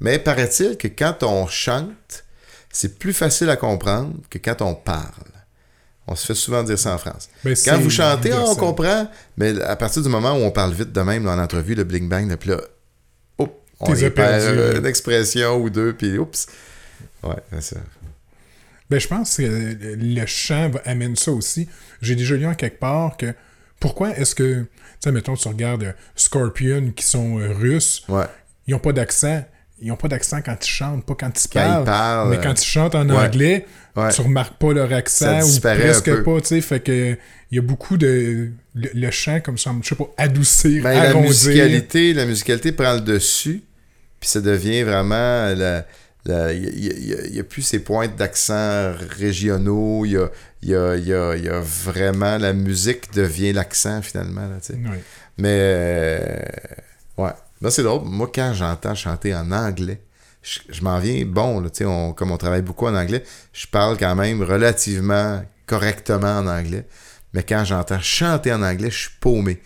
mais 0.00 0.18
paraît-il 0.18 0.78
que 0.78 0.88
quand 0.88 1.22
on 1.22 1.46
chante, 1.46 2.24
c'est 2.70 2.98
plus 2.98 3.12
facile 3.12 3.50
à 3.50 3.56
comprendre 3.56 4.14
que 4.30 4.38
quand 4.38 4.62
on 4.62 4.74
parle. 4.74 5.31
On 6.06 6.16
se 6.16 6.26
fait 6.26 6.34
souvent 6.34 6.62
dire 6.64 6.78
ça 6.78 6.94
en 6.94 6.98
France. 6.98 7.28
Ben, 7.44 7.54
Quand 7.64 7.78
vous 7.78 7.90
chantez, 7.90 8.32
on 8.34 8.54
comprend, 8.56 9.08
mais 9.36 9.60
à 9.62 9.76
partir 9.76 10.02
du 10.02 10.08
moment 10.08 10.32
où 10.32 10.40
on 10.42 10.50
parle 10.50 10.72
vite 10.74 10.92
de 10.92 11.00
même 11.00 11.24
dans 11.24 11.36
l'entrevue, 11.36 11.74
le 11.74 11.84
bling 11.84 12.08
bang, 12.08 12.34
puis 12.36 12.50
là, 12.50 12.60
oups, 13.38 13.52
on 13.80 13.94
y 13.94 14.10
perd 14.10 14.76
une 14.78 14.86
expression 14.86 15.56
ou 15.58 15.70
deux, 15.70 15.92
puis 15.92 16.18
oups. 16.18 16.46
Ouais, 17.22 17.36
c'est 17.52 17.74
ça. 17.74 17.80
Ben, 18.90 18.98
je 19.00 19.08
pense 19.08 19.36
que 19.36 19.42
le 19.42 20.26
chant 20.26 20.70
amène 20.84 21.16
ça 21.16 21.30
aussi. 21.30 21.68
J'ai 22.02 22.14
déjà 22.16 22.34
lu 22.34 22.46
en 22.46 22.54
quelque 22.54 22.78
part 22.80 23.16
que 23.16 23.32
pourquoi 23.80 24.10
est-ce 24.18 24.34
que, 24.34 24.62
tu 24.62 24.68
sais, 25.00 25.12
mettons, 25.12 25.34
tu 25.34 25.48
regardes 25.48 25.94
Scorpion 26.16 26.92
qui 26.94 27.04
sont 27.04 27.38
euh, 27.38 27.52
russes, 27.52 28.04
Ouais. 28.08 28.26
ils 28.66 28.74
ont 28.74 28.78
pas 28.80 28.92
d'accent. 28.92 29.44
Ils 29.82 29.90
ont 29.92 29.96
pas 29.96 30.08
d'accent 30.08 30.40
quand 30.42 30.56
ils 30.64 30.70
chantent, 30.70 31.04
pas 31.04 31.14
quand 31.18 31.44
ils 31.44 31.48
Quand 31.48 31.60
parlent. 31.60 31.82
ils 31.82 31.84
parlent, 31.86 32.30
mais 32.30 32.38
quand 32.40 32.62
ils 32.62 32.66
chantent 32.66 32.94
en 32.94 33.08
ouais. 33.08 33.16
anglais, 33.16 33.66
Ouais. 33.96 34.10
tu 34.10 34.22
remarques 34.22 34.56
pas 34.58 34.72
leur 34.72 34.90
accent 34.92 35.40
ou 35.42 35.60
presque 35.60 36.22
pas, 36.22 36.40
tu 36.40 36.46
sais. 36.46 36.60
Fait 36.62 36.80
que 36.80 37.18
il 37.50 37.56
y 37.56 37.58
a 37.58 37.62
beaucoup 37.62 37.96
de. 37.98 38.50
Le, 38.74 38.88
le 38.94 39.10
chant, 39.10 39.40
comme 39.40 39.58
ça, 39.58 39.70
je 39.82 39.88
sais 39.88 39.94
pas, 39.94 40.08
adoucir, 40.16 40.82
Ben, 40.82 40.94
la 40.94 41.10
arrondir. 41.10 41.28
musicalité, 41.28 42.14
la 42.14 42.24
musicalité 42.24 42.72
prend 42.72 42.94
le 42.94 43.00
dessus, 43.02 43.62
puis 44.18 44.30
ça 44.30 44.40
devient 44.40 44.82
vraiment 44.84 45.52
la. 45.54 45.84
la- 46.24 46.52
Il 46.54 47.30
n'y 47.32 47.38
a, 47.40 47.44
plus 47.44 47.60
ces 47.62 47.80
pointes 47.80 48.16
d'accent 48.16 48.92
régionaux, 49.18 50.06
il 50.06 50.12
y 50.12 50.16
a, 50.16 50.30
y, 50.62 50.74
a, 50.74 50.96
y, 50.96 51.12
a, 51.12 51.36
il 51.36 51.44
y 51.44 51.48
a 51.50 51.60
vraiment 51.60 52.38
la 52.38 52.52
musique 52.54 53.12
devient 53.12 53.52
l'accent 53.52 54.00
finalement. 54.00 54.42
Là, 54.48 54.56
tu 54.64 54.72
sais. 54.72 54.78
Ouais. 54.78 55.02
Mais 55.36 55.58
euh, 55.60 56.38
ouais, 57.18 57.30
là 57.62 57.70
c'est 57.70 57.82
drôle. 57.82 58.02
Moi 58.04 58.30
quand 58.34 58.52
j'entends 58.54 58.94
chanter 58.94 59.34
en 59.34 59.50
anglais, 59.52 60.00
je, 60.42 60.60
je 60.68 60.82
m'en 60.82 60.98
viens 60.98 61.24
bon. 61.24 61.60
Là, 61.60 61.68
on, 61.86 62.12
comme 62.12 62.30
on 62.30 62.36
travaille 62.36 62.62
beaucoup 62.62 62.86
en 62.86 62.94
anglais, 62.94 63.24
je 63.52 63.66
parle 63.66 63.96
quand 63.96 64.14
même 64.14 64.42
relativement 64.42 65.42
correctement 65.66 66.38
en 66.38 66.46
anglais. 66.46 66.86
Mais 67.32 67.42
quand 67.42 67.64
j'entends 67.64 68.00
chanter 68.00 68.52
en 68.52 68.62
anglais, 68.62 68.90
je 68.90 68.98
suis 68.98 69.10
paumé. 69.20 69.60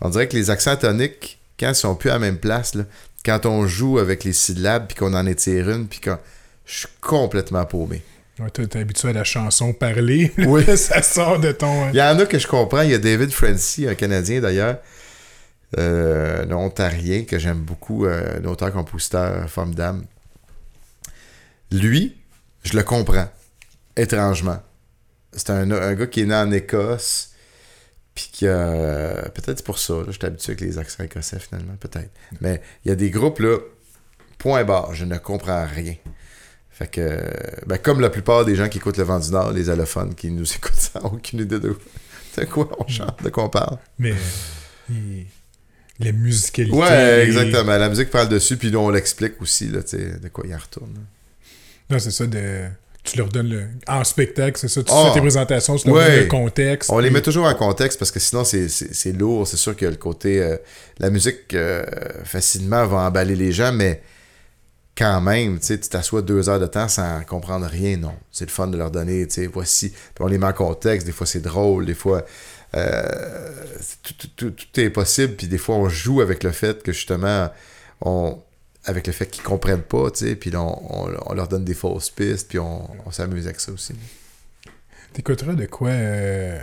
On 0.00 0.08
dirait 0.08 0.28
que 0.28 0.36
les 0.36 0.50
accents 0.50 0.76
toniques, 0.76 1.40
quand 1.58 1.70
ils 1.70 1.74
sont 1.74 1.96
plus 1.96 2.10
à 2.10 2.14
la 2.14 2.18
même 2.20 2.38
place, 2.38 2.74
là, 2.74 2.84
quand 3.24 3.46
on 3.46 3.66
joue 3.66 3.98
avec 3.98 4.22
les 4.24 4.32
syllabes, 4.32 4.86
puis 4.86 4.96
qu'on 4.96 5.14
en 5.14 5.26
étire 5.26 5.68
une, 5.70 5.88
puis 5.88 6.00
quand 6.00 6.18
je 6.64 6.78
suis 6.78 6.88
complètement 7.00 7.64
paumé. 7.64 8.02
Ouais, 8.38 8.50
t'es 8.50 8.78
habitué 8.78 9.08
à 9.08 9.12
la 9.12 9.24
chanson 9.24 9.72
parler. 9.72 10.32
Oui. 10.38 10.64
ça 10.76 11.02
sort 11.02 11.40
de 11.40 11.50
ton. 11.50 11.90
Il 11.90 11.96
y 11.96 12.02
en 12.02 12.16
a 12.20 12.26
que 12.26 12.38
je 12.38 12.46
comprends. 12.46 12.82
Il 12.82 12.90
y 12.90 12.94
a 12.94 12.98
David 12.98 13.32
Frenzy, 13.32 13.88
un 13.88 13.96
Canadien 13.96 14.40
d'ailleurs, 14.40 14.78
euh, 15.76 16.48
Ontarien 16.50 17.24
que 17.24 17.38
j'aime 17.38 17.60
beaucoup, 17.60 18.06
euh, 18.06 18.38
un 18.40 18.44
auteur-compositeur 18.46 19.48
formidable. 19.50 20.04
Lui, 21.70 22.16
je 22.64 22.76
le 22.76 22.82
comprends, 22.82 23.28
étrangement. 23.96 24.62
C'est 25.32 25.50
un, 25.50 25.70
un 25.70 25.94
gars 25.94 26.06
qui 26.06 26.22
est 26.22 26.26
né 26.26 26.34
en 26.34 26.50
Écosse, 26.50 27.32
puis 28.14 28.30
qui 28.32 28.48
a... 28.48 29.28
Peut-être 29.34 29.62
pour 29.62 29.78
ça, 29.78 29.94
je 30.06 30.12
suis 30.12 30.24
habitué 30.24 30.52
avec 30.52 30.60
les 30.62 30.78
accents 30.78 31.04
écossais 31.04 31.38
finalement, 31.38 31.76
peut-être. 31.78 32.10
Mais 32.40 32.62
il 32.84 32.88
y 32.88 32.92
a 32.92 32.94
des 32.96 33.10
groupes, 33.10 33.38
là, 33.40 33.58
point 34.38 34.64
barre, 34.64 34.94
je 34.94 35.04
ne 35.04 35.18
comprends 35.18 35.66
rien. 35.66 35.94
Fait 36.70 36.88
que, 36.88 37.20
ben, 37.66 37.76
comme 37.76 38.00
la 38.00 38.08
plupart 38.08 38.44
des 38.44 38.54
gens 38.54 38.68
qui 38.68 38.78
écoutent 38.78 38.96
le 38.98 39.04
vent 39.04 39.18
du 39.18 39.30
Nord, 39.30 39.52
les 39.52 39.68
allophones 39.68 40.14
qui 40.14 40.30
nous 40.30 40.50
écoutent, 40.54 40.90
n'ont 40.94 41.12
aucune 41.12 41.40
idée 41.40 41.58
de, 41.60 41.76
de 42.36 42.44
quoi 42.46 42.68
on 42.78 42.86
chante, 42.88 43.22
de 43.22 43.28
quoi 43.28 43.44
on 43.44 43.48
parle. 43.50 43.78
Mais. 43.98 44.14
il- 44.88 45.26
La 46.00 46.12
musicalité. 46.12 46.76
Ouais, 46.76 47.20
et- 47.24 47.26
exactement. 47.26 47.76
La 47.76 47.88
musique 47.88 48.10
parle 48.10 48.28
dessus, 48.28 48.56
puis 48.56 48.74
on 48.76 48.90
l'explique 48.90 49.40
aussi, 49.42 49.68
là, 49.68 49.80
de 49.82 50.28
quoi 50.28 50.44
il 50.46 50.54
en 50.54 50.58
retourne. 50.58 50.94
Non, 51.90 51.98
c'est 51.98 52.10
ça. 52.10 52.26
De... 52.26 52.66
Tu 53.04 53.16
leur 53.16 53.28
donnes 53.28 53.48
le. 53.48 53.64
En 53.86 54.04
spectacle, 54.04 54.58
c'est 54.60 54.68
ça. 54.68 54.82
Tu 54.82 54.92
Ah. 54.94 55.06
fais 55.08 55.14
tes 55.14 55.20
présentations, 55.20 55.76
tu 55.76 55.88
leur 55.88 55.96
Ouais. 55.96 56.06
donnes 56.10 56.20
le 56.20 56.26
contexte. 56.26 56.90
On 56.92 56.98
les 56.98 57.10
met 57.10 57.22
toujours 57.22 57.46
en 57.46 57.54
contexte 57.54 57.98
parce 57.98 58.10
que 58.10 58.20
sinon, 58.20 58.44
c'est- 58.44 59.12
lourd. 59.12 59.46
C'est 59.48 59.56
sûr 59.56 59.74
que 59.74 59.86
le 59.86 59.96
côté. 59.96 60.42
euh, 60.42 60.56
la 60.98 61.08
musique, 61.10 61.54
euh, 61.54 61.84
facilement, 62.24 62.86
va 62.86 62.98
emballer 62.98 63.34
les 63.34 63.50
gens, 63.52 63.72
mais 63.72 64.02
quand 64.96 65.20
même, 65.20 65.58
tu 65.60 65.78
t'assois 65.78 66.22
deux 66.22 66.48
heures 66.48 66.60
de 66.60 66.66
temps 66.66 66.88
sans 66.88 67.22
comprendre 67.22 67.66
rien, 67.66 67.96
non. 67.96 68.14
C'est 68.32 68.44
le 68.44 68.50
fun 68.50 68.66
de 68.66 68.76
leur 68.76 68.90
donner, 68.90 69.26
tu 69.26 69.34
sais, 69.34 69.46
voici. 69.46 69.90
Puis 69.90 69.98
on 70.20 70.26
les 70.26 70.38
met 70.38 70.46
en 70.46 70.52
contexte, 70.52 71.06
des 71.06 71.12
fois 71.12 71.26
c'est 71.26 71.40
drôle, 71.40 71.86
des 71.86 71.94
fois 71.94 72.24
euh, 72.74 73.64
tout, 74.02 74.14
tout- 74.36 74.50
tout 74.50 74.80
est 74.80 74.90
possible, 74.90 75.34
puis 75.34 75.46
des 75.48 75.58
fois 75.58 75.76
on 75.76 75.88
joue 75.88 76.20
avec 76.20 76.42
le 76.44 76.50
fait 76.52 76.82
que 76.82 76.92
justement, 76.92 77.50
on, 78.00 78.38
avec 78.84 79.06
le 79.06 79.12
fait 79.12 79.26
qu'ils 79.26 79.42
comprennent 79.42 79.82
pas, 79.82 80.10
tu 80.10 80.26
sais, 80.26 80.36
puis 80.36 80.54
on, 80.56 81.06
on- 81.06 81.14
on 81.26 81.34
leur 81.34 81.48
donne 81.48 81.64
des 81.64 81.74
fausses 81.74 82.10
pistes, 82.10 82.48
puis 82.48 82.58
on, 82.58 82.88
on 83.06 83.10
s'amuse 83.10 83.46
avec 83.46 83.60
ça 83.60 83.72
aussi. 83.72 83.94
T'écouteras 85.12 85.54
de 85.54 85.66
quoi, 85.66 85.90
euh, 85.90 86.58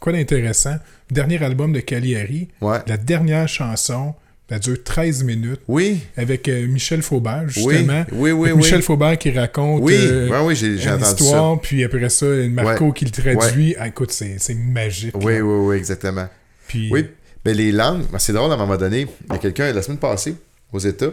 quoi 0.00 0.12
d'intéressant? 0.12 0.76
Dernier 1.10 1.42
album 1.42 1.72
de 1.72 1.80
Cagliari, 1.80 2.48
Ouais. 2.60 2.78
la 2.86 2.96
dernière 2.96 3.48
chanson, 3.48 4.14
elle 4.50 4.60
dure 4.60 4.82
13 4.82 5.24
minutes, 5.24 5.60
Oui, 5.68 6.00
avec 6.16 6.48
euh, 6.48 6.66
Michel 6.66 7.02
Faubert, 7.02 7.44
oui, 7.46 7.52
justement. 7.52 8.04
oui, 8.12 8.30
oui, 8.32 8.48
Avec 8.48 8.54
oui. 8.54 8.62
Michel 8.64 8.82
Faubert 8.82 9.18
qui 9.18 9.30
raconte 9.30 9.82
Oui, 9.82 9.94
euh, 9.96 10.28
ouais, 10.30 10.40
oui, 10.46 10.56
j'ai 10.56 10.90
entendu 10.90 11.04
histoire, 11.22 11.60
puis 11.60 11.84
après 11.84 12.08
ça, 12.08 12.26
Marco 12.50 12.92
qui 12.92 13.04
le 13.04 13.10
traduit. 13.10 13.74
Ah, 13.78 13.88
écoute, 13.88 14.10
c'est 14.10 14.36
c'est 14.38 14.54
magique. 14.54 15.12
ça. 15.12 15.18
Oui, 15.18 15.34
là. 15.34 15.40
oui, 15.42 15.66
oui, 15.66 15.76
exactement. 15.76 16.28
Puis, 16.66 16.88
Oui, 16.90 17.06
mais 17.44 17.52
les 17.54 17.72
langues, 17.72 18.04
ben, 18.10 18.18
c'est 18.18 18.32
drôle 18.32 18.50
à 18.50 18.54
un 18.54 18.58
moment 18.58 18.76
donné, 18.76 19.06
il 19.26 19.32
y 19.32 19.36
a 19.36 19.38
quelqu'un 19.38 19.72
la 19.72 19.82
semaine 19.82 19.98
passée 19.98 20.34
aux 20.72 20.78
États 20.78 21.10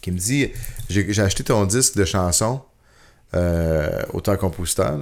qui 0.00 0.12
me 0.12 0.18
dit 0.18 0.48
J'ai 0.88 1.20
acheté 1.20 1.42
ton 1.42 1.64
disque 1.66 1.96
de 1.96 2.04
chansons, 2.04 2.60
euh, 3.34 4.02
auteur-compositeur, 4.12 4.92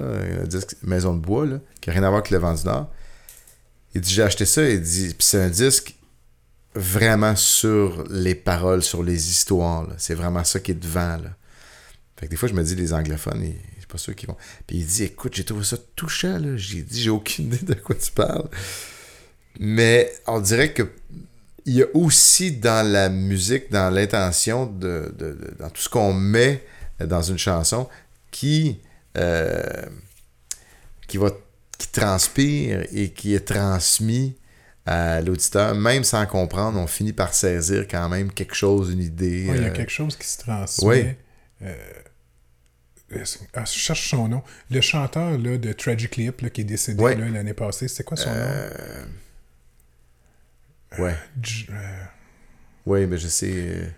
un 0.41 0.45
disque 0.47 0.75
Maison 0.83 1.13
de 1.13 1.19
bois, 1.19 1.45
là, 1.45 1.59
qui 1.81 1.89
n'a 1.89 1.93
rien 1.93 2.03
à 2.03 2.07
voir 2.09 2.19
avec 2.21 2.31
le 2.31 2.39
vent 2.39 2.53
du 2.55 2.63
Nord. 2.65 2.89
Il 3.93 4.01
dit 4.01 4.11
J'ai 4.11 4.23
acheté 4.23 4.45
ça, 4.45 4.67
il 4.67 4.81
dit 4.81 5.09
Puis 5.09 5.27
c'est 5.27 5.41
un 5.41 5.49
disque 5.49 5.93
vraiment 6.77 7.35
sur 7.35 8.03
les 8.09 8.35
paroles, 8.35 8.83
sur 8.83 9.03
les 9.03 9.29
histoires. 9.29 9.87
C'est 9.97 10.13
vraiment 10.15 10.43
ça 10.43 10.59
qui 10.59 10.71
est 10.71 10.75
devant. 10.75 11.17
Là. 11.17 11.35
Fait 12.17 12.25
que 12.27 12.31
des 12.31 12.37
fois, 12.37 12.47
je 12.49 12.53
me 12.53 12.63
dis, 12.63 12.75
les 12.75 12.93
anglophones, 12.93 13.43
ils- 13.43 13.55
suis 13.79 13.87
pas 13.87 13.97
sûr 13.97 14.15
qu'ils 14.15 14.27
vont. 14.27 14.37
Puis 14.65 14.77
il 14.77 14.85
dit, 14.85 15.03
écoute, 15.03 15.33
j'ai 15.35 15.45
trouvé 15.45 15.63
ça 15.63 15.77
touchant. 15.95 16.37
là. 16.39 16.57
J'ai 16.57 16.81
dit, 16.81 17.01
j'ai 17.01 17.09
aucune 17.09 17.45
idée 17.53 17.65
de 17.65 17.73
quoi 17.75 17.95
tu 17.95 18.11
parles. 18.11 18.49
Mais 19.59 20.11
on 20.27 20.39
dirait 20.39 20.73
que 20.73 20.89
il 21.65 21.73
y 21.75 21.83
a 21.83 21.87
aussi 21.93 22.51
dans 22.53 22.85
la 22.89 23.09
musique, 23.09 23.69
dans 23.71 23.89
l'intention, 23.93 24.65
de- 24.65 25.13
dans 25.59 25.69
tout 25.69 25.81
ce 25.81 25.89
qu'on 25.89 26.13
met 26.13 26.63
dans 26.99 27.21
une 27.21 27.37
chanson, 27.37 27.89
qui, 28.31 28.79
euh, 29.17 29.61
qui 31.07 31.17
va 31.17 31.31
qui 31.77 31.87
transpire 31.89 32.85
et 32.91 33.11
qui 33.11 33.35
est 33.35 33.47
transmis 33.47 34.35
à 34.87 35.21
l'auditeur, 35.21 35.75
même 35.75 36.03
sans 36.03 36.25
comprendre, 36.25 36.79
on 36.79 36.87
finit 36.87 37.13
par 37.13 37.33
saisir 37.33 37.85
quand 37.89 38.07
même 38.09 38.31
quelque 38.31 38.55
chose, 38.55 38.91
une 38.91 39.01
idée. 39.01 39.41
il 39.49 39.61
y 39.61 39.65
a 39.65 39.67
euh, 39.67 39.71
quelque 39.73 39.91
chose 39.91 40.15
qui 40.15 40.25
se 40.27 40.37
transmet. 40.39 41.17
Oui. 41.61 41.67
Euh, 41.67 43.23
ah, 43.53 43.63
je 43.65 43.71
cherche 43.77 44.09
son 44.09 44.27
nom. 44.27 44.41
Le 44.71 44.81
chanteur 44.81 45.37
là, 45.37 45.57
de 45.57 45.73
Tragic 45.73 46.11
Clip 46.11 46.41
là, 46.41 46.49
qui 46.49 46.61
est 46.61 46.63
décédé 46.65 47.15
l'année 47.15 47.53
passée, 47.53 47.87
c'est 47.87 48.03
quoi 48.03 48.17
son 48.17 48.29
nom? 48.29 48.35
euh, 48.39 49.05
Ouais, 50.99 51.15
J- 51.43 51.67
oui, 52.85 53.05
mais 53.07 53.17
je 53.17 53.27
sais. 53.27 53.93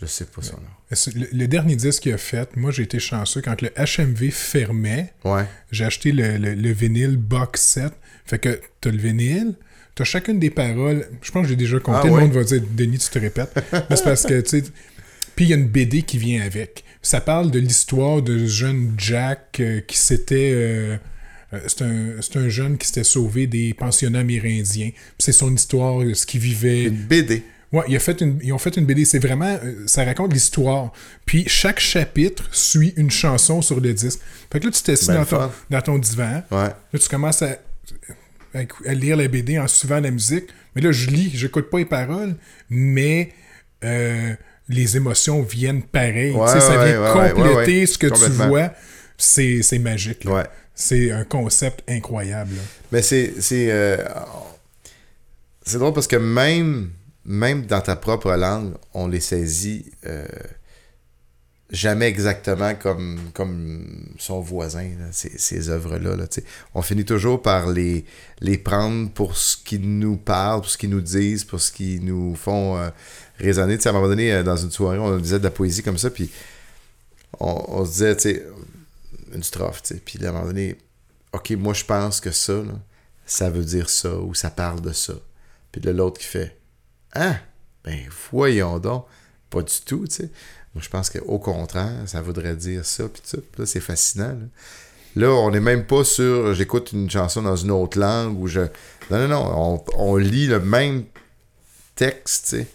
Je 0.00 0.06
sais 0.06 0.24
pas 0.26 0.42
son 0.42 0.56
nom. 0.56 0.68
le, 1.14 1.26
le 1.32 1.48
dernier 1.48 1.76
disque 1.76 2.02
qu'il 2.02 2.12
a 2.12 2.18
fait, 2.18 2.54
moi 2.56 2.70
j'ai 2.70 2.82
été 2.82 2.98
chanceux 2.98 3.40
quand 3.40 3.60
le 3.62 3.70
HMV 3.76 4.30
fermait. 4.30 5.12
Ouais. 5.24 5.46
j'ai 5.70 5.84
acheté 5.84 6.12
le, 6.12 6.36
le- 6.38 6.54
le 6.54 6.70
vinyle 6.72 7.16
box 7.16 7.62
set. 7.62 7.92
Fait 8.26 8.38
que 8.38 8.60
t'as 8.80 8.90
le 8.90 8.98
vinyle, 8.98 9.54
t'as 9.96 10.04
chacune 10.04 10.38
des 10.38 10.50
paroles. 10.50 11.08
Je 11.22 11.30
pense 11.32 11.42
que 11.42 11.48
j'ai 11.48 11.56
déjà 11.56 11.80
compté. 11.80 11.98
Ah 12.04 12.06
le 12.06 12.12
monde 12.12 12.32
va 12.32 12.44
dire 12.44 12.62
Denis, 12.76 12.98
tu 12.98 13.10
te 13.10 13.18
répètes. 13.18 13.50
Mais 13.90 13.96
c'est 13.96 14.04
parce 14.04 14.22
que, 14.24 14.40
tu 14.42 14.60
sais. 14.60 14.64
Puis 15.34 15.46
il 15.46 15.48
y 15.48 15.52
a 15.52 15.56
une 15.56 15.66
BD 15.68 16.02
qui 16.02 16.16
vient 16.18 16.42
avec. 16.42 16.84
Ça 17.02 17.20
parle 17.20 17.50
de 17.50 17.58
l'histoire 17.58 18.22
de 18.22 18.38
ce 18.38 18.46
jeune 18.46 18.94
Jack 18.96 19.58
euh, 19.60 19.80
qui 19.80 19.98
s'était. 19.98 20.52
euh, 20.54 20.96
euh, 21.52 21.58
c'est 21.66 21.82
un, 21.82 22.40
un 22.42 22.48
jeune 22.48 22.78
qui 22.78 22.86
s'était 22.86 23.04
sauvé 23.04 23.46
des 23.46 23.74
pensionnats 23.74 24.20
amérindiens. 24.20 24.90
Puis 24.90 25.02
c'est 25.18 25.32
son 25.32 25.54
histoire, 25.54 26.02
ce 26.14 26.24
qu'il 26.26 26.40
vivait. 26.40 26.84
Une 26.84 26.96
BD. 26.96 27.42
Ouais, 27.72 27.82
il 27.88 27.96
a 27.96 27.98
fait 27.98 28.20
une- 28.20 28.38
ils 28.42 28.52
ont 28.52 28.58
fait 28.58 28.76
une 28.76 28.86
BD. 28.86 29.04
C'est 29.04 29.18
vraiment. 29.18 29.58
ça 29.86 30.04
raconte 30.04 30.32
l'histoire. 30.32 30.92
Puis 31.26 31.44
chaque 31.48 31.80
chapitre 31.80 32.48
suit 32.52 32.94
une 32.96 33.10
chanson 33.10 33.60
sur 33.60 33.80
le 33.80 33.92
disque. 33.92 34.20
Fait 34.52 34.58
que 34.60 34.66
là, 34.66 34.70
tu 34.72 34.82
t'assis 34.82 35.08
Ben, 35.08 35.24
dans, 35.30 35.50
dans 35.70 35.80
ton 35.82 35.98
divan. 35.98 36.42
Ouais. 36.50 36.68
Là, 36.92 36.98
tu 36.98 37.08
commences 37.08 37.42
à, 37.42 37.56
à, 38.56 38.90
à 38.90 38.94
lire 38.94 39.16
la 39.16 39.28
BD 39.28 39.58
en 39.58 39.68
suivant 39.68 40.00
la 40.00 40.10
musique. 40.10 40.46
Mais 40.74 40.82
là, 40.82 40.92
je 40.92 41.08
lis, 41.10 41.30
j'écoute 41.34 41.70
pas 41.70 41.78
les 41.78 41.84
paroles, 41.84 42.34
mais 42.68 43.32
euh, 43.84 44.34
les 44.68 44.96
émotions 44.96 45.42
viennent 45.42 45.82
pareil. 45.82 46.32
Ouais, 46.32 46.46
ça 46.48 46.84
vient 46.84 47.14
ouais, 47.14 47.32
compléter 47.32 47.86
ce 47.86 47.98
que 47.98 48.06
tu 48.08 48.30
vois. 48.30 48.72
C'est 49.18 49.62
c'est 49.62 49.78
magique. 49.78 50.26
C'est 50.74 51.10
un 51.10 51.24
concept 51.24 51.82
incroyable. 51.88 52.54
là. 52.54 52.62
Mais 52.92 53.02
c'est. 53.02 53.34
C'est 53.40 53.68
euh, 53.70 53.96
c'est 55.64 55.78
drôle 55.78 55.94
parce 55.94 56.06
que 56.06 56.16
même, 56.16 56.90
même 57.24 57.66
dans 57.66 57.80
ta 57.80 57.96
propre 57.96 58.30
langue, 58.32 58.74
on 58.94 59.08
les 59.08 59.20
saisit 59.20 59.86
euh, 60.06 60.26
jamais 61.70 62.06
exactement 62.06 62.74
comme, 62.74 63.18
comme 63.34 64.06
son 64.18 64.40
voisin, 64.40 64.88
ces, 65.10 65.36
ces 65.36 65.68
œuvres-là. 65.68 66.16
Là, 66.16 66.24
on 66.74 66.82
finit 66.82 67.04
toujours 67.04 67.42
par 67.42 67.68
les, 67.68 68.04
les 68.40 68.58
prendre 68.58 69.10
pour 69.10 69.36
ce 69.36 69.56
qu'ils 69.56 69.98
nous 69.98 70.16
parlent, 70.16 70.60
pour 70.60 70.70
ce 70.70 70.78
qu'ils 70.78 70.90
nous 70.90 71.00
disent, 71.00 71.44
pour 71.44 71.60
ce 71.60 71.72
qu'ils 71.72 72.04
nous 72.04 72.34
font 72.36 72.76
euh, 72.76 72.90
résonner. 73.38 73.78
À 73.84 73.88
un 73.88 73.92
moment 73.92 74.08
donné, 74.08 74.32
euh, 74.32 74.42
dans 74.42 74.56
une 74.56 74.70
soirée, 74.70 74.98
on 74.98 75.16
disait 75.18 75.38
de 75.38 75.44
la 75.44 75.50
poésie 75.50 75.82
comme 75.82 75.98
ça, 75.98 76.10
puis 76.10 76.30
on, 77.40 77.84
se 77.84 77.90
disait, 77.90 78.16
tu 78.16 78.42
une 79.34 79.42
strophe, 79.42 79.82
puis 80.04 80.24
à 80.24 80.28
un 80.28 80.32
moment 80.32 80.46
donné, 80.46 80.78
OK, 81.32 81.50
moi 81.52 81.74
je 81.74 81.84
pense 81.84 82.20
que 82.20 82.30
ça, 82.30 82.54
là, 82.54 82.78
ça 83.26 83.50
veut 83.50 83.64
dire 83.64 83.90
ça, 83.90 84.16
ou 84.16 84.34
ça 84.34 84.50
parle 84.50 84.80
de 84.80 84.92
ça. 84.92 85.14
Puis 85.72 85.80
l'autre 85.82 86.20
qui 86.20 86.26
fait 86.26 86.56
Ah, 87.12 87.36
ben 87.84 87.98
voyons 88.30 88.78
donc, 88.78 89.06
pas 89.50 89.62
du 89.62 89.74
tout, 89.84 90.06
tu 90.06 90.14
sais. 90.14 90.30
Moi 90.76 90.82
je 90.84 90.90
pense 90.90 91.08
qu'au 91.10 91.38
contraire, 91.38 92.02
ça 92.06 92.20
voudrait 92.20 92.54
dire 92.54 92.84
ça, 92.84 93.04
puis 93.08 93.22
ça. 93.24 93.38
Puis 93.38 93.62
là, 93.62 93.66
c'est 93.66 93.80
fascinant. 93.80 94.28
Là. 94.28 94.46
Là, 95.26 95.30
on 95.30 95.50
n'est 95.50 95.60
même 95.60 95.86
pas 95.86 96.04
sur 96.04 96.52
j'écoute 96.52 96.92
une 96.92 97.08
chanson 97.08 97.40
dans 97.40 97.56
une 97.56 97.70
autre 97.70 97.98
langue 97.98 98.38
ou 98.38 98.46
je. 98.46 98.60
Non, 99.10 99.26
non, 99.26 99.28
non. 99.28 99.52
On, 99.96 100.12
on 100.12 100.16
lit 100.16 100.46
le 100.46 100.60
même 100.60 101.04
texte, 101.94 102.48
tu 102.50 102.66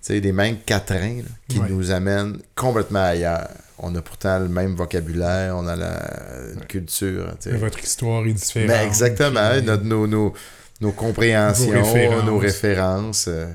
sais. 0.00 0.20
Les 0.20 0.32
mêmes 0.32 0.56
quatrains 0.66 1.18
là, 1.18 1.28
qui 1.48 1.58
Ouais. 1.60 1.68
nous 1.68 1.90
amènent 1.92 2.38
complètement 2.56 3.04
ailleurs. 3.04 3.48
On 3.78 3.94
a 3.94 4.02
pourtant 4.02 4.38
le 4.40 4.48
même 4.48 4.74
vocabulaire, 4.74 5.56
on 5.56 5.66
a 5.66 5.76
la 5.76 6.10
une 6.54 6.64
culture. 6.66 7.32
Votre 7.46 7.78
histoire 7.82 8.26
est 8.26 8.32
différente. 8.32 8.68
Ben, 8.68 8.86
exactement. 8.86 9.50
puis- 9.52 9.62
Notre- 9.62 9.84
nos, 9.84 10.06
nos, 10.06 10.32
nos 10.80 10.92
compréhensions, 10.92 11.70
références. 11.70 12.24
nos 12.24 12.38
références. 12.38 13.28
euh, 13.28 13.46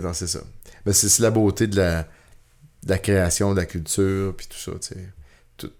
non, 0.00 0.12
c'est 0.14 0.26
ça. 0.26 0.40
Ben, 0.86 0.92
c'est 0.92 1.08
c'est 1.10 1.22
la 1.22 1.30
beauté 1.30 1.66
de 1.66 1.76
la, 1.76 2.06
de 2.84 2.90
la 2.90 2.98
création, 2.98 3.52
de 3.54 3.60
la 3.60 3.66
culture, 3.66 4.34
puis 4.36 4.46
tout 4.46 4.58
ça. 4.58 4.72
Tout- 5.56 5.72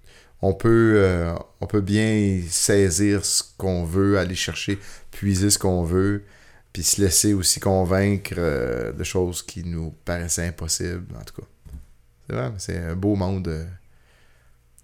on, 0.43 0.55
peut, 0.55 0.95
euh, 0.97 1.35
on 1.61 1.67
peut 1.67 1.81
bien 1.81 2.41
saisir 2.49 3.25
ce 3.25 3.43
qu'on 3.57 3.85
veut, 3.85 4.19
aller 4.19 4.35
chercher, 4.35 4.79
puiser 5.11 5.51
ce 5.51 5.59
qu'on 5.59 5.83
veut, 5.85 6.25
puis 6.73 6.83
se 6.83 7.01
laisser 7.01 7.33
aussi 7.33 7.61
convaincre 7.61 8.35
euh, 8.39 8.93
de 8.93 9.05
choses 9.05 9.43
qui 9.43 9.65
nous 9.65 9.95
paraissaient 10.05 10.47
impossibles, 10.49 11.15
en 11.19 11.25
tout 11.25 11.41
cas. 11.41 11.49
C'est 12.29 12.35
vrai, 12.37 12.53
c'est 12.59 12.77
un 12.79 12.97
beau 12.97 13.15
monde 13.15 13.49
euh, 13.49 13.65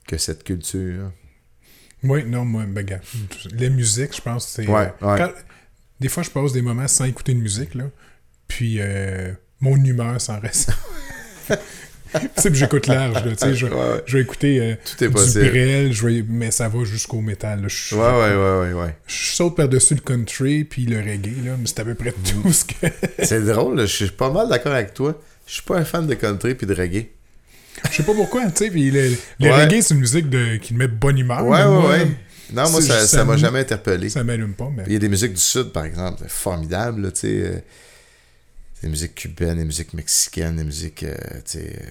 que 0.07 0.17
cette 0.17 0.45
culture. 0.45 1.11
Oui, 2.05 2.25
non, 2.25 2.45
moi, 2.45 2.65
ben, 2.67 2.85
gars, 2.85 3.01
la 3.53 3.69
musique, 3.69 4.15
je 4.17 4.21
pense, 4.21 4.49
c'est. 4.49 4.67
Ouais, 4.67 4.93
ouais. 5.03 5.19
quand- 5.19 5.33
des 6.01 6.09
fois, 6.09 6.23
je 6.25 6.31
passe 6.31 6.53
des 6.53 6.63
moments 6.63 6.89
sans 6.89 7.05
écouter 7.05 7.33
de 7.35 7.39
musique, 7.41 7.75
là. 7.75 7.85
Puis, 8.49 8.81
mon 9.61 9.77
humeur 9.77 10.21
s'en 10.21 10.41
reste. 10.41 10.71
sais, 12.37 12.51
puis 12.51 12.59
j'écoute 12.59 12.87
large, 12.87 13.15
là. 13.25 13.33
Tu 13.33 13.37
sais, 13.39 13.55
je, 13.55 13.67
Ouais, 13.67 13.73
ouais. 13.75 14.03
je 14.07 14.17
vais 14.17 14.23
écouter 14.23 14.59
euh, 14.61 14.75
Tout 14.99 15.05
est 15.05 15.09
du 15.09 15.93
je 15.93 16.07
vais, 16.07 16.25
mais 16.29 16.51
ça 16.51 16.69
va 16.69 16.85
jusqu'au 16.85 17.21
métal. 17.21 17.63
Là. 17.63 17.69
Je, 17.69 17.95
Ouais, 17.95 18.01
ouais, 18.01 18.35
ouais, 18.37 18.61
ouais, 18.75 18.83
ouais. 18.85 18.95
je 19.07 19.35
saute 19.35 19.57
par-dessus 19.57 19.95
le 19.95 20.01
country 20.01 20.65
puis 20.65 20.85
le 20.87 20.99
reggae, 20.99 21.45
là, 21.45 21.53
mais 21.59 21.67
c'est 21.67 21.81
à 21.81 21.85
peu 21.85 21.95
près 21.95 22.11
Mm. 22.11 22.43
tout 22.43 22.53
ce 22.53 22.65
que. 22.65 22.87
C'est 23.23 23.43
drôle, 23.45 23.81
je 23.81 23.87
suis 23.87 24.07
pas 24.11 24.31
mal 24.31 24.49
d'accord 24.49 24.73
avec 24.73 24.95
toi. 24.95 25.21
Je 25.47 25.55
suis 25.55 25.63
pas 25.63 25.79
un 25.79 25.85
fan 25.85 26.07
de 26.07 26.15
country 26.15 26.55
puis 26.55 26.67
de 26.67 26.75
reggae. 26.75 27.07
Je 27.91 27.97
sais 27.97 28.03
pas 28.03 28.15
pourquoi, 28.15 28.45
tu 28.47 28.65
sais. 28.65 28.71
Puis 28.71 28.91
le, 28.91 29.09
le 29.11 29.17
Ouais. 29.41 29.65
reggae, 29.65 29.81
c'est 29.83 29.95
une 29.95 30.01
musique 30.01 30.29
de, 30.29 30.57
qui 30.57 30.75
me 30.75 30.81
met 30.81 30.89
de 30.89 30.93
bonne 30.95 31.19
humeur. 31.19 31.45
ouais, 31.47 31.65
ouais, 31.65 31.87
ouais. 31.89 32.07
Non, 32.53 32.69
moi, 32.71 32.83
c'est- 32.83 33.07
ça, 33.07 33.25
m'a 33.25 33.37
jamais 33.39 33.61
interpellé. 33.61 34.11
Ça 34.11 34.23
m'allume 34.23 34.53
pas, 34.53 34.71
mais. 34.77 34.83
Il 34.87 34.93
y 34.93 34.97
a 34.97 34.99
des 34.99 35.09
musiques 35.09 35.33
du 35.33 35.41
Sud, 35.41 35.73
par 35.73 35.85
exemple, 35.87 36.19
c'est 36.23 36.31
formidable, 36.31 37.01
là, 37.03 37.11
tu 37.11 37.21
sais. 37.21 37.65
Des 38.83 38.89
musiques 38.89 39.15
cubaines, 39.15 39.59
des 39.59 39.65
musiques 39.65 39.95
mexicaines, 39.95 40.57
des 40.57 40.65
musiques, 40.65 41.05
euh, 41.05 41.15
tu 41.45 41.59
sais, 41.59 41.79
euh, 41.81 41.87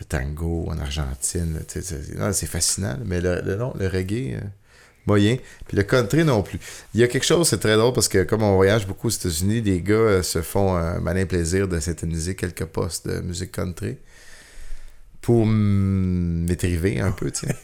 le 0.00 0.04
tango 0.04 0.66
en 0.68 0.78
Argentine, 0.78 1.60
tu 1.68 1.80
sais, 1.80 1.82
c'est- 1.82 2.14
non, 2.18 2.32
c'est 2.32 2.46
fascinant, 2.46 2.98
mais 3.04 3.20
le, 3.20 3.40
le, 3.44 3.56
non, 3.56 3.72
le 3.78 3.86
reggae, 3.88 4.34
euh, 4.36 4.40
moyen. 5.06 5.36
Puis 5.68 5.76
le 5.76 5.82
country 5.82 6.24
non 6.24 6.42
plus. 6.42 6.58
Il 6.94 7.00
y 7.00 7.04
a 7.04 7.08
quelque 7.08 7.24
chose, 7.26 7.48
c'est 7.48 7.58
très 7.60 7.76
drôle, 7.76 7.92
parce 7.92 8.08
que 8.08 8.22
comme 8.24 8.42
on 8.42 8.56
voyage 8.56 8.86
beaucoup 8.86 9.08
aux 9.08 9.10
États-Unis, 9.10 9.60
les 9.62 9.80
gars 9.82 9.94
euh, 9.94 10.22
se 10.22 10.40
font 10.42 10.74
un 10.76 10.98
malin 11.00 11.26
plaisir 11.26 11.68
de 11.68 11.78
s'éterniser 11.78 12.34
quelques 12.36 12.64
postes 12.66 13.06
de 13.08 13.20
musique 13.20 13.52
country. 13.52 13.98
pour 15.20 15.46
m'étriver 15.46 17.00
un 17.00 17.12
peu, 17.12 17.30
tiens. 17.30 17.54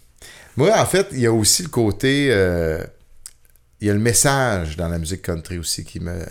Moi, 0.56 0.72
en 0.78 0.86
fait, 0.86 1.08
il 1.12 1.20
y 1.20 1.26
a 1.26 1.32
aussi 1.32 1.62
le 1.62 1.68
côté. 1.68 2.26
il 3.80 3.86
y 3.86 3.90
a 3.90 3.94
le 3.94 4.00
message 4.00 4.76
dans 4.76 4.88
la 4.88 4.98
musique 4.98 5.22
country 5.22 5.58
aussi 5.58 5.84
qui 5.84 6.00
me 6.00 6.24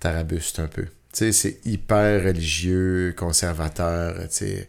tarabuste 0.00 0.58
un 0.60 0.66
peu. 0.68 0.84
Tu 0.84 0.90
sais, 1.12 1.32
c'est 1.32 1.60
hyper 1.66 2.22
religieux, 2.24 3.14
conservateur, 3.16 4.14
tu 4.28 4.36
sais. 4.36 4.68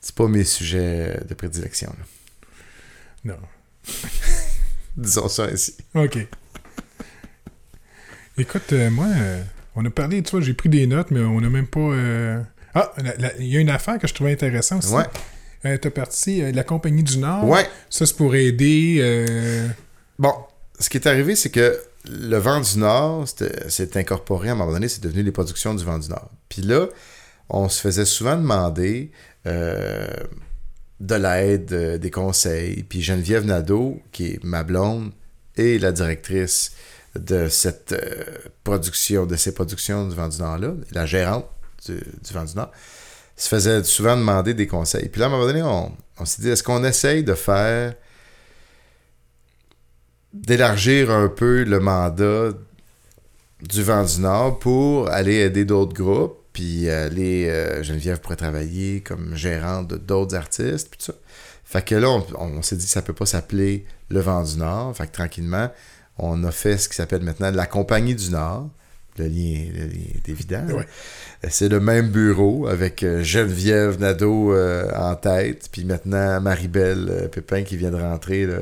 C'est 0.00 0.14
pas 0.14 0.28
mes 0.28 0.44
sujets 0.44 1.20
de 1.28 1.34
prédilection, 1.34 1.94
là. 1.98 2.04
Non. 3.36 3.38
Disons 4.96 5.28
ça 5.28 5.44
ainsi. 5.44 5.74
OK. 5.94 6.18
Écoute, 8.36 8.72
euh, 8.72 8.90
moi, 8.90 9.06
euh, 9.14 9.42
on 9.76 9.84
a 9.84 9.90
parlé, 9.90 10.22
tu 10.22 10.32
vois, 10.32 10.40
j'ai 10.40 10.54
pris 10.54 10.68
des 10.68 10.86
notes, 10.86 11.10
mais 11.10 11.20
on 11.20 11.40
n'a 11.40 11.48
même 11.50 11.66
pas. 11.66 11.80
euh, 11.80 12.42
Ah, 12.74 12.92
il 13.38 13.46
y 13.46 13.56
a 13.56 13.60
une 13.60 13.70
affaire 13.70 13.98
que 13.98 14.06
je 14.08 14.14
trouvais 14.14 14.32
intéressante 14.32 14.84
aussi. 14.84 14.94
Ouais. 14.94 15.04
Euh, 15.66 15.78
T'as 15.78 15.90
parti 15.90 16.42
euh, 16.42 16.52
la 16.52 16.64
Compagnie 16.64 17.02
du 17.02 17.18
Nord. 17.18 17.48
Ouais. 17.48 17.66
Ça, 17.90 18.06
c'est 18.06 18.16
pour 18.16 18.34
aider. 18.34 18.98
euh, 19.00 19.68
Bon, 20.18 20.32
ce 20.78 20.88
qui 20.90 20.96
est 20.98 21.06
arrivé, 21.06 21.36
c'est 21.36 21.50
que 21.50 21.80
le 22.06 22.36
vent 22.36 22.60
du 22.60 22.78
Nord 22.78 23.26
s'est 23.26 23.96
incorporé 23.96 24.48
à 24.48 24.52
un 24.52 24.54
moment 24.54 24.72
donné, 24.72 24.88
c'est 24.88 25.02
devenu 25.02 25.22
les 25.22 25.32
productions 25.32 25.74
du 25.74 25.84
vent 25.84 25.98
du 25.98 26.08
Nord. 26.08 26.30
Puis 26.48 26.62
là, 26.62 26.86
on 27.48 27.68
se 27.68 27.80
faisait 27.80 28.04
souvent 28.04 28.36
demander 28.36 29.10
euh, 29.46 30.06
de 31.00 31.14
l'aide, 31.14 31.72
euh, 31.72 31.98
des 31.98 32.10
conseils. 32.10 32.82
Puis 32.82 33.02
Geneviève 33.02 33.44
Nadeau, 33.44 34.00
qui 34.12 34.32
est 34.32 34.44
ma 34.44 34.62
blonde 34.62 35.12
et 35.56 35.78
la 35.78 35.92
directrice 35.92 36.72
de 37.18 37.48
cette 37.48 37.92
euh, 37.92 38.24
production, 38.64 39.24
de 39.26 39.36
ces 39.36 39.54
productions 39.54 40.08
du 40.08 40.14
vent 40.14 40.28
du 40.28 40.38
Nord-là, 40.38 40.74
la 40.92 41.06
gérante 41.06 41.46
du, 41.86 41.94
du 41.94 42.32
vent 42.32 42.44
du 42.44 42.54
Nord, 42.54 42.70
se 43.36 43.48
faisait 43.48 43.82
souvent 43.82 44.16
demander 44.16 44.54
des 44.54 44.66
conseils. 44.66 45.08
Puis 45.08 45.20
là, 45.20 45.26
à 45.26 45.28
un 45.28 45.32
moment 45.32 45.46
donné, 45.46 45.62
on, 45.62 45.92
on 46.18 46.24
s'est 46.24 46.42
dit, 46.42 46.50
est-ce 46.50 46.62
qu'on 46.62 46.84
essaye 46.84 47.24
de 47.24 47.34
faire 47.34 47.94
d'élargir 50.34 51.10
un 51.10 51.28
peu 51.28 51.62
le 51.62 51.80
mandat 51.80 52.50
du 53.62 53.82
Vent 53.82 54.04
du 54.04 54.20
Nord 54.20 54.58
pour 54.58 55.08
aller 55.08 55.36
aider 55.36 55.64
d'autres 55.64 55.94
groupes, 55.94 56.38
puis 56.52 56.90
aller, 56.90 57.48
euh, 57.48 57.82
Geneviève 57.82 58.20
pourrait 58.20 58.36
travailler 58.36 59.00
comme 59.00 59.34
gérante 59.34 59.88
de 59.88 59.96
d'autres 59.96 60.36
artistes, 60.36 60.88
puis 60.90 60.98
tout 60.98 61.12
ça. 61.12 61.14
Fait 61.64 61.84
que 61.84 61.94
là, 61.94 62.10
on, 62.10 62.24
on 62.38 62.62
s'est 62.62 62.76
dit 62.76 62.84
que 62.84 62.90
ça 62.90 63.00
peut 63.00 63.14
pas 63.14 63.26
s'appeler 63.26 63.86
le 64.10 64.20
Vent 64.20 64.42
du 64.42 64.58
Nord. 64.58 64.94
Fait 64.96 65.06
que 65.06 65.12
tranquillement, 65.12 65.70
on 66.18 66.44
a 66.44 66.50
fait 66.50 66.76
ce 66.78 66.88
qui 66.88 66.94
s'appelle 66.94 67.22
maintenant 67.22 67.50
la 67.50 67.66
Compagnie 67.66 68.14
du 68.14 68.30
Nord. 68.30 68.68
Le 69.16 69.26
lien, 69.26 69.66
le 69.72 69.86
lien 69.86 70.06
est 70.14 70.28
évident. 70.28 70.64
Ouais. 70.70 70.86
C'est 71.48 71.68
le 71.68 71.78
même 71.78 72.08
bureau 72.08 72.66
avec 72.66 73.02
euh, 73.04 73.22
Geneviève 73.22 74.00
Nadeau 74.00 74.52
euh, 74.52 74.90
en 74.96 75.14
tête, 75.14 75.68
puis 75.70 75.84
maintenant 75.84 76.40
Marie-Belle 76.40 77.28
Pépin 77.30 77.62
qui 77.62 77.76
vient 77.76 77.92
de 77.92 78.00
rentrer, 78.00 78.46
là, 78.46 78.58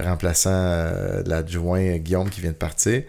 remplaçant 0.00 0.50
euh, 0.52 1.22
l'adjoint 1.26 1.96
Guillaume 1.98 2.30
qui 2.30 2.40
vient 2.40 2.50
de 2.50 2.56
partir. 2.56 3.02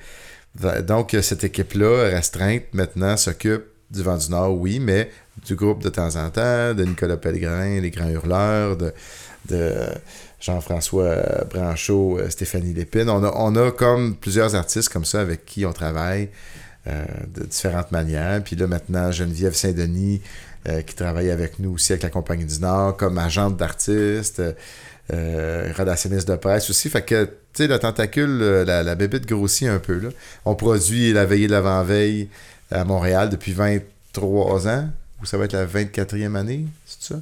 Donc, 0.85 1.13
euh, 1.13 1.21
cette 1.21 1.43
équipe-là, 1.43 2.09
restreinte, 2.09 2.63
maintenant, 2.73 3.15
s'occupe 3.17 3.63
du 3.91 4.03
Vent 4.03 4.17
du 4.17 4.29
Nord, 4.29 4.57
oui, 4.57 4.79
mais 4.79 5.09
du 5.45 5.55
groupe 5.55 5.81
de 5.83 5.89
temps 5.89 6.15
en 6.15 6.29
temps, 6.29 6.73
de 6.73 6.83
Nicolas 6.83 7.17
Pellegrin, 7.17 7.79
les 7.79 7.91
Grands 7.91 8.09
Hurleurs, 8.09 8.77
de, 8.77 8.93
Jean-François 10.39 11.03
euh, 11.03 11.43
Branchot, 11.45 12.19
Stéphanie 12.29 12.73
Lépine. 12.73 13.09
On 13.09 13.23
a, 13.23 13.31
on 13.35 13.55
a 13.55 13.71
comme 13.71 14.15
plusieurs 14.15 14.55
artistes 14.55 14.89
comme 14.89 15.05
ça 15.05 15.21
avec 15.21 15.45
qui 15.45 15.65
on 15.65 15.73
travaille 15.73 16.29
de 16.85 17.43
différentes 17.43 17.91
manières. 17.91 18.41
Puis 18.43 18.55
là, 18.55 18.65
maintenant, 18.65 19.11
Geneviève 19.11 19.53
Saint-Denis, 19.53 20.21
qui 20.87 20.95
travaille 20.95 21.29
avec 21.29 21.59
nous 21.59 21.73
aussi 21.73 21.91
avec 21.91 22.01
la 22.03 22.09
Compagnie 22.09 22.45
du 22.45 22.59
Nord, 22.59 22.97
comme 22.97 23.17
agente 23.19 23.57
d'artistes, 23.57 24.41
euh, 25.11 25.71
de 25.73 26.35
presse 26.35 26.69
aussi. 26.69 26.89
Fait 26.89 27.01
que, 27.01 27.25
tu 27.25 27.31
sais, 27.53 27.67
le 27.67 27.79
tentacule, 27.79 28.39
euh, 28.41 28.65
la, 28.65 28.83
la 28.83 28.95
bébête 28.95 29.25
grossit 29.25 29.67
un 29.67 29.79
peu. 29.79 29.97
Là. 29.99 30.09
On 30.45 30.55
produit 30.55 31.13
la 31.13 31.25
veillée 31.25 31.47
de 31.47 31.51
l'avant-veille 31.51 32.29
à 32.71 32.83
Montréal 32.85 33.29
depuis 33.29 33.53
23 33.53 34.67
ans, 34.67 34.89
ou 35.21 35.25
ça 35.25 35.37
va 35.37 35.45
être 35.45 35.53
la 35.53 35.65
24e 35.65 36.35
année, 36.35 36.65
c'est 36.85 37.13
ça? 37.13 37.21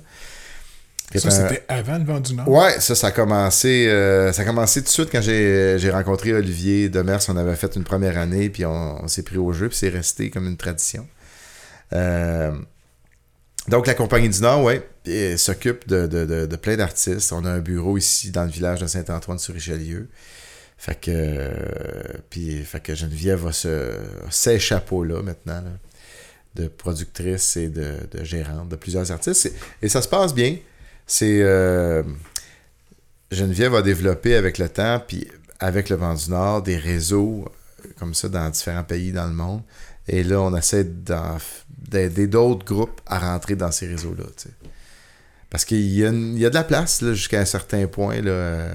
Ça, 1.15 1.31
c'était 1.31 1.63
avant 1.69 1.97
le 1.97 2.03
vent 2.03 2.19
du 2.19 2.35
Nord. 2.35 2.49
Ouais, 2.49 2.81
ça, 2.81 2.93
ça 2.93 3.07
a 3.07 3.11
commencé, 3.11 3.88
euh, 3.88 4.33
ça 4.33 4.41
a 4.41 4.45
commencé 4.45 4.81
tout 4.81 4.88
de 4.88 4.91
suite 4.91 5.09
quand 5.09 5.21
j'ai 5.21 5.89
rencontré 5.89 6.33
Olivier 6.33 6.89
Demers. 6.89 7.21
On 7.29 7.38
avait 7.38 7.55
fait 7.55 7.77
une 7.77 7.85
première 7.85 8.17
année, 8.17 8.49
puis 8.49 8.65
on, 8.65 9.03
on 9.03 9.07
s'est 9.07 9.23
pris 9.23 9.38
au 9.38 9.53
jeu, 9.53 9.69
puis 9.69 9.77
c'est 9.77 9.88
resté 9.88 10.29
comme 10.29 10.47
une 10.47 10.57
tradition. 10.57 11.07
Euh, 11.93 12.51
donc, 13.69 13.88
la 13.88 13.93
Compagnie 13.93 14.29
du 14.29 14.41
Nord, 14.41 14.63
ouais, 14.63 14.85
s'occupe 15.38 15.88
de, 15.88 16.08
de, 16.08 16.45
de, 16.45 16.55
plein 16.55 16.76
d'artistes. 16.78 17.32
On 17.32 17.45
a 17.45 17.51
un 17.51 17.60
bureau 17.60 17.97
ici 17.97 18.32
dans 18.32 18.43
le 18.43 18.51
village 18.51 18.82
de 18.82 18.88
Saint-Antoine-sur-Richelieu. 18.88 20.08
Fait 20.78 20.99
que, 20.99 21.12
euh, 21.12 21.49
puis, 22.30 22.64
fait 22.64 22.80
que 22.80 22.93
Geneviève 22.93 23.47
a 23.47 23.51
ce, 23.51 23.97
ces 24.30 24.60
chapeaux-là 24.60 25.24
maintenant, 25.24 25.64
de 26.55 26.68
productrice 26.68 27.58
et 27.58 27.70
de, 27.70 27.95
de 28.12 28.24
gérante 28.24 28.70
de 28.70 28.76
plusieurs 28.76 29.12
artistes. 29.12 29.51
Et, 29.82 29.89
ça 29.89 30.01
se 30.01 30.08
passe 30.08 30.34
bien. 30.34 30.58
C'est. 31.05 31.41
euh, 31.41 32.03
Geneviève 33.32 33.76
a 33.76 33.82
développé 33.82 34.36
avec 34.36 34.58
le 34.58 34.70
temps, 34.70 35.01
puis 35.05 35.28
avec 35.60 35.89
le 35.89 35.95
Vent 35.95 36.14
du 36.14 36.30
Nord, 36.30 36.62
des 36.62 36.78
réseaux 36.78 37.45
euh, 37.45 37.89
comme 37.99 38.14
ça 38.14 38.30
dans 38.30 38.49
différents 38.49 38.84
pays 38.84 39.12
dans 39.12 39.28
le 39.28 39.34
monde. 39.34 39.62
Et 40.08 40.24
là, 40.24 40.41
on 40.41 40.55
essaie 40.55 40.86
d'aider 40.86 42.28
d'autres 42.28 42.66
groupes 42.66 43.01
à 43.05 43.20
rentrer 43.20 43.55
dans 43.55 43.72
ces 43.72 43.88
réseaux-là. 43.88 44.24
tu 44.38 44.43
sais. 44.43 44.49
Parce 45.49 45.65
qu'il 45.65 45.79
y, 45.81 45.99
y 45.99 46.05
a 46.45 46.49
de 46.49 46.53
la 46.53 46.63
place 46.63 47.03
jusqu'à 47.13 47.39
un 47.41 47.45
certain 47.45 47.87
point. 47.87 48.21
Là, 48.21 48.67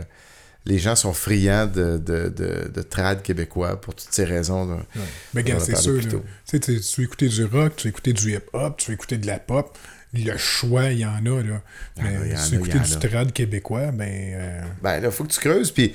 les 0.64 0.78
gens 0.78 0.94
sont 0.96 1.12
friands 1.12 1.66
de, 1.66 1.98
de, 1.98 2.28
de, 2.28 2.70
de 2.72 2.82
trad 2.82 3.20
québécois 3.22 3.80
pour 3.80 3.94
toutes 3.94 4.12
ces 4.12 4.24
raisons. 4.24 4.64
là. 4.68 4.76
Ouais. 4.96 5.02
Mais 5.34 5.42
gars, 5.42 5.58
c'est 5.60 5.76
sûr. 5.76 5.96
là. 5.96 6.02
Tu 6.02 6.18
sais, 6.44 6.60
tu 6.60 6.72
veux 7.00 7.04
écouter 7.04 7.28
du 7.28 7.44
rock, 7.44 7.74
tu 7.76 7.88
veux 7.88 7.90
écouter 7.90 8.12
du 8.12 8.32
hip-hop, 8.34 8.76
tu 8.78 8.88
veux 8.90 8.94
écouter 8.94 9.18
de 9.18 9.26
la 9.26 9.38
pop. 9.38 9.76
Le 10.14 10.36
choix, 10.36 10.90
il 10.90 10.98
y 10.98 11.06
en 11.06 11.24
a. 11.26 11.42
Là. 11.42 11.62
Il 11.96 12.04
y 12.04 12.06
en 12.06 12.08
a, 12.08 12.24
Mais 12.24 12.36
si 12.36 12.50
tu 12.50 12.56
veux 12.58 12.66
écouter 12.68 12.78
du 12.78 13.08
trad 13.08 13.32
québécois, 13.32 13.90
ben. 13.92 14.08
euh, 14.34 14.62
Ben 14.82 15.00
là, 15.00 15.10
faut 15.10 15.24
que 15.24 15.32
tu 15.32 15.40
creuses. 15.40 15.70
Puis 15.72 15.94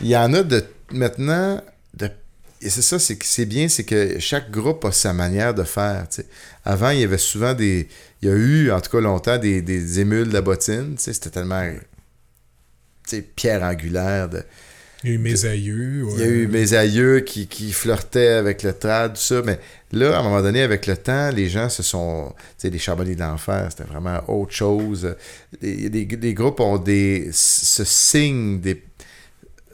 il 0.00 0.08
y 0.08 0.16
en 0.16 0.32
a 0.34 0.42
de 0.42 0.64
maintenant. 0.90 1.62
De, 1.94 2.10
et 2.60 2.70
c'est 2.70 2.82
ça, 2.82 2.98
c'est 2.98 3.16
que 3.16 3.24
c'est 3.24 3.46
bien, 3.46 3.68
c'est 3.68 3.84
que 3.84 4.18
chaque 4.18 4.50
groupe 4.50 4.84
a 4.84 4.92
sa 4.92 5.12
manière 5.12 5.54
de 5.54 5.62
faire. 5.64 6.06
Avant, 6.64 6.90
il 6.90 7.00
y 7.00 7.04
avait 7.04 7.18
souvent 7.18 7.54
des. 7.54 7.88
Il 8.22 8.28
y 8.28 8.32
a 8.32 8.34
eu, 8.34 8.70
en 8.72 8.80
tout 8.80 8.90
cas 8.90 9.00
longtemps, 9.00 9.38
des, 9.38 9.62
des 9.62 10.00
émules 10.00 10.28
de 10.28 10.32
la 10.34 10.40
bottine. 10.42 10.96
C'était 10.98 11.30
tellement. 11.30 11.62
Pierre 13.36 13.62
angulaire. 13.62 14.28
De, 14.28 14.42
il 15.04 15.10
y 15.10 15.12
a 15.12 15.14
eu 15.14 15.18
mes 15.18 15.44
aïeux. 15.44 16.04
il 16.14 16.18
y 16.20 16.22
a 16.22 16.26
eu 16.26 16.46
mes 16.48 16.74
aïeux 16.74 17.20
qui, 17.20 17.46
qui 17.46 17.72
flirtaient 17.72 18.32
avec 18.32 18.62
le 18.64 18.72
trad, 18.72 19.14
tout 19.14 19.20
ça. 19.20 19.42
Mais 19.44 19.58
là, 19.92 20.16
à 20.16 20.20
un 20.20 20.22
moment 20.24 20.42
donné, 20.42 20.60
avec 20.62 20.86
le 20.88 20.96
temps, 20.96 21.30
les 21.30 21.48
gens 21.48 21.68
se 21.68 21.82
sont. 21.84 22.34
Tu 22.36 22.44
sais, 22.58 22.70
les 22.70 22.78
charbonniers 22.80 23.14
d'enfer, 23.14 23.68
c'était 23.70 23.88
vraiment 23.88 24.20
autre 24.28 24.52
chose. 24.52 25.14
Les, 25.62 25.88
les- 25.88 26.04
les 26.06 26.34
groupes 26.34 26.60
ont 26.60 26.78
des. 26.78 27.30
se 27.32 27.84
signent 27.84 28.60
des. 28.60 28.82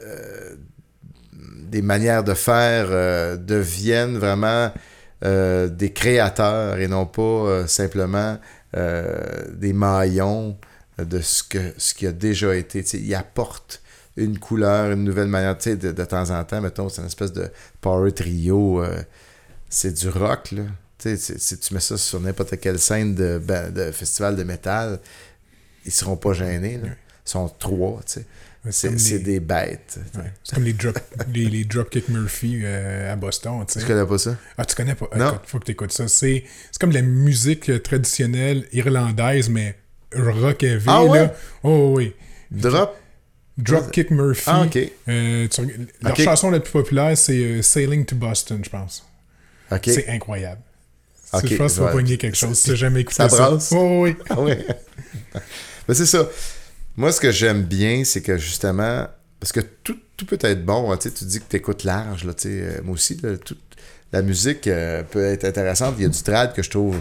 euh, 0.03 0.55
des 1.69 1.81
manières 1.81 2.23
de 2.23 2.33
faire 2.33 2.87
euh, 2.89 3.35
deviennent 3.37 4.17
vraiment 4.17 4.71
euh, 5.23 5.67
des 5.67 5.91
créateurs 5.91 6.79
et 6.79 6.87
non 6.87 7.05
pas 7.05 7.21
euh, 7.21 7.67
simplement 7.67 8.37
des 9.53 9.71
maillons 9.71 10.57
de 10.97 11.21
ce, 11.21 11.43
que, 11.43 11.73
ce 11.77 11.93
qui 11.93 12.05
a 12.07 12.11
déjà 12.11 12.53
été. 12.53 12.83
Ils 12.97 13.15
apportent 13.15 13.81
une 14.17 14.37
couleur, 14.37 14.91
une 14.91 15.05
nouvelle 15.05 15.29
manière. 15.29 15.55
De, 15.55 15.93
de 15.93 16.03
temps 16.03 16.29
en 16.29 16.43
temps, 16.43 16.59
mettons, 16.59 16.89
c'est 16.89 16.99
une 16.99 17.07
espèce 17.07 17.31
de 17.31 17.49
power 17.79 18.11
trio. 18.11 18.83
c'est 19.69 19.93
du 19.93 20.09
rock, 20.09 20.51
là. 20.51 20.63
Si 20.99 21.57
tu 21.57 21.73
mets 21.73 21.79
ça 21.79 21.95
sur 21.95 22.19
n'importe 22.19 22.59
quelle 22.59 22.77
scène 22.77 23.15
de, 23.15 23.41
ben, 23.41 23.71
de 23.71 23.91
festival 23.91 24.35
de 24.35 24.43
métal, 24.43 24.99
ils 25.85 25.93
seront 25.93 26.17
pas 26.17 26.33
gênés, 26.33 26.77
là. 26.77 26.89
Ils 27.25 27.29
sont 27.29 27.47
trois, 27.47 28.01
tu 28.05 28.19
sais. 28.19 28.25
C'est 28.71 28.89
les- 28.89 29.19
des 29.19 29.39
bêtes. 29.39 29.99
ouais. 30.15 30.31
C'est 30.43 30.55
comme 30.55 30.63
les, 30.63 30.73
drop, 30.73 30.97
les, 31.33 31.45
les 31.45 31.63
Dropkick 31.65 32.09
Murphy 32.09 32.61
euh, 32.63 33.13
à 33.13 33.15
Boston. 33.15 33.65
tu 33.67 33.79
connais 33.85 34.05
pas 34.05 34.17
ça? 34.17 34.35
Ah, 34.57 34.65
tu 34.65 34.75
connais 34.75 34.95
pas? 34.95 35.09
Non. 35.15 35.29
Écoute, 35.29 35.41
faut 35.47 35.59
que 35.59 35.65
tu 35.65 35.71
écoutes 35.71 35.91
ça. 35.91 36.07
C'est 36.07 36.43
comme 36.79 36.91
la 36.91 37.01
musique 37.01 37.69
euh, 37.69 37.79
traditionnelle 37.79 38.65
irlandaise, 38.73 39.49
mais 39.49 39.75
rock 40.15 40.63
heavy. 40.63 40.85
Ah 40.87 41.03
ouais? 41.03 41.19
là. 41.19 41.35
Oh 41.63 41.93
oui. 41.95 42.13
Drop? 42.51 42.95
Dropkick 43.57 44.11
Murphy. 44.11 44.43
Ah, 44.47 44.63
ok. 44.63 44.77
Euh, 45.07 45.47
tu 45.47 45.61
leur 46.01 46.15
chanson 46.17 46.51
la 46.51 46.59
plus 46.59 46.71
populaire, 46.71 47.17
c'est 47.17 47.37
euh, 47.37 47.61
Sailing 47.61 48.05
to 48.05 48.15
Boston, 48.15 48.61
je 48.63 48.69
pense. 48.69 49.05
OK. 49.71 49.81
C'est 49.85 50.09
incroyable. 50.09 50.61
Ok, 51.33 51.47
Je 51.47 51.55
pense 51.55 51.71
que 51.73 51.77
tu 51.77 51.83
vas 51.83 51.91
pogner 51.91 52.17
quelque 52.17 52.37
chose 52.37 52.57
si 52.57 52.65
tu 52.65 52.69
n'as 52.71 52.75
jamais 52.75 53.01
écouté 53.01 53.15
Ça 53.17 53.29
ça. 53.29 53.49
brasse? 53.49 53.71
Oh, 53.75 54.01
oui. 54.03 54.15
Ah 54.29 54.39
ouais. 54.39 54.65
Mais 55.87 55.93
c'est 55.95 56.05
ça. 56.05 56.29
Moi, 56.97 57.11
ce 57.11 57.19
que 57.19 57.31
j'aime 57.31 57.63
bien, 57.63 58.03
c'est 58.05 58.21
que 58.21 58.37
justement, 58.37 59.07
parce 59.39 59.51
que 59.51 59.59
tout, 59.59 59.97
tout 60.15 60.25
peut 60.25 60.39
être 60.41 60.65
bon. 60.65 60.91
hein, 60.91 60.97
tu 60.97 61.09
dis 61.25 61.39
que 61.39 61.45
tu 61.49 61.57
écoutes 61.57 61.83
large. 61.83 62.23
Là, 62.23 62.33
euh, 62.45 62.79
moi 62.83 62.93
aussi, 62.93 63.17
là, 63.21 63.37
toute 63.37 63.59
la 64.13 64.21
musique 64.21 64.67
euh, 64.67 65.03
peut 65.03 65.25
être 65.25 65.45
intéressante. 65.45 65.95
Il 65.97 66.03
y 66.03 66.05
a 66.05 66.09
du 66.09 66.21
trad 66.21 66.53
que 66.53 66.63
je 66.63 66.69
trouve 66.69 66.97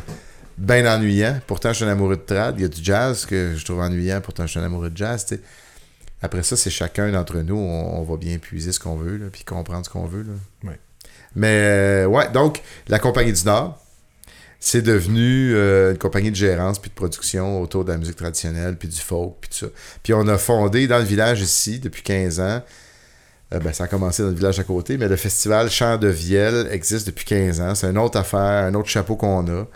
bien 0.59 0.85
ennuyant. 0.93 1.41
Pourtant, 1.47 1.71
je 1.71 1.77
suis 1.77 1.85
un 1.85 1.89
amoureux 1.89 2.17
de 2.17 2.23
trad. 2.23 2.57
Il 2.59 2.63
y 2.63 2.65
a 2.65 2.69
du 2.69 2.83
jazz 2.83 3.25
que 3.25 3.55
je 3.57 3.65
trouve 3.65 3.81
ennuyant. 3.81 4.21
Pourtant, 4.21 4.47
je 4.47 4.51
suis 4.51 4.61
un 4.61 4.65
amoureux 4.65 4.91
de 4.91 4.97
jazz. 4.97 5.27
Après 6.23 6.43
ça, 6.43 6.57
c'est 6.57 6.71
chacun 6.71 7.13
d'entre 7.13 7.39
nous. 7.39 7.57
On, 7.57 8.01
on 8.01 8.03
va 8.03 8.17
bien 8.17 8.39
puiser 8.39 8.73
ce 8.73 8.81
qu'on 8.81 8.97
veut, 8.97 9.17
là, 9.17 9.27
puis 9.31 9.45
comprendre 9.45 9.85
ce 9.85 9.91
qu'on 9.91 10.07
veut. 10.07 10.23
Là. 10.23 10.71
Ouais. 10.71 10.81
Mais, 11.37 11.59
euh, 11.61 12.07
ouais, 12.07 12.31
donc, 12.31 12.63
la 12.89 12.99
Compagnie 12.99 13.33
du 13.33 13.45
Nord, 13.45 13.84
c'est 14.61 14.83
devenu 14.83 15.55
euh, 15.55 15.93
une 15.93 15.99
compagnie 15.99 16.31
de 16.31 16.37
gérance 16.37 16.79
puis 16.79 16.91
de 16.91 16.95
production 16.95 17.61
autour 17.61 17.85
de 17.85 17.93
la 17.93 17.99
musique 17.99 18.17
traditionnelle, 18.17 18.77
puis 18.77 18.89
du 18.89 19.01
folk, 19.01 19.35
puis 19.41 19.51
tout 19.51 19.67
ça. 19.67 19.73
Puis 20.03 20.15
on 20.15 20.27
a 20.29 20.39
fondé 20.39 20.87
dans 20.87 20.99
le 20.99 21.05
village 21.05 21.41
ici, 21.41 21.81
depuis 21.81 22.03
15 22.03 22.41
ans, 22.41 22.63
euh, 23.53 23.59
ben, 23.59 23.73
ça 23.73 23.85
a 23.85 23.87
commencé 23.89 24.23
dans 24.23 24.31
le 24.31 24.35
village 24.35 24.59
à 24.59 24.65
côté, 24.65 24.97
mais 24.97 25.09
le 25.09 25.17
festival 25.17 25.71
Chant 25.71 25.99
de 25.99 26.09
Vielle 26.09 26.69
existe 26.71 27.07
depuis 27.07 27.25
15 27.25 27.61
ans. 27.61 27.75
C'est 27.75 27.89
une 27.89 27.99
autre 27.99 28.19
affaire, 28.19 28.65
un 28.65 28.75
autre 28.75 28.89
chapeau 28.89 29.17
qu'on 29.17 29.47
a. 29.49 29.67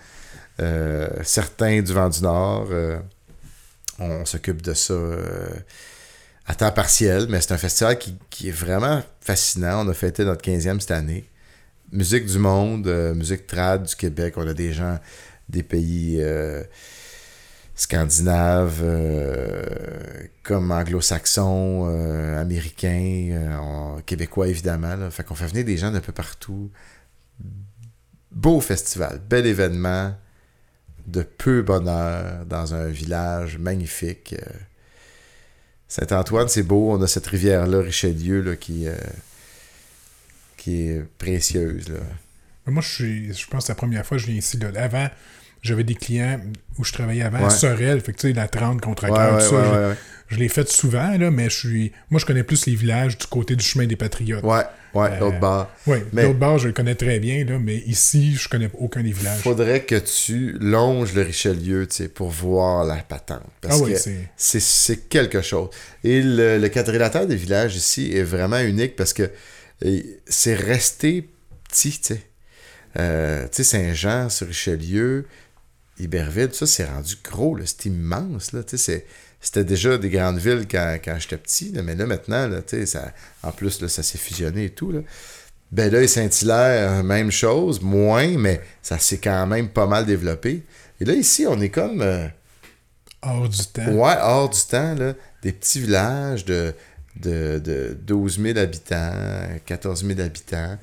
Euh, 0.60 1.08
certains 1.22 1.82
du 1.82 1.92
vent 1.92 2.08
du 2.08 2.22
Nord, 2.22 2.68
on 3.98 4.24
s'occupe 4.24 4.62
de 4.62 4.74
ça 4.74 4.94
à 6.46 6.54
temps 6.54 6.72
partiel, 6.72 7.26
mais 7.28 7.40
c'est 7.42 7.52
un 7.52 7.58
festival 7.58 7.98
qui, 7.98 8.16
qui 8.30 8.48
est 8.48 8.52
vraiment 8.52 9.02
fascinant. 9.20 9.84
On 9.84 9.88
a 9.90 9.94
fêté 9.94 10.24
notre 10.24 10.42
15e 10.42 10.80
cette 10.80 10.92
année. 10.92 11.28
Musique 11.90 12.26
du 12.26 12.38
monde, 12.38 12.86
euh, 12.86 13.14
musique 13.14 13.46
trad 13.46 13.84
du 13.84 13.96
Québec. 13.96 14.34
On 14.36 14.46
a 14.46 14.52
des 14.52 14.74
gens 14.74 14.98
des 15.48 15.62
pays 15.62 16.18
euh, 16.20 16.62
scandinaves, 17.74 18.80
euh, 18.82 19.64
comme 20.42 20.70
anglo-saxons, 20.70 21.86
américains, 22.38 24.00
québécois 24.04 24.48
évidemment. 24.48 24.96
Là. 24.96 25.10
Fait 25.10 25.24
qu'on 25.24 25.34
fait 25.34 25.46
venir 25.46 25.64
des 25.64 25.78
gens 25.78 25.90
d'un 25.90 26.00
peu 26.00 26.12
partout. 26.12 26.70
Beau 28.30 28.60
festival, 28.60 29.20
bel 29.26 29.46
événement, 29.46 30.14
de 31.06 31.22
peu 31.22 31.62
bonheur 31.62 32.44
dans 32.44 32.74
un 32.74 32.88
village 32.88 33.56
magnifique. 33.56 34.34
Saint-Antoine, 35.88 36.48
c'est 36.48 36.62
beau. 36.62 36.92
On 36.92 37.00
a 37.00 37.06
cette 37.06 37.26
rivière-là, 37.26 37.80
Richelieu, 37.80 38.42
là, 38.42 38.56
qui, 38.56 38.86
qui 40.68 40.88
est 40.90 41.02
précieuse. 41.18 41.88
Là. 41.88 42.00
Moi, 42.66 42.82
je 42.82 42.88
suis, 42.88 43.34
je 43.34 43.46
pense 43.46 43.62
que 43.62 43.66
c'est 43.68 43.72
la 43.72 43.76
première 43.76 44.04
fois 44.04 44.18
que 44.18 44.22
je 44.22 44.28
viens 44.28 44.36
ici. 44.36 44.58
Là. 44.58 44.68
Avant, 44.82 45.08
j'avais 45.62 45.84
des 45.84 45.94
clients 45.94 46.38
où 46.78 46.84
je 46.84 46.92
travaillais 46.92 47.22
avant 47.22 47.38
à 47.38 47.44
Ouais. 47.44 47.50
Sorel. 47.50 48.00
Fait 48.00 48.12
que, 48.12 48.18
tu 48.18 48.28
sais, 48.28 48.34
la 48.34 48.48
30 48.48 48.80
contre 48.80 49.04
Ouais, 49.04 49.10
ouais, 49.10 49.42
tout 49.42 49.48
ça. 49.50 49.56
ouais, 49.56 49.64
je, 49.64 49.70
ouais, 49.70 49.86
ouais. 49.88 49.94
je 50.28 50.36
l'ai 50.38 50.48
fait 50.48 50.68
souvent, 50.68 51.16
là, 51.16 51.30
mais 51.30 51.48
je 51.48 51.56
suis. 51.56 51.92
Moi, 52.10 52.20
je 52.20 52.26
connais 52.26 52.42
plus 52.42 52.66
les 52.66 52.74
villages 52.74 53.16
du 53.16 53.26
côté 53.26 53.56
du 53.56 53.64
chemin 53.64 53.86
des 53.86 53.96
Patriotes. 53.96 54.44
Ouais, 54.44 54.64
ouais, 54.92 55.08
Euh, 55.12 55.18
l'autre 55.20 55.40
bord. 55.40 55.70
Oui, 55.86 55.98
Mais- 56.12 56.24
l'autre 56.24 56.38
bord, 56.38 56.58
je 56.58 56.66
le 56.66 56.74
connais 56.74 56.94
très 56.94 57.18
bien, 57.20 57.42
là, 57.46 57.58
mais 57.58 57.76
ici, 57.86 58.36
je 58.36 58.46
connais 58.50 58.68
aucun 58.74 59.02
des 59.02 59.12
villages. 59.12 59.40
Faudrait 59.40 59.84
que 59.84 59.94
tu 59.96 60.52
longes 60.60 61.14
le 61.14 61.22
Richelieu, 61.22 61.86
tu 61.86 61.96
sais, 61.96 62.08
pour 62.08 62.28
voir 62.28 62.84
la 62.84 62.96
patente. 62.96 63.40
Parce 63.62 63.80
ah 63.82 63.86
que 63.86 63.96
c'est. 64.36 65.08
quelque 65.08 65.40
chose. 65.40 65.70
Et 66.04 66.20
le, 66.20 66.58
le 66.58 66.68
quadrilatère 66.68 67.26
des 67.26 67.36
villages 67.36 67.76
ici 67.76 68.12
est 68.14 68.22
vraiment 68.24 68.60
unique 68.60 68.94
parce 68.94 69.14
que 69.14 69.30
c'est 70.26 70.54
resté 70.54 71.28
petit, 71.68 71.98
tu 72.00 72.14
sais. 72.14 72.22
Euh, 72.98 73.44
tu 73.44 73.62
sais, 73.62 73.64
Saint-Jean 73.64 74.28
sur 74.28 74.46
Richelieu, 74.46 75.26
Iberville, 75.98 76.52
ça, 76.52 76.66
c'est 76.66 76.84
rendu 76.84 77.16
gros, 77.22 77.54
là, 77.54 77.64
c'est 77.66 77.86
immense, 77.86 78.52
là, 78.52 78.62
tu 78.62 78.78
sais, 78.78 79.06
C'était 79.40 79.64
déjà 79.64 79.98
des 79.98 80.10
grandes 80.10 80.38
villes 80.38 80.66
quand, 80.68 80.98
quand 81.04 81.16
j'étais 81.18 81.36
petit, 81.36 81.70
là, 81.72 81.82
mais 81.82 81.94
là, 81.94 82.06
maintenant, 82.06 82.48
là, 82.48 82.62
tu 82.62 82.76
sais, 82.76 82.86
ça, 82.86 83.12
en 83.42 83.52
plus, 83.52 83.80
là, 83.80 83.88
ça 83.88 84.02
s'est 84.02 84.18
fusionné 84.18 84.64
et 84.64 84.70
tout, 84.70 84.90
là. 84.90 85.00
Belleuil, 85.70 86.08
Saint-Hilaire, 86.08 87.04
même 87.04 87.30
chose, 87.30 87.82
moins, 87.82 88.38
mais 88.38 88.62
ça 88.82 88.98
s'est 88.98 89.18
quand 89.18 89.46
même 89.46 89.68
pas 89.68 89.86
mal 89.86 90.06
développé. 90.06 90.62
Et 90.98 91.04
là, 91.04 91.12
ici, 91.12 91.46
on 91.46 91.60
est 91.60 91.68
comme... 91.68 92.00
euh, 92.00 92.26
hors 93.20 93.48
du 93.48 93.66
temps. 93.66 93.92
Ouais, 93.92 94.14
hors 94.18 94.48
du 94.48 94.60
temps, 94.62 94.94
là, 94.94 95.12
des 95.42 95.52
petits 95.52 95.80
villages 95.80 96.46
de, 96.46 96.74
de, 97.20 97.58
de 97.58 97.96
12 98.02 98.40
000 98.40 98.58
habitants, 98.58 99.12
14 99.66 100.04
000 100.06 100.20
habitants, 100.20 100.78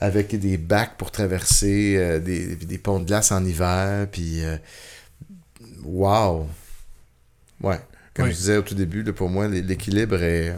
avec 0.00 0.34
des 0.38 0.56
bacs 0.58 0.96
pour 0.96 1.10
traverser, 1.10 1.96
euh, 1.96 2.18
des, 2.18 2.56
des 2.56 2.78
ponts 2.78 3.00
de 3.00 3.04
glace 3.06 3.32
en 3.32 3.44
hiver, 3.44 4.06
puis... 4.10 4.44
euh, 4.44 4.56
wow! 5.84 6.48
Ouais, 7.60 7.80
comme 8.14 8.26
je 8.30 8.36
disais 8.36 8.56
au 8.56 8.62
tout 8.62 8.74
début, 8.74 9.02
là, 9.02 9.12
pour 9.12 9.28
moi, 9.28 9.48
l'é- 9.48 9.62
l'équilibre 9.62 10.22
est, 10.22 10.54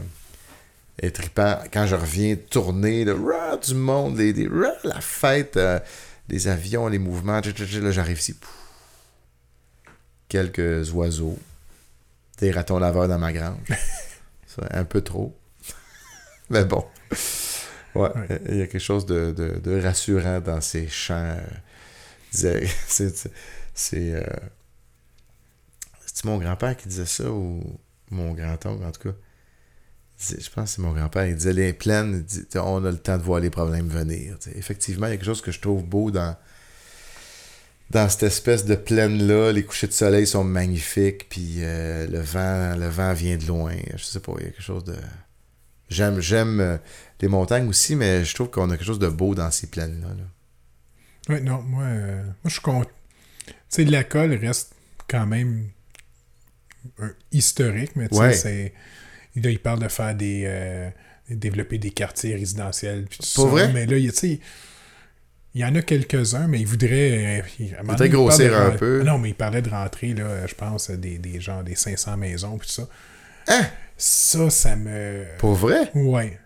est 1.01 1.11
trippant. 1.11 1.57
Quand 1.73 1.87
je 1.87 1.95
reviens 1.95 2.35
tourner, 2.35 3.05
rah, 3.09 3.57
du 3.57 3.73
monde, 3.73 4.17
les, 4.17 4.33
les- 4.33 4.49
la 4.83 5.01
fête, 5.01 5.57
euh, 5.57 5.79
les 6.29 6.47
avions, 6.47 6.87
les 6.87 6.99
mouvements, 6.99 7.41
là, 7.41 7.91
j'arrive 7.91 8.19
ici, 8.19 8.33
pouf. 8.33 8.53
quelques 10.29 10.91
oiseaux, 10.93 11.37
des 12.39 12.51
ratons 12.51 12.79
laveurs 12.79 13.07
dans 13.07 13.19
ma 13.19 13.33
grange. 13.33 13.57
Un 14.71 14.85
peu 14.85 15.01
trop. 15.01 15.37
Mais 16.49 16.65
bon. 16.65 16.85
Ouais, 17.95 18.09
il 18.49 18.57
y 18.57 18.61
a 18.61 18.67
quelque 18.67 18.79
chose 18.79 19.05
de, 19.05 19.31
de- 19.31 19.59
de 19.59 19.81
rassurant 19.81 20.39
dans 20.39 20.61
ces 20.61 20.87
chants. 20.87 21.15
euh, 21.37 21.41
C'est. 22.31 22.65
c'est- 22.87 23.31
C'est. 23.73 24.15
euh, 24.15 24.23
C'est-tu 26.05 26.27
mon 26.27 26.37
grand-père 26.37 26.75
qui 26.77 26.87
disait 26.87 27.05
ça 27.05 27.29
ou 27.31 27.61
mon 28.09 28.33
grand-oncle, 28.33 28.83
en 28.83 28.91
tout 28.91 29.09
cas? 29.09 29.15
Je 30.19 30.49
pense 30.51 30.69
que 30.71 30.75
c'est 30.75 30.81
mon 30.81 30.91
grand-père. 30.93 31.25
Il 31.25 31.35
disait 31.35 31.53
les 31.53 31.73
plaines, 31.73 32.25
on 32.55 32.85
a 32.85 32.91
le 32.91 32.97
temps 32.97 33.17
de 33.17 33.23
voir 33.23 33.39
les 33.39 33.49
problèmes 33.49 33.87
venir. 33.87 34.37
Effectivement, 34.55 35.07
il 35.07 35.11
y 35.11 35.13
a 35.13 35.17
quelque 35.17 35.25
chose 35.25 35.41
que 35.41 35.51
je 35.51 35.59
trouve 35.59 35.83
beau 35.83 36.11
dans, 36.11 36.35
dans 37.91 38.07
cette 38.09 38.23
espèce 38.23 38.65
de 38.65 38.75
plaine-là. 38.75 39.51
Les 39.51 39.63
couchers 39.63 39.87
de 39.87 39.91
soleil 39.93 40.25
sont 40.25 40.43
magnifiques, 40.43 41.27
puis 41.29 41.55
euh, 41.59 42.07
le, 42.07 42.19
vent, 42.19 42.75
le 42.77 42.87
vent 42.87 43.13
vient 43.13 43.37
de 43.37 43.45
loin. 43.45 43.75
Je 43.95 44.03
sais 44.03 44.19
pas, 44.19 44.33
il 44.39 44.43
y 44.45 44.47
a 44.47 44.51
quelque 44.51 44.61
chose 44.63 44.83
de. 44.85 44.95
J'aime, 45.89 46.21
j'aime 46.21 46.59
euh, 46.61 46.77
les 47.19 47.27
montagnes 47.27 47.67
aussi, 47.67 47.95
mais 47.97 48.23
je 48.23 48.33
trouve 48.33 48.49
qu'on 48.49 48.69
a 48.69 48.77
quelque 48.77 48.85
chose 48.85 48.99
de 48.99 49.09
beau 49.09 49.35
dans 49.35 49.51
ces 49.51 49.67
plaines-là. 49.67 50.07
là. 50.07 51.35
Ouais, 51.35 51.41
non, 51.41 51.61
moi, 51.61 51.83
euh, 51.83 52.23
moi 52.23 52.31
je 52.45 52.51
suis 52.51 52.61
content. 52.61 52.89
Tu 53.45 53.53
sais, 53.69 53.83
la 53.85 54.03
colle 54.03 54.33
reste 54.33 54.73
quand 55.07 55.25
même 55.27 55.67
un 56.99 57.11
historique, 57.31 57.95
mais 57.95 58.07
tu 58.07 58.15
sais, 58.15 58.21
Ouais. 58.21 58.33
c'est. 58.33 58.73
Là, 59.35 59.49
il 59.49 59.59
parle 59.59 59.79
de 59.79 59.87
faire 59.87 60.15
des. 60.15 60.43
euh, 60.45 60.89
développer 61.29 61.77
des 61.77 61.91
quartiers 61.91 62.35
résidentiels. 62.35 63.05
Puis 63.09 63.19
tout 63.19 63.27
Pour 63.35 63.45
ça. 63.45 63.49
vrai? 63.51 63.71
Mais 63.73 63.85
là, 63.85 63.97
tu 63.97 64.11
sais. 64.15 64.39
Il 65.53 65.61
y 65.61 65.65
en 65.65 65.75
a 65.75 65.81
quelques-uns, 65.81 66.47
mais 66.47 66.59
il 66.61 66.65
voudrait. 66.67 67.43
euh, 67.59 68.07
grossir 68.07 68.57
un 68.57 68.71
peu. 68.71 69.03
Non, 69.03 69.17
mais 69.17 69.29
il 69.29 69.35
parlait 69.35 69.61
de 69.61 69.69
rentrer, 69.69 70.13
là, 70.13 70.47
je 70.47 70.55
pense, 70.55 70.89
des, 70.91 71.17
des 71.17 71.41
gens, 71.41 71.61
des 71.63 71.75
500 71.75 72.15
maisons, 72.17 72.57
puis 72.57 72.69
ça. 72.69 72.87
Hein? 73.49 73.61
Ça, 73.97 74.49
ça 74.49 74.75
me. 74.75 75.25
Pour 75.39 75.53
vrai? 75.53 75.91
Ouais. 75.93 76.37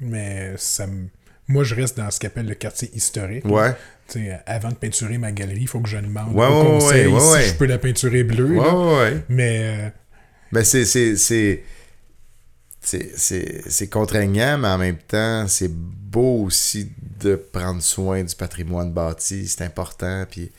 Mais 0.00 0.52
ça 0.56 0.86
me. 0.86 1.06
Moi, 1.48 1.64
je 1.64 1.74
reste 1.74 1.96
dans 1.96 2.10
ce 2.10 2.20
qu'appelle 2.20 2.46
le 2.46 2.54
quartier 2.54 2.90
historique. 2.94 3.44
Ouais. 3.44 3.72
Tu 4.08 4.20
sais, 4.24 4.40
avant 4.46 4.68
de 4.70 4.74
peinturer 4.76 5.18
ma 5.18 5.32
galerie, 5.32 5.62
il 5.62 5.68
faut 5.68 5.80
que 5.80 5.88
je 5.88 5.96
demande 5.96 6.32
Ouais, 6.34 6.46
au 6.46 6.58
ouais, 6.62 6.66
conseil 6.80 7.06
ouais, 7.08 7.12
ouais, 7.32 7.42
si 7.42 7.48
je 7.50 7.54
peux 7.54 7.66
la 7.66 7.78
peinturer 7.78 8.22
bleue. 8.22 8.56
Ouais, 8.56 8.64
là. 8.66 8.74
ouais. 8.98 9.16
Mais 9.28 9.60
euh, 9.62 9.88
Mais 10.52 10.62
c'est, 10.64 10.84
c'est, 13.16 13.88
contraignant, 13.88 14.58
mais 14.58 14.68
en 14.68 14.78
même 14.78 14.98
temps, 14.98 15.46
c'est 15.48 15.70
beau 15.72 16.44
aussi 16.44 16.90
de 17.20 17.36
prendre 17.36 17.82
soin 17.82 18.22
du 18.24 18.34
patrimoine 18.34 18.92
bâti. 18.92 19.46
C'est 19.48 19.62
important. 19.64 20.24
Puis, 20.30 20.50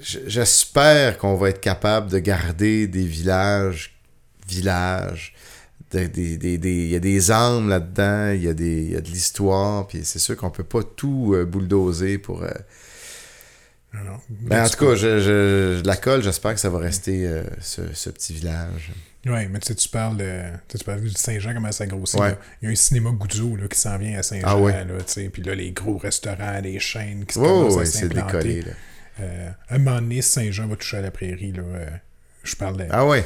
j'espère 0.00 1.18
qu'on 1.18 1.34
va 1.36 1.50
être 1.50 1.60
capable 1.60 2.10
de 2.10 2.18
garder 2.18 2.86
des 2.86 3.04
villages, 3.04 3.94
villages. 4.48 5.34
de- 5.92 6.06
des- 6.06 6.36
des- 6.38 6.58
des- 6.58 6.84
Il 6.86 6.88
y 6.88 6.96
a 6.96 6.98
des 6.98 7.30
âmes 7.30 7.68
là-dedans, 7.68 8.32
il 8.32 8.42
y, 8.42 8.48
a 8.48 8.54
des- 8.54 8.82
y 8.86 8.96
a 8.96 9.00
de 9.00 9.08
l'histoire, 9.08 9.86
puis 9.86 10.00
c'est 10.02 10.18
sûr 10.18 10.36
qu'on 10.36 10.50
peut 10.50 10.64
pas 10.64 10.82
tout 10.82 11.34
euh, 11.34 11.44
bulldozer 11.44 12.18
pour... 12.18 12.42
euh, 12.42 12.48
non, 13.92 14.00
non. 14.02 14.16
Mais 14.40 14.58
en 14.58 14.68
tout 14.68 14.76
cas, 14.84 14.96
je, 14.96 15.20
je- 15.20 15.78
je 15.78 15.86
la 15.86 15.96
colle, 15.96 16.20
j'espère 16.20 16.52
que 16.54 16.58
ça 16.60 16.68
va 16.68 16.78
rester 16.80 17.28
euh, 17.28 17.44
ce, 17.60 17.82
ce 17.92 18.10
petit 18.10 18.32
village. 18.32 18.90
Ouais, 19.26 19.48
mais 19.48 19.58
tu 19.58 19.68
sais, 19.68 19.74
tu 19.74 19.88
parles 19.88 20.16
de. 20.18 20.42
Tu 20.68 20.72
sais, 20.72 20.78
tu 20.78 20.84
parles 20.84 21.00
du 21.00 21.10
Saint-Jean, 21.10 21.54
comment 21.54 21.72
ça 21.72 21.86
grossit. 21.86 22.20
Ouais. 22.20 22.36
Il 22.60 22.66
y 22.66 22.68
a 22.68 22.72
un 22.72 22.74
cinéma 22.74 23.10
Goudzo 23.10 23.56
là, 23.56 23.68
qui 23.68 23.78
s'en 23.78 23.96
vient 23.98 24.18
à 24.18 24.22
Saint-Jean. 24.22 24.46
Ah 24.46 24.58
ouais. 24.58 24.72
là, 24.72 24.98
tu 24.98 25.12
sais, 25.12 25.28
Puis 25.30 25.42
là, 25.42 25.54
les 25.54 25.72
gros 25.72 25.96
restaurants, 25.96 26.60
les 26.62 26.78
chaînes 26.78 27.24
qui 27.24 27.34
se 27.34 27.38
Ouais, 27.38 27.46
commencent 27.46 27.78
à 27.78 27.84
s'implanter. 27.86 28.32
décollé. 28.32 28.62
Là. 28.62 28.72
Euh, 29.20 29.50
un 29.70 29.78
moment 29.78 30.00
donné, 30.00 30.20
Saint-Jean 30.22 30.66
va 30.66 30.76
toucher 30.76 30.98
à 30.98 31.00
la 31.00 31.10
prairie. 31.10 31.52
Là, 31.52 31.62
euh, 31.62 31.86
je 32.42 32.56
parle 32.56 32.76
de 32.76 32.84
Ah 32.90 33.06
ouais. 33.06 33.24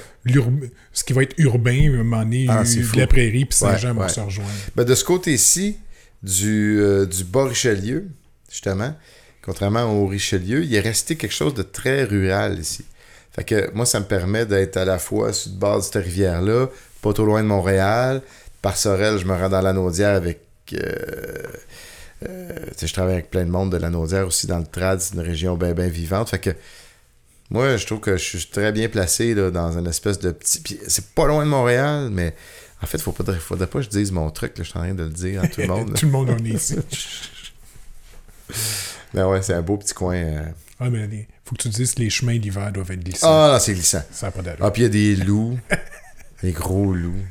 ce 0.93 1.03
qui 1.03 1.13
va 1.13 1.23
être 1.25 1.35
urbain, 1.39 1.89
un 1.93 1.97
moment 2.05 2.23
donné, 2.23 2.47
Ah, 2.49 2.63
de 2.63 2.99
la 2.99 3.07
prairie, 3.07 3.45
puis 3.47 3.57
Saint-Jean 3.59 3.89
Ouais, 3.89 3.95
vont 3.95 4.03
ouais. 4.03 4.09
se 4.09 4.21
rejoindre. 4.21 4.51
Ben, 4.77 4.85
de 4.85 4.95
ce 4.95 5.05
côté-ci, 5.05 5.79
du, 6.23 6.79
euh, 6.81 7.07
du 7.07 7.25
bas 7.25 7.45
Richelieu, 7.47 8.09
justement, 8.51 8.95
contrairement 9.43 9.85
au 9.85 10.07
Richelieu, 10.07 10.63
il 10.65 10.75
est 10.75 10.81
resté 10.81 11.17
quelque 11.17 11.35
chose 11.35 11.55
de 11.55 11.63
très 11.63 12.05
rural 12.05 12.59
ici. 12.59 12.85
Fait 13.39 13.45
que 13.45 13.71
moi, 13.73 13.87
ça 13.87 14.01
me 14.01 14.05
permet 14.05 14.45
d'être 14.47 14.77
à 14.77 14.85
la 14.85 14.99
fois 14.99 15.33
sur 15.33 15.53
le 15.53 15.59
bord 15.59 15.79
de 15.79 15.83
cette 15.85 16.03
rivière-là, 16.03 16.67
pas 17.01 17.13
trop 17.13 17.25
loin 17.25 17.41
de 17.43 17.47
Montréal. 17.47 18.21
Par 18.61 18.77
Sorel, 18.77 19.17
je 19.19 19.25
me 19.25 19.33
rends 19.33 19.49
dans 19.49 19.61
la 19.61 19.73
Naudière 19.73 20.15
avec. 20.17 20.41
euh, 20.73 20.79
euh, 22.29 22.49
je 22.83 22.93
travaille 22.93 23.15
avec 23.15 23.31
plein 23.31 23.45
de 23.45 23.51
monde 23.51 23.71
de 23.71 23.77
la 23.77 23.91
Naudière 23.91 24.27
aussi 24.27 24.49
dans 24.49 24.59
le 24.59 24.67
trad, 24.67 25.01
c'est 25.01 25.15
une 25.15 25.21
région 25.21 25.55
bien, 25.57 25.73
bien 25.73 25.87
vivante. 25.87 26.31
Fait 26.31 26.41
que 26.41 26.51
moi, 27.51 27.77
je 27.77 27.87
trouve 27.87 28.01
que 28.01 28.17
je 28.17 28.25
suis 28.25 28.47
très 28.47 28.73
bien 28.73 28.89
placé 28.89 29.35
là, 29.35 29.53
dans 29.53 29.79
une 29.79 29.87
espèce 29.87 30.19
de 30.19 30.33
petit. 30.33 30.61
C'est 30.89 31.07
pas 31.15 31.27
loin 31.29 31.45
de 31.45 31.51
Montréal, 31.51 32.09
mais 32.11 32.35
en 32.83 32.87
fait, 32.87 33.01
faut 33.01 33.13
pas, 33.13 33.33
faudrait 33.35 33.69
pas 33.69 33.79
que 33.79 33.85
je 33.85 33.89
dise 33.91 34.11
mon 34.11 34.29
truc. 34.31 34.59
Là, 34.59 34.65
je 34.65 34.71
suis 34.71 34.79
en 34.79 34.83
train 34.83 34.95
de 34.95 35.05
le 35.05 35.11
dire 35.11 35.45
à 35.45 35.47
tout 35.47 35.61
le 35.61 35.69
monde. 35.69 35.95
Tout 35.99 36.07
le 36.07 36.13
monde 36.13 36.31
en 36.31 36.45
est 36.45 36.49
ici. 36.49 36.77
mais 39.15 39.23
ouais, 39.25 39.43
c'est 39.43 39.55
un 39.55 39.63
beau 39.63 39.77
petit 39.77 39.95
coin. 39.95 40.17
euh. 40.17 40.43
Ah, 40.81 40.91
mais 40.91 41.07
les- 41.09 41.27
faut 41.45 41.57
que 41.57 41.63
tu 41.63 41.69
dises 41.71 41.95
que 41.95 42.01
les 42.03 42.11
chemins 42.11 42.39
d'hiver 42.39 42.71
doivent 42.73 42.91
être 42.93 43.03
glissants. 43.03 43.27
Ah, 43.29 43.51
non, 43.55 43.59
c'est 43.59 43.75
glissant. 43.75 44.03
Ça 44.13 44.27
n'a 44.27 44.31
pas 44.33 44.43
d'allure. 44.43 44.65
Ah, 44.65 44.71
puis 44.71 44.83
il 44.83 44.85
y 44.85 44.87
a 44.87 44.91
des 45.17 45.17
loups. 45.25 45.59
des 46.43 46.53
gros 46.53 46.93
loups. 46.95 47.25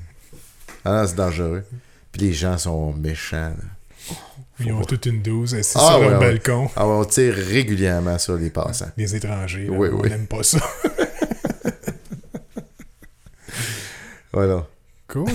Ah, 0.84 1.02
non, 1.02 1.08
c'est 1.08 1.16
dangereux. 1.16 1.64
Puis 2.12 2.22
les 2.24 2.34
gens 2.34 2.58
sont 2.58 2.94
méchants. 2.94 3.54
là. 3.58 4.16
Ils 4.60 4.72
ont 4.74 4.82
toute 4.84 5.06
une 5.06 5.22
douze 5.22 5.54
assis 5.54 5.74
Ah, 5.76 5.88
sur 5.92 6.00
ouais, 6.00 6.10
leur 6.10 6.20
ouais. 6.20 6.28
balcon. 6.32 6.68
Ah, 6.76 6.88
ouais, 6.88 6.94
on 6.96 7.06
tire 7.06 7.36
régulièrement 7.36 8.18
sur 8.18 8.36
les 8.38 8.50
passants. 8.50 8.90
Les 8.98 9.16
étrangers, 9.16 9.66
là, 9.68 9.72
Oui, 9.72 9.90
on 9.94 10.02
oui. 10.02 10.10
n'aime 10.10 10.26
pas 10.28 10.42
ça. 10.44 10.60
Voilà. 14.34 14.68
Cool. 15.08 15.32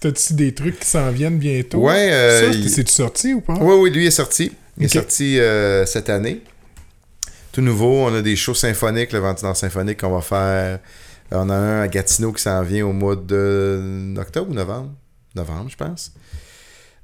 T'as-tu 0.00 0.34
des 0.34 0.52
trucs 0.52 0.80
qui 0.80 0.88
s'en 0.88 1.10
viennent 1.10 1.38
bientôt? 1.38 1.78
Ouais, 1.86 2.10
euh, 2.12 2.40
Ça, 2.52 2.56
il- 2.58 2.68
c'est-tu 2.68 2.92
sorti 2.92 3.32
ou 3.34 3.40
pas? 3.40 3.54
Oui, 3.60 3.74
oui, 3.78 3.90
lui 3.90 4.06
est 4.06 4.10
sorti. 4.10 4.52
Il 4.76 4.84
est 4.84 4.88
sorti 4.88 5.38
euh, 5.38 5.86
cette 5.86 6.10
année. 6.10 6.42
Tout 7.52 7.60
nouveau, 7.60 8.06
on 8.06 8.14
a 8.14 8.22
des 8.22 8.34
shows 8.34 8.54
symphoniques, 8.54 9.12
le 9.12 9.18
Ventineur 9.18 9.56
symphonique 9.56 10.00
qu'on 10.00 10.10
va 10.10 10.22
faire. 10.22 10.78
On 11.30 11.50
a 11.50 11.54
un 11.54 11.80
à 11.82 11.88
Gatineau 11.88 12.32
qui 12.32 12.42
s'en 12.42 12.62
vient 12.62 12.86
au 12.86 12.92
mois 12.92 13.16
de 13.16 14.14
octobre 14.18 14.50
ou 14.50 14.54
novembre? 14.54 14.90
Novembre, 15.34 15.68
je 15.70 15.76
pense. 15.76 16.12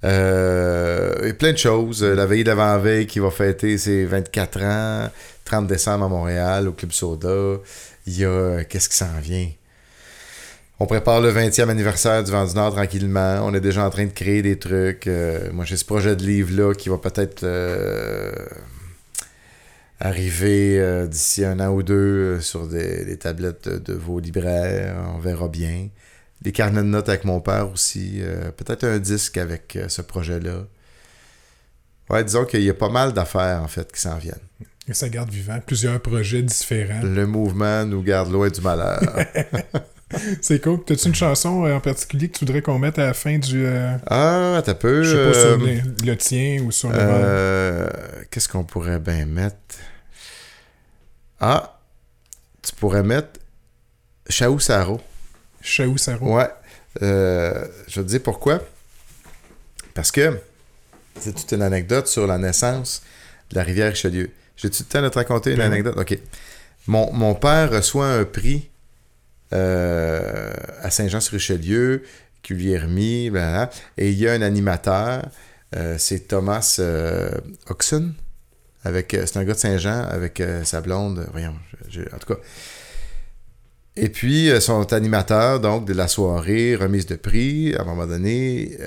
Euh, 0.05 1.27
et 1.29 1.33
plein 1.35 1.53
de 1.53 1.59
choses. 1.59 2.03
La 2.03 2.25
veille 2.27 2.45
d'avant-veille 2.45 3.07
qui 3.07 3.19
va 3.19 3.31
fêter 3.31 3.77
ses 3.79 4.05
24 4.07 4.62
ans, 4.62 5.11
30 5.45 5.66
décembre 5.66 6.05
à 6.05 6.09
Montréal, 6.09 6.69
au 6.69 6.73
Club 6.73 6.93
Soda. 6.93 7.59
Il 8.07 8.19
y 8.19 8.25
a... 8.25 8.29
euh, 8.29 8.65
Qu'est-ce 8.69 8.89
qui 8.89 8.97
s'en 8.97 9.19
vient? 9.20 9.49
On 10.81 10.87
prépare 10.87 11.20
le 11.20 11.33
20e 11.33 11.69
anniversaire 11.69 12.23
du 12.23 12.31
Vent 12.31 12.47
du 12.47 12.55
Nord 12.55 12.73
tranquillement. 12.75 13.41
On 13.43 13.53
est 13.53 13.61
déjà 13.61 13.85
en 13.85 13.91
train 13.91 14.07
de 14.07 14.12
créer 14.12 14.43
des 14.43 14.59
trucs. 14.59 15.09
Euh, 15.09 15.51
moi, 15.53 15.65
j'ai 15.65 15.77
ce 15.77 15.85
projet 15.85 16.15
de 16.16 16.23
livre-là 16.23 16.73
qui 16.75 16.89
va 16.89 16.99
peut-être 16.99 17.43
euh, 17.43 18.33
arriver 20.01 20.79
euh, 20.79 21.07
d'ici 21.07 21.45
un 21.45 21.61
an 21.61 21.70
ou 21.70 21.83
deux 21.83 21.95
euh, 21.95 22.41
sur 22.41 22.66
des, 22.66 23.16
tablettes 23.19 23.69
de, 23.69 23.79
de 23.79 23.93
vos 23.95 24.20
libraires. 24.20 24.97
On 25.15 25.19
verra 25.19 25.49
bien. 25.49 25.89
Des 26.41 26.53
carnets 26.53 26.83
de 26.83 26.87
notes 26.87 27.09
avec 27.09 27.25
mon 27.25 27.41
père 27.41 27.70
aussi. 27.70 28.19
Euh, 28.20 28.51
peut-être 28.53 28.85
un 28.85 28.99
disque 28.99 29.37
avec 29.39 29.77
euh, 29.77 29.89
ce 29.89 30.03
projet-là. 30.03 30.66
Ouais, 32.11 32.25
disons 32.25 32.45
qu'il 32.45 32.62
y 32.62 32.70
a 32.70 32.75
pas 32.75 32.89
mal 32.89 33.12
d'affaires, 33.12 33.62
en 33.62 33.69
fait, 33.69 33.91
qui 33.93 34.01
s'en 34.01 34.16
viennent. 34.16 34.37
Et 34.89 34.95
ça 34.95 35.09
garde 35.09 35.31
vivant. 35.31 35.59
Plusieurs 35.66 36.01
projets 36.01 36.43
différents. 36.43 37.03
Le 37.03 37.27
mouvement 37.27 37.85
nous 37.85 38.03
garde 38.03 38.31
loin 38.31 38.49
du 38.49 38.61
malheur. 38.61 39.01
C'est 40.40 40.60
cool. 40.62 40.82
T'as-tu 40.85 41.09
une 41.09 41.14
chanson 41.14 41.64
euh, 41.66 41.74
en 41.76 41.80
particulier 41.80 42.28
que 42.28 42.39
tu 42.39 42.44
voudrais 42.47 42.62
qu'on 42.62 42.78
mette 42.78 42.98
à 42.98 43.06
la 43.06 43.14
fin 43.14 43.39
du. 43.39 43.66
euh, 43.66 43.97
ah, 44.06 44.62
t'as 44.64 44.74
peu. 44.74 45.02
je 45.02 45.10
sais 45.10 45.16
pas, 45.32 45.39
euh, 45.39 45.56
sur 45.56 45.66
le, 45.66 46.06
le 46.06 46.16
tien 46.16 46.62
ou 46.62 46.70
sur 46.70 46.89
le. 46.90 46.97
Euh, 46.98 47.89
Qu'est-ce 48.30 48.48
qu'on 48.48 48.64
pourrait 48.64 48.98
bien 48.98 49.26
mettre? 49.26 49.56
Ah, 51.40 51.78
tu 52.62 52.74
pourrais 52.74 53.02
mettre 53.02 53.39
Chaou 54.28 54.59
Saro. 54.59 55.01
Chaou 55.60 55.97
Saro. 55.98 56.36
Ouais. 56.36 56.48
Je 57.01 57.06
vais 57.06 58.02
te 58.05 58.09
dire 58.09 58.22
pourquoi. 58.22 58.60
Parce 59.94 60.10
que 60.10 60.39
c'est 61.20 61.35
toute 61.35 61.51
une 61.52 61.62
anecdote 61.62 62.06
sur 62.06 62.26
la 62.26 62.39
naissance 62.39 63.02
de 63.51 63.56
la 63.56 63.62
rivière 63.62 63.90
Richelieu? 63.90 64.30
J'ai-tu 64.56 64.82
le 64.82 64.89
temps 64.89 65.02
de 65.02 65.09
te 65.09 65.18
raconter 65.18 65.51
une 65.52 65.56
Ben 65.59 65.68
oui. 65.70 65.78
anecdote? 65.80 65.97
OK. 65.98 66.18
Mon, 66.86 67.12
mon 67.12 67.35
père 67.35 67.70
reçoit 67.70 68.06
un 68.09 68.24
prix 68.24 68.68
euh, 69.55 70.53
à 70.83 70.91
Saint-Jean-sur-Richelieu 70.91 72.03
qui 72.43 72.55
lui 72.55 72.73
et 72.73 74.11
il 74.11 74.19
y 74.19 74.29
a 74.29 74.33
un 74.33 74.43
animateur, 74.43 75.27
euh, 75.77 75.97
c'est 75.99 76.29
Thomas 76.29 76.77
euh, 76.79 77.31
Oxon, 77.69 78.12
avec, 78.85 79.16
c'est 79.27 79.37
un 79.37 79.45
gars 79.45 79.55
de 79.55 79.59
Saint-Jean 79.59 80.05
avec 80.05 80.43
sa 80.65 80.81
blonde, 80.81 81.27
voyons, 81.33 81.55
en 82.12 82.19
tout 82.19 82.35
cas. 82.35 82.41
Et 83.97 84.09
puis, 84.09 84.51
son 84.61 84.85
animateur, 84.93 85.61
donc, 85.61 85.85
de 85.85 85.93
la 85.93 86.09
soirée, 86.09 86.77
remise 86.77 87.07
de 87.07 87.16
prix, 87.16 87.75
à 87.75 87.83
un 87.83 87.85
moment 87.85 88.07
donné, 88.07 88.79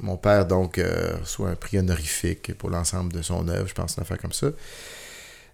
mon 0.00 0.16
père, 0.16 0.44
donc, 0.44 0.80
reçoit 1.20 1.50
un 1.50 1.54
prix 1.54 1.78
honorifique 1.78 2.52
pour 2.58 2.68
l'ensemble 2.68 3.12
de 3.12 3.22
son 3.22 3.46
œuvre, 3.48 3.68
je 3.68 3.74
pense, 3.74 3.96
une 3.96 4.02
affaire 4.02 4.18
comme 4.18 4.32
ça. 4.32 4.48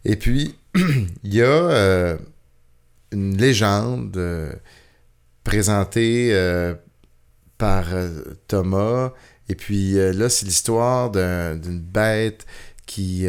Et 0.04 0.16
puis, 0.16 0.56
il 1.22 1.34
y 1.34 1.42
a 1.42 2.16
une 3.12 3.36
légende 3.36 4.16
euh, 4.16 4.52
présentée 5.44 6.30
euh, 6.32 6.74
par 7.58 7.94
euh, 7.94 8.08
Thomas. 8.48 9.12
Et 9.48 9.54
puis 9.54 9.92
là, 9.94 10.28
c'est 10.28 10.46
l'histoire 10.46 11.10
d'un- 11.10 11.56
d'une 11.56 11.80
bête 11.80 12.46
qui, 12.86 13.26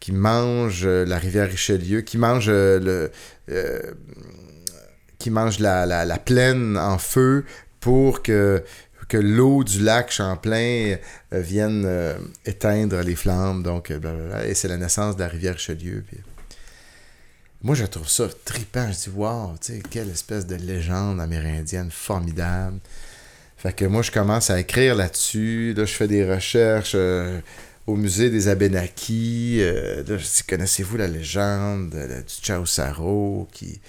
qui 0.00 0.12
mange 0.12 0.84
la 0.86 1.18
rivière 1.18 1.48
Richelieu, 1.48 2.00
qui 2.02 2.18
mange 2.18 2.50
le. 2.50 3.10
qui 5.18 5.30
mange 5.30 5.58
la, 5.60 5.86
la, 5.86 6.04
la 6.04 6.18
plaine 6.18 6.76
en 6.76 6.98
feu 6.98 7.44
pour 7.80 8.22
que, 8.22 8.62
que 9.08 9.16
l'eau 9.16 9.64
du 9.64 9.80
lac 9.82 10.10
Champlain 10.10 10.96
vienne 11.32 11.88
éteindre 12.44 13.00
les 13.00 13.16
flammes. 13.16 13.62
Donc, 13.62 13.92
blablabla. 13.92 14.46
et 14.46 14.54
c'est 14.54 14.68
la 14.68 14.76
naissance 14.76 15.16
de 15.16 15.20
la 15.22 15.28
rivière 15.28 15.54
Richelieu. 15.54 16.04
Puis, 16.06 16.18
moi, 17.66 17.74
je 17.74 17.84
trouve 17.84 18.08
ça 18.08 18.28
trippant. 18.44 18.86
Je 18.92 19.10
dis, 19.10 19.16
wow, 19.16 19.54
tu 19.60 19.72
sais, 19.74 19.82
quelle 19.90 20.08
espèce 20.08 20.46
de 20.46 20.54
légende 20.54 21.20
amérindienne 21.20 21.90
formidable. 21.90 22.78
Fait 23.56 23.72
que 23.72 23.84
moi, 23.84 24.02
je 24.02 24.12
commence 24.12 24.50
à 24.50 24.60
écrire 24.60 24.94
là-dessus. 24.94 25.74
Là, 25.76 25.84
je 25.84 25.92
fais 25.92 26.06
des 26.06 26.24
recherches 26.24 26.92
euh, 26.94 27.40
au 27.88 27.96
musée 27.96 28.30
des 28.30 28.46
Abénakis. 28.46 29.58
Euh, 29.62 30.04
là, 30.06 30.16
je 30.16 30.22
dis, 30.24 30.42
connaissez-vous 30.48 30.96
la 30.96 31.08
légende 31.08 31.92
euh, 31.96 32.20
du 32.22 32.34
Chao 32.40 32.64
Saro 32.66 33.48
qui... 33.50 33.80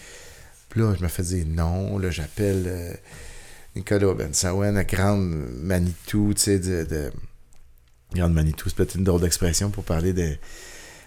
Puis 0.69 0.81
là, 0.81 0.95
je 0.97 1.03
me 1.03 1.07
fais 1.07 1.21
dire 1.21 1.45
non. 1.47 1.99
Là, 1.99 2.09
j'appelle 2.09 2.63
euh, 2.65 2.93
Nicolas 3.75 4.15
Bensawen 4.15 4.75
à 4.75 4.85
Grande 4.85 5.29
Manitou, 5.61 6.33
tu 6.33 6.41
sais, 6.41 6.57
de, 6.57 6.83
de- 6.83 7.11
Grande 8.15 8.33
Manitou, 8.33 8.69
c'est 8.69 8.75
peut-être 8.75 8.95
une 8.95 9.03
drôle 9.03 9.21
d'expression 9.21 9.69
pour 9.69 9.83
parler 9.83 10.13
de... 10.13 10.35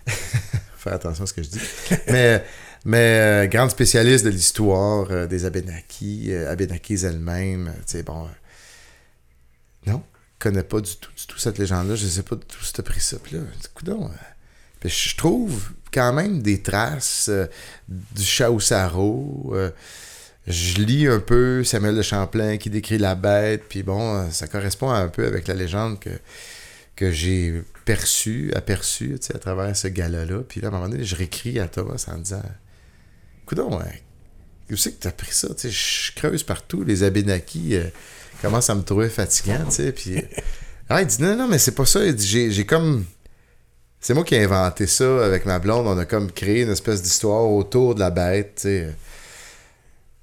Faire 0.81 0.94
attention 0.94 1.24
à 1.24 1.27
ce 1.27 1.35
que 1.35 1.43
je 1.43 1.48
dis. 1.48 1.61
mais 2.09 2.43
mais 2.86 3.19
euh, 3.20 3.47
grande 3.47 3.70
spécialiste 3.70 4.24
de 4.24 4.31
l'histoire 4.31 5.09
euh, 5.11 5.27
des 5.27 5.44
Abénakis, 5.44 6.28
euh, 6.32 6.51
Abénakis 6.51 7.05
elles-mêmes, 7.05 7.74
tu 7.86 7.98
sais, 7.98 8.02
bon... 8.02 8.27
non, 9.86 10.02
je 10.39 10.48
connais 10.48 10.62
pas 10.62 10.81
du 10.81 10.97
tout, 10.97 11.11
du 11.15 11.27
tout 11.27 11.39
cette 11.39 11.59
légende-là. 11.59 11.94
Je 11.94 12.07
sais 12.07 12.23
pas 12.23 12.36
si 12.62 12.73
t'as 12.73 12.82
pris 12.82 13.01
ça. 13.01 13.19
Puis 13.23 13.36
là, 13.36 13.43
je 14.85 15.16
trouve 15.16 15.73
quand 15.93 16.15
même 16.15 16.40
des 16.40 16.62
traces 16.62 17.27
euh, 17.28 17.47
du 17.89 18.23
Chaoussaro. 18.24 19.52
euh, 19.55 19.70
je 20.47 20.81
lis 20.81 21.07
un 21.07 21.20
peu 21.20 21.62
Samuel 21.65 21.97
de 21.97 22.02
Champlain 22.02 22.57
qui 22.57 22.70
décrit 22.70 22.97
la 22.97 23.15
bête, 23.15 23.65
puis 23.69 23.82
bon, 23.82 24.31
ça 24.31 24.48
correspond 24.48 24.90
un 24.90 25.09
peu 25.09 25.27
avec 25.27 25.47
la 25.47 25.55
légende 25.55 26.01
que, 26.01 26.11
que 27.01 27.10
j'ai 27.10 27.64
tu 27.86 29.18
sais, 29.20 29.35
à 29.35 29.39
travers 29.39 29.74
ce 29.74 29.89
gala-là. 29.89 30.43
Puis 30.47 30.60
là, 30.60 30.68
à 30.68 30.70
un 30.70 30.74
moment 30.74 30.89
donné, 30.89 31.02
je 31.02 31.16
réécris 31.16 31.59
à 31.59 31.66
Thomas 31.66 32.05
en 32.09 32.18
disant 32.18 32.43
Coudon, 33.47 33.81
où 34.70 34.77
c'est 34.77 34.93
que 34.93 35.01
t'as 35.01 35.10
pris 35.10 35.32
ça? 35.32 35.48
Je 35.59 36.12
creuse 36.14 36.43
partout, 36.43 36.85
les 36.85 37.02
Abénakis 37.02 37.74
euh, 37.74 37.86
commencent 38.43 38.70
à 38.70 38.74
me 38.74 38.82
trouver 38.82 39.09
fatigant, 39.09 39.66
puis... 39.97 40.22
Ah, 40.93 41.02
il 41.02 41.06
dit 41.06 41.22
non, 41.22 41.36
non, 41.36 41.48
mais 41.48 41.59
c'est 41.59 41.74
pas 41.74 41.86
ça. 41.86 42.05
Il 42.05 42.14
dit, 42.16 42.51
j'ai, 42.51 42.66
comme. 42.66 43.05
C'est 44.01 44.12
moi 44.12 44.24
qui 44.24 44.35
ai 44.35 44.43
inventé 44.43 44.89
ça 44.89 45.24
avec 45.24 45.47
ma 45.47 45.60
blonde. 45.60 45.86
On 45.86 45.97
a 45.97 46.05
comme 46.05 46.32
créé 46.32 46.62
une 46.62 46.70
espèce 46.70 47.01
d'histoire 47.01 47.48
autour 47.48 47.94
de 47.94 48.01
la 48.01 48.10
bête, 48.10 48.55
sais. 48.56 48.93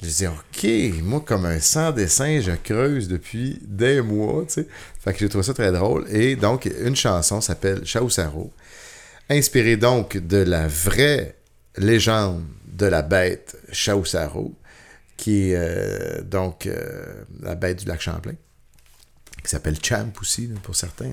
Je 0.04 0.08
dis, 0.10 0.28
OK, 0.28 1.02
moi, 1.02 1.24
comme 1.26 1.46
un 1.46 1.60
sans 1.60 1.92
dessin, 1.92 2.40
je 2.40 2.52
creuse 2.52 3.08
depuis 3.08 3.60
des 3.64 4.02
mois, 4.02 4.44
tu 4.48 4.54
sais. 4.54 4.68
Fait 5.04 5.12
que 5.14 5.20
j'ai 5.20 5.30
trouvé 5.30 5.44
ça 5.44 5.56
très 5.56 5.72
drôle. 5.72 6.06
Et 6.12 6.36
donc, 6.36 6.70
une 6.82 6.96
chanson 6.96 7.42
s'appelle 7.42 7.84
Chaoussaro, 7.84 8.52
inspirée 9.30 9.78
donc 9.78 10.18
de 10.18 10.38
la 10.38 10.68
vraie 10.68 11.36
légende 11.78 12.44
de 12.68 12.86
la 12.86 13.02
bête 13.02 13.58
Chaoussaro, 13.72 14.54
qui 15.16 15.50
est 15.50 15.56
euh, 15.56 16.22
donc 16.22 16.68
euh, 16.68 17.24
la 17.42 17.56
bête 17.56 17.80
du 17.80 17.86
lac 17.86 18.00
Champlain, 18.00 18.36
qui 19.44 19.50
s'appelle 19.50 19.78
Champ 19.84 20.12
aussi, 20.22 20.48
pour 20.62 20.76
certains. 20.76 21.12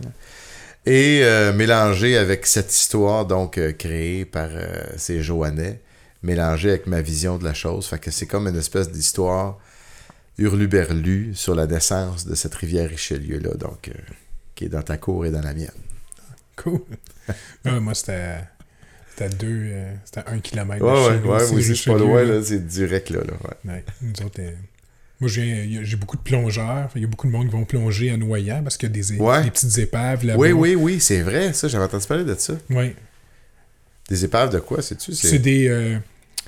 Et 0.85 1.20
euh, 1.23 1.55
mélangé 1.55 2.19
avec 2.19 2.47
cette 2.47 2.70
histoire, 2.70 3.24
donc 3.24 3.59
créée 3.78 4.27
par 4.27 4.51
ces 4.98 5.23
Joannais, 5.23 5.81
mélangé 6.24 6.70
avec 6.70 6.86
ma 6.88 7.01
vision 7.02 7.38
de 7.38 7.44
la 7.44 7.55
chose. 7.55 7.86
Fait 7.86 7.98
que 7.98 8.10
c'est 8.10 8.26
comme 8.26 8.48
une 8.48 8.56
espèce 8.56 8.90
d'histoire 8.90 9.59
hurluberlu 10.38 11.32
sur 11.34 11.55
la 11.55 11.66
naissance 11.66 12.26
de 12.26 12.34
cette 12.34 12.55
rivière 12.55 12.88
Richelieu-là, 12.90 13.55
donc 13.55 13.88
euh, 13.88 13.92
qui 14.56 14.64
est 14.64 14.68
dans 14.68 14.82
ta 14.82 14.96
cour 14.96 15.24
et 15.26 15.30
dans 15.30 15.42
la 15.42 15.55
mienne. 15.55 15.70
Cool. 16.56 16.80
Ah, 17.64 17.80
moi, 17.80 17.94
c'était. 17.94 18.40
C'était 19.10 19.30
deux. 19.30 19.46
euh, 19.72 19.94
c'était 20.05 20.28
un 20.28 20.40
kilomètre. 20.40 20.84
Ouais, 20.84 21.18
ouais, 21.26 21.55
ouais, 21.55 21.62
c'est 21.74 21.84
pas 21.90 21.96
loin, 21.98 22.22
là. 22.24 22.42
c'est 22.42 22.66
direct 22.66 23.09
là, 23.10 23.20
là, 23.20 23.32
ouais. 23.44 23.70
Ouais, 23.72 23.84
nous 24.02 24.26
autres, 24.26 24.40
euh, 24.40 24.51
moi, 25.20 25.30
j'ai 25.30 25.96
beaucoup 25.96 26.18
de 26.18 26.22
plongeurs. 26.22 26.90
Il 26.96 27.01
y 27.01 27.05
a 27.05 27.06
beaucoup 27.09 27.26
de 27.28 27.32
monde 27.32 27.46
qui 27.46 27.52
vont 27.52 27.64
plonger 27.64 28.10
à 28.10 28.18
noyant 28.18 28.62
parce 28.62 28.76
qu'il 28.76 28.90
y 28.90 28.92
a 28.92 28.94
des, 28.94 29.18
Ouais. 29.18 29.42
des 29.44 29.51
petites 29.51 29.78
épaves 29.78 30.26
là-bas. 30.26 30.38
Oui, 30.38 30.52
oui, 30.52 30.74
oui, 30.74 31.01
c'est 31.01 31.22
vrai, 31.22 31.55
ça, 31.55 31.66
j'avais 31.68 31.84
entendu 31.84 32.06
parler 32.06 32.24
de 32.24 32.34
ça. 32.34 32.55
Ouais. 32.68 32.94
Des 34.10 34.22
épaves 34.26 34.51
de 34.51 34.59
quoi, 34.59 34.82
sais-tu? 34.82 35.14
C'est 35.14 35.38
des. 35.38 35.98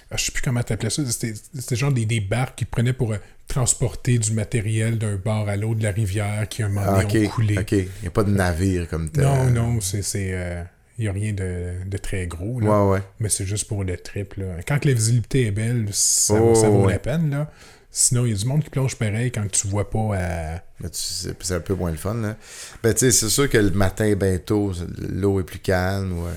Euh, 0.06 0.12
ah, 0.12 0.16
je 0.16 0.24
sais 0.24 0.32
plus 0.32 0.42
comment 0.42 0.62
t'appelais 0.62 0.90
ça. 0.90 1.02
C'était 1.10 1.76
genre 1.76 1.92
des, 1.92 2.06
des 2.06 2.20
barques 2.20 2.56
qu'ils 2.58 2.66
prenaient 2.66 2.92
pour 2.92 3.12
euh, 3.12 3.18
transporter 3.48 4.18
du 4.18 4.32
matériel 4.32 4.98
d'un 4.98 5.16
bord 5.16 5.48
à 5.48 5.56
l'autre 5.56 5.78
de 5.78 5.84
la 5.84 5.90
rivière 5.92 6.48
qui, 6.48 6.62
un 6.62 6.68
moment 6.68 6.86
Ah, 6.86 7.02
donné, 7.04 7.26
ok, 7.26 7.28
ont 7.28 7.34
coulé. 7.34 7.58
ok. 7.58 7.72
Il 7.72 7.88
n'y 8.02 8.08
a 8.08 8.10
pas 8.10 8.24
de 8.24 8.30
navire 8.30 8.88
comme 8.88 9.10
tel. 9.10 9.24
Non, 9.24 9.44
non, 9.50 9.80
c'est. 9.80 10.02
euh, 10.32 10.62
Il 10.98 11.02
n'y 11.02 11.08
a 11.08 11.12
rien 11.12 11.32
de, 11.32 11.84
de 11.86 11.96
très 11.98 12.26
gros. 12.26 12.60
Là. 12.60 12.84
Ouais, 12.86 12.92
ouais. 12.94 13.02
Mais 13.20 13.28
c'est 13.28 13.44
juste 13.46 13.66
pour 13.68 13.84
le 13.84 13.96
trip. 13.96 14.34
Là. 14.34 14.46
Quand 14.66 14.84
la 14.84 14.92
visibilité 14.92 15.46
est 15.46 15.50
belle, 15.50 15.86
ça, 15.92 16.34
Oh, 16.34 16.54
ça 16.54 16.68
vaut 16.68 16.86
ouais. 16.86 16.92
la 16.94 16.98
peine. 16.98 17.30
Là. 17.30 17.50
Sinon, 17.90 18.26
il 18.26 18.32
y 18.32 18.34
a 18.34 18.36
du 18.38 18.44
monde 18.44 18.62
qui 18.62 18.68
plonge 18.70 18.96
pareil 18.96 19.30
quand 19.32 19.50
tu 19.50 19.66
vois 19.68 19.88
pas 19.88 20.16
à. 20.16 20.62
Mais 20.80 20.90
tu 20.90 20.98
sais, 20.98 21.34
c'est 21.40 21.54
un 21.54 21.60
peu 21.60 21.74
moins 21.74 21.90
le 21.90 21.96
fun, 21.96 22.14
là. 22.14 22.36
Ben, 22.82 22.92
tu 22.92 23.00
sais, 23.00 23.10
c'est 23.10 23.28
sûr 23.30 23.48
que 23.48 23.56
le 23.58 23.70
matin, 23.70 24.14
ben 24.16 24.38
tôt, 24.38 24.72
l'eau 24.98 25.40
est 25.40 25.44
plus 25.44 25.58
calme. 25.60 26.12
ou, 26.18 26.26
euh, 26.26 26.34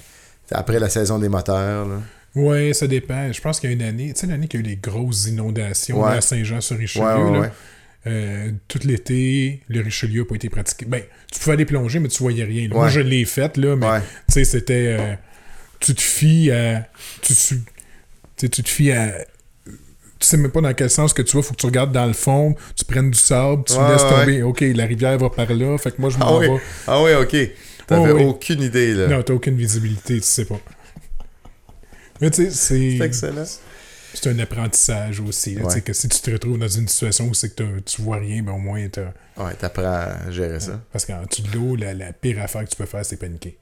Après 0.51 0.79
la 0.79 0.87
saison 0.89 1.19
des 1.19 1.27
moteurs, 1.29 1.85
là. 1.87 2.01
Ouais, 2.35 2.73
ça 2.73 2.87
dépend. 2.87 3.31
Je 3.31 3.41
pense 3.41 3.59
qu'il 3.59 3.69
y 3.69 3.73
a 3.73 3.75
une 3.75 3.81
année, 3.81 4.13
tu 4.13 4.21
sais, 4.21 4.27
l'année 4.27 4.47
qu'il 4.47 4.59
y 4.59 4.63
a 4.63 4.65
eu 4.65 4.69
les 4.69 4.75
grosses 4.75 5.27
inondations 5.27 6.01
Ouais. 6.03 6.13
à 6.17 6.21
Saint-Jean-sur-Richelieu, 6.21 7.05
Ouais, 7.05 7.39
ouais, 7.39 7.49
euh, 8.07 8.51
tout 8.67 8.79
l'été, 8.83 9.61
le 9.67 9.81
Richelieu 9.81 10.21
n'a 10.21 10.25
pas 10.27 10.35
été 10.35 10.49
pratiqué. 10.49 10.85
Ben, 10.85 11.01
tu 11.31 11.39
pouvais 11.39 11.53
aller 11.53 11.65
plonger, 11.65 11.99
mais 11.99 12.07
tu 12.07 12.19
voyais 12.23 12.43
rien. 12.43 12.67
là. 12.69 12.75
Moi, 12.75 12.89
je 12.89 12.99
l'ai 13.01 13.25
fait, 13.25 13.57
là, 13.57 13.75
mais 13.75 13.99
tu 14.27 14.33
sais, 14.33 14.43
c'était. 14.45 14.95
euh, 14.99 15.15
tu 15.79 15.95
te 15.95 16.01
fies 16.01 16.51
à. 16.51 16.87
Tu, 17.21 17.33
tu, 17.33 18.49
tu 18.49 18.63
te 18.63 18.69
fies 18.69 18.91
à. 18.91 19.11
Tu 19.65 20.27
sais 20.27 20.35
même 20.37 20.51
pas 20.51 20.59
dans 20.61 20.73
quel 20.73 20.89
sens 20.89 21.13
que 21.13 21.21
tu 21.21 21.37
vas, 21.37 21.41
faut 21.43 21.53
que 21.53 21.59
tu 21.61 21.65
regardes 21.65 21.93
dans 21.93 22.05
le 22.05 22.11
fond, 22.13 22.53
tu 22.75 22.83
prennes 22.83 23.09
du 23.09 23.17
sable, 23.17 23.63
tu 23.65 23.73
laisses 23.73 24.03
ouais, 24.03 24.09
tomber. 24.09 24.43
Ok, 24.43 24.59
la 24.75 24.85
rivière 24.85 25.17
va 25.17 25.29
par 25.29 25.51
là, 25.53 25.77
fait 25.77 25.91
que 25.91 26.01
moi 26.01 26.09
je 26.09 26.17
Ah 26.19 26.25
m'en 26.25 26.39
oui, 26.39 26.47
vais. 26.47 26.57
ah 26.87 27.01
oui, 27.03 27.11
ok. 27.13 27.49
T'avais 27.87 28.11
Oh, 28.11 28.15
oui. 28.17 28.23
aucune 28.25 28.61
idée, 28.61 28.93
là. 28.93 29.07
Non, 29.07 29.23
t'as 29.23 29.33
aucune 29.33 29.55
visibilité, 29.55 30.15
tu 30.19 30.25
sais 30.27 30.43
pas. 30.45 30.59
Mais 32.21 32.29
tu 32.31 32.43
sais, 32.45 32.51
c'est. 32.51 32.97
C'est 32.97 33.05
excellent. 33.05 33.45
C'est 34.13 34.27
un 34.29 34.39
apprentissage 34.39 35.19
aussi. 35.19 35.53
là, 35.55 35.61
Ouais. 35.61 35.67
tu 35.67 35.73
sais, 35.75 35.81
que 35.81 35.93
si 35.93 36.09
tu 36.09 36.19
te 36.19 36.31
retrouves 36.31 36.57
dans 36.57 36.67
une 36.67 36.87
situation 36.87 37.27
où 37.27 37.33
c'est 37.35 37.53
que 37.55 37.79
tu 37.81 38.01
vois 38.01 38.17
rien, 38.17 38.41
ben 38.41 38.53
au 38.53 38.57
moins 38.57 38.87
t'as. 38.89 39.13
Ouais, 39.37 39.53
t'apprends 39.53 39.83
à 39.85 40.31
gérer 40.31 40.59
ça. 40.59 40.81
Parce 40.91 41.05
qu'en 41.05 41.23
dessous 41.25 41.43
de 41.43 41.51
l'eau, 41.55 41.75
la, 41.75 41.93
la 41.93 42.11
pire 42.11 42.41
affaire 42.41 42.63
que 42.65 42.69
tu 42.69 42.75
peux 42.75 42.85
faire, 42.87 43.05
c'est 43.05 43.17
paniquer. 43.17 43.57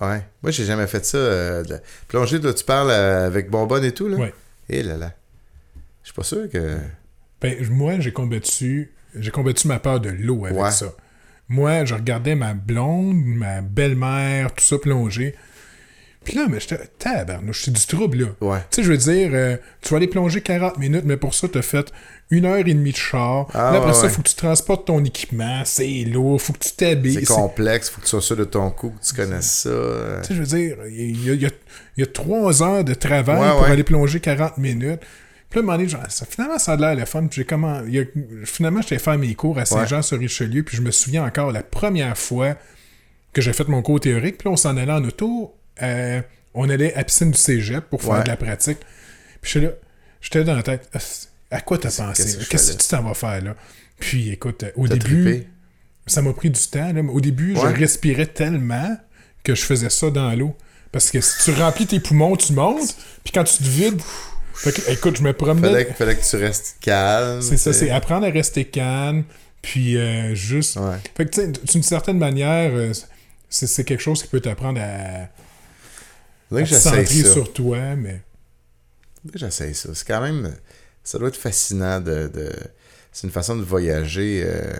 Ouais. 0.00 0.20
Moi, 0.42 0.50
j'ai 0.50 0.64
jamais 0.64 0.88
fait 0.88 1.04
ça. 1.04 1.16
euh, 1.16 1.62
de 1.62 1.74
là, 2.44 2.52
tu 2.54 2.64
parles 2.64 2.90
euh, 2.90 3.26
avec 3.26 3.50
Bonbonne 3.50 3.84
et 3.84 3.92
tout, 3.92 4.08
là? 4.08 4.16
Ouais. 4.16 4.34
Et 4.68 4.82
là 4.82 4.96
là. 4.96 5.12
Je 6.02 6.08
suis 6.08 6.14
pas 6.14 6.24
sûr 6.24 6.50
que. 6.50 6.76
Ben, 7.40 7.64
moi, 7.70 8.00
j'ai 8.00 8.12
combattu, 8.12 8.90
j'ai 9.16 9.30
combattu 9.30 9.68
ma 9.68 9.78
peur 9.78 10.00
de 10.00 10.08
l'eau 10.10 10.44
avec 10.46 10.58
Ouais. 10.58 10.70
ça. 10.72 10.92
Moi, 11.48 11.84
je 11.84 11.94
regardais 11.94 12.34
ma 12.34 12.54
blonde, 12.54 13.16
ma 13.24 13.60
belle-mère, 13.60 14.52
tout 14.54 14.64
ça 14.64 14.78
plonger. 14.78 15.36
Puis 16.24 16.36
là, 16.36 16.46
mais 16.48 16.60
j'étais, 16.60 16.78
tabarnouche, 16.98 17.62
c'est 17.64 17.72
du 17.72 17.84
trouble, 17.86 18.18
là. 18.18 18.26
Ouais. 18.40 18.58
Tu 18.70 18.76
sais, 18.76 18.82
je 18.84 18.90
veux 18.92 18.96
dire, 18.98 19.30
euh, 19.32 19.56
tu 19.80 19.90
vas 19.90 19.96
aller 19.96 20.06
plonger 20.06 20.40
40 20.40 20.78
minutes, 20.78 21.02
mais 21.04 21.16
pour 21.16 21.34
ça, 21.34 21.48
t'as 21.48 21.62
fait 21.62 21.92
une 22.30 22.44
heure 22.44 22.58
et 22.58 22.64
demie 22.74 22.92
de 22.92 22.96
char. 22.96 23.48
Ah, 23.54 23.72
là, 23.72 23.78
après 23.78 23.88
ouais, 23.88 23.94
ça, 23.94 24.02
ouais. 24.04 24.08
faut 24.08 24.22
que 24.22 24.28
tu 24.28 24.36
transportes 24.36 24.86
ton 24.86 25.04
équipement, 25.04 25.62
c'est 25.64 26.04
lourd, 26.04 26.40
faut 26.40 26.52
que 26.52 26.60
tu 26.60 26.72
t'habilles. 26.72 27.14
C'est 27.14 27.34
complexe, 27.34 27.90
faut 27.90 27.98
que 28.00 28.04
tu 28.06 28.10
sois 28.10 28.20
sûr 28.22 28.36
de 28.36 28.44
ton 28.44 28.70
coup, 28.70 28.90
que 28.90 29.04
tu 29.04 29.14
connaisses 29.14 29.50
ça. 29.64 29.68
euh. 29.68 30.20
Tu 30.22 30.28
sais, 30.28 30.34
je 30.34 30.40
veux 30.40 30.46
dire, 30.46 30.76
il 30.88 31.26
y 31.26 31.30
a, 31.30 31.34
il 31.34 31.42
y 31.42 31.46
a- 31.46 31.50
il 31.96 32.00
y 32.00 32.02
a 32.04 32.06
trois 32.06 32.62
heures 32.62 32.84
de 32.84 32.94
travail 32.94 33.38
pour 33.50 33.64
aller 33.64 33.84
plonger 33.84 34.20
40 34.20 34.58
minutes. 34.58 35.00
Puis 35.50 35.58
là, 35.60 35.60
à 35.60 35.62
un 35.64 35.66
moment 35.66 35.76
donné, 35.76 35.88
genre, 35.88 36.00
ça, 36.08 36.24
finalement, 36.24 36.58
ça 36.58 36.72
a 36.72 36.76
l'air 36.76 36.94
le 36.94 37.04
fun. 37.04 37.26
Puis 37.26 37.40
j'ai 37.40 37.44
comment, 37.44 37.82
il 37.86 37.94
y 37.94 37.98
a- 38.00 38.04
finalement, 38.44 38.80
j'étais 38.80 38.98
faire 38.98 39.18
mes 39.18 39.34
cours 39.34 39.58
à 39.58 39.64
Saint-Jean-sur-Richelieu. 39.66 40.62
Puis 40.62 40.76
je 40.78 40.82
me 40.82 40.90
souviens 40.90 41.24
encore 41.26 41.52
la 41.52 41.62
première 41.62 42.16
fois 42.16 42.54
que 43.34 43.42
j'ai 43.42 43.52
fait 43.52 43.68
mon 43.68 43.82
cours 43.82 44.00
théorique. 44.00 44.38
Puis 44.38 44.46
là, 44.48 44.52
on 44.52 44.56
s'en 44.56 44.76
allait 44.78 44.92
en 44.92 45.04
auto. 45.04 45.54
Euh, 45.82 46.20
on 46.54 46.68
allait 46.68 46.92
à 46.94 46.98
la 46.98 47.04
piscine 47.04 47.30
du 47.30 47.38
cégep 47.38 47.84
pour 47.88 48.02
faire 48.02 48.12
Ouais. 48.12 48.22
de 48.24 48.28
la 48.28 48.36
pratique. 48.36 48.78
Puis 49.40 49.52
j'étais 49.54 49.66
là, 49.66 49.72
j'étais 50.20 50.44
dans 50.44 50.54
la 50.56 50.62
tête, 50.62 50.88
Ah, 50.94 50.98
à 51.56 51.60
quoi 51.60 51.78
t'as 51.78 51.90
pensé? 51.90 52.38
qu'est-ce 52.48 52.72
que 52.72 52.72
je 52.74 52.78
tu 52.78 52.88
t'en 52.88 53.02
vas 53.02 53.14
faire 53.14 53.42
là? 53.42 53.54
Puis 53.98 54.30
écoute, 54.30 54.64
au 54.76 54.86
début, 54.88 55.22
trippé? 55.24 55.48
ça 56.06 56.22
m'a 56.22 56.32
pris 56.32 56.50
du 56.50 56.60
temps. 56.60 56.92
Là. 56.92 57.02
mais 57.02 57.12
Au 57.12 57.20
début, 57.20 57.54
Ouais. 57.54 57.60
je 57.74 57.80
respirais 57.80 58.26
tellement 58.26 58.96
que 59.44 59.54
je 59.54 59.62
faisais 59.62 59.90
ça 59.90 60.10
dans 60.10 60.32
l'eau. 60.34 60.56
Parce 60.92 61.10
que 61.10 61.20
si 61.20 61.44
tu 61.44 61.52
remplis 61.58 61.86
tes 61.86 62.00
poumons, 62.00 62.36
tu 62.36 62.52
montes. 62.52 62.96
Puis 63.24 63.32
quand 63.32 63.44
tu 63.44 63.56
te 63.58 63.62
vides. 63.64 64.00
Fait 64.54 64.72
que, 64.72 64.90
écoute, 64.90 65.16
je 65.16 65.22
me 65.22 65.32
promenais. 65.32 65.68
Fallait, 65.68 65.84
que- 65.86 65.92
fallait 65.94 66.16
que 66.16 66.24
tu 66.28 66.36
restes 66.36 66.76
calme. 66.82 67.40
C'est 67.40 67.56
ça, 67.56 67.72
c'est 67.72 67.88
apprendre 67.90 68.26
à 68.26 68.30
rester 68.30 68.66
calme. 68.66 69.24
Puis 69.62 69.96
euh, 69.96 70.34
juste. 70.34 70.76
Ouais. 70.76 70.96
Fait 71.16 71.24
que, 71.24 71.30
tu 71.30 71.40
sais, 71.40 71.48
d'une 71.72 71.82
certaine 71.82 72.18
manière, 72.18 72.70
euh, 72.74 72.92
c'est 73.48 73.84
quelque 73.84 74.02
chose 74.02 74.22
qui 74.22 74.28
peut 74.28 74.40
t'apprendre 74.40 74.80
à, 74.80 75.28
Faudrait 76.52 76.62
que 76.64 76.68
j'essaye 76.68 77.22
ça. 77.24 77.32
sur 77.32 77.52
toi. 77.52 77.96
Mais 77.96 78.22
Faudrait 79.22 79.32
que 79.32 79.38
j'essaye 79.38 79.74
ça. 79.74 79.90
C'est 79.94 80.06
quand 80.06 80.20
même. 80.20 80.54
Ça 81.04 81.18
doit 81.18 81.28
être 81.28 81.36
fascinant 81.36 82.00
de. 82.00 82.28
de- 82.28 82.52
C'est 83.12 83.26
une 83.26 83.32
façon 83.32 83.56
de 83.56 83.62
voyager 83.62 84.42
euh, 84.46 84.72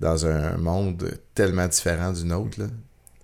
dans 0.00 0.26
un 0.26 0.56
monde 0.58 1.18
tellement 1.34 1.66
différent 1.66 2.12
du 2.12 2.24
nôtre. 2.24 2.60
Là. 2.60 2.66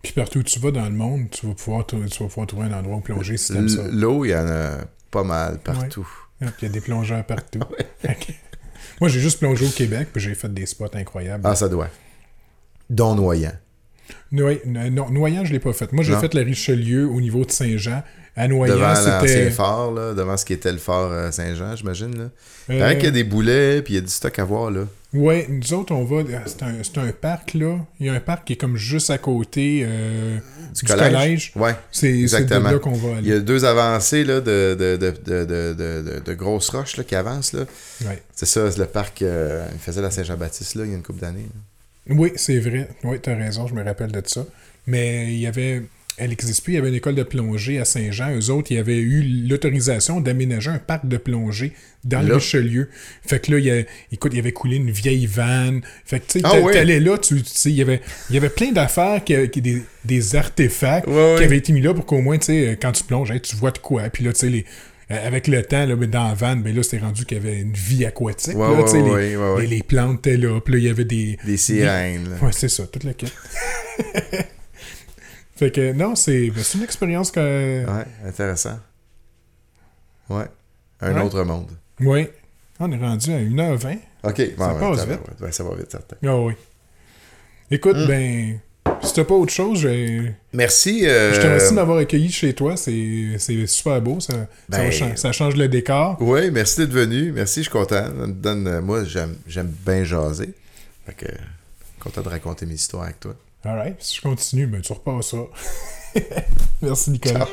puis 0.02 0.12
partout 0.12 0.40
où 0.40 0.42
tu 0.42 0.58
vas 0.60 0.70
dans 0.70 0.84
le 0.84 0.90
monde, 0.90 1.30
tu 1.30 1.46
vas 1.46 1.54
pouvoir, 1.54 1.86
tu 1.86 1.96
vas 1.96 2.06
pouvoir 2.26 2.46
trouver 2.46 2.66
un 2.66 2.72
endroit 2.72 2.96
où 2.96 3.00
plonger 3.00 3.36
si 3.36 3.52
t'aimes 3.52 3.68
ça. 3.68 3.82
L'eau, 3.90 4.24
il 4.24 4.30
y 4.30 4.34
en 4.36 4.46
a 4.48 4.78
pas 5.10 5.22
mal 5.24 5.58
partout. 5.60 6.08
Ah, 6.40 6.46
puis 6.46 6.66
Il 6.66 6.68
y 6.68 6.70
a 6.70 6.72
des 6.72 6.80
plongeurs 6.80 7.24
partout. 7.24 7.60
Moi, 9.00 9.08
j'ai 9.08 9.20
juste 9.20 9.38
plongé 9.38 9.66
au 9.66 9.70
Québec, 9.70 10.08
puis 10.12 10.20
j'ai 10.22 10.34
fait 10.34 10.52
des 10.52 10.66
spots 10.66 10.94
incroyables. 10.94 11.44
Ah, 11.46 11.54
ça 11.56 11.68
doit. 11.68 11.88
Don 12.90 13.14
Noyant. 13.14 13.52
Noy- 14.32 14.60
non, 14.66 15.10
Noyant, 15.10 15.44
je 15.44 15.52
l'ai 15.52 15.60
pas 15.60 15.72
fait. 15.72 15.92
Moi, 15.92 16.04
j'ai 16.04 16.16
fait 16.16 16.34
la 16.34 16.42
Richelieu 16.42 17.06
au 17.06 17.20
niveau 17.20 17.44
de 17.44 17.50
Saint-Jean. 17.50 18.02
À 18.36 18.48
Noyant, 18.48 18.94
c'était. 18.96 19.48
phare, 19.50 19.92
là, 19.92 20.12
devant 20.12 20.36
ce 20.36 20.44
qui 20.44 20.54
était 20.54 20.72
le 20.72 20.78
phare 20.78 21.12
euh, 21.12 21.30
Saint-Jean, 21.30 21.76
j'imagine. 21.76 22.18
Là. 22.18 22.24
Euh, 22.70 22.94
qu'il 22.94 23.04
y 23.04 23.06
a 23.06 23.10
des 23.12 23.22
boulets, 23.22 23.80
puis 23.80 23.92
il 23.94 23.96
y 23.96 23.98
a 23.98 24.02
du 24.02 24.10
stock 24.10 24.36
à 24.40 24.44
voir. 24.44 24.72
là. 24.72 24.86
Ouais, 25.12 25.46
nous 25.48 25.72
autres, 25.72 25.94
on 25.94 26.02
va. 26.02 26.16
euh, 26.16 26.38
C'est 26.46 26.64
un, 26.64 26.72
c'est 26.82 26.98
un 26.98 27.12
parc, 27.12 27.54
là. 27.54 27.76
Il 28.00 28.06
y 28.06 28.08
a 28.08 28.14
un 28.14 28.18
parc 28.18 28.44
qui 28.48 28.54
est 28.54 28.56
comme 28.56 28.76
juste 28.76 29.10
à 29.10 29.18
côté 29.18 29.84
euh, 29.86 30.38
Du, 30.74 30.84
collège? 30.84 31.12
collège. 31.12 31.52
Ouais. 31.54 31.76
C'est 31.92 32.10
Exactement. 32.12 32.72
là 32.72 32.78
qu'on 32.80 32.90
va 32.94 33.20
Il 33.20 33.26
y 33.28 33.30
aller. 33.30 33.38
a 33.38 33.38
deux 33.40 33.64
avancées 33.64 34.24
là, 34.24 34.40
de, 34.40 34.76
de, 34.76 34.96
de, 34.96 35.10
de, 35.12 35.44
de, 35.44 35.74
de- 35.74 36.02
de- 36.16 36.20
de 36.24 36.34
grosses 36.34 36.70
roches 36.70 36.96
là, 36.96 37.04
qui 37.04 37.14
avancent. 37.14 37.52
Là. 37.52 37.66
Ouais. 38.04 38.20
C'est 38.34 38.46
ça, 38.46 38.68
c'est 38.68 38.78
le 38.80 38.86
parc. 38.86 39.22
euh, 39.22 39.64
il 39.72 39.78
faisait 39.78 40.02
la 40.02 40.10
Saint-Jean-Baptiste 40.10 40.74
là, 40.74 40.84
il 40.86 40.90
y 40.90 40.94
a 40.94 40.96
une 40.96 41.04
couple 41.04 41.20
d'années. 41.20 41.46
là. 41.54 41.60
Oui, 42.08 42.32
c'est 42.36 42.58
vrai. 42.58 42.88
Oui, 43.02 43.16
t'as 43.20 43.34
raison, 43.36 43.66
je 43.66 43.74
me 43.74 43.82
rappelle 43.82 44.12
de 44.12 44.22
ça. 44.26 44.46
Mais 44.86 45.32
il 45.32 45.38
y 45.40 45.46
avait. 45.46 45.82
Elle 46.16 46.28
n'existe 46.30 46.62
plus, 46.62 46.74
il 46.74 46.76
y 46.76 46.78
avait 46.78 46.90
une 46.90 46.94
école 46.94 47.16
de 47.16 47.24
plongée 47.24 47.80
à 47.80 47.84
Saint-Jean. 47.84 48.36
Eux 48.38 48.50
autres, 48.50 48.70
ils 48.70 48.78
avaient 48.78 49.00
eu 49.00 49.20
l'autorisation 49.48 50.20
d'aménager 50.20 50.70
un 50.70 50.78
parc 50.78 51.08
de 51.08 51.16
plongée 51.16 51.72
dans 52.04 52.22
le. 52.22 52.34
Richelieu. 52.36 52.88
Fait 53.26 53.40
que 53.44 53.50
là, 53.50 53.58
il 53.58 53.64
y 53.64 53.70
a, 53.72 53.82
écoute, 54.12 54.30
il 54.32 54.38
avait 54.38 54.52
coulé 54.52 54.76
une 54.76 54.92
vieille 54.92 55.26
vanne. 55.26 55.80
Fait 56.04 56.20
que 56.20 56.26
tu 56.26 56.38
sais, 56.38 56.44
Ah 56.44 56.60
oui. 56.60 56.72
t'allais 56.72 57.00
là, 57.00 57.18
tu 57.18 57.42
tu 57.42 57.50
sais, 57.50 57.70
il 57.70 57.74
y 57.76 57.82
avait, 57.82 58.00
il 58.30 58.34
y 58.34 58.36
avait 58.36 58.48
plein 58.48 58.70
d'affaires, 58.70 59.24
qui, 59.24 59.34
qui- 59.50 59.60
des, 59.60 59.82
des 60.04 60.36
artefacts 60.36 61.06
qui 61.06 61.42
avaient 61.42 61.56
été 61.56 61.72
mis 61.72 61.80
là 61.80 61.92
pour 61.92 62.06
qu'au 62.06 62.20
moins, 62.20 62.38
tu 62.38 62.46
sais, 62.46 62.78
quand 62.80 62.92
tu 62.92 63.02
plonges, 63.02 63.32
hey, 63.32 63.40
tu 63.40 63.56
vois 63.56 63.72
de 63.72 63.78
quoi. 63.78 64.02
Puis 64.08 64.22
là, 64.22 64.32
tu 64.32 64.38
sais, 64.38 64.50
les- 64.50 64.66
avec 65.10 65.48
le 65.48 65.62
temps, 65.62 65.84
là, 65.86 65.94
dans 65.96 66.28
la 66.28 66.34
vanne, 66.34 66.62
ben 66.62 66.74
là, 66.74 66.82
c'est 66.82 66.98
rendu 66.98 67.24
qu'il 67.26 67.36
y 67.38 67.40
avait 67.40 67.60
une 67.60 67.72
vie 67.72 68.04
aquatique. 68.06 68.56
Ouais, 68.56 68.68
là, 68.74 68.82
ouais, 68.82 69.36
ouais, 69.36 69.60
les- 69.62 69.66
les 69.76 69.82
plantes 69.82 70.26
étaient 70.26 70.36
là. 70.36 70.60
Puis 70.60 70.72
là, 70.74 70.78
il 70.78 70.84
y 70.84 70.88
avait 70.88 71.04
des, 71.04 71.38
Des 71.44 71.56
sirènes. 71.56 72.30
là. 72.30 72.36
Ouais, 72.42 72.52
c'est 72.52 72.68
ça, 72.68 72.86
toute 72.86 73.04
la 73.04 73.12
quête. 73.14 73.32
fait 75.56 75.70
que 75.70 75.92
non, 75.92 76.14
c'est 76.14 76.50
ben, 76.50 76.62
c'est 76.62 76.78
une 76.78 76.84
expérience 76.84 77.30
que. 77.30 77.84
Ouais, 77.86 78.04
intéressant. 78.26 78.78
Ouais. 80.28 80.46
Un 81.00 81.20
autre 81.20 81.42
monde. 81.44 81.70
Oui. 82.00 82.28
On 82.80 82.90
est 82.90 82.96
rendu 82.98 83.30
à 83.32 83.38
1h20. 83.38 83.98
Ok, 84.24 84.42
bon, 84.56 84.64
Ça 84.64 84.74
ouais, 84.74 84.80
passe 84.80 85.06
vite. 85.06 85.52
ça 85.52 85.64
va 85.64 85.74
vite, 85.76 85.90
certain. 85.90 86.16
Ah 86.26 86.36
oui. 86.38 86.54
Écoute, 87.70 87.96
Hmm. 87.96 88.06
ben. 88.06 88.58
Si 89.04 89.12
t'as 89.12 89.24
pas 89.24 89.34
autre 89.34 89.52
chose, 89.52 89.80
je, 89.80 90.28
Merci. 90.52 91.06
euh, 91.06 91.34
je 91.34 91.40
te 91.40 91.44
remercie 91.46 91.70
de 91.70 91.74
m'avoir 91.74 91.98
accueilli 91.98 92.30
chez 92.32 92.54
toi. 92.54 92.76
C'est 92.76 93.36
c'est 93.38 93.66
super 93.66 94.00
beau. 94.00 94.18
Ça, 94.20 94.46
Ben- 94.68 94.90
ça 95.16 95.30
change 95.32 95.56
le 95.56 95.68
décor. 95.68 96.16
Oui, 96.20 96.50
merci 96.50 96.80
d'être 96.80 96.92
venu. 96.92 97.30
Merci, 97.32 97.60
je 97.60 97.64
suis 97.64 97.70
content. 97.70 98.06
Donne, 98.28 98.66
euh, 98.66 98.80
moi, 98.80 99.04
j'aime 99.04 99.36
j'aime 99.46 99.72
bien 99.86 100.04
jaser. 100.04 100.54
Fait 101.06 101.14
que, 101.14 101.26
content 102.00 102.22
de 102.22 102.28
raconter 102.28 102.64
mes 102.66 102.74
histoires 102.74 103.04
avec 103.04 103.20
toi. 103.20 103.34
Alright, 103.64 103.96
si 104.00 104.16
je 104.16 104.22
continue, 104.22 104.66
ben 104.66 104.80
tu 104.80 104.92
repasses 104.92 105.30
ça. 105.30 105.38
Merci 106.82 107.10
Nicolas. 107.10 107.48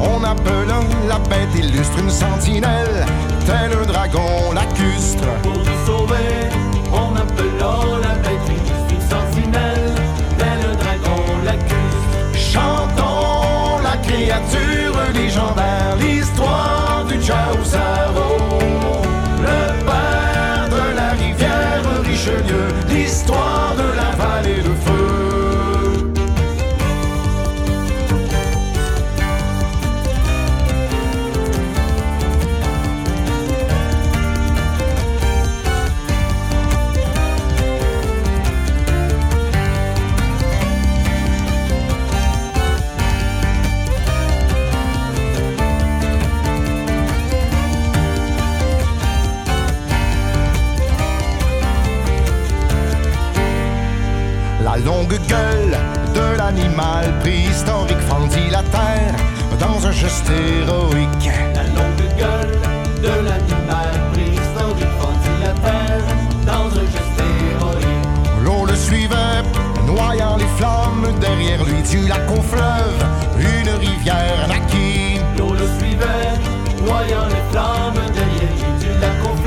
On 0.00 0.24
appela 0.24 0.80
la 1.08 1.18
bête 1.18 1.54
illustre 1.56 1.98
une 1.98 2.10
sentinelle, 2.10 3.06
tel 3.46 3.72
un 3.78 3.86
dragon 3.86 4.52
lacustre. 4.54 5.28
Pour 5.42 5.52
nous 5.52 5.86
sauver, 5.86 6.48
on 6.92 7.16
appela 7.16 7.72
la 8.02 8.14
bête 8.16 8.48
illustre 8.48 8.90
une 8.90 9.06
sentinelle, 9.08 9.94
tel 10.38 10.58
un 10.70 10.76
dragon 10.76 11.22
lacustre. 11.44 12.18
Chantons 12.34 13.82
la 13.82 13.96
créature 13.98 14.96
légendaire, 15.14 15.96
l'histoire 16.00 17.04
du 17.08 17.18
Chaouzaro, 17.18 17.97
gueule 55.28 55.76
de 56.14 56.38
l'animal 56.38 57.06
préhistorique 57.20 58.00
fendit 58.08 58.50
la 58.50 58.62
terre 58.62 59.14
dans 59.60 59.86
un 59.86 59.92
geste 59.92 60.30
héroïque. 60.30 61.30
La 61.54 61.64
longue 61.76 62.08
gueule 62.18 62.58
de 63.02 63.14
l'animal 63.26 63.92
préhistorique 64.12 64.94
fendit 65.00 65.38
la 65.42 65.52
terre 65.66 66.06
dans 66.46 66.68
un 66.80 66.86
geste 66.94 67.20
héroïque. 67.20 68.44
L'eau 68.44 68.64
le 68.66 68.74
suivait, 68.74 69.42
noyant 69.86 70.36
les 70.36 70.50
flammes 70.56 71.08
derrière 71.20 71.62
lui 71.64 71.82
du 71.82 72.08
lac 72.08 72.28
au 72.30 72.42
fleuve, 72.42 73.00
une 73.38 73.70
rivière 73.86 74.48
naquit. 74.48 75.20
L'eau 75.36 75.52
le 75.52 75.66
suivait, 75.78 76.32
noyant 76.84 77.26
les 77.28 77.44
flammes 77.50 78.02
derrière 78.14 78.54
lui 78.58 78.72
du 78.80 79.00
lac 79.00 79.20
au 79.22 79.26
fleuve. 79.26 79.37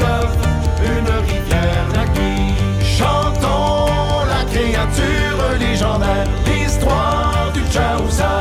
aventure 4.91 5.57
légendaire, 5.59 6.27
l'histoire 6.45 7.51
du 7.53 7.61
Chaos 7.63 8.40